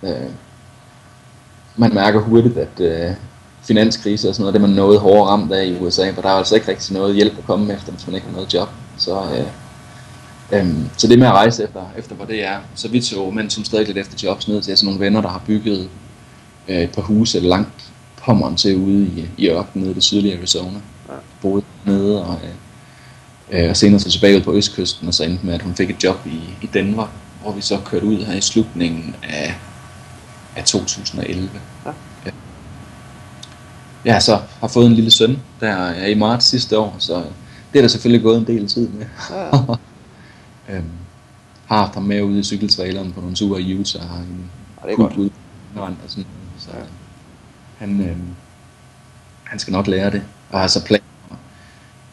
Øh, 0.03 0.29
man 1.75 1.93
mærker 1.93 2.19
hurtigt, 2.19 2.57
at 2.57 2.79
øh, 2.79 3.15
finanskrise 3.63 4.29
og 4.29 4.35
sådan 4.35 4.41
noget, 4.41 4.53
det 4.53 4.61
er 4.61 4.67
man 4.67 4.75
noget 4.75 4.99
hårdere 4.99 5.25
ramt 5.25 5.51
af 5.51 5.65
i 5.65 5.79
USA, 5.79 6.11
for 6.11 6.21
der 6.21 6.29
er 6.29 6.33
altså 6.33 6.55
ikke 6.55 6.67
rigtig 6.67 6.93
noget 6.93 7.15
hjælp 7.15 7.37
at 7.37 7.45
komme 7.45 7.73
efter, 7.73 7.91
hvis 7.91 8.07
man 8.07 8.15
ikke 8.15 8.27
har 8.27 8.33
noget 8.33 8.53
job. 8.53 8.69
Så, 8.97 9.21
øh, 9.21 10.59
øh, 10.59 10.75
så 10.97 11.07
det 11.07 11.19
med 11.19 11.27
at 11.27 11.33
rejse 11.33 11.63
efter, 11.63 11.81
efter 11.97 12.15
hvor 12.15 12.25
det 12.25 12.45
er. 12.45 12.57
Så 12.75 12.87
vi 12.87 13.01
tog, 13.01 13.33
mens 13.33 13.55
hun 13.55 13.65
stadig 13.65 13.87
lidt 13.87 13.97
efter 13.97 14.27
jobs, 14.27 14.47
ned 14.47 14.61
til 14.61 14.77
sådan 14.77 14.85
nogle 14.85 15.05
venner, 15.05 15.21
der 15.21 15.29
har 15.29 15.41
bygget 15.47 15.89
øh, 16.67 16.81
et 16.81 16.91
par 16.91 17.01
huse 17.01 17.39
langt 17.39 17.91
pommeren 18.17 18.55
til 18.55 18.77
ude 18.77 19.03
i, 19.03 19.25
i 19.37 19.49
ørkenen 19.49 19.83
nede 19.83 19.91
i 19.91 19.95
det 19.95 20.03
sydlige 20.03 20.37
Arizona. 20.37 20.79
Ja. 21.09 21.13
Boede 21.41 21.63
nede 21.85 22.25
og 22.25 22.39
øh, 22.43 22.49
Øh, 23.51 23.69
og 23.69 23.77
senere 23.77 23.99
så 23.99 24.11
tilbage 24.11 24.37
ud 24.37 24.41
på 24.41 24.53
østkysten, 24.53 25.07
og 25.07 25.13
så 25.13 25.23
endte 25.23 25.45
med, 25.45 25.53
at 25.53 25.61
hun 25.61 25.75
fik 25.75 25.89
et 25.89 26.03
job 26.03 26.25
i, 26.25 26.39
i 26.61 26.69
Denver, 26.73 27.07
hvor 27.41 27.51
vi 27.51 27.61
så 27.61 27.79
kørte 27.85 28.05
ud 28.05 28.23
her 28.23 28.33
i 28.33 28.41
slutningen 28.41 29.15
af, 29.23 29.55
af 30.55 30.63
2011. 30.63 31.49
Ja. 31.85 31.91
Jeg 34.05 34.13
har 34.13 34.19
så 34.19 34.39
har 34.59 34.67
fået 34.67 34.85
en 34.85 34.93
lille 34.93 35.11
søn, 35.11 35.39
der 35.59 35.69
er 35.69 36.07
i 36.07 36.13
marts 36.13 36.45
sidste 36.45 36.77
år, 36.79 36.95
så 36.99 37.23
det 37.73 37.79
er 37.79 37.81
der 37.81 37.87
selvfølgelig 37.87 38.23
gået 38.23 38.37
en 38.37 38.47
del 38.47 38.67
tid 38.67 38.87
med. 38.87 39.05
Ja. 39.29 39.45
øhm, 40.75 40.89
har 41.65 41.77
haft 41.77 41.93
ham 41.93 42.03
med 42.03 42.21
ude 42.21 42.39
i 42.39 42.43
cykeltraileren 42.43 43.11
på 43.11 43.21
nogle 43.21 43.35
ture 43.35 43.61
i 43.61 43.79
Utah, 43.79 44.11
og 44.11 44.17
en 44.17 44.51
ja, 44.83 44.87
det 44.87 44.93
er 44.93 44.97
godt. 44.97 45.17
Ud, 45.17 45.29
og 45.75 45.89
sådan, 46.07 46.25
så 46.59 46.69
han, 47.77 48.01
øhm, 48.01 48.35
han 49.43 49.59
skal 49.59 49.71
nok 49.71 49.87
lære 49.87 50.11
det, 50.11 50.21
og 50.49 50.59
har 50.59 50.67
så 50.67 50.85
plan 50.85 51.01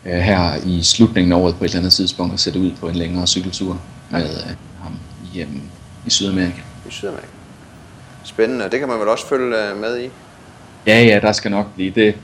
øh, 0.04 0.12
her 0.12 0.56
i 0.66 0.82
slutningen 0.82 1.32
af 1.32 1.36
året 1.36 1.56
på 1.56 1.64
et 1.64 1.68
eller 1.68 1.78
andet 1.78 1.92
tidspunkt 1.92 2.32
og 2.32 2.40
sætte 2.40 2.60
ud 2.60 2.70
på 2.80 2.88
en 2.88 2.96
længere 2.96 3.26
cykeltur 3.26 3.80
med 4.10 4.24
øh, 4.24 4.56
ham 4.82 4.98
i, 5.34 5.40
øh, 5.40 5.48
i 6.06 6.10
Sydamerika. 6.10 6.60
I 6.88 6.90
Sydamerika. 6.90 7.28
Spændende. 8.24 8.64
Det 8.70 8.78
kan 8.78 8.88
man 8.88 9.00
vel 9.00 9.08
også 9.08 9.26
følge 9.26 9.70
øh, 9.70 9.80
med 9.80 10.04
i? 10.04 10.10
Ja, 10.88 11.02
ja, 11.02 11.20
der 11.20 11.32
skal 11.32 11.50
nok 11.50 11.74
blive 11.74 11.90
det. 11.90 12.14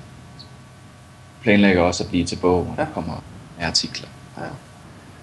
Planlægger 1.43 1.83
også 1.83 2.05
at 2.05 2.11
blive 2.11 2.25
til 2.25 2.37
bog, 2.37 2.61
og 2.61 2.75
ja. 2.79 2.83
der 2.83 2.89
kommer 2.95 3.25
artikler. 3.61 4.09
Ja. 4.39 4.43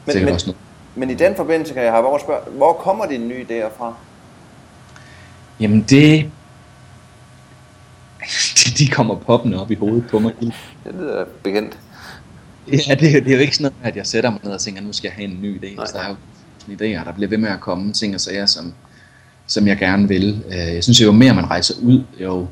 Men, 0.05 0.26
men, 0.26 0.34
også 0.34 0.47
noget. 0.47 0.59
men 0.95 1.09
i 1.09 1.13
den 1.13 1.35
forbindelse 1.35 1.73
kan 1.73 1.84
jeg 1.84 1.91
have 1.91 2.03
vores 2.03 2.22
spørg, 2.22 2.51
hvor 2.51 2.73
kommer 2.73 3.05
dine 3.05 3.27
nye 3.27 3.45
idéer 3.49 3.77
fra? 3.77 3.95
Jamen 5.59 5.81
det, 5.81 6.31
de 8.77 8.88
kommer 8.88 9.15
poppende 9.15 9.61
op 9.61 9.72
i 9.72 9.76
hovedet 9.76 10.07
på 10.09 10.19
mig. 10.19 10.34
Det 10.39 10.95
lyder 10.99 11.26
bekendt. 11.43 11.80
Ja, 12.68 12.95
det, 12.95 12.99
det 12.99 13.27
er 13.27 13.35
jo 13.35 13.41
ikke 13.41 13.55
sådan 13.55 13.72
noget, 13.81 13.91
at 13.91 13.95
jeg 13.95 14.07
sætter 14.07 14.30
mig 14.30 14.39
ned 14.43 14.51
og 14.51 14.61
tænker, 14.61 14.81
nu 14.81 14.93
skal 14.93 15.07
jeg 15.07 15.15
have 15.15 15.27
en 15.31 15.41
ny 15.41 15.61
idé. 15.63 15.76
Nej. 15.76 15.85
Så 15.85 15.93
der 15.93 15.99
er 15.99 16.09
jo 16.09 16.15
idéer, 16.73 17.05
der 17.05 17.11
bliver 17.11 17.30
ved 17.30 17.38
med 17.38 17.49
at 17.49 17.59
komme 17.59 17.93
ting 17.93 18.15
og 18.15 18.22
sager, 18.22 18.45
som, 18.45 18.73
som 19.47 19.68
jeg 19.68 19.77
gerne 19.77 20.07
vil. 20.07 20.43
Øh, 20.47 20.57
jeg 20.57 20.84
synes 20.84 21.01
jo 21.01 21.11
mere 21.11 21.34
man 21.34 21.49
rejser 21.49 21.73
ud, 21.81 22.03
jo 22.19 22.47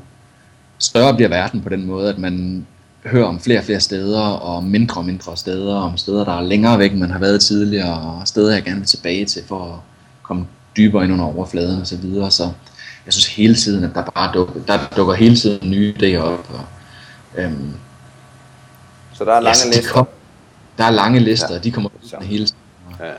større 0.80 1.14
bliver 1.14 1.28
verden 1.28 1.60
på 1.60 1.68
den 1.68 1.86
måde, 1.86 2.08
at 2.08 2.18
man 2.18 2.66
hører 3.06 3.26
om 3.26 3.40
flere 3.40 3.58
og 3.58 3.64
flere 3.64 3.80
steder, 3.80 4.22
og 4.22 4.64
mindre 4.64 5.00
og 5.00 5.04
mindre 5.04 5.36
steder, 5.36 5.76
om 5.76 5.96
steder, 5.96 6.24
der 6.24 6.32
er 6.32 6.42
længere 6.42 6.78
væk, 6.78 6.92
end 6.92 7.00
man 7.00 7.10
har 7.10 7.18
været 7.18 7.40
tidligere, 7.40 8.00
og 8.00 8.28
steder, 8.28 8.54
jeg 8.54 8.62
gerne 8.62 8.78
vil 8.78 8.86
tilbage 8.86 9.24
til, 9.24 9.42
for 9.48 9.64
at 9.64 9.78
komme 10.22 10.46
dybere 10.76 11.04
ind 11.04 11.12
under 11.12 11.24
overfladen 11.24 11.80
og 11.80 11.86
så 11.86 11.96
videre. 11.96 12.30
Så 12.30 12.42
jeg 13.06 13.12
synes 13.12 13.26
hele 13.26 13.54
tiden, 13.54 13.84
at 13.84 13.90
der 13.94 14.04
bare 14.14 14.32
dukker, 14.34 14.54
der 14.66 14.78
dukker 14.96 15.14
hele 15.14 15.36
tiden 15.36 15.70
nye 15.70 15.94
idéer 15.98 16.18
op. 16.18 16.50
Og, 16.54 16.64
øhm, 17.42 17.72
så 19.12 19.24
der 19.24 19.32
er 19.32 19.40
lange 19.40 19.58
ja, 19.64 19.76
lister? 19.76 19.92
Kom, 19.92 20.08
der 20.78 20.84
er 20.84 20.90
lange 20.90 21.20
lister, 21.20 21.54
ja. 21.54 21.58
de 21.58 21.70
kommer 21.70 21.90
ud 22.02 22.08
af 22.12 22.26
hele 22.26 22.46
tiden. 22.46 22.60
Ja. 23.00 23.04
Det 23.04 23.14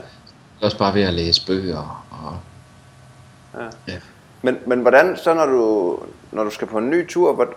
er 0.60 0.64
også 0.64 0.78
bare 0.78 0.94
ved 0.94 1.02
at 1.02 1.14
læse 1.14 1.46
bøger. 1.46 2.06
Og, 2.10 2.36
ja. 3.60 3.92
Ja. 3.92 3.98
Men, 4.42 4.56
men 4.66 4.80
hvordan, 4.80 5.16
så 5.24 5.34
når 5.34 5.46
du, 5.46 5.98
når 6.32 6.44
du 6.44 6.50
skal 6.50 6.68
på 6.68 6.78
en 6.78 6.90
ny 6.90 7.08
tur, 7.08 7.54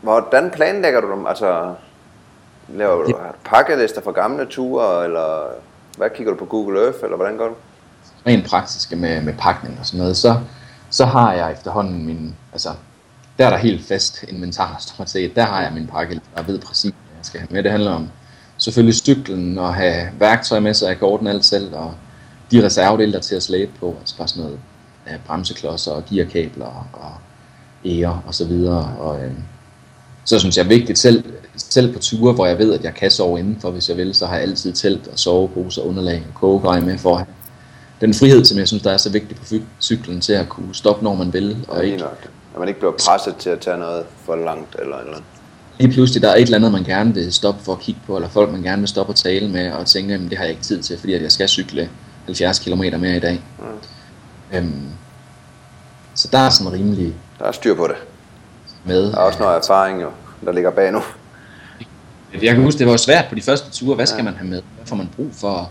hvordan 0.00 0.50
planlægger 0.50 1.00
du 1.00 1.10
dem? 1.10 1.26
Altså, 1.26 1.74
laver 2.68 3.04
du 3.04 3.14
pakkelister 3.44 4.02
for 4.02 4.12
gamle 4.12 4.46
ture, 4.46 5.04
eller 5.04 5.46
hvad 5.96 6.10
kigger 6.16 6.32
du 6.32 6.38
på 6.38 6.44
Google 6.44 6.80
Earth, 6.84 6.98
eller 7.02 7.16
hvordan 7.16 7.36
går 7.36 7.48
du? 7.48 7.54
Rent 8.26 8.46
praktiske 8.46 8.96
med, 8.96 9.22
med 9.22 9.34
pakning 9.38 9.76
og 9.80 9.86
sådan 9.86 10.00
noget, 10.00 10.16
så, 10.16 10.40
så 10.90 11.04
har 11.04 11.32
jeg 11.32 11.52
efterhånden 11.52 12.06
min, 12.06 12.34
altså, 12.52 12.68
der 13.38 13.46
er 13.46 13.50
der 13.50 13.56
helt 13.56 13.88
fast 13.88 14.22
inventar, 14.22 14.76
stort 14.88 15.10
set. 15.10 15.36
Der 15.36 15.44
har 15.44 15.62
jeg 15.62 15.72
min 15.72 15.86
pakke, 15.86 16.20
og 16.36 16.46
ved 16.46 16.58
præcis, 16.58 16.94
man 17.14 17.24
skal 17.24 17.40
have 17.40 17.48
med. 17.50 17.62
Det 17.62 17.70
handler 17.70 17.92
om 17.92 18.08
selvfølgelig 18.58 18.94
cyklen 18.94 19.58
og 19.58 19.74
have 19.74 20.08
værktøj 20.18 20.60
med, 20.60 20.74
så 20.74 20.86
jeg 20.86 20.98
kan 20.98 21.08
ordne 21.08 21.30
alt 21.30 21.44
selv, 21.44 21.74
og 21.74 21.94
de 22.50 22.64
reservedele, 22.64 23.12
der 23.12 23.20
til 23.20 23.34
at 23.34 23.42
slæbe 23.42 23.72
på, 23.80 23.96
altså 24.00 24.16
bare 24.16 24.28
sådan 24.28 24.42
noget 24.42 24.60
bremseklodser 25.26 25.92
og 25.92 26.04
gearkabler 26.04 26.86
og 26.92 27.12
ære 27.84 28.20
og 28.26 28.34
så 28.34 28.44
videre. 28.44 28.96
Og, 28.98 29.24
øh, 29.24 29.32
så 30.24 30.38
synes 30.38 30.56
jeg 30.56 30.64
er 30.64 30.68
vigtigt, 30.68 30.98
selv, 30.98 31.24
selv 31.56 31.92
på 31.92 31.98
ture, 31.98 32.32
hvor 32.32 32.46
jeg 32.46 32.58
ved, 32.58 32.74
at 32.74 32.84
jeg 32.84 32.94
kan 32.94 33.10
sove 33.10 33.38
indenfor, 33.38 33.70
hvis 33.70 33.88
jeg 33.88 33.96
vil, 33.96 34.14
så 34.14 34.26
har 34.26 34.34
jeg 34.34 34.42
altid 34.42 34.72
telt 34.72 35.08
og 35.08 35.18
sovepose 35.18 35.82
og 35.82 35.88
underlag 35.88 36.22
og 36.28 36.34
kogegrej 36.34 36.80
med 36.80 36.98
for 36.98 37.10
at 37.10 37.16
have 37.16 37.26
den 38.00 38.14
frihed, 38.14 38.44
som 38.44 38.58
jeg 38.58 38.68
synes, 38.68 38.82
der 38.82 38.90
er 38.90 38.96
så 38.96 39.10
vigtig 39.10 39.36
på 39.36 39.44
cyklen 39.80 40.20
til 40.20 40.32
at 40.32 40.48
kunne 40.48 40.74
stoppe, 40.74 41.04
når 41.04 41.14
man 41.14 41.32
vil. 41.32 41.64
Og 41.68 41.84
ikke, 41.84 42.04
at 42.54 42.58
man 42.58 42.68
ikke 42.68 42.80
bliver 42.80 42.92
presset 43.06 43.36
til 43.36 43.50
at 43.50 43.60
tage 43.60 43.78
noget 43.78 44.04
for 44.24 44.36
langt 44.36 44.76
eller 44.78 44.96
eller 44.96 45.12
andet 45.12 45.24
lige 45.82 45.92
pludselig 45.92 46.22
der 46.22 46.28
er 46.28 46.34
et 46.34 46.42
eller 46.42 46.56
andet, 46.56 46.72
man 46.72 46.84
gerne 46.84 47.14
vil 47.14 47.32
stoppe 47.32 47.64
for 47.64 47.72
at 47.72 47.80
kigge 47.80 48.00
på, 48.06 48.16
eller 48.16 48.28
folk, 48.28 48.52
man 48.52 48.62
gerne 48.62 48.82
vil 48.82 48.88
stoppe 48.88 49.12
og 49.12 49.16
tale 49.16 49.48
med, 49.48 49.72
og 49.72 49.86
tænke, 49.86 50.14
at 50.14 50.20
det 50.20 50.38
har 50.38 50.44
jeg 50.44 50.50
ikke 50.50 50.62
tid 50.62 50.82
til, 50.82 50.98
fordi 50.98 51.22
jeg 51.22 51.32
skal 51.32 51.48
cykle 51.48 51.90
70 52.24 52.58
km 52.58 52.82
mere 53.00 53.16
i 53.16 53.20
dag. 53.20 53.42
Mm. 53.58 54.56
Øhm, 54.56 54.82
så 56.14 56.28
der 56.32 56.38
er 56.38 56.50
sådan 56.50 56.72
rimelig... 56.72 57.14
Der 57.38 57.44
er 57.44 57.52
styr 57.52 57.74
på 57.74 57.86
det. 57.86 57.96
med. 58.84 59.02
Der 59.12 59.18
er 59.18 59.20
også 59.22 59.38
noget 59.38 59.56
erfaring, 59.56 60.02
jo, 60.02 60.10
der 60.44 60.52
ligger 60.52 60.70
bag 60.70 60.92
nu. 60.92 61.02
Jeg 62.42 62.54
kan 62.54 62.62
huske, 62.62 62.78
det 62.78 62.86
var 62.86 62.96
svært 62.96 63.24
på 63.28 63.34
de 63.34 63.42
første 63.42 63.70
ture. 63.70 63.94
Hvad 63.94 64.06
skal 64.06 64.18
ja. 64.18 64.24
man 64.24 64.34
have 64.34 64.48
med? 64.48 64.62
Hvad 64.76 64.86
får 64.86 64.96
man 64.96 65.08
brug 65.16 65.30
for? 65.32 65.70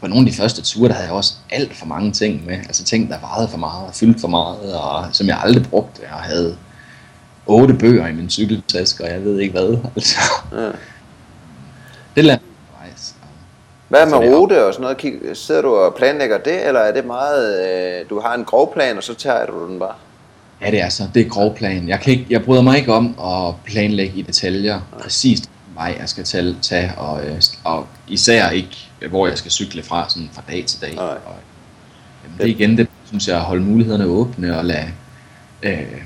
På 0.00 0.06
nogle 0.06 0.26
af 0.26 0.32
de 0.32 0.36
første 0.36 0.62
ture, 0.62 0.88
der 0.88 0.94
havde 0.94 1.06
jeg 1.06 1.14
også 1.14 1.34
alt 1.50 1.76
for 1.76 1.86
mange 1.86 2.12
ting 2.12 2.46
med. 2.46 2.56
Altså 2.56 2.84
ting, 2.84 3.10
der 3.10 3.18
vejede 3.20 3.48
for 3.48 3.58
meget 3.58 3.86
og 3.86 3.94
fyldte 3.94 4.20
for 4.20 4.28
meget, 4.28 4.74
og 4.74 5.06
som 5.12 5.26
jeg 5.26 5.40
aldrig 5.44 5.64
brugte. 5.70 6.02
Jeg 6.02 6.10
havde 6.10 6.56
otte 7.46 7.74
bøger 7.74 8.06
i 8.06 8.12
min 8.12 8.30
cykeltaske, 8.30 9.04
og 9.04 9.10
jeg 9.10 9.24
ved 9.24 9.38
ikke 9.38 9.52
hvad. 9.52 9.78
Altså. 9.96 10.18
Ja. 10.52 10.70
Det 12.16 12.24
lader 12.24 12.38
hvad 13.92 14.06
med 14.06 14.18
rute 14.18 14.64
og 14.64 14.74
sådan 14.74 14.96
noget? 15.02 15.36
Sidder 15.36 15.62
du 15.62 15.74
og 15.74 15.94
planlægger 15.94 16.38
det, 16.38 16.66
eller 16.66 16.80
er 16.80 16.92
det 16.92 17.04
meget, 17.04 17.68
øh, 17.68 18.10
du 18.10 18.20
har 18.20 18.34
en 18.34 18.44
grov 18.44 18.72
plan, 18.72 18.96
og 18.96 19.02
så 19.02 19.14
tager 19.14 19.46
du 19.46 19.68
den 19.68 19.78
bare? 19.78 19.94
Ja, 20.60 20.70
det 20.70 20.80
er 20.80 20.88
så. 20.88 21.02
Det 21.14 21.26
er 21.26 21.28
grov 21.28 21.56
plan. 21.56 21.88
Jeg, 21.88 22.00
kan 22.00 22.12
ikke, 22.12 22.26
jeg 22.30 22.44
bryder 22.44 22.62
mig 22.62 22.78
ikke 22.78 22.92
om 22.92 23.14
at 23.24 23.54
planlægge 23.64 24.18
i 24.18 24.22
detaljer 24.22 24.80
præcis 25.00 25.42
vej, 25.74 25.96
jeg 26.00 26.08
skal 26.08 26.24
tage, 26.24 26.56
tage 26.62 26.92
og, 26.96 27.24
øh, 27.24 27.42
og 27.64 27.86
især 28.08 28.50
ikke, 28.50 28.76
hvor 29.10 29.26
jeg 29.26 29.38
skal 29.38 29.50
cykle 29.50 29.82
fra, 29.82 30.08
sådan 30.08 30.30
fra 30.32 30.42
dag 30.48 30.64
til 30.66 30.80
dag. 30.80 30.98
Og, 30.98 31.16
jamen, 32.24 32.38
det 32.38 32.44
er 32.44 32.50
igen 32.50 32.78
det, 32.78 32.88
synes 33.06 33.28
jeg, 33.28 33.36
at 33.36 33.42
holde 33.42 33.62
mulighederne 33.62 34.04
åbne 34.04 34.58
og 34.58 34.64
lade, 34.64 34.88
øh, 35.62 36.02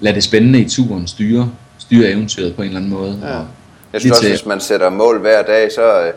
lade 0.00 0.14
det 0.14 0.24
spændende 0.24 0.60
i 0.60 0.68
turen 0.68 1.06
styre, 1.06 1.50
styre 1.78 2.10
eventyret 2.10 2.56
på 2.56 2.62
en 2.62 2.68
eller 2.68 2.80
anden 2.80 2.92
måde. 2.92 3.20
Ja. 3.22 3.38
Og 3.38 3.46
jeg 3.92 4.00
synes 4.00 4.12
også, 4.12 4.22
til, 4.22 4.30
hvis 4.30 4.46
man 4.46 4.60
sætter 4.60 4.90
mål 4.90 5.20
hver 5.20 5.42
dag, 5.42 5.72
så 5.72 6.02
øh, 6.06 6.12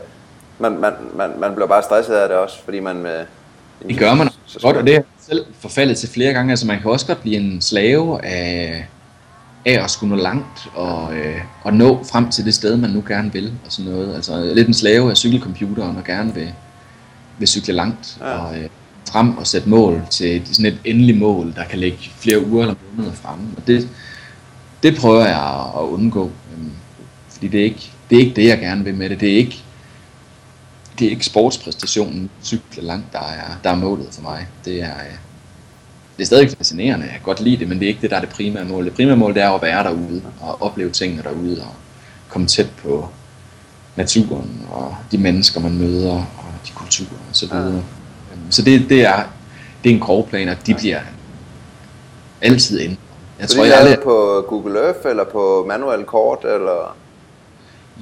man, 0.60 0.80
man, 0.80 0.94
man, 1.16 1.30
man 1.40 1.56
bliver 1.56 1.68
bare 1.68 1.84
stresset 1.84 2.14
af 2.14 2.30
det 2.30 2.38
også, 2.38 2.64
fordi 2.66 2.80
man... 2.80 3.06
Øh, 3.06 3.26
det 3.88 4.00
gør 4.00 4.14
man 4.14 4.30
godt, 4.62 4.78
og 4.78 4.84
det 4.84 4.96
er 4.96 5.02
selv 5.20 5.46
forfaldet 5.60 5.98
til 5.98 6.10
flere 6.10 6.34
gange. 6.34 6.52
Altså 6.52 6.68
man 6.68 6.82
kan 6.82 6.92
også 6.92 7.08
godt 7.08 7.22
blive 7.22 7.36
en 7.36 7.62
slave 7.62 8.26
af, 8.26 8.88
af 9.66 9.84
at 9.84 9.92
skulle 9.92 10.16
nå 10.16 10.22
langt 10.22 10.68
og, 10.76 11.16
øh, 11.16 11.42
og 11.64 11.74
nå 11.74 12.04
frem 12.04 12.30
til 12.30 12.46
det 12.46 12.54
sted, 12.54 12.78
man 12.78 12.90
nu 12.90 13.04
gerne 13.08 13.34
vil 13.34 13.54
og 13.66 13.72
sådan 13.72 13.92
noget. 13.92 14.16
Altså 14.16 14.54
lidt 14.54 14.68
en 14.68 14.74
slave 14.74 15.10
af 15.10 15.18
cykelcomputeren 15.18 15.98
og 15.98 16.04
gerne 16.04 16.34
vil, 16.34 16.54
vil 17.38 17.48
cykle 17.48 17.74
langt 17.74 18.18
ja. 18.22 18.26
og 18.26 18.58
øh, 18.58 18.70
frem 19.12 19.38
og 19.38 19.48
sætte 19.48 19.70
mål 19.70 20.02
til 20.10 20.42
sådan 20.46 20.66
et 20.66 20.80
endeligt 20.86 21.18
mål, 21.18 21.54
der 21.56 21.64
kan 21.64 21.80
ligge 21.80 21.98
flere 22.20 22.46
uger 22.46 22.62
eller 22.62 22.76
måneder 22.96 23.14
frem. 23.16 23.40
Og 23.58 23.68
det, 23.68 23.90
det 24.84 24.98
prøver 24.98 25.26
jeg 25.26 25.72
at 25.78 25.82
undgå, 25.82 26.26
øh, 26.26 26.66
fordi 27.30 27.48
det 27.48 27.60
er, 27.60 27.64
ikke, 27.64 27.92
det 28.10 28.16
er 28.16 28.20
ikke 28.20 28.36
det, 28.36 28.48
jeg 28.48 28.60
gerne 28.60 28.84
vil 28.84 28.96
med 28.96 29.10
det. 29.10 29.20
Det 29.20 29.34
er 29.34 29.38
ikke, 29.38 29.64
det 31.00 31.08
er 31.08 31.12
ikke 31.12 31.26
sportspræstationen, 31.26 32.30
cykle 32.44 32.84
langt, 32.84 33.14
der 33.14 33.20
er, 33.20 33.58
der 33.64 33.70
er 33.70 33.76
målet 33.76 34.08
for 34.12 34.22
mig. 34.22 34.48
Det 34.66 34.82
er, 34.82 34.96
øh, 34.98 35.16
det 36.18 36.24
er 36.24 36.26
stadig 36.26 36.52
fascinerende, 36.58 37.06
jeg 37.06 37.14
kan 37.14 37.22
godt 37.24 37.40
lide 37.40 37.58
det, 37.58 37.68
men 37.68 37.80
det 37.80 37.86
er 37.86 37.90
ikke 37.90 38.02
det, 38.02 38.10
der 38.10 38.16
er 38.16 38.22
det 38.22 38.30
primære 38.30 38.66
mål. 38.66 38.86
Det 38.86 38.94
primære 38.94 39.18
mål 39.18 39.34
det 39.34 39.44
er 39.44 39.50
at 39.50 39.62
være 39.62 39.84
derude 39.84 40.22
og 40.42 40.62
opleve 40.62 40.90
tingene 40.90 41.24
derude 41.24 41.62
og 41.62 41.74
komme 42.30 42.48
tæt 42.48 42.70
på 42.84 43.10
naturen 43.96 44.68
og 44.72 44.96
de 45.12 45.18
mennesker, 45.18 45.60
man 45.60 45.78
møder 45.78 46.14
og 46.14 46.54
de 46.68 46.72
kulturer 46.76 47.20
og 47.30 47.36
så 47.36 47.48
videre. 47.48 47.72
Ja. 47.72 47.78
Øhm, 48.34 48.52
så 48.52 48.62
det, 48.62 48.90
det, 48.90 49.06
er, 49.06 49.24
det 49.84 49.90
er 49.90 49.94
en 49.94 50.02
grov 50.02 50.30
plan, 50.30 50.50
og 50.50 50.68
de 50.68 50.74
bliver 50.74 51.00
altid 52.42 52.80
ind. 52.80 52.98
Jeg 53.40 53.50
tror, 53.50 53.66
jeg 53.66 53.92
er 53.92 54.02
på 54.04 54.46
Google 54.50 54.80
Earth 54.80 55.00
eller 55.10 55.24
på 55.24 55.66
manuel 55.68 56.04
kort 56.06 56.46
eller 56.46 56.96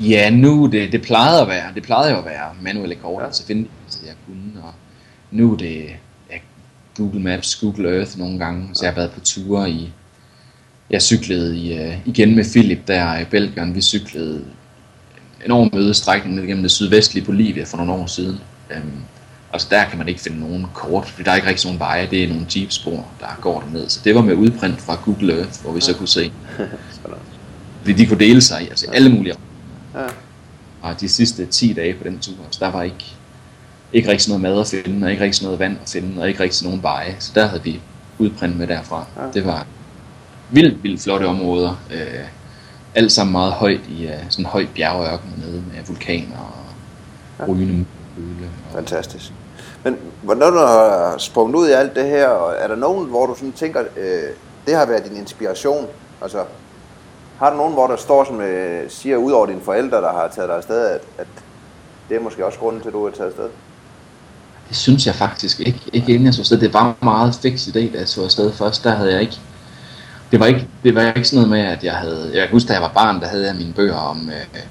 Ja, 0.02 0.30
nu 0.30 0.70
det, 0.72 0.92
det 0.92 1.02
plejede 1.02 1.42
at 1.42 1.48
være, 1.48 1.74
det 1.76 1.84
plejede 1.84 2.12
jo 2.12 2.18
at 2.18 2.26
være 2.26 2.50
manuelle 2.62 2.96
kort, 2.96 3.22
ja. 3.22 3.26
altså 3.26 3.46
finde 3.46 3.62
det, 3.62 4.02
jeg 4.06 4.14
kunne, 4.26 4.64
og 4.64 4.74
nu 5.32 5.54
er 5.54 5.58
det 5.58 5.86
ja, 6.32 6.36
Google 6.98 7.20
Maps, 7.20 7.56
Google 7.56 7.98
Earth 7.98 8.20
nogle 8.20 8.40
gange, 8.40 8.70
så 8.74 8.86
jeg 8.86 8.92
har 8.92 8.96
været 8.96 9.12
på 9.12 9.20
ture 9.20 9.70
i, 9.70 9.92
jeg 10.90 11.02
cyklede 11.02 11.58
i, 11.58 11.80
uh, 11.80 11.94
igen 12.06 12.36
med 12.36 12.46
Philip 12.52 12.88
der 12.88 13.20
i 13.20 13.26
Belgien, 13.26 13.76
vi 13.76 13.82
cyklede 13.82 14.36
en 14.36 15.46
enorm 15.46 15.70
mødestrækning 15.74 16.36
ned 16.36 16.48
gennem 16.48 16.64
det 16.64 16.72
sydvestlige 16.72 17.26
Bolivia 17.26 17.64
for 17.64 17.78
nogle 17.78 17.94
år 17.94 18.06
siden. 18.06 18.40
Um, 18.76 19.04
altså 19.54 19.68
der 19.72 19.86
kan 19.86 19.98
man 19.98 20.08
ikke 20.08 20.22
finde 20.22 20.40
nogen 20.40 20.66
kort, 20.74 21.06
for 21.06 21.24
der 21.24 21.32
er 21.32 21.36
ikke 21.36 21.48
rigtig 21.48 21.66
nogen 21.66 21.80
veje, 21.80 22.08
det 22.12 22.24
er 22.24 22.28
nogle 22.28 22.46
jeepspor, 22.56 23.08
der 23.20 23.38
går 23.42 23.62
derned. 23.62 23.90
Så 23.90 24.00
det 24.04 24.16
var 24.16 24.22
med 24.22 24.34
udprint 24.34 24.82
fra 24.82 24.96
Google 25.06 25.34
Earth, 25.34 25.62
hvor 25.64 25.72
vi 25.72 25.82
så 25.82 25.94
kunne 25.96 26.08
se. 26.08 26.32
Fordi 27.82 27.94
de 27.94 28.06
kunne 28.06 28.20
dele 28.20 28.42
sig 28.42 28.64
i 28.64 28.68
altså 28.68 28.86
alle 28.94 29.10
mulige 29.10 29.36
Ja. 29.96 30.08
Og 30.82 31.02
de 31.02 31.10
sidste 31.10 31.46
10 31.46 31.74
dage 31.74 31.94
på 31.94 32.04
den 32.04 32.20
tur, 32.20 32.34
så 32.52 32.66
der 32.66 32.72
var 32.72 32.84
ikke, 32.84 33.16
ikke 33.94 34.12
rigtig 34.12 34.30
noget 34.30 34.42
mad 34.42 34.60
at 34.60 34.68
finde, 34.68 35.06
og 35.06 35.12
ikke 35.12 35.24
rigtig 35.24 35.44
noget 35.44 35.60
vand 35.60 35.78
at 35.84 35.90
finde, 35.90 36.22
og 36.22 36.28
ikke 36.28 36.44
rigtig 36.44 36.68
nogen 36.68 36.84
veje. 36.84 37.16
Så 37.20 37.32
der 37.36 37.46
havde 37.46 37.64
vi 37.64 37.82
udprint 38.20 38.58
med 38.58 38.68
derfra. 38.68 39.06
Ja. 39.18 39.32
Det 39.34 39.46
var 39.46 39.66
vildt, 40.50 40.84
vildt 40.84 41.02
flotte 41.02 41.26
områder. 41.26 41.82
Øh, 41.94 42.26
alt 42.96 43.12
sammen 43.12 43.32
meget 43.32 43.54
højt 43.54 43.82
i 43.90 44.06
uh, 44.06 44.12
sådan 44.30 44.46
høj 44.46 44.66
bjergørken 44.76 45.34
nede 45.38 45.64
med 45.74 45.84
vulkaner 45.88 46.38
og 46.38 46.66
ja. 47.40 47.54
rygende. 47.54 47.86
Og... 48.18 48.74
Fantastisk. 48.74 49.32
Men 49.84 49.98
når 50.24 50.50
du 50.50 50.58
har 50.58 51.16
sprunget 51.18 51.56
ud 51.56 51.70
i 51.70 51.72
alt 51.72 51.96
det 51.96 52.06
her, 52.06 52.30
er 52.52 52.68
der 52.68 52.76
nogen, 52.76 53.10
hvor 53.10 53.26
du 53.26 53.36
sådan 53.36 53.52
tænker, 53.52 53.84
øh, 53.98 54.24
det 54.66 54.76
har 54.76 54.86
været 54.86 55.06
din 55.10 55.18
inspiration? 55.18 55.88
Altså, 56.22 56.44
har 57.40 57.50
du 57.50 57.58
nogen, 57.58 57.74
hvor 57.74 57.88
der 57.88 57.96
står, 57.96 58.24
som 58.24 58.42
øh, 58.42 58.90
siger 58.90 59.18
ud 59.18 59.32
over 59.32 59.46
dine 59.46 59.62
forældre, 59.62 59.98
der 59.98 60.12
har 60.12 60.32
taget 60.36 60.50
dig 60.50 60.58
afsted, 60.58 60.88
at, 60.88 61.02
at 61.18 61.28
det 62.10 62.18
er 62.18 62.22
måske 62.22 62.46
også 62.46 62.60
grunden 62.60 62.82
til, 62.82 62.90
at 62.90 62.94
du 62.94 63.06
er 63.06 63.12
taget 63.12 63.30
afsted? 63.30 63.50
Det 64.70 64.78
synes 64.78 65.08
jeg 65.08 65.16
faktisk 65.16 65.60
ikke. 65.60 65.82
Ikke 65.94 66.14
inden 66.14 66.26
jeg 66.26 66.34
så 66.34 66.42
afsted. 66.42 66.58
Det 66.60 66.74
var 66.74 66.96
meget 67.02 67.36
fix 67.36 67.68
idé, 67.68 67.94
da 67.94 67.98
jeg 68.00 68.08
så 68.08 68.24
afsted 68.24 68.54
først. 68.54 68.84
Der 68.84 68.92
havde 68.92 69.12
jeg 69.12 69.22
ikke... 69.22 69.40
Det 70.32 70.40
var 70.40 70.46
ikke, 70.46 70.68
det 70.84 70.96
var 70.96 71.02
ikke 71.02 71.24
sådan 71.24 71.48
noget 71.48 71.50
med, 71.50 71.72
at 71.72 71.84
jeg 71.84 71.94
havde... 71.94 72.32
Jeg 72.34 72.42
kan 72.42 72.52
huske, 72.52 72.68
da 72.68 72.74
jeg 72.74 72.82
var 72.82 72.92
barn, 72.94 73.22
der 73.22 73.28
havde 73.28 73.48
jeg 73.48 73.56
mine 73.56 73.74
bøger 73.74 73.96
om... 73.96 74.30
Øh, 74.30 74.62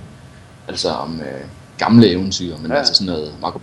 altså 0.69 0.91
om 0.91 1.21
øh, 1.21 1.45
gamle 1.79 2.11
eventyr, 2.11 2.57
men 2.63 2.71
ja. 2.71 2.77
altså 2.77 2.95
sådan 2.95 3.07
noget 3.07 3.33
Marco 3.41 3.61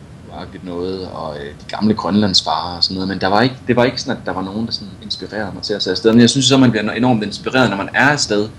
noget, 0.63 1.07
og 1.13 1.37
øh, 1.37 1.45
de 1.45 1.65
gamle 1.67 1.93
grønlandsfarer 1.93 2.77
og 2.77 2.83
sådan 2.83 2.95
noget, 2.95 3.07
men 3.07 3.21
der 3.21 3.27
var 3.27 3.41
ikke, 3.41 3.55
det 3.67 3.75
var 3.75 3.83
ikke 3.83 4.01
sådan, 4.01 4.17
at 4.17 4.25
der 4.25 4.31
var 4.31 4.41
nogen, 4.41 4.65
der 4.65 4.71
sådan 4.71 4.87
inspirerede 5.03 5.51
mig 5.53 5.63
til 5.63 5.73
at 5.73 5.81
tage 5.81 5.91
afsted. 5.91 6.11
Men 6.11 6.21
jeg 6.21 6.29
synes 6.29 6.45
så, 6.45 6.57
man 6.57 6.71
bliver 6.71 6.91
enormt 6.91 7.23
inspireret, 7.23 7.69
når 7.69 7.77
man 7.77 7.89
er 7.93 8.09
afsted, 8.09 8.49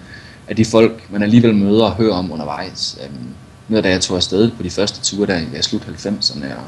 af 0.49 0.57
de 0.57 0.65
folk, 0.65 1.11
man 1.11 1.23
alligevel 1.23 1.55
møder 1.55 1.85
og 1.85 1.93
hører 1.93 2.15
om 2.15 2.33
undervejs. 2.33 2.99
Øhm, 3.05 3.27
noget 3.69 3.85
da 3.85 3.91
jeg 3.91 4.01
tog 4.01 4.17
afsted 4.17 4.51
på 4.51 4.63
de 4.63 4.71
første 4.71 5.01
ture 5.01 5.27
der 5.27 5.39
i 5.59 5.63
slut 5.63 5.83
90'erne 5.83 6.45
og 6.45 6.63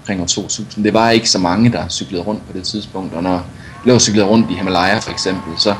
omkring 0.00 0.20
år 0.20 0.26
2000, 0.26 0.84
det 0.84 0.94
var 0.94 1.10
ikke 1.10 1.30
så 1.30 1.38
mange, 1.38 1.72
der 1.72 1.88
cyklede 1.88 2.22
rundt 2.22 2.46
på 2.46 2.52
det 2.58 2.64
tidspunkt, 2.64 3.14
og 3.14 3.22
når 3.22 3.32
jeg 3.32 3.42
lå 3.84 3.98
cyklede 3.98 4.26
rundt 4.26 4.50
i 4.50 4.54
Himalaya 4.54 4.98
for 4.98 5.10
eksempel, 5.10 5.52
så 5.58 5.74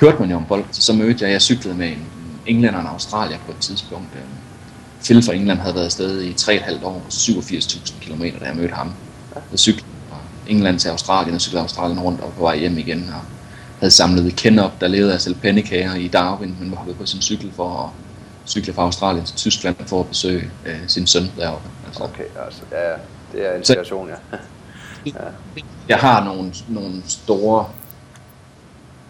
hørte 0.00 0.20
man 0.20 0.30
jo 0.30 0.36
om 0.36 0.46
folk, 0.48 0.66
så 0.70 0.92
mødte 0.92 1.24
jeg, 1.24 1.32
jeg 1.32 1.42
cyklede 1.42 1.74
med 1.74 1.88
en 1.88 2.06
englænder 2.46 2.78
og 2.78 2.80
en 2.80 2.90
australier 2.90 3.38
på 3.46 3.52
et 3.52 3.58
tidspunkt. 3.58 4.08
Øhm, 4.14 4.24
Phil 5.04 5.22
fra 5.22 5.32
England 5.32 5.58
havde 5.58 5.74
været 5.74 5.84
afsted 5.84 6.22
i 6.22 6.32
3,5 6.32 6.84
år, 6.86 7.02
87.000 7.10 7.92
km, 8.00 8.22
da 8.22 8.44
jeg 8.44 8.56
mødte 8.56 8.74
ham. 8.74 8.92
Jeg 9.50 9.58
cyklede 9.58 9.86
fra 10.10 10.16
England 10.46 10.78
til 10.78 10.88
Australien 10.88 11.34
og 11.34 11.40
cyklede 11.40 11.62
Australien 11.62 12.00
rundt 12.00 12.20
og 12.20 12.32
på 12.32 12.40
vej 12.40 12.58
hjem 12.58 12.78
igen. 12.78 13.10
Og 13.14 13.33
havde 13.78 13.90
samlet 13.90 14.36
Ken 14.36 14.58
op, 14.58 14.80
der 14.80 14.88
levede 14.88 15.14
af 15.14 15.20
selv 15.20 15.34
pennekager 15.34 15.94
i 15.94 16.08
Darwin, 16.08 16.56
men 16.60 16.70
var 16.70 16.76
hoppet 16.76 16.96
på 16.96 17.06
sin 17.06 17.22
cykel 17.22 17.52
for 17.52 17.84
at 17.84 17.90
cykle 18.48 18.72
fra 18.72 18.82
Australien 18.82 19.24
til 19.24 19.36
Tyskland 19.36 19.76
for 19.86 20.00
at 20.00 20.08
besøge 20.08 20.50
øh, 20.66 20.80
sin 20.86 21.06
søn 21.06 21.32
deroppe. 21.36 21.68
Altså. 21.86 22.02
Okay, 22.02 22.24
altså, 22.46 22.62
ja, 22.72 22.92
det 23.32 23.46
er 23.46 23.54
inspiration, 23.54 24.08
ja. 24.08 24.14
ja. 25.06 25.12
Jeg 25.88 25.98
har 25.98 26.24
nogle, 26.24 26.52
nogle 26.68 27.02
store, 27.06 27.68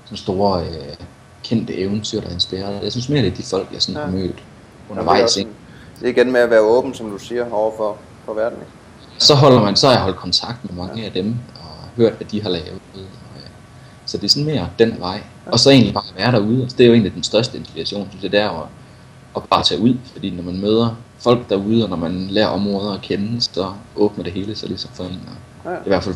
sådan 0.04 0.18
store 0.18 0.66
øh, 0.66 0.96
kendte 1.42 1.78
eventyr, 1.78 2.20
der 2.20 2.30
inspirerer. 2.30 2.82
Jeg 2.82 2.92
synes 2.92 3.08
mere, 3.08 3.22
det 3.22 3.32
er 3.32 3.36
de 3.36 3.42
folk, 3.42 3.68
jeg 3.72 3.82
sådan 3.82 4.00
ja. 4.00 4.04
har 4.06 4.12
mødt 4.12 4.42
undervejs. 4.90 5.34
Det 5.34 5.46
er 6.02 6.08
igen 6.08 6.32
med 6.32 6.40
at 6.40 6.50
være 6.50 6.60
åben, 6.60 6.94
som 6.94 7.10
du 7.10 7.18
siger, 7.18 7.50
over 7.50 7.76
for, 7.76 7.96
for 8.24 8.34
verden. 8.34 8.58
Ikke? 8.58 8.72
Så 9.18 9.34
holder 9.34 9.62
man, 9.62 9.76
så 9.76 9.86
har 9.86 9.94
jeg 9.94 10.02
holdt 10.02 10.16
kontakt 10.16 10.64
med 10.64 10.84
mange 10.84 11.00
ja. 11.00 11.06
af 11.06 11.12
dem, 11.12 11.34
og 11.54 11.88
hørt, 11.96 12.12
hvad 12.12 12.26
de 12.26 12.42
har 12.42 12.48
lavet. 12.50 12.80
Så 14.14 14.18
det 14.18 14.24
er 14.24 14.28
sådan 14.28 14.46
mere 14.46 14.68
den 14.78 14.96
vej. 14.98 15.20
Og 15.46 15.58
så 15.58 15.70
egentlig 15.70 15.94
bare 15.94 16.04
være 16.16 16.32
derude. 16.32 16.62
Altså, 16.62 16.76
det 16.76 16.84
er 16.84 16.88
jo 16.88 16.92
egentlig 16.92 17.14
den 17.14 17.22
største 17.22 17.58
inspiration, 17.58 18.06
synes 18.10 18.22
jeg, 18.22 18.32
det 18.32 18.40
er 18.40 18.50
at, 18.50 18.66
at 19.36 19.42
bare 19.50 19.62
tage 19.62 19.80
ud. 19.80 19.96
Fordi 20.12 20.30
når 20.30 20.42
man 20.42 20.60
møder 20.60 20.96
folk 21.18 21.50
derude, 21.50 21.84
og 21.84 21.90
når 21.90 21.96
man 21.96 22.26
lærer 22.30 22.46
områder 22.46 22.94
at 22.94 23.02
kende, 23.02 23.40
så 23.40 23.72
åbner 23.96 24.24
det 24.24 24.32
hele 24.32 24.56
sig 24.56 24.68
ligesom 24.68 24.90
for 24.94 25.04
en. 25.04 25.20
Og 25.64 25.72
ja. 25.72 25.76
I 25.76 25.88
hvert 25.88 26.02
fald 26.02 26.14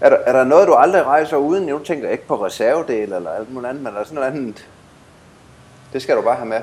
er 0.00 0.08
der, 0.08 0.16
er 0.16 0.32
der 0.32 0.44
noget, 0.44 0.68
du 0.68 0.74
aldrig 0.74 1.04
rejser 1.04 1.36
uden? 1.36 1.66
Nu 1.66 1.78
tænker 1.78 2.04
jeg 2.04 2.12
ikke 2.12 2.26
på 2.26 2.44
reservedel 2.46 3.12
eller 3.12 3.30
alt 3.30 3.54
muligt 3.54 3.68
andet, 3.68 3.84
men 3.84 3.92
er 3.92 3.98
der 3.98 4.04
sådan 4.04 4.14
noget 4.14 4.30
andet? 4.30 4.66
Det 5.92 6.02
skal 6.02 6.16
du 6.16 6.22
bare 6.22 6.36
have 6.36 6.48
med. 6.48 6.60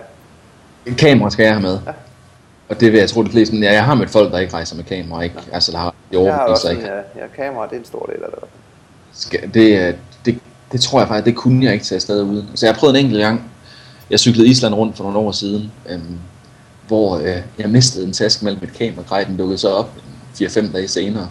En 0.86 0.96
kamera 0.96 1.30
skal 1.30 1.44
jeg 1.44 1.54
have 1.54 1.62
med. 1.62 1.80
Ja. 1.86 1.92
Og 2.70 2.80
det 2.80 2.92
vil 2.92 3.00
jeg 3.00 3.10
tro, 3.10 3.24
det 3.24 3.32
fleste... 3.32 3.58
Ja, 3.58 3.74
jeg 3.74 3.86
har 3.86 3.96
mødt 3.96 4.10
folk, 4.10 4.32
der 4.32 4.40
ikke 4.40 4.54
rejser 4.54 4.76
med 4.76 4.84
kamera, 4.84 5.22
ikke? 5.22 5.36
Ja. 5.48 5.54
Altså, 5.54 5.72
der 5.72 5.78
har 5.78 5.96
i 6.12 6.18
jeg 6.18 6.34
har 6.34 6.42
også 6.42 6.70
en, 6.70 6.78
ja, 6.78 6.96
ja, 6.96 7.28
kamera, 7.36 7.66
det 7.66 7.74
er 7.74 7.80
en 7.80 7.86
stor 7.86 8.06
del 8.06 8.24
af 8.24 8.30
det 8.32 8.50
skal, 9.16 9.40
det, 9.54 9.96
det, 10.26 10.40
det 10.72 10.82
tror 10.82 11.00
jeg 11.00 11.08
faktisk, 11.08 11.26
det 11.26 11.36
kunne 11.36 11.66
jeg 11.66 11.74
ikke 11.74 11.86
tage 11.86 11.96
afsted 11.96 12.24
uden. 12.24 12.48
Altså 12.50 12.66
jeg 12.66 12.74
har 12.74 12.80
prøvet 12.80 13.00
en 13.00 13.06
enkelt 13.06 13.22
gang. 13.22 13.52
Jeg 14.10 14.20
cyklede 14.20 14.48
Island 14.48 14.76
rundt 14.76 14.98
for 14.98 15.04
nogle 15.04 15.20
år 15.20 15.32
siden, 15.32 15.72
øhm, 15.90 16.18
hvor 16.88 17.18
øh, 17.18 17.42
jeg 17.60 17.70
mistede 17.70 18.06
en 18.06 18.14
taske 18.14 18.46
mellem 18.46 18.62
mit 18.62 18.74
kamera, 18.74 19.20
og 19.20 19.28
den 19.28 19.38
dukkede 19.38 19.58
så 19.58 19.70
op 19.70 19.92
4-5 20.42 20.72
dage 20.74 20.88
senere. 20.88 21.28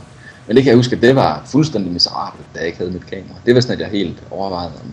Men 0.46 0.56
det 0.56 0.64
kan 0.64 0.70
jeg 0.70 0.76
huske, 0.76 0.96
at 0.96 1.02
det 1.02 1.16
var 1.16 1.42
fuldstændig 1.46 1.92
miserabelt, 1.92 2.46
da 2.54 2.58
jeg 2.58 2.66
ikke 2.66 2.78
havde 2.78 2.90
mit 2.90 3.06
kamera. 3.06 3.38
Det 3.46 3.54
var 3.54 3.60
sådan, 3.60 3.74
at 3.74 3.80
jeg 3.80 3.88
helt 3.88 4.22
overvejede, 4.30 4.72
om 4.82 4.92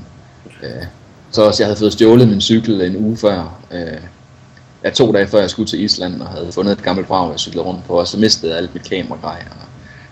Øh, 0.64 0.84
så 1.32 1.42
også, 1.42 1.64
jeg 1.64 1.68
havde 1.68 1.80
fået 1.80 1.94
stjålet 1.94 2.28
min 2.28 2.42
cykel 2.42 2.82
en 2.82 2.96
uge 2.98 3.18
før. 3.18 3.60
Øh, 3.72 4.00
ja, 4.84 4.90
to 4.90 5.12
dage 5.12 5.28
før 5.28 5.40
jeg 5.40 5.50
skulle 5.50 5.70
til 5.70 5.84
Island 5.84 6.22
og 6.22 6.28
havde 6.28 6.52
fundet 6.52 6.72
et 6.72 6.84
gammelt 6.84 7.08
brag, 7.08 7.32
jeg 7.32 7.40
cyklede 7.40 7.66
rundt 7.66 7.86
på, 7.86 7.94
og 7.94 8.08
så 8.08 8.20
mistede 8.20 8.52
jeg 8.52 8.58
alt 8.58 8.74
mit 8.74 8.90
kameragrej. 8.90 9.44
Og 9.52 9.68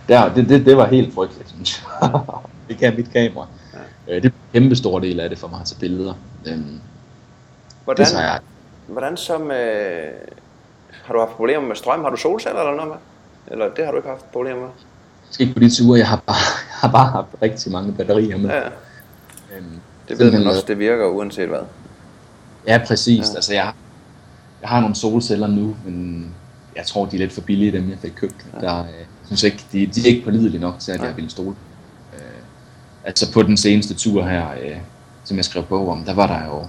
der, 0.08 0.34
det, 0.34 0.50
det, 0.50 0.66
det 0.66 0.78
var 0.78 0.88
helt 0.88 1.14
frygteligt, 1.14 1.50
synes 1.50 1.84
jeg. 2.02 2.10
det 2.70 2.78
kan 2.78 2.96
mit 2.96 3.12
kamera. 3.14 3.48
Ja. 3.74 4.16
Øh, 4.16 4.24
det 4.24 4.26
er 4.26 4.30
en 4.30 4.62
kæmpe 4.62 4.76
stor 4.76 5.00
del 5.00 5.20
af 5.20 5.30
det 5.30 5.38
for 5.38 5.48
mig 5.48 5.66
til 5.66 5.76
billeder. 5.80 6.14
Øhm, 6.46 6.80
hvordan, 7.84 8.06
det 8.06 8.14
jeg. 8.14 8.40
hvordan 8.88 9.18
så 9.18 9.38
med... 9.38 10.04
Har 11.04 11.14
du 11.14 11.20
haft 11.20 11.32
problemer 11.32 11.68
med 11.68 11.76
strøm? 11.76 12.02
Har 12.02 12.10
du 12.10 12.18
solceller 12.18 12.60
eller 12.60 12.76
noget 12.76 12.90
med? 12.90 12.98
Eller 13.52 13.74
det 13.76 13.86
har 13.86 13.92
du 13.92 13.98
ikke 13.98 14.10
haft 14.10 14.32
problemer 14.32 14.62
med? 14.62 14.70
Ikke 15.40 15.54
på 15.54 15.60
de 15.60 15.70
ture, 15.76 16.00
jeg 16.00 16.08
har 16.08 16.22
bare, 16.28 16.36
jeg 16.72 16.80
har 16.80 16.92
bare 16.92 17.12
haft 17.12 17.28
rigtig 17.42 17.72
mange 17.72 17.94
batterier 17.94 18.38
med. 18.38 18.50
Ja. 18.50 18.62
Øhm, 19.58 19.80
det 20.10 20.20
ved 20.20 20.32
man 20.32 20.48
også, 20.48 20.64
det 20.68 20.80
virker 20.80 21.06
uanset 21.06 21.48
hvad. 21.48 21.60
Ja, 22.68 22.82
præcis. 22.88 23.30
Ja. 23.30 23.36
Altså, 23.36 23.54
jeg, 23.54 23.74
jeg 24.62 24.70
har 24.70 24.80
nogle 24.80 24.96
solceller 24.96 25.48
nu, 25.48 25.76
men 25.86 26.28
jeg 26.76 26.86
tror, 26.86 27.06
de 27.06 27.16
er 27.16 27.20
lidt 27.20 27.34
for 27.34 27.42
billige, 27.42 27.72
dem 27.72 27.90
jeg 27.90 27.98
fik 28.02 28.12
købt. 28.16 28.46
Ja. 28.54 28.68
Der, 28.68 28.76
jeg 28.76 29.06
synes 29.26 29.44
ikke, 29.44 29.66
de, 29.72 29.86
de 29.86 30.02
er 30.02 30.06
ikke 30.06 30.24
pålidelige 30.24 30.62
nok 30.62 30.80
til, 30.80 30.92
at 30.92 31.00
ja. 31.00 31.06
jeg 31.06 31.16
ville 31.16 31.30
stole. 31.30 31.56
Altså 33.04 33.32
på 33.32 33.44
den 33.44 33.58
seneste 33.58 33.94
tur 33.94 34.26
her, 34.26 34.46
øh, 34.64 34.78
som 35.24 35.38
jeg 35.38 35.46
skrev 35.46 35.64
på 35.64 35.92
om, 35.92 36.04
der 36.04 36.14
var 36.14 36.28
der 36.28 36.46
jo 36.46 36.68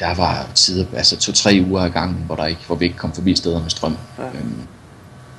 der 0.00 0.14
var 0.14 0.46
tider, 0.54 0.86
altså 0.96 1.16
to-tre 1.16 1.64
uger 1.70 1.80
ad 1.80 1.90
gangen, 1.90 2.22
hvor, 2.26 2.36
der 2.36 2.46
ikke, 2.46 2.60
hvor 2.66 2.76
vi 2.76 2.84
ikke 2.84 2.96
kom 2.96 3.12
forbi 3.12 3.36
steder 3.36 3.62
med 3.62 3.70
strøm. 3.70 3.96
Ja. 4.18 4.24
Øhm, 4.24 4.62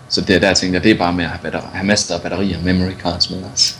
så 0.09 0.21
det, 0.21 0.41
der 0.41 0.53
tænkte 0.53 0.75
jeg, 0.75 0.83
det 0.83 0.91
er 0.91 0.97
bare 0.97 1.13
med 1.13 1.23
at 1.23 1.29
have, 1.29 1.39
batteri, 1.43 1.67
have 1.73 1.85
masser 1.85 2.15
af 2.15 2.21
batterier 2.21 2.57
og 2.57 2.63
memory 2.63 2.91
cards 3.03 3.29
med 3.29 3.43
os. 3.53 3.77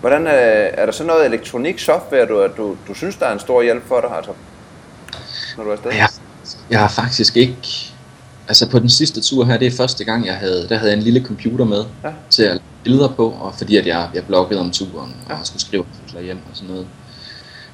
Hvordan 0.00 0.26
er, 0.26 0.64
øh, 0.64 0.70
er 0.72 0.86
der 0.86 0.92
så 0.92 1.04
noget 1.04 1.26
elektronik 1.26 1.78
software, 1.78 2.26
du, 2.26 2.48
du, 2.56 2.76
du 2.88 2.94
synes, 2.94 3.16
der 3.16 3.26
er 3.26 3.32
en 3.32 3.40
stor 3.40 3.62
hjælp 3.62 3.88
for 3.88 4.00
dig, 4.00 4.16
altså, 4.16 4.30
når 5.56 5.64
du 5.64 5.70
er 5.70 5.74
afsted? 5.74 5.92
Ja, 5.92 6.06
jeg 6.70 6.80
har 6.80 6.88
faktisk 6.88 7.36
ikke... 7.36 7.90
Altså 8.48 8.70
på 8.70 8.78
den 8.78 8.90
sidste 8.90 9.20
tur 9.20 9.44
her, 9.44 9.56
det 9.56 9.66
er 9.66 9.76
første 9.76 10.04
gang, 10.04 10.26
jeg 10.26 10.34
havde, 10.34 10.68
der 10.68 10.76
havde 10.76 10.90
jeg 10.90 10.98
en 10.98 11.02
lille 11.02 11.24
computer 11.24 11.64
med 11.64 11.84
ja. 12.04 12.10
til 12.30 12.42
at 12.42 12.60
billeder 12.84 13.08
på, 13.08 13.28
og 13.40 13.54
fordi 13.54 13.76
at 13.76 13.86
jeg, 13.86 14.08
jeg 14.14 14.24
bloggede 14.24 14.60
om 14.60 14.70
turen, 14.70 15.14
og 15.26 15.30
ja. 15.30 15.44
skulle 15.44 15.62
skrive 15.62 15.84
hjem 16.22 16.38
og 16.50 16.56
sådan 16.56 16.70
noget. 16.70 16.86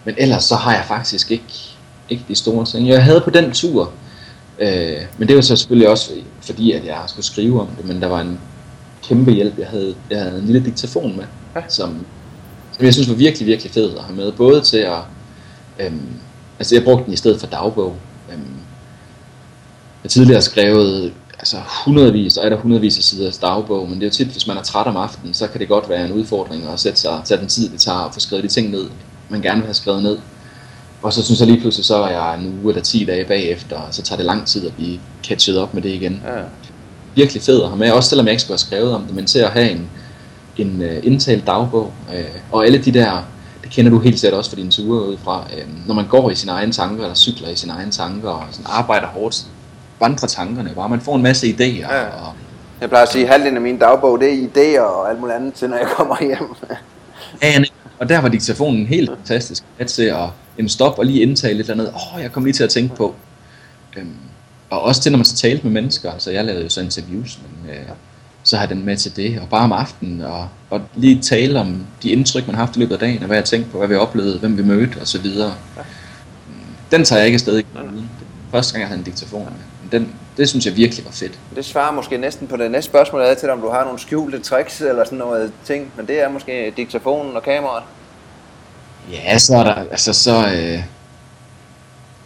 Men 0.04 0.14
ellers 0.18 0.44
så 0.44 0.54
har 0.54 0.74
jeg 0.74 0.84
faktisk 0.88 1.30
ikke, 1.30 1.74
ikke 2.08 2.24
de 2.28 2.34
store 2.34 2.64
ting. 2.64 2.88
Jeg 2.88 3.04
havde 3.04 3.20
på 3.20 3.30
den 3.30 3.52
tur, 3.52 3.92
øh, 4.58 4.96
men 5.18 5.28
det 5.28 5.36
var 5.36 5.42
så 5.42 5.56
selvfølgelig 5.56 5.88
også 5.88 6.12
fordi, 6.40 6.72
at 6.72 6.86
jeg 6.86 6.98
skulle 7.06 7.26
skrive 7.26 7.60
om 7.60 7.68
det, 7.76 7.84
men 7.84 8.02
der 8.02 8.08
var 8.08 8.20
en 8.20 8.40
kæmpe 9.02 9.30
hjælp. 9.30 9.58
Jeg 9.58 9.66
havde, 9.66 9.94
jeg 10.10 10.22
havde 10.22 10.38
en 10.38 10.46
lille 10.46 10.64
diktafon 10.64 11.16
med, 11.16 11.24
ja. 11.56 11.60
som, 11.68 12.06
som 12.72 12.84
jeg 12.84 12.94
synes 12.94 13.08
var 13.08 13.14
virkelig, 13.14 13.46
virkelig 13.46 13.72
fed 13.72 13.96
at 13.96 14.04
have 14.04 14.16
med. 14.16 14.32
Både 14.32 14.60
til 14.60 14.76
at, 14.76 14.98
øhm, 15.78 16.14
altså 16.58 16.74
jeg 16.74 16.84
brugte 16.84 17.04
den 17.04 17.12
i 17.12 17.16
stedet 17.16 17.40
for 17.40 17.46
dagbog. 17.46 17.96
Øhm, 18.32 18.56
jeg 20.02 20.10
tidligere 20.10 20.42
skrevet 20.42 21.12
altså 21.40 21.56
hundredvis, 21.84 22.36
og 22.36 22.44
er 22.44 22.48
der 22.48 22.56
hundredvis 22.56 22.98
af 22.98 23.04
sider 23.04 23.38
dagbog, 23.42 23.88
men 23.88 23.94
det 23.94 24.02
er 24.02 24.06
jo 24.06 24.12
tit, 24.12 24.26
hvis 24.26 24.46
man 24.46 24.56
er 24.56 24.62
træt 24.62 24.86
om 24.86 24.96
aftenen, 24.96 25.34
så 25.34 25.46
kan 25.46 25.60
det 25.60 25.68
godt 25.68 25.88
være 25.88 26.06
en 26.06 26.12
udfordring 26.12 26.68
at 26.72 26.80
sætte 26.80 27.00
sig, 27.00 27.20
tage 27.24 27.40
den 27.40 27.48
tid, 27.48 27.68
det 27.68 27.80
tager 27.80 27.98
at 27.98 28.14
få 28.14 28.20
skrevet 28.20 28.44
de 28.44 28.48
ting 28.48 28.70
ned, 28.70 28.84
man 29.28 29.42
gerne 29.42 29.60
vil 29.60 29.66
have 29.66 29.74
skrevet 29.74 30.02
ned. 30.02 30.18
Og 31.02 31.12
så 31.12 31.24
synes 31.24 31.40
jeg 31.40 31.48
lige 31.48 31.60
pludselig, 31.60 31.84
så 31.86 31.96
er 31.96 32.08
jeg 32.08 32.38
en 32.38 32.60
uge 32.62 32.72
eller 32.72 32.82
10 32.82 33.04
dage 33.04 33.24
bagefter, 33.24 33.76
og 33.76 33.94
så 33.94 34.02
tager 34.02 34.16
det 34.16 34.26
lang 34.26 34.46
tid 34.46 34.66
at 34.66 34.74
blive 34.74 35.00
catchet 35.24 35.58
op 35.58 35.74
med 35.74 35.82
det 35.82 35.88
igen. 35.88 36.22
Ja. 36.26 36.42
Virkelig 37.14 37.42
fed 37.42 37.62
at 37.62 37.68
have 37.68 37.78
med, 37.78 37.90
også 37.90 38.08
selvom 38.08 38.26
jeg 38.26 38.32
ikke 38.32 38.42
skulle 38.42 38.54
have 38.54 38.58
skrevet 38.58 38.94
om 38.94 39.02
det, 39.02 39.14
men 39.14 39.26
til 39.26 39.38
at 39.38 39.50
have 39.50 39.70
en, 39.70 39.90
en 40.56 40.82
uh, 40.82 41.06
indtalt 41.06 41.46
dagbog, 41.46 41.92
uh, 42.08 42.14
og 42.52 42.66
alle 42.66 42.78
de 42.78 42.92
der, 42.92 43.24
det 43.62 43.70
kender 43.70 43.90
du 43.90 43.98
helt 43.98 44.20
sikkert 44.20 44.38
også 44.38 44.50
fra 44.50 44.56
dine 44.56 44.70
ture 44.70 45.08
udefra, 45.08 45.40
uh, 45.40 45.86
når 45.86 45.94
man 45.94 46.06
går 46.06 46.30
i 46.30 46.34
sine 46.34 46.52
egne 46.52 46.72
tanker, 46.72 47.02
eller 47.02 47.14
cykler 47.14 47.48
i 47.48 47.56
sine 47.56 47.72
egne 47.72 47.90
tanker, 47.90 48.28
og 48.28 48.44
sådan 48.50 48.66
arbejder 48.68 49.06
hårdt, 49.06 49.46
vandrer 50.00 50.28
tankerne 50.28 50.70
bare, 50.74 50.88
man 50.88 51.00
får 51.00 51.16
en 51.16 51.22
masse 51.22 51.46
idéer. 51.46 51.94
Ja. 51.94 52.04
Og, 52.04 52.32
jeg 52.80 52.88
plejer 52.88 53.04
at 53.04 53.12
sige, 53.12 53.24
at 53.24 53.30
halvdelen 53.30 53.56
af 53.56 53.62
min 53.62 53.78
dagbog, 53.78 54.20
det 54.20 54.28
er 54.32 54.48
idéer 54.48 54.80
og 54.80 55.10
alt 55.10 55.20
muligt 55.20 55.36
andet 55.36 55.54
til, 55.54 55.70
når 55.70 55.76
jeg 55.76 55.86
kommer 55.86 56.16
hjem. 56.20 56.54
ja, 57.42 57.64
og 57.98 58.08
der 58.08 58.20
var 58.20 58.28
diktafonen 58.28 58.86
helt 58.86 59.10
fantastisk 59.10 59.62
at 59.78 59.86
til 59.86 60.02
at 60.02 60.28
jamen, 60.58 60.68
stoppe 60.68 61.00
og 61.00 61.06
lige 61.06 61.22
indtale 61.22 61.54
lidt 61.54 61.70
eller 61.70 61.84
andet. 61.84 61.94
Åh, 61.94 62.14
oh, 62.16 62.22
jeg 62.22 62.32
kom 62.32 62.44
lige 62.44 62.54
til 62.54 62.64
at 62.64 62.70
tænke 62.70 62.96
på. 62.96 63.14
Øhm, 63.96 64.14
og 64.70 64.82
også 64.82 65.02
til, 65.02 65.12
når 65.12 65.16
man 65.16 65.24
så 65.24 65.36
talte 65.36 65.64
med 65.64 65.72
mennesker. 65.72 66.12
Altså, 66.12 66.30
jeg 66.30 66.44
lavede 66.44 66.62
jo 66.62 66.68
så 66.68 66.80
interviews, 66.80 67.38
men 67.42 67.70
øh, 67.70 67.82
så 68.42 68.56
har 68.56 68.66
den 68.66 68.84
med 68.84 68.96
til 68.96 69.16
det. 69.16 69.40
Og 69.40 69.48
bare 69.48 69.64
om 69.64 69.72
aftenen, 69.72 70.20
og, 70.20 70.48
og 70.70 70.80
lige 70.94 71.22
tale 71.22 71.60
om 71.60 71.86
de 72.02 72.10
indtryk, 72.10 72.46
man 72.46 72.54
har 72.54 72.64
haft 72.64 72.76
i 72.76 72.78
løbet 72.78 72.92
af 72.92 72.98
dagen, 72.98 73.20
og 73.20 73.26
hvad 73.26 73.36
jeg 73.36 73.44
tænkte 73.44 73.70
på, 73.70 73.78
hvad 73.78 73.88
vi 73.88 73.94
oplevede, 73.94 74.38
hvem 74.38 74.56
vi 74.56 74.62
mødte, 74.62 75.00
og 75.00 75.06
så 75.06 75.18
videre. 75.18 75.54
Den 76.90 77.04
tager 77.04 77.18
jeg 77.18 77.26
ikke 77.26 77.36
afsted 77.36 77.58
i 77.58 77.64
Første 78.50 78.72
gang, 78.72 78.80
jeg 78.80 78.88
havde 78.88 78.98
en 78.98 79.04
diktafon 79.04 79.44
med. 79.44 79.69
Den, 79.92 80.14
det 80.36 80.48
synes 80.48 80.66
jeg 80.66 80.76
virkelig 80.76 81.04
var 81.04 81.10
fedt. 81.10 81.38
Det 81.56 81.64
svarer 81.64 81.92
måske 81.92 82.18
næsten 82.18 82.46
på 82.46 82.56
det 82.56 82.70
næste 82.70 82.90
spørgsmål, 82.90 83.22
jeg 83.22 83.38
til, 83.38 83.50
om 83.50 83.60
du 83.60 83.68
har 83.68 83.84
nogle 83.84 83.98
skjulte 83.98 84.38
tricks 84.38 84.80
eller 84.80 85.04
sådan 85.04 85.18
noget 85.18 85.52
ting, 85.64 85.92
men 85.96 86.06
det 86.06 86.22
er 86.22 86.28
måske 86.28 86.72
diktafonen 86.76 87.36
og 87.36 87.42
kameraet. 87.42 87.84
Ja, 89.12 89.38
så 89.38 89.56
er 89.56 89.64
der, 89.64 89.74
altså 89.74 90.12
så, 90.12 90.36
øh, 90.36 90.82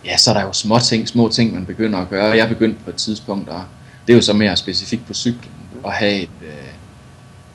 ja, 0.04 0.16
så 0.16 0.30
er 0.30 0.34
der 0.34 0.42
jo 0.42 0.52
små 0.52 0.78
ting, 0.78 1.08
små 1.08 1.28
ting, 1.28 1.54
man 1.54 1.66
begynder 1.66 1.98
at 1.98 2.08
gøre. 2.10 2.36
Jeg 2.36 2.48
begyndte 2.48 2.80
på 2.84 2.90
et 2.90 2.96
tidspunkt, 2.96 3.48
og 3.48 3.64
det 4.06 4.12
er 4.12 4.16
jo 4.16 4.22
så 4.22 4.32
mere 4.32 4.56
specifikt 4.56 5.06
på 5.06 5.14
cyklen, 5.14 5.52
at 5.84 5.92
have 5.92 6.22
et, 6.22 6.28
øh, 6.42 6.68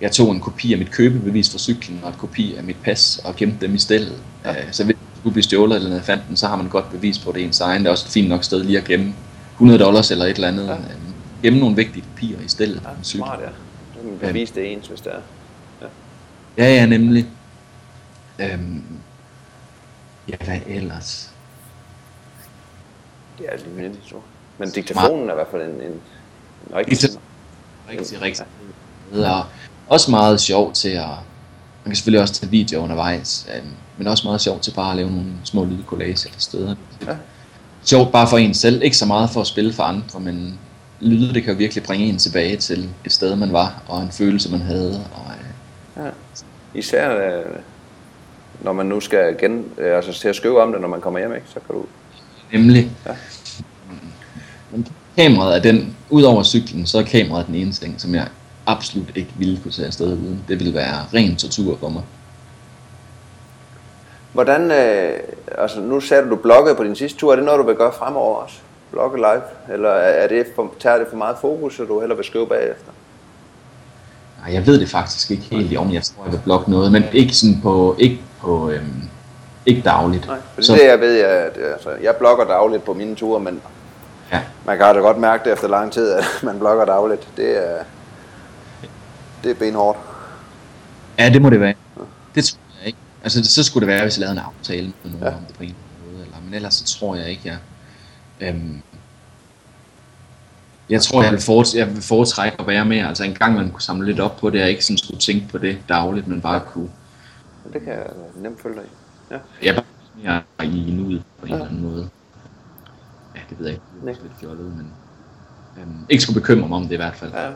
jeg 0.02 0.11
tog 0.11 0.31
en 0.31 0.40
kopi 0.40 0.73
af 0.73 0.80
mit 0.80 0.91
købebevis 0.91 1.52
for 1.52 1.57
cyklen, 1.57 1.99
og 2.03 2.10
en 2.10 2.15
kopi 2.18 2.56
af 2.56 2.64
mit 2.64 2.77
pas, 2.84 3.22
og 3.23 3.36
gemte 3.36 3.65
dem 3.65 3.76
i 3.76 3.80
stedet. 3.80 4.14
Ja. 4.45 4.52
Øh, 4.52 4.64
så 4.72 4.84
hvis 4.84 4.95
du 4.95 5.19
skulle 5.19 5.34
blive 5.34 5.44
stjålet 5.44 5.76
eller 5.76 5.90
noget 5.90 6.03
fandt 6.03 6.23
den, 6.30 6.38
så 6.38 6.48
har 6.48 6.56
man 6.56 6.68
godt 6.68 6.91
bevis 6.91 7.18
på 7.18 7.31
det 7.31 7.44
ens 7.44 7.60
egen. 7.60 7.81
Det 7.81 7.88
er 7.88 7.91
også 7.91 8.06
et 8.07 8.11
fint 8.11 8.30
nok 8.30 8.44
sted 8.44 8.64
lige 8.64 8.77
at 8.77 8.84
gemme 8.84 9.14
100 9.60 9.80
dollars 9.80 10.11
eller 10.11 10.26
et 10.26 10.36
eller 10.36 10.48
andet. 10.48 10.68
Ja. 10.68 10.73
Øh, 10.73 10.80
gemme 11.44 11.60
nogle 11.60 11.76
vigtige 11.76 12.02
papirer 12.15 12.41
i 12.41 12.48
stedet. 12.48 12.81
Ja, 12.84 12.90
smart, 13.03 13.40
ja. 13.40 13.45
Så 13.45 14.02
kan 14.02 14.10
man 14.10 14.19
bevise 14.19 14.56
det 14.56 14.72
ens, 14.72 14.88
hvis 14.88 15.02
det 15.02 15.11
er. 15.14 15.19
Ja, 16.57 16.64
ja, 16.65 16.73
ja 16.73 16.86
nemlig. 16.86 17.26
Øhm, 18.40 18.84
Ja, 20.30 20.36
hvad 20.45 20.60
ellers? 20.68 21.31
Det 23.38 23.45
er 23.49 23.57
lige 23.57 23.76
vildt, 23.76 23.99
så. 24.10 24.15
Men 24.57 24.72
diktafonen 24.72 25.30
er 25.30 25.34
i 25.34 25.36
hvert 25.36 25.48
fald 25.52 25.61
en, 25.61 25.69
en, 25.69 25.91
en 25.91 26.76
rigtig... 26.76 27.10
Rigtig, 27.90 28.22
rigtig. 28.22 28.45
Ja. 29.14 29.31
Og 29.40 29.45
også 29.88 30.11
meget 30.11 30.41
sjov 30.41 30.73
til 30.73 30.90
at... 30.90 31.06
Man 31.84 31.91
kan 31.91 31.95
selvfølgelig 31.95 32.22
også 32.22 32.34
tage 32.34 32.49
video 32.49 32.80
undervejs, 32.84 33.48
øhm, 33.56 33.68
men 33.98 34.07
også 34.07 34.27
meget 34.27 34.41
sjov 34.41 34.60
til 34.60 34.72
bare 34.72 34.90
at 34.91 34.98
lave 34.98 35.11
nogle 35.11 35.31
små 35.44 35.65
lydcollager 35.65 36.26
eller 36.26 36.40
steder. 36.40 36.76
Ja. 37.07 37.15
Sjovt 37.84 38.11
bare 38.11 38.27
for 38.27 38.38
en 38.38 38.53
selv, 38.53 38.84
ikke 38.84 38.97
så 38.97 39.06
meget 39.06 39.30
for 39.30 39.41
at 39.41 39.47
spille 39.47 39.73
for 39.73 39.84
andre, 39.84 40.19
men 40.19 40.60
lyde, 40.99 41.34
det 41.34 41.43
kan 41.43 41.57
virkelig 41.57 41.84
bringe 41.84 42.06
en 42.06 42.18
tilbage 42.18 42.57
til 42.57 42.89
et 43.06 43.11
sted, 43.11 43.35
man 43.35 43.53
var, 43.53 43.84
og 43.88 44.01
en 44.01 44.11
følelse, 44.11 44.51
man 44.51 44.61
havde. 44.61 45.06
Og, 45.15 45.31
øh, 45.31 46.06
ja. 46.06 46.10
Især 46.73 47.38
øh, 47.39 47.56
når 48.61 48.73
man 48.73 48.85
nu 48.85 48.99
skal 48.99 49.38
gen, 49.38 49.65
øh, 49.77 49.95
altså 49.95 50.14
til 50.14 50.27
at 50.27 50.35
skrive 50.35 50.61
om 50.61 50.72
det, 50.72 50.81
når 50.81 50.88
man 50.88 51.01
kommer 51.01 51.19
hjem, 51.19 51.35
ikke? 51.35 51.47
så 51.47 51.60
kan 51.68 51.76
du... 51.76 51.85
Nemlig. 52.53 52.91
Ja. 53.06 53.11
Men 54.72 54.88
kameraet 55.18 55.57
er 55.57 55.61
den, 55.61 55.95
udover 56.10 56.43
cyklen, 56.43 56.85
så 56.85 56.97
er 56.97 57.03
kameraet 57.03 57.47
den 57.47 57.56
eneste 57.56 57.85
ting, 57.85 58.01
som 58.01 58.15
jeg 58.15 58.27
absolut 58.65 59.11
ikke 59.15 59.31
ville 59.38 59.60
kunne 59.64 59.72
tage 59.72 59.85
afsted 59.88 60.07
uden. 60.07 60.43
Det 60.47 60.60
ville 60.60 60.73
være 60.73 61.06
ren 61.14 61.35
tortur 61.35 61.77
for 61.77 61.89
mig. 61.89 62.03
Hvordan, 64.34 64.72
øh, 64.72 65.19
altså 65.57 65.80
nu 65.80 65.99
sagde 65.99 66.23
du, 66.23 66.30
du 66.30 66.35
bloggede 66.35 66.76
på 66.76 66.84
din 66.84 66.95
sidste 66.95 67.19
tur, 67.19 67.31
er 67.31 67.35
det 67.35 67.45
noget, 67.45 67.60
du 67.60 67.65
vil 67.65 67.76
gøre 67.76 67.93
fremover 67.93 68.35
også? 68.35 68.56
Blogge 68.91 69.18
live? 69.18 69.73
Eller 69.73 69.89
er 69.89 70.27
det 70.27 70.45
for, 70.56 70.73
tager 70.80 70.97
det 70.97 71.07
for 71.10 71.18
meget 71.18 71.38
fokus, 71.41 71.76
så 71.76 71.84
du 71.84 71.99
hellere 71.99 72.18
vil 72.18 72.26
skrive 72.26 72.47
bagefter? 72.47 72.91
Nej, 74.41 74.53
jeg 74.53 74.68
ved 74.68 74.80
det 74.80 74.89
faktisk 74.89 75.31
ikke 75.31 75.43
helt 75.43 75.77
om, 75.77 75.93
jeg 75.93 76.03
tror, 76.03 76.23
jeg 76.23 76.34
vil 76.34 76.41
blogge 76.43 76.72
noget, 76.72 76.91
men 76.91 77.03
ikke 77.14 77.34
sådan 77.34 77.61
på, 77.61 77.95
ikke 77.99 78.19
på, 78.41 78.69
øhm, 78.69 79.03
ikke 79.65 79.81
dagligt. 79.81 80.27
Nej, 80.27 80.38
for 80.56 80.61
så, 80.61 80.73
det 80.73 80.85
jeg 80.85 80.99
ved, 80.99 81.14
jeg, 81.14 81.51
altså, 81.73 81.89
jeg 82.01 82.15
blogger 82.15 82.45
dagligt 82.45 82.84
på 82.84 82.93
mine 82.93 83.15
ture, 83.15 83.39
men 83.39 83.61
ja. 84.31 84.41
man 84.65 84.77
kan 84.77 84.95
da 84.95 85.01
godt 85.01 85.18
mærke 85.18 85.43
det 85.43 85.53
efter 85.53 85.68
lang 85.68 85.91
tid, 85.91 86.11
at 86.11 86.26
man 86.43 86.60
blogger 86.60 86.85
dagligt. 86.85 87.27
Det 87.38 87.57
er, 87.57 87.84
det 89.43 89.51
er 89.51 89.56
benhårdt. 89.56 89.97
Ja, 91.19 91.30
det 91.30 91.41
må 91.41 91.49
det 91.49 91.60
være. 91.60 91.73
Ja. 91.97 92.01
Det 92.35 92.43
tror. 92.43 92.69
Altså, 93.24 93.44
så 93.44 93.64
skulle 93.64 93.88
det 93.88 93.94
være, 93.94 94.04
hvis 94.04 94.18
jeg 94.18 94.22
lavede 94.22 94.40
en 94.40 94.46
aftale 94.46 94.94
med 95.04 95.12
nogen 95.12 95.28
ja. 95.28 95.36
om 95.36 95.46
det 95.48 95.56
på 95.56 95.64
en 95.64 95.76
måde. 96.06 96.24
Eller, 96.24 96.38
men 96.46 96.54
ellers 96.54 96.74
så 96.74 97.00
tror 97.00 97.16
jeg 97.16 97.30
ikke, 97.30 97.41
jeg... 97.46 97.58
Øhm, 98.40 98.82
jeg 100.90 101.02
tror, 101.02 101.24
jeg 101.24 101.32
vil, 101.32 101.41
jeg 101.76 101.96
vil 101.96 102.02
foretrække 102.02 102.62
at 102.62 102.68
være 102.68 102.86
med. 102.86 102.98
Altså 102.98 103.24
en 103.24 103.34
gang 103.34 103.56
man 103.56 103.72
kunne 103.72 103.82
samle 103.82 104.08
lidt 104.08 104.20
op 104.20 104.38
på 104.38 104.50
det, 104.50 104.64
og 104.64 104.70
ikke 104.70 104.86
sådan 104.86 104.98
skulle 104.98 105.20
tænke 105.20 105.48
på 105.48 105.58
det 105.58 105.78
dagligt, 105.90 106.28
men 106.28 106.41
bare 106.41 106.62
kunne 106.68 106.90
det 107.74 107.82
kan 107.82 107.94
jeg 107.94 108.06
nemt 108.36 108.62
følge 108.62 108.76
dig 108.76 108.84
i. 108.84 109.36
Ja. 109.64 109.76
Jeg 110.24 110.41
er 110.58 110.64
i 110.64 110.91
nuet 110.91 111.24
på 111.40 111.46
en 111.46 111.50
ja. 111.50 111.56
eller 111.56 111.68
anden 111.68 111.82
måde. 111.82 112.10
Ja, 113.36 113.40
det 113.50 113.60
ved 113.60 113.66
jeg 113.66 113.74
ikke. 113.74 113.86
Det 114.02 114.20
er 114.20 114.24
lidt 114.24 114.34
fjollet, 114.40 114.66
men 114.66 114.94
øhm, 115.78 116.06
ikke 116.10 116.24
skulle 116.24 116.41
bekymre 116.41 116.68
mig 116.68 116.76
om 116.76 116.84
det 116.84 116.91
i 116.91 116.96
hvert 116.96 117.16
fald. 117.16 117.32
Ja. 117.34 117.50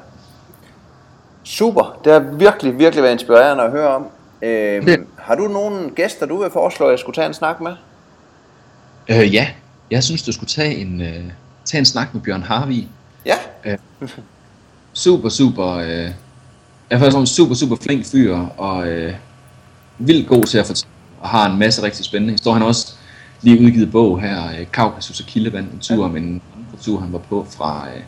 Super. 1.44 1.99
Det 2.03 2.14
har 2.14 2.19
virkelig, 2.19 2.77
virkelig 2.80 3.03
været 3.03 3.14
inspirerende 3.14 3.64
at 3.64 3.72
høre 3.72 3.88
om. 3.88 4.07
Øhm, 4.43 5.07
Har 5.17 5.35
du 5.35 5.47
nogle 5.47 5.89
gæster, 5.89 6.25
du 6.25 6.41
vil 6.41 6.51
foreslå, 6.51 6.85
at 6.85 6.91
jeg 6.91 6.99
skulle 6.99 7.15
tage 7.15 7.27
en 7.27 7.33
snak 7.33 7.61
med? 7.61 7.71
Øh, 9.09 9.33
ja, 9.33 9.47
jeg 9.91 10.03
synes, 10.03 10.23
du 10.23 10.31
skulle 10.31 10.49
tage 10.49 10.75
en, 10.75 11.01
øh, 11.01 11.23
tage 11.65 11.79
en 11.79 11.85
snak 11.85 12.13
med 12.13 12.21
Bjørn 12.21 12.43
Harvig. 12.43 12.89
Ja. 13.25 13.35
Super, 14.93 15.29
super, 15.29 15.67
øh, 15.67 15.87
jeg 15.87 16.11
er 16.89 16.99
faktisk 16.99 17.17
en 17.17 17.27
super, 17.27 17.55
super 17.55 17.75
flink 17.81 18.05
fyr, 18.05 18.37
og 18.57 18.87
øh, 18.87 19.13
vildt 19.97 20.27
god 20.27 20.43
til 20.43 20.57
at 20.57 20.65
fortælle, 20.65 20.89
og 21.21 21.29
har 21.29 21.51
en 21.51 21.59
masse 21.59 21.83
rigtig 21.83 22.05
spændende 22.05 22.33
historier. 22.33 22.53
Han 22.53 22.61
har 22.61 22.67
også 22.67 22.93
lige 23.41 23.61
udgivet 23.61 23.91
bog 23.91 24.21
her, 24.21 24.59
øh, 24.59 24.65
Kaukasus 24.71 25.19
og 25.19 25.25
Kildevand, 25.25 25.71
en 25.73 25.79
tur, 25.79 26.05
ja. 26.05 26.11
men 26.11 26.23
en 26.23 26.41
tur, 26.81 26.99
han 26.99 27.13
var 27.13 27.19
på 27.19 27.47
fra, 27.49 27.87
øh, 27.95 28.01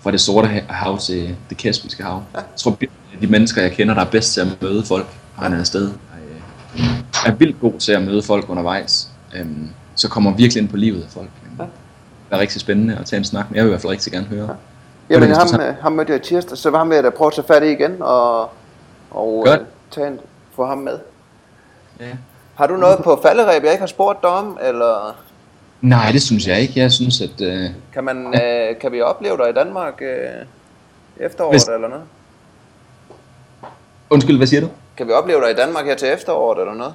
fra 0.00 0.10
det 0.10 0.20
sorte 0.20 0.48
hav 0.68 0.98
til 0.98 1.36
det 1.50 1.56
kaspiske 1.56 2.02
hav. 2.02 2.22
Ja. 2.34 2.38
Jeg 2.38 2.46
tror, 2.56 2.78
de 3.20 3.26
mennesker, 3.26 3.62
jeg 3.62 3.72
kender, 3.72 3.94
der 3.94 4.00
er 4.04 4.10
bedst 4.10 4.32
til 4.32 4.40
at 4.40 4.46
møde 4.62 4.84
folk, 4.84 5.06
han 5.44 5.60
afsted. 5.60 5.90
Øh, 6.76 6.84
er 7.26 7.32
vildt 7.32 7.60
god 7.60 7.72
til 7.78 7.92
at 7.92 8.02
møde 8.02 8.22
folk 8.22 8.48
undervejs. 8.48 9.08
Øh, 9.36 9.46
så 9.94 10.08
kommer 10.08 10.36
virkelig 10.36 10.60
ind 10.62 10.70
på 10.70 10.76
livet 10.76 11.02
af 11.02 11.10
folk. 11.10 11.28
Ja. 11.58 11.62
Det 11.62 11.70
er 12.30 12.38
rigtig 12.38 12.60
spændende 12.60 12.96
at 12.96 13.06
tage 13.06 13.18
en 13.18 13.24
snak, 13.24 13.50
men 13.50 13.56
jeg 13.56 13.64
vil 13.64 13.68
i 13.68 13.72
hvert 13.72 13.80
fald 13.80 13.90
rigtig 13.92 14.12
gerne 14.12 14.26
høre. 14.26 14.48
Ja. 15.10 15.14
Jamen, 15.14 15.30
ham, 15.30 15.48
tager... 15.48 15.74
ham 15.80 15.92
mødte 15.92 16.12
jeg 16.12 16.22
tirsdag, 16.22 16.58
så 16.58 16.70
var 16.70 16.78
ham 16.78 16.86
med 16.86 16.96
at 16.96 17.14
prøve 17.14 17.26
at 17.26 17.34
tage 17.34 17.46
fat 17.46 17.62
i 17.62 17.72
igen, 17.72 17.96
og, 18.00 18.42
og 19.10 19.42
Godt. 19.46 19.60
Uh, 19.60 19.66
tage 19.90 20.06
en, 20.06 20.18
få 20.56 20.66
ham 20.66 20.78
med. 20.78 20.98
Ja. 22.00 22.06
Har 22.54 22.66
du 22.66 22.76
noget 22.76 22.98
på 23.04 23.20
falderæb, 23.22 23.62
jeg 23.62 23.72
ikke 23.72 23.82
har 23.82 23.86
spurgt 23.86 24.22
dig 24.22 24.30
om, 24.30 24.58
eller? 24.62 25.16
Nej, 25.80 26.12
det 26.12 26.22
synes 26.22 26.46
jeg 26.46 26.60
ikke. 26.60 26.80
Jeg 26.80 26.92
synes, 26.92 27.20
at... 27.20 27.40
Uh... 27.40 27.70
Kan, 27.92 28.04
man, 28.04 28.26
uh, 28.26 28.78
kan 28.80 28.92
vi 28.92 29.00
opleve 29.00 29.36
dig 29.36 29.50
i 29.50 29.52
Danmark 29.52 30.00
uh, 30.00 31.24
efteråret 31.24 31.52
Hvis... 31.52 31.64
eller 31.64 31.88
noget? 31.88 32.04
Undskyld, 34.10 34.36
hvad 34.36 34.46
siger 34.46 34.60
du? 34.60 34.68
Kan 34.98 35.06
vi 35.06 35.12
opleve 35.12 35.40
dig 35.40 35.50
i 35.50 35.54
Danmark 35.54 35.84
her 35.86 35.96
til 35.96 36.08
efteråret 36.08 36.58
eller 36.60 36.74
noget? 36.74 36.94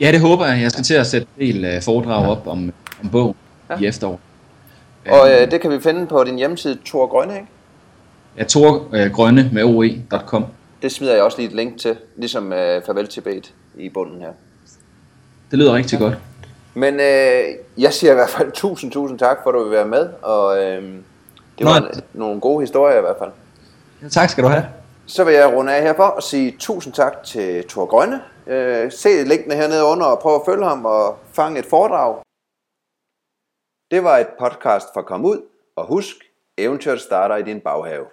Ja, 0.00 0.12
det 0.12 0.20
håber 0.20 0.46
jeg. 0.46 0.62
Jeg 0.62 0.70
skal 0.70 0.84
til 0.84 0.94
at 0.94 1.06
sætte 1.06 1.26
en 1.38 1.54
del 1.54 1.76
uh, 1.76 1.82
foredrag 1.82 2.28
op 2.28 2.46
om, 2.46 2.72
om 3.02 3.10
bogen 3.12 3.34
ja. 3.70 3.78
i 3.80 3.86
efteråret. 3.86 4.18
Og 5.10 5.30
øh, 5.30 5.50
det 5.50 5.60
kan 5.60 5.70
vi 5.70 5.80
finde 5.80 6.06
på 6.06 6.24
din 6.24 6.36
hjemmeside, 6.36 6.78
Tor 6.84 7.06
Grønne, 7.06 7.34
ikke? 7.34 7.46
Ja, 8.36 8.44
torgrønne 8.44 9.44
øh, 9.44 9.54
med 9.54 9.64
oe.com. 9.64 10.44
Det 10.82 10.92
smider 10.92 11.14
jeg 11.14 11.22
også 11.22 11.38
lige 11.38 11.48
et 11.48 11.54
link 11.54 11.80
til, 11.80 11.96
ligesom 12.16 12.52
øh, 12.52 12.82
Farvel 12.86 13.06
Tibet 13.06 13.52
i 13.78 13.88
bunden 13.88 14.20
her. 14.20 14.30
Det 15.50 15.58
lyder 15.58 15.74
rigtig 15.74 15.98
ja. 15.98 16.04
godt. 16.04 16.18
Men 16.74 16.94
øh, 16.94 17.42
jeg 17.78 17.92
siger 17.92 18.10
i 18.10 18.14
hvert 18.14 18.30
fald 18.30 18.52
tusind, 18.52 18.92
tusind 18.92 19.18
tak 19.18 19.36
for, 19.42 19.50
at 19.50 19.54
du 19.54 19.62
vil 19.62 19.72
være 19.72 19.86
med, 19.86 20.08
og 20.22 20.58
øh, 20.58 20.82
det 21.58 21.66
var 21.66 21.80
Nå, 21.80 21.86
en, 21.86 22.00
nogle 22.12 22.40
gode 22.40 22.60
historier 22.60 22.98
i 22.98 23.00
hvert 23.00 23.16
fald. 23.18 23.30
Ja, 24.02 24.08
tak 24.08 24.30
skal 24.30 24.44
du 24.44 24.48
have. 24.48 24.64
Så 25.08 25.24
vil 25.24 25.34
jeg 25.34 25.52
runde 25.54 25.74
af 25.76 25.82
herfor 25.82 26.04
og 26.04 26.22
sige 26.22 26.56
tusind 26.58 26.94
tak 26.94 27.22
til 27.24 27.68
Tor 27.68 27.86
Grønne. 27.86 28.24
Øh, 28.46 28.92
se 28.92 29.24
linkene 29.24 29.54
hernede 29.54 29.84
under 29.84 30.06
og 30.06 30.18
prøv 30.18 30.34
at 30.34 30.42
følge 30.46 30.64
ham 30.64 30.84
og 30.84 31.18
fange 31.32 31.58
et 31.58 31.66
foredrag. 31.66 32.22
Det 33.90 34.04
var 34.04 34.16
et 34.18 34.30
podcast 34.38 34.88
for 34.94 35.02
Kom 35.02 35.24
Ud, 35.24 35.42
og 35.76 35.86
husk, 35.86 36.16
eventyret 36.58 37.00
starter 37.00 37.36
i 37.36 37.42
din 37.42 37.60
baghave. 37.60 38.06